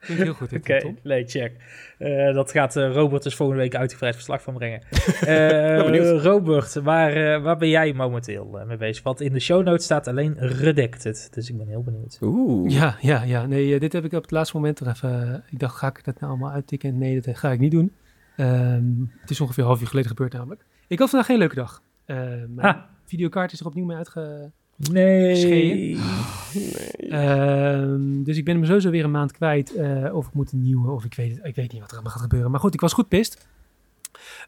klinkt 0.00 0.22
heel 0.22 0.32
goed. 0.34 0.50
dit, 0.50 0.58
Oké, 0.60 0.80
Tom. 0.80 0.98
nee, 1.02 1.26
check. 1.26 1.52
Eh, 1.98 2.34
dat 2.34 2.50
gaat 2.50 2.76
eh, 2.76 2.92
Robert 2.92 3.22
dus 3.22 3.34
volgende 3.34 3.62
week 3.62 3.74
uitgebreid 3.74 4.14
verslag 4.14 4.42
van 4.42 4.54
brengen. 4.54 4.80
Eh, 5.20 5.84
benieuwd. 5.84 6.22
Robert, 6.22 6.74
waar, 6.74 7.40
waar 7.42 7.56
ben 7.56 7.68
jij 7.68 7.92
momenteel 7.92 8.60
mee 8.66 8.76
bezig? 8.76 9.02
Want 9.02 9.20
in 9.20 9.32
de 9.32 9.40
show 9.40 9.64
notes 9.64 9.84
staat 9.84 10.06
alleen 10.08 10.36
redacted. 10.38 11.28
Dus 11.34 11.50
ik 11.50 11.56
ben 11.58 11.68
heel 11.68 11.82
benieuwd. 11.82 12.18
Oeh. 12.20 12.70
Ja, 12.70 12.96
ja, 13.00 13.22
ja. 13.22 13.46
Nee, 13.46 13.78
dit 13.78 13.92
heb 13.92 14.04
ik 14.04 14.12
op 14.12 14.22
het 14.22 14.30
laatste 14.30 14.56
moment 14.56 14.80
er 14.80 14.88
even... 14.88 15.44
ik 15.50 15.58
dacht, 15.58 15.76
ga 15.76 15.86
ik 15.88 16.04
dat 16.04 16.20
nou 16.20 16.32
allemaal 16.32 16.52
uittikken? 16.52 16.98
Nee, 16.98 17.20
dat 17.20 17.38
ga 17.38 17.50
ik 17.50 17.58
niet 17.60 17.70
doen. 17.70 17.92
Ehm, 18.36 18.84
het 19.20 19.30
is 19.30 19.40
ongeveer 19.40 19.62
een 19.62 19.68
half 19.68 19.80
uur 19.80 19.86
geleden 19.86 20.10
gebeurd 20.10 20.32
namelijk. 20.32 20.64
Ik 20.88 20.98
had 20.98 21.08
vandaag 21.10 21.26
geen 21.28 21.38
leuke 21.38 21.54
dag. 21.54 21.82
Eh, 22.06 22.16
mijn 22.48 22.58
Ha. 22.66 22.88
videokaart 23.04 23.52
is 23.52 23.60
er 23.60 23.66
opnieuw 23.66 23.84
mee 23.84 23.96
uitge... 23.96 24.50
Nee. 24.76 25.36
Scheeën. 25.36 25.98
Ehm, 27.10 28.22
dus 28.22 28.36
ik 28.36 28.44
ben 28.44 28.54
hem 28.54 28.64
sowieso 28.64 28.90
weer 28.90 29.04
een 29.04 29.10
maand 29.10 29.32
kwijt. 29.32 29.74
eh, 29.74 30.14
of 30.14 30.26
ik 30.26 30.32
moet 30.32 30.52
een 30.52 30.62
nieuwe, 30.62 30.90
of 30.90 31.04
ik 31.04 31.14
weet, 31.14 31.30
het, 31.36 31.44
ik 31.46 31.54
weet 31.54 31.72
niet 31.72 31.80
wat 31.80 31.88
er 31.90 31.94
allemaal 31.94 32.12
gaat 32.12 32.22
gebeuren. 32.22 32.50
Maar 32.50 32.60
goed, 32.60 32.74
ik 32.74 32.80
was 32.80 32.92
goed 32.92 33.08
pist. 33.08 33.48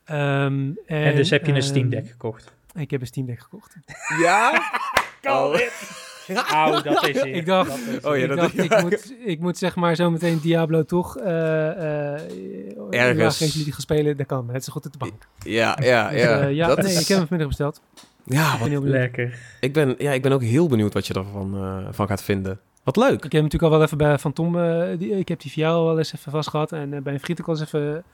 Ehm, 0.04 0.16
en, 0.16 0.76
En 0.86 1.16
dus 1.16 1.30
heb 1.30 1.46
je 1.46 1.52
een 1.52 1.62
Steam 1.62 1.80
ehm, 1.80 1.90
Deck 1.90 2.08
gekocht. 2.10 2.52
Ik 2.74 2.90
heb 2.90 3.00
een 3.00 3.06
Steam 3.06 3.26
Deck 3.26 3.40
gekocht. 3.40 3.76
Ja? 4.22 4.52
Oh. 5.22 5.56
Auw, 6.52 6.82
dat 6.82 7.06
is 7.08 7.14
het. 7.16 7.24
Ik 7.26 7.46
dacht- 7.46 7.68
Dat 7.70 7.78
is 7.78 7.94
het. 7.94 8.04
Oh 8.04 8.16
ja, 8.16 8.22
ik 8.22 8.28
dat- 8.28 8.38
dacht, 8.38 8.58
ik, 8.58 8.80
moet, 8.82 9.14
ik 9.24 9.40
moet 9.40 9.58
zeg 9.58 9.76
maar 9.76 9.94
zo 9.96 10.10
meteen 10.10 10.38
Diablo 10.40 10.84
toch 10.84 11.16
eh 11.18 12.14
eh 12.14 12.20
Ergens. 12.90 13.40
Ergens. 13.40 13.52
die 13.64 13.72
gaan 13.72 13.80
spelen. 13.80 14.16
Dat 14.16 14.26
kan, 14.26 14.48
het 14.52 14.62
is 14.62 14.68
goed 14.68 14.86
op 14.86 14.92
de 14.92 14.98
bank. 14.98 15.28
Ja, 15.38 15.78
ja, 15.82 16.10
Dus, 16.10 16.20
ja. 16.20 16.40
eh, 16.40 16.52
ja 16.54 16.66
Dat 16.66 16.76
nee, 16.82 16.86
is- 16.92 17.00
ik 17.00 17.06
heb 17.08 17.18
hem 17.18 17.26
vanmiddag 17.26 17.48
besteld. 17.56 17.80
Ja, 18.24 18.54
Ik 18.54 18.60
ben 18.60 18.72
wat. 18.72 18.82
Lekker. 18.82 19.38
ik, 19.60 19.72
ben, 19.72 19.94
ja, 19.98 20.12
ik 20.12 20.22
ben 20.22 20.32
ook 20.32 20.42
heel 20.42 20.68
benieuwd 20.68 20.92
wat 20.94 21.06
je 21.06 21.14
ervan 21.14 21.54
eh, 21.56 21.86
van 21.90 22.06
gaat 22.06 22.22
vinden. 22.22 22.60
Wat 22.84 22.96
leuk. 22.96 23.12
Ik 23.16 23.22
heb 23.22 23.32
hem 23.32 23.42
natuurlijk 23.42 23.72
al 23.72 23.78
wel 23.78 23.86
even 23.86 23.98
bij 23.98 24.18
Van 24.18 24.32
Tom, 24.32 24.58
eh, 24.58 24.98
die, 24.98 25.18
ik 25.18 25.28
heb 25.28 25.40
die 25.40 25.52
voor 25.52 25.62
jou 25.62 25.74
al 25.76 25.84
wel 25.84 25.98
eens 25.98 26.14
even 26.14 26.32
vast 26.32 26.48
gehad. 26.48 26.72
En 26.72 27.02
bij 27.02 27.12
een 27.12 27.20
vriend 27.20 27.40
ook 27.40 27.46
al 27.48 27.52
eens 27.54 27.62
even 27.62 28.04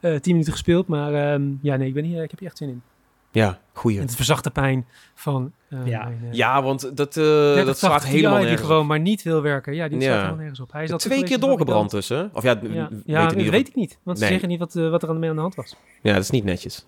eh 0.00 0.14
10 0.14 0.20
minuten 0.32 0.52
gespeeld. 0.52 0.86
Maar 0.86 1.14
ehm, 1.14 1.42
ja, 1.62 1.76
nee, 1.76 1.88
ik, 1.88 1.94
ben 1.94 2.04
hier, 2.04 2.22
ik 2.22 2.30
heb 2.30 2.38
hier 2.38 2.48
echt 2.48 2.58
zin 2.58 2.68
in. 2.68 2.82
Ja, 3.32 3.58
goeie. 3.72 3.98
En 3.98 4.06
het 4.06 4.14
verzacht 4.16 4.44
de 4.44 4.50
pijn 4.50 4.86
van... 5.14 5.52
eh, 5.68 5.86
Ja. 5.86 6.04
mijn, 6.04 6.20
eh, 6.30 6.32
Ja, 6.32 6.62
want 6.62 6.80
dat, 6.96 7.16
eh 7.16 7.22
3080 7.22 7.64
dat 7.66 7.78
slaat 7.78 8.04
helemaal 8.04 8.36
die 8.36 8.44
nergens 8.44 8.66
gewoon 8.66 8.80
op. 8.82 8.86
maar 8.86 9.00
niet 9.00 9.22
wil 9.22 9.42
werken. 9.42 9.74
Ja, 9.74 9.88
die 9.88 9.98
Ja. 9.98 10.04
slaat 10.04 10.16
helemaal 10.16 10.36
nergens 10.38 10.60
op. 10.60 10.72
Hij 10.72 10.84
is 10.84 10.90
Twee 10.90 11.24
keer 11.24 11.40
doorgebrand 11.40 11.90
tussen. 11.90 12.30
Of 12.32 12.42
ja, 12.42 12.58
Ja, 12.62 12.88
weet 12.90 13.02
ja 13.04 13.50
weet 13.50 13.68
ik 13.68 13.74
niet. 13.74 13.98
Want 14.02 14.18
ze 14.18 14.26
zeggen 14.26 14.48
niet 14.48 14.58
wat, 14.58 14.74
wat 14.74 15.02
er 15.02 15.08
aan 15.08 15.18
mee 15.18 15.28
aan 15.30 15.34
de 15.36 15.42
hand 15.42 15.54
was. 15.54 15.76
Ja, 16.02 16.12
dat 16.12 16.22
is 16.22 16.30
niet 16.30 16.44
netjes. 16.44 16.86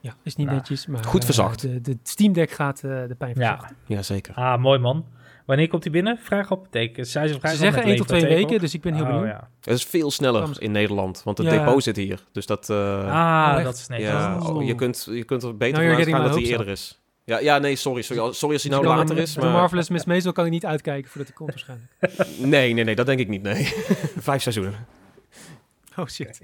Ja, 0.00 0.14
is 0.22 0.36
niet 0.36 0.50
netjes. 0.50 0.86
Maar 0.86 1.04
goed 1.04 1.24
verzacht. 1.24 1.60
de, 1.60 1.80
de 1.80 1.96
Steam 2.02 2.32
Deck 2.32 2.50
gaat 2.50 2.76
eh, 2.76 2.90
de 3.08 3.14
pijn 3.18 3.34
verzachten. 3.34 3.76
Ja, 3.86 4.02
zeker. 4.02 4.34
Ah, 4.34 4.60
mooi 4.60 4.78
man. 4.78 5.04
Wanneer 5.44 5.68
komt 5.68 5.82
hij 5.84 5.92
binnen? 5.92 6.18
Vraag 6.22 6.50
op. 6.50 6.66
Teken. 6.70 7.06
Zij 7.06 7.28
ze 7.28 7.38
Ze 7.42 7.56
zeggen 7.56 7.82
1 7.82 7.96
tot 7.96 8.08
2 8.08 8.26
weken, 8.26 8.58
dus 8.60 8.74
ik 8.74 8.80
ben 8.80 8.94
heel 8.94 9.02
oh, 9.04 9.08
benieuwd. 9.10 9.26
ja. 9.28 9.48
Het 9.60 9.74
is 9.74 9.84
veel 9.84 10.10
sneller 10.10 10.48
in 10.58 10.70
Nederland, 10.72 11.22
want 11.24 11.38
het 11.38 11.46
Ja. 11.46 11.64
depot 11.64 11.82
zit 11.82 11.96
hier. 11.96 12.20
Dus 12.32 12.46
dat... 12.46 12.70
eh, 12.70 12.76
Ah, 13.12 13.58
Oh, 13.58 13.64
dat 13.64 13.74
is 13.74 13.86
netjes. 13.86 14.08
ja, 14.08 14.38
Oh. 14.42 14.66
je, 14.66 14.74
kunt, 14.74 15.08
je 15.10 15.24
kunt 15.24 15.42
er 15.42 15.56
beter 15.56 15.82
van 15.84 15.94
uitgaan 15.94 16.20
my 16.20 16.26
dat 16.26 16.34
hij 16.36 16.44
eerder 16.44 16.68
is. 16.68 16.98
Ja, 17.24 17.38
ja, 17.38 17.58
nee, 17.58 17.76
sorry. 17.76 18.02
Sorry, 18.02 18.32
sorry 18.32 18.54
als 18.54 18.62
hij 18.62 18.70
nou 18.70 18.82
Dus 18.84 18.92
kan 18.92 19.00
later 19.00 19.18
is. 19.18 19.34
De 19.34 19.40
Maar... 19.40 19.50
Marvelous 19.52 19.88
Miss 19.88 20.04
Maisel 20.04 20.32
kan 20.32 20.44
ik 20.44 20.50
niet 20.50 20.66
uitkijken 20.66 21.10
voordat 21.10 21.26
hij 21.28 21.36
komt 21.36 21.50
waarschijnlijk. 21.50 21.90
Nee, 22.54 22.72
nee, 22.72 22.84
nee, 22.84 22.94
dat 22.94 23.06
denk 23.06 23.18
ik 23.18 23.28
niet, 23.28 23.42
nee. 23.42 23.64
Vijf 24.28 24.42
seizoenen. 24.42 24.74
Oh 25.96 26.06
shit. 26.06 26.40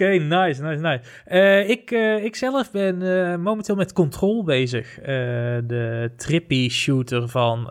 Oké, 0.00 0.18
nice, 0.18 0.62
nice, 0.62 0.80
nice. 0.80 1.00
Eh, 1.24 1.68
ik, 1.68 1.90
eh, 1.90 2.24
ik 2.24 2.36
zelf 2.36 2.70
ben 2.70 3.02
eh, 3.02 3.36
momenteel 3.36 3.74
met 3.74 3.92
Control 3.92 4.44
bezig. 4.44 4.98
De 5.64 6.12
trippy 6.16 6.68
shooter 6.68 7.28
van 7.28 7.68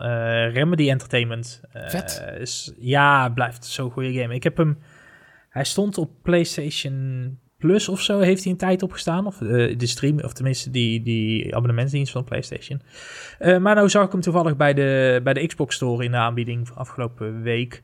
Remedy 0.52 0.90
Entertainment. 0.90 1.60
Vet. 1.72 2.24
Is, 2.38 2.72
ja, 2.78 3.28
blijft 3.28 3.64
zo'n 3.64 3.90
goede 3.90 4.12
game. 4.12 4.34
Ik 4.34 4.42
heb 4.42 4.56
hem... 4.56 4.78
Hij 5.48 5.64
stond 5.64 5.98
op 5.98 6.10
PlayStation 6.22 7.38
Plus 7.58 7.88
of 7.88 8.00
zo, 8.00 8.18
heeft 8.18 8.42
hij 8.42 8.52
een 8.52 8.58
tijd 8.58 8.82
opgestaan. 8.82 9.26
Of 9.26 9.36
de 9.36 9.86
stream, 9.86 10.20
of 10.20 10.32
tenminste 10.32 10.70
die, 10.70 11.02
die 11.02 11.54
abonnementsdienst 11.54 12.12
van 12.12 12.24
PlayStation. 12.24 12.80
Maar 13.38 13.74
nou 13.74 13.88
zag 13.88 14.04
ik 14.04 14.12
hem 14.12 14.20
toevallig 14.20 14.56
bij 14.56 14.74
de, 14.74 15.20
bij 15.22 15.32
de 15.32 15.46
Xbox 15.46 15.74
Store 15.74 16.04
in 16.04 16.10
de 16.10 16.16
aanbieding 16.16 16.68
van 16.68 16.76
afgelopen 16.76 17.42
week. 17.42 17.82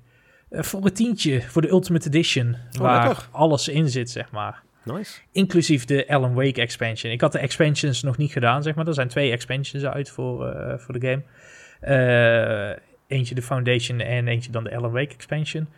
Eh, 0.48 0.62
voor 0.62 0.84
een 0.84 0.92
tientje, 0.92 1.42
voor 1.42 1.62
de 1.62 1.68
Ultimate 1.68 2.06
Edition. 2.06 2.56
waar 2.78 3.06
lekker. 3.06 3.28
alles 3.30 3.68
in 3.68 3.88
zit, 3.88 4.10
zeg 4.10 4.30
maar. 4.30 4.62
Nice. 4.84 5.20
Inclusief 5.32 5.84
de 5.84 6.08
Alan 6.08 6.34
Wake 6.34 6.60
expansion. 6.60 7.12
Ik 7.12 7.20
had 7.20 7.32
de 7.32 7.38
expansions 7.38 8.02
nog 8.02 8.16
niet 8.16 8.32
gedaan, 8.32 8.62
zeg 8.62 8.74
maar. 8.74 8.86
Er 8.86 8.94
zijn 8.94 9.08
twee 9.08 9.30
expansions 9.30 9.84
uit 9.84 10.10
voor, 10.10 10.48
eh, 10.48 10.78
voor 10.78 10.98
de 10.98 11.08
game. 11.08 11.22
Eh, 11.80 12.78
eentje 13.06 13.34
de 13.34 13.42
Foundation 13.42 14.00
en 14.00 14.28
eentje 14.28 14.50
dan 14.50 14.64
de 14.64 14.76
Alan 14.76 14.92
Wake 14.92 15.14
expansion. 15.14 15.68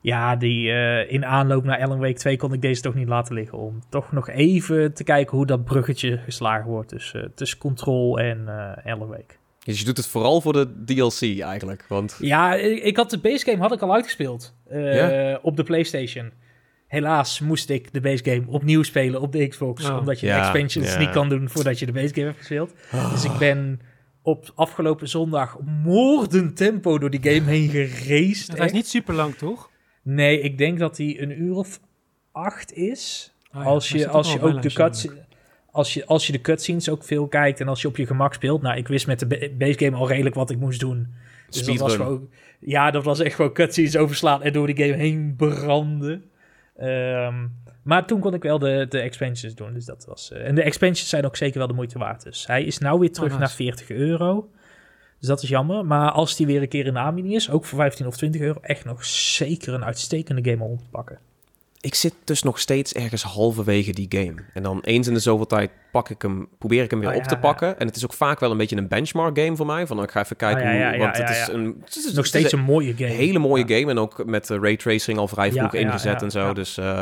Ja, 0.00 0.36
die 0.36 0.68
in 1.08 1.24
aanloop 1.24 1.64
naar 1.64 1.80
Alan 1.80 1.98
Wake 1.98 2.18
2 2.18 2.36
kon 2.36 2.52
ik 2.52 2.62
deze 2.62 2.82
toch 2.82 2.94
niet 2.94 3.08
laten 3.08 3.34
liggen. 3.34 3.58
Om 3.58 3.82
toch 3.88 4.12
nog 4.12 4.28
even 4.28 4.94
te 4.94 5.04
kijken 5.04 5.36
hoe 5.36 5.46
dat 5.46 5.64
bruggetje 5.64 6.18
geslagen 6.18 6.70
wordt 6.70 6.88
tussen, 6.88 7.34
tussen 7.34 7.58
Control 7.58 8.18
en 8.18 8.48
Alan 8.84 9.08
Wake. 9.08 9.34
Dus 9.68 9.78
je 9.78 9.84
doet 9.84 9.96
het 9.96 10.06
vooral 10.06 10.40
voor 10.40 10.52
de 10.52 10.84
DLC 10.84 11.40
eigenlijk, 11.40 11.84
want... 11.88 12.16
Ja, 12.20 12.54
ik, 12.54 12.96
had 12.96 13.10
de 13.10 13.18
base 13.18 13.44
game 13.44 13.58
had 13.58 13.72
ik 13.72 13.82
al 13.82 13.94
uitgespeeld 13.94 14.54
eh, 14.68 15.36
op 15.42 15.56
de 15.56 15.62
PlayStation. 15.62 16.32
Helaas 16.86 17.40
moest 17.40 17.70
ik 17.70 17.92
de 17.92 18.00
base 18.00 18.24
game 18.24 18.44
opnieuw 18.46 18.82
spelen 18.82 19.20
op 19.20 19.32
de 19.32 19.46
Xbox, 19.46 19.84
Oh. 19.84 19.96
omdat 19.98 20.20
je 20.20 20.26
Ja, 20.26 20.34
de 20.34 20.40
expansions 20.40 20.92
ja. 20.92 20.98
niet 20.98 21.10
kan 21.10 21.28
doen 21.28 21.48
voordat 21.48 21.78
je 21.78 21.86
de 21.86 21.92
base 21.92 22.14
game 22.14 22.26
hebt 22.26 22.38
gespeeld. 22.38 22.72
Dus 23.10 23.24
ik 23.24 23.38
ben 23.38 23.80
op 24.22 24.52
afgelopen 24.54 25.08
zondag 25.08 25.58
moordend 25.84 26.56
tempo 26.56 26.98
door 26.98 27.10
die 27.10 27.22
game 27.22 27.50
heen 27.50 27.68
geraced. 27.68 28.56
Hij 28.56 28.66
is 28.66 28.72
niet 28.72 28.88
super 28.88 29.14
lang, 29.14 29.34
toch? 29.34 29.70
Nee, 30.02 30.40
ik 30.40 30.58
denk 30.58 30.78
dat 30.78 30.96
hij 30.96 31.20
een 31.20 31.42
uur 31.42 31.54
of 31.54 31.80
acht 32.32 32.72
is. 32.72 33.34
Oh 33.52 33.62
ja, 33.62 33.68
als 33.68 33.88
je, 33.88 34.08
als 34.08 34.26
al 34.26 34.32
je 34.32 34.54
ook 34.56 34.62
de 34.62 34.72
cutscenes... 34.72 35.26
Als 35.78 35.94
je, 35.94 36.06
als 36.06 36.26
je 36.26 36.32
de 36.32 36.40
cutscenes 36.40 36.88
ook 36.88 37.04
veel 37.04 37.28
kijkt 37.28 37.60
en 37.60 37.68
als 37.68 37.82
je 37.82 37.88
op 37.88 37.96
je 37.96 38.06
gemak 38.06 38.34
speelt. 38.34 38.62
Nou, 38.62 38.76
ik 38.76 38.88
wist 38.88 39.06
met 39.06 39.18
de 39.18 39.26
ba- 39.26 39.48
base 39.58 39.78
game 39.78 39.96
al 39.96 40.08
redelijk 40.08 40.34
wat 40.34 40.50
ik 40.50 40.58
moest 40.58 40.80
doen. 40.80 41.14
Dus 41.50 41.62
dat 41.64 41.76
was 41.78 41.96
gewoon, 41.96 42.28
ja, 42.60 42.90
dat 42.90 43.04
was 43.04 43.20
echt 43.20 43.34
gewoon 43.34 43.52
cutscenes 43.52 43.96
overslaan 43.96 44.42
en 44.42 44.52
door 44.52 44.66
die 44.66 44.84
game 44.84 44.96
heen 44.96 45.34
branden. 45.36 46.24
Ehm, 46.76 47.46
maar 47.82 48.06
toen 48.06 48.20
kon 48.20 48.34
ik 48.34 48.42
wel 48.42 48.58
de, 48.58 48.86
de 48.88 49.00
expansions 49.00 49.54
doen. 49.54 49.74
Dus 49.74 49.84
dat 49.84 50.04
was, 50.04 50.32
eh, 50.32 50.46
en 50.46 50.54
de 50.54 50.62
expansions 50.62 51.08
zijn 51.08 51.24
ook 51.24 51.36
zeker 51.36 51.58
wel 51.58 51.66
de 51.66 51.74
moeite 51.74 51.98
waard. 51.98 52.22
Dus 52.22 52.46
hij 52.46 52.64
is 52.64 52.78
nou 52.78 52.98
weer 52.98 53.12
terug 53.12 53.28
nice. 53.28 53.40
naar 53.40 53.50
40 53.50 53.90
euro. 53.90 54.50
Dus 55.18 55.28
dat 55.28 55.42
is 55.42 55.48
jammer. 55.48 55.84
Maar 55.86 56.10
als 56.10 56.36
die 56.36 56.46
weer 56.46 56.62
een 56.62 56.68
keer 56.68 56.86
in 56.86 56.92
de 56.92 56.98
aanbieding 56.98 57.34
is, 57.34 57.50
ook 57.50 57.64
voor 57.64 57.78
15 57.78 58.06
of 58.06 58.16
20 58.16 58.40
euro, 58.40 58.60
echt 58.60 58.84
nog 58.84 59.04
zeker 59.04 59.74
een 59.74 59.84
uitstekende 59.84 60.50
game 60.50 60.64
om 60.64 60.78
te 60.78 60.88
pakken. 60.90 61.18
Ik 61.80 61.94
zit 61.94 62.14
dus 62.24 62.42
nog 62.42 62.58
steeds 62.58 62.92
ergens 62.92 63.22
halverwege 63.22 63.92
die 63.92 64.06
game. 64.08 64.44
En 64.54 64.62
dan 64.62 64.80
eens 64.80 65.06
in 65.06 65.14
de 65.14 65.20
zoveel 65.20 65.46
tijd 65.46 65.70
pak 65.92 66.08
ik 66.10 66.22
hem, 66.22 66.48
probeer 66.58 66.82
ik 66.82 66.90
hem 66.90 67.00
weer 67.00 67.08
Oh, 67.08 67.14
op 67.16 67.22
ja, 67.22 67.28
te 67.28 67.34
ja. 67.34 67.40
pakken. 67.40 67.78
En 67.78 67.86
het 67.86 67.96
is 67.96 68.04
ook 68.04 68.12
vaak 68.12 68.40
wel 68.40 68.50
een 68.50 68.56
beetje 68.56 68.76
een 68.76 68.88
benchmark 68.88 69.38
game 69.38 69.56
voor 69.56 69.66
mij. 69.66 69.86
Van 69.86 70.02
ik 70.02 70.10
ga 70.10 70.20
even 70.22 70.36
kijken 70.36 70.62
Oh, 70.72 70.78
ja, 70.78 70.90
hoe... 70.90 70.98
Want 70.98 71.16
het 71.16 71.30
is 71.30 71.48
een... 71.48 71.82
Het 71.84 71.96
is, 71.96 72.12
Nog 72.12 72.22
is 72.24 72.28
steeds 72.28 72.52
een 72.52 72.60
mooie 72.60 72.92
game. 72.96 73.10
Hele 73.10 73.38
mooie 73.38 73.64
game 73.68 73.90
en 73.90 73.98
ook 73.98 74.24
met 74.26 74.50
uh, 74.50 74.58
raytracing 74.60 75.18
al 75.18 75.28
vrij 75.28 75.52
vroeg 75.52 75.74
ingezet 75.74 76.22
en 76.22 76.30
zo. 76.30 76.52
Dus 76.52 76.76
eh, 76.78 77.00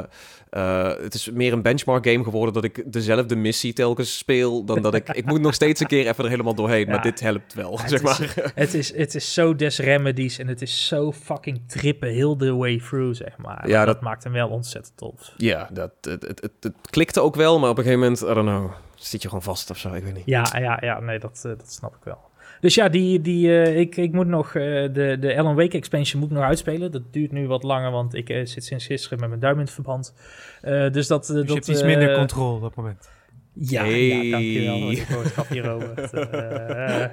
eh, 0.51 0.93
het 1.03 1.15
is 1.15 1.31
meer 1.31 1.53
een 1.53 1.63
benchmark 1.63 2.07
game 2.09 2.25
geworden 2.25 2.55
dat 2.55 2.65
ik 2.65 2.93
dezelfde 2.93 3.37
missie 3.37 3.73
telkens 3.73 4.19
speel 4.19 4.65
dan 4.65 4.83
dat 4.83 4.95
ik... 4.95 5.09
ik 5.23 5.25
moet 5.25 5.41
nog 5.41 5.55
steeds 5.55 5.81
een 5.81 5.87
keer 5.87 6.07
even 6.07 6.25
er 6.25 6.31
helemaal 6.31 6.55
doorheen, 6.55 6.87
maar 6.89 7.03
dit 7.03 7.21
helpt 7.21 7.55
wel, 7.55 7.79
het 7.81 7.91
zeg 7.91 8.03
is- 8.03 8.05
maar. 8.05 8.53
Het 8.55 8.75
is, 8.75 8.97
het 8.97 9.15
is 9.15 9.35
zo 9.35 9.55
des 9.55 9.79
remedies 9.79 10.39
en 10.39 10.49
het 10.49 10.63
is 10.63 10.87
zo 10.87 11.13
fucking 11.13 11.61
trippen 11.67 12.09
heel 12.09 12.37
the 12.37 12.55
way 12.55 12.79
through, 12.89 13.15
zeg 13.17 13.37
maar. 13.39 13.69
Ja, 13.69 13.85
dat, 13.85 13.95
dat- 13.95 14.03
maakt 14.03 14.25
hem 14.25 14.33
wel 14.33 14.49
ontzettend 14.49 14.97
tof. 14.97 15.33
Ja, 15.37 15.69
dat, 15.73 15.91
het, 16.01 16.23
het, 16.23 16.41
het, 16.41 16.53
het 16.61 16.75
klikte 16.91 17.21
ook 17.21 17.35
wel, 17.35 17.59
maar 17.59 17.71
op 17.71 17.79
een 17.79 17.85
gegeven 17.85 18.03
moment, 18.05 18.23
I 18.23 18.35
don't 18.35 18.49
know, 18.49 18.71
zit 18.95 19.23
je 19.23 19.29
gewoon 19.29 19.43
vast 19.43 19.71
of 19.71 19.79
zo, 19.79 19.93
ik 19.93 20.05
weet 20.05 20.15
niet. 20.15 20.27
Ja, 20.27 20.47
ja, 20.59 20.79
ja, 20.81 21.01
nee, 21.01 21.19
dat, 21.19 21.43
eh, 21.45 21.51
dat 21.51 21.73
snap 21.73 21.95
ik 21.97 22.05
wel. 22.05 22.27
Dus 22.61 22.75
ja, 22.75 22.89
die, 22.89 23.21
die, 23.21 23.63
eh, 23.63 23.79
ik, 23.79 23.97
ik 23.97 24.13
moet 24.13 24.27
nog 24.27 24.47
eh, 24.47 24.63
de, 24.93 25.17
de 25.21 25.37
Alan 25.39 25.55
Wake 25.55 25.77
expansion 25.77 26.21
moet 26.21 26.31
ik 26.31 26.37
nog 26.37 26.45
uitspelen. 26.45 26.93
Dat 26.93 27.13
duurt 27.13 27.33
nu 27.33 27.47
wat 27.47 27.63
langer, 27.63 27.91
want 27.91 28.15
ik 28.15 28.27
zit 28.45 28.65
sinds 28.65 28.87
gisteren 28.87 29.21
met 29.21 29.29
mijn 29.29 29.41
duim 29.41 29.55
in 29.55 29.61
het 29.61 29.71
verband. 29.71 30.15
Eh, 30.61 30.91
dus 30.91 31.07
dat, 31.07 31.27
Dus 31.27 31.37
je 31.37 31.45
dat 31.45 31.55
hebt 31.55 31.69
iets 31.69 31.83
minder 31.83 32.15
controle 32.15 32.55
op 32.55 32.61
dat 32.61 32.75
moment. 32.75 33.11
Ja, 33.59 33.83
Hey. 33.83 34.07
ja 34.09 34.31
dankjewel 34.31 34.95
voor 35.27 35.57
je 35.57 35.63
Robert. 35.63 36.13
Eh, 36.17 37.03
eh, 37.05 37.11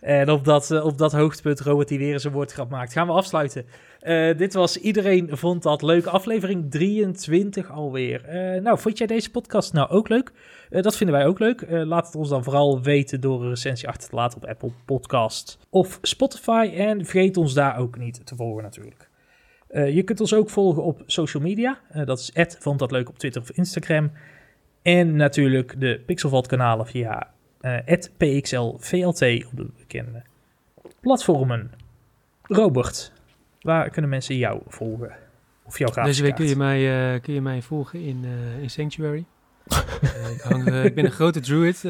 en 0.00 0.30
op 0.30 0.44
dat, 0.44 0.70
eh, 0.70 0.84
op 0.84 0.98
dat 0.98 1.12
hoogtepunt, 1.12 1.60
Robert 1.60 1.88
die 1.88 1.98
weer 1.98 2.12
eens 2.12 2.24
een 2.24 2.32
woordgrap 2.32 2.70
maakt, 2.70 2.92
gaan 2.92 3.06
we 3.06 3.12
afsluiten. 3.12 3.66
Dit 4.36 4.54
was 4.54 4.76
Iedereen 4.76 5.28
Vond 5.30 5.62
Dat 5.62 5.82
Leuk, 5.82 6.06
aflevering 6.06 6.70
23 6.70 7.70
alweer. 7.70 8.22
Nou, 8.62 8.78
vond 8.78 8.98
jij 8.98 9.06
deze 9.06 9.30
podcast 9.30 9.72
nou 9.72 9.88
ook 9.88 10.08
leuk? 10.08 10.32
Dat 10.70 10.96
vinden 10.96 11.16
wij 11.16 11.26
ook 11.26 11.38
leuk. 11.38 11.66
Laat 11.68 12.06
het 12.06 12.14
ons 12.14 12.28
dan 12.28 12.44
vooral 12.44 12.82
weten 12.82 13.20
door 13.20 13.42
een 13.42 13.48
recensie 13.48 13.88
achter 13.88 14.08
te 14.08 14.16
laten 14.16 14.42
op 14.42 14.48
Apple 14.48 14.70
Podcast 14.84 15.58
of 15.70 15.98
Spotify. 16.02 16.72
En 16.76 17.04
vergeet 17.04 17.36
ons 17.36 17.54
daar 17.54 17.78
ook 17.78 17.98
niet 17.98 18.26
te 18.26 18.36
volgen 18.36 18.62
natuurlijk. 18.62 19.08
Je 19.68 20.02
kunt 20.02 20.20
ons 20.20 20.34
ook 20.34 20.50
volgen 20.50 20.82
op 20.82 21.02
social 21.06 21.42
media. 21.42 21.80
Dat 22.04 22.18
is 22.18 22.56
vond 22.58 22.78
dat 22.78 22.90
leuk 22.90 23.08
op 23.08 23.18
Twitter 23.18 23.42
of 23.42 23.50
Instagram. 23.50 24.10
En 24.84 25.16
natuurlijk 25.16 25.80
de 25.80 26.00
Pixelvault 26.06 26.46
kanalen 26.46 26.86
via 26.86 27.30
eh 27.60 27.98
@pxlvlt 28.16 29.46
op 29.46 29.56
de 29.56 29.70
bekende 29.78 30.22
platformen. 31.00 31.70
Robert, 32.42 33.12
waar 33.60 33.90
kunnen 33.90 34.10
mensen 34.10 34.36
jou 34.36 34.60
volgen? 34.66 35.12
Of 35.64 35.78
jouw 35.78 35.88
gratis 35.88 36.10
Deze 36.10 36.22
week 36.22 36.34
kun 36.34 36.46
je, 36.46 36.56
mij, 36.56 37.12
eh, 37.14 37.20
kun 37.20 37.34
je 37.34 37.40
mij 37.40 37.62
volgen 37.62 38.00
in, 38.00 38.24
eh, 38.24 38.62
in 38.62 38.70
Sanctuary. 38.70 39.24
Ik, 40.34 40.40
hang, 40.40 40.74
ik 40.84 40.94
ben 40.94 41.04
een 41.04 41.10
grote 41.10 41.40
druid 41.40 41.80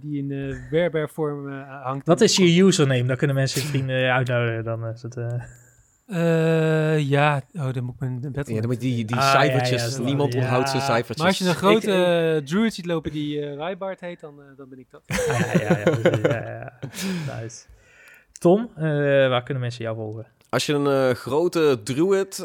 die 0.00 0.18
in 0.18 0.30
uh, 0.30 0.56
werbervorm 0.70 1.50
hangt. 1.82 2.06
Wat 2.06 2.20
is 2.20 2.36
je 2.36 2.62
username? 2.62 3.04
Dan 3.04 3.16
kunnen 3.16 3.36
mensen 3.36 3.62
vrienden 3.62 4.12
uitnodigen. 4.12 4.64
Dan 4.64 4.86
is 4.86 5.02
het, 5.02 5.16
eh, 6.10 7.08
ja, 7.08 7.42
oh, 7.54 7.72
dan 7.72 7.84
moet 7.84 7.94
ik 7.94 8.00
mijn 8.00 8.20
battle. 8.20 8.54
Ja, 8.54 8.60
dan 8.60 8.70
moet 8.70 8.82
je 8.82 8.88
die, 8.94 9.04
die 9.04 9.16
Ah, 9.16 9.30
cijfertjes, 9.30 9.96
ja, 9.96 10.02
niemand 10.02 10.34
onthoudt 10.34 10.68
zijn 10.68 10.82
cijfertjes. 10.82 11.16
maar 11.18 11.26
als 11.26 11.38
je 11.38 11.48
een 11.48 11.54
grote 11.54 11.92
eh, 11.92 12.46
druid 12.46 12.74
ziet 12.74 12.86
lopen 12.86 13.12
die 13.12 13.54
Raibart 13.54 14.00
heet, 14.00 14.20
dan, 14.20 14.34
dan 14.56 14.68
ben 14.68 14.78
ik 14.78 14.86
dat. 14.90 15.02
ah, 15.06 15.54
ja, 15.62 15.78
ja, 15.78 15.78
ja, 15.78 16.10
ja, 16.22 16.44
ja, 16.44 16.58
ja. 16.58 17.40
Nice. 17.40 17.64
Tom, 18.38 18.70
eh, 18.76 18.82
waar 19.28 19.42
kunnen 19.42 19.62
mensen 19.62 19.84
jou 19.84 19.96
volgen? 19.96 20.26
Als 20.50 20.66
je 20.66 20.72
een 20.72 20.86
eh, 20.86 21.14
grote 21.14 21.80
druid... 21.84 22.44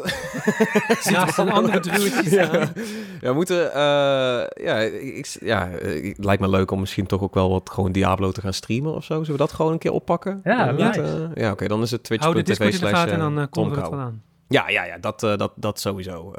Naast 1.12 1.38
een 1.38 1.50
andere 1.50 1.80
druid. 1.80 2.30
Ja, 2.30 2.72
we 3.20 3.32
moeten... 3.32 3.72
eh, 3.72 4.64
ja, 4.64 4.78
ik, 5.00 5.36
ja, 5.40 5.68
het 5.68 6.24
lijkt 6.24 6.42
me 6.42 6.48
leuk 6.48 6.70
om 6.70 6.80
misschien 6.80 7.06
toch 7.06 7.22
ook 7.22 7.34
wel 7.34 7.50
wat 7.50 7.70
gewoon 7.70 7.92
Diablo 7.92 8.32
te 8.32 8.40
gaan 8.40 8.52
streamen 8.52 8.94
of 8.94 9.04
zo. 9.04 9.14
Zullen 9.14 9.32
we 9.32 9.36
dat 9.46 9.52
gewoon 9.52 9.72
een 9.72 9.78
keer 9.78 9.92
oppakken? 9.92 10.40
Ja, 10.44 10.70
nice. 10.70 11.02
eh, 11.02 11.42
ja, 11.42 11.50
oké, 11.50 11.66
dan 11.68 11.82
is 11.82 11.90
het 11.90 12.02
twitch.tv 12.02 12.74
slash 12.74 13.06
en 13.06 13.18
dan 13.18 13.48
komen 13.50 13.74
we 13.74 13.80
het 13.80 13.92
aan. 13.92 14.22
Ja, 14.48 14.68
ja, 14.68 14.84
ja, 14.84 14.98
dat, 14.98 15.20
dat, 15.20 15.52
dat 15.54 15.80
sowieso. 15.80 16.32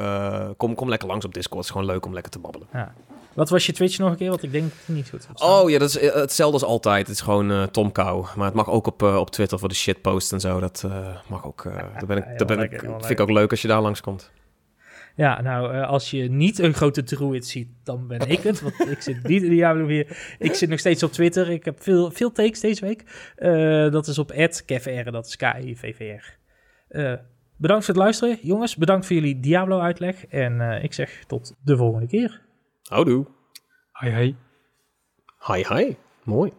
Kom, 0.58 0.76
kom 0.76 0.90
lekker 0.90 1.08
langs 1.08 1.26
op 1.26 1.34
Discord. 1.34 1.58
Het 1.58 1.66
is 1.66 1.72
gewoon 1.72 1.88
leuk 1.94 2.06
om 2.06 2.14
lekker 2.14 2.32
te 2.32 2.40
babbelen. 2.40 2.68
Wat 3.38 3.50
was 3.50 3.66
je 3.66 3.74
Twitch 3.74 3.98
nog 3.98 4.10
een 4.10 4.18
keer? 4.18 4.30
Want 4.30 4.44
ik 4.44 4.52
denk 4.52 4.64
dat 4.64 4.80
het 4.86 4.96
niet 4.96 5.10
goed. 5.10 5.28
Oh 5.34 5.70
ja, 5.70 5.80
dat 5.80 5.90
is 5.90 5.98
eh, 5.98 6.14
hetzelfde 6.14 6.54
als 6.54 6.64
altijd. 6.64 7.08
Het 7.08 7.16
is 7.16 7.22
gewoon 7.22 7.52
eh 7.52 7.64
Tom 7.64 7.92
Kou. 7.92 8.26
Maar 8.36 8.46
het 8.46 8.56
mag 8.56 8.70
ook 8.70 8.88
op, 8.88 9.04
eh, 9.04 9.18
op 9.18 9.30
Twitter 9.30 9.60
voor 9.60 9.70
de 9.70 9.76
shitpost 9.76 10.32
en 10.34 10.40
zo. 10.40 10.60
Dat 10.60 10.86
mag 11.28 11.46
ook. 11.46 11.64
daar 11.98 12.06
ben 12.08 12.18
ik, 12.18 12.26
Ja, 12.26 12.36
daar 12.36 12.48
ben 12.48 12.60
ik, 12.60 12.80
vind 12.80 13.10
ik 13.10 13.20
ook 13.20 13.30
leuk 13.30 13.52
als 13.52 13.62
je 13.62 13.68
daar 13.68 13.82
langskomt. 13.82 14.32
Ja, 15.16 15.42
nou, 15.42 15.84
als 15.84 16.12
je 16.12 16.30
niet 16.30 16.60
een 16.60 16.74
grote 16.74 17.04
druid 17.04 17.46
ziet, 17.46 17.68
dan 17.84 18.08
ben 18.08 18.30
ik 18.30 18.40
het. 18.40 18.62
Want 18.62 18.90
ik 18.90 19.02
zit 19.02 19.24
niet 19.24 19.44
in 19.44 19.50
Diablo 19.50 19.86
4. 19.86 20.36
Ik 20.40 20.54
zit 20.54 20.70
nog 20.70 20.80
steeds 20.80 21.04
op 21.04 21.12
Twitter. 21.12 21.50
Ik 21.50 21.66
heb 21.66 21.84
veel, 21.84 22.12
veel 22.12 22.32
takes 22.32 22.60
deze 22.60 22.86
week. 22.86 23.04
Dat 23.92 24.08
is 24.08 24.18
op 24.18 24.32
@kevr, 24.66 25.12
dat 25.12 25.26
is 25.28 25.36
K-I-V-V-R. 25.36 26.38
Bedankt 27.58 27.86
voor 27.86 27.94
het 27.94 28.04
luisteren, 28.04 28.38
jongens. 28.42 28.76
Bedankt 28.76 29.06
voor 29.06 29.16
jullie 29.16 29.40
Diablo-uitleg. 29.40 30.26
En 30.26 30.62
ik 30.84 30.94
zeg 30.94 31.24
tot 31.28 31.56
de 31.64 31.78
volgende 31.78 32.08
keer. 32.08 32.46
Houdoe. 32.92 33.26
Hi, 34.02 34.10
hi. 34.10 34.36
Hi, 35.40 35.64
hi. 35.64 35.98
Mooi. 36.26 36.52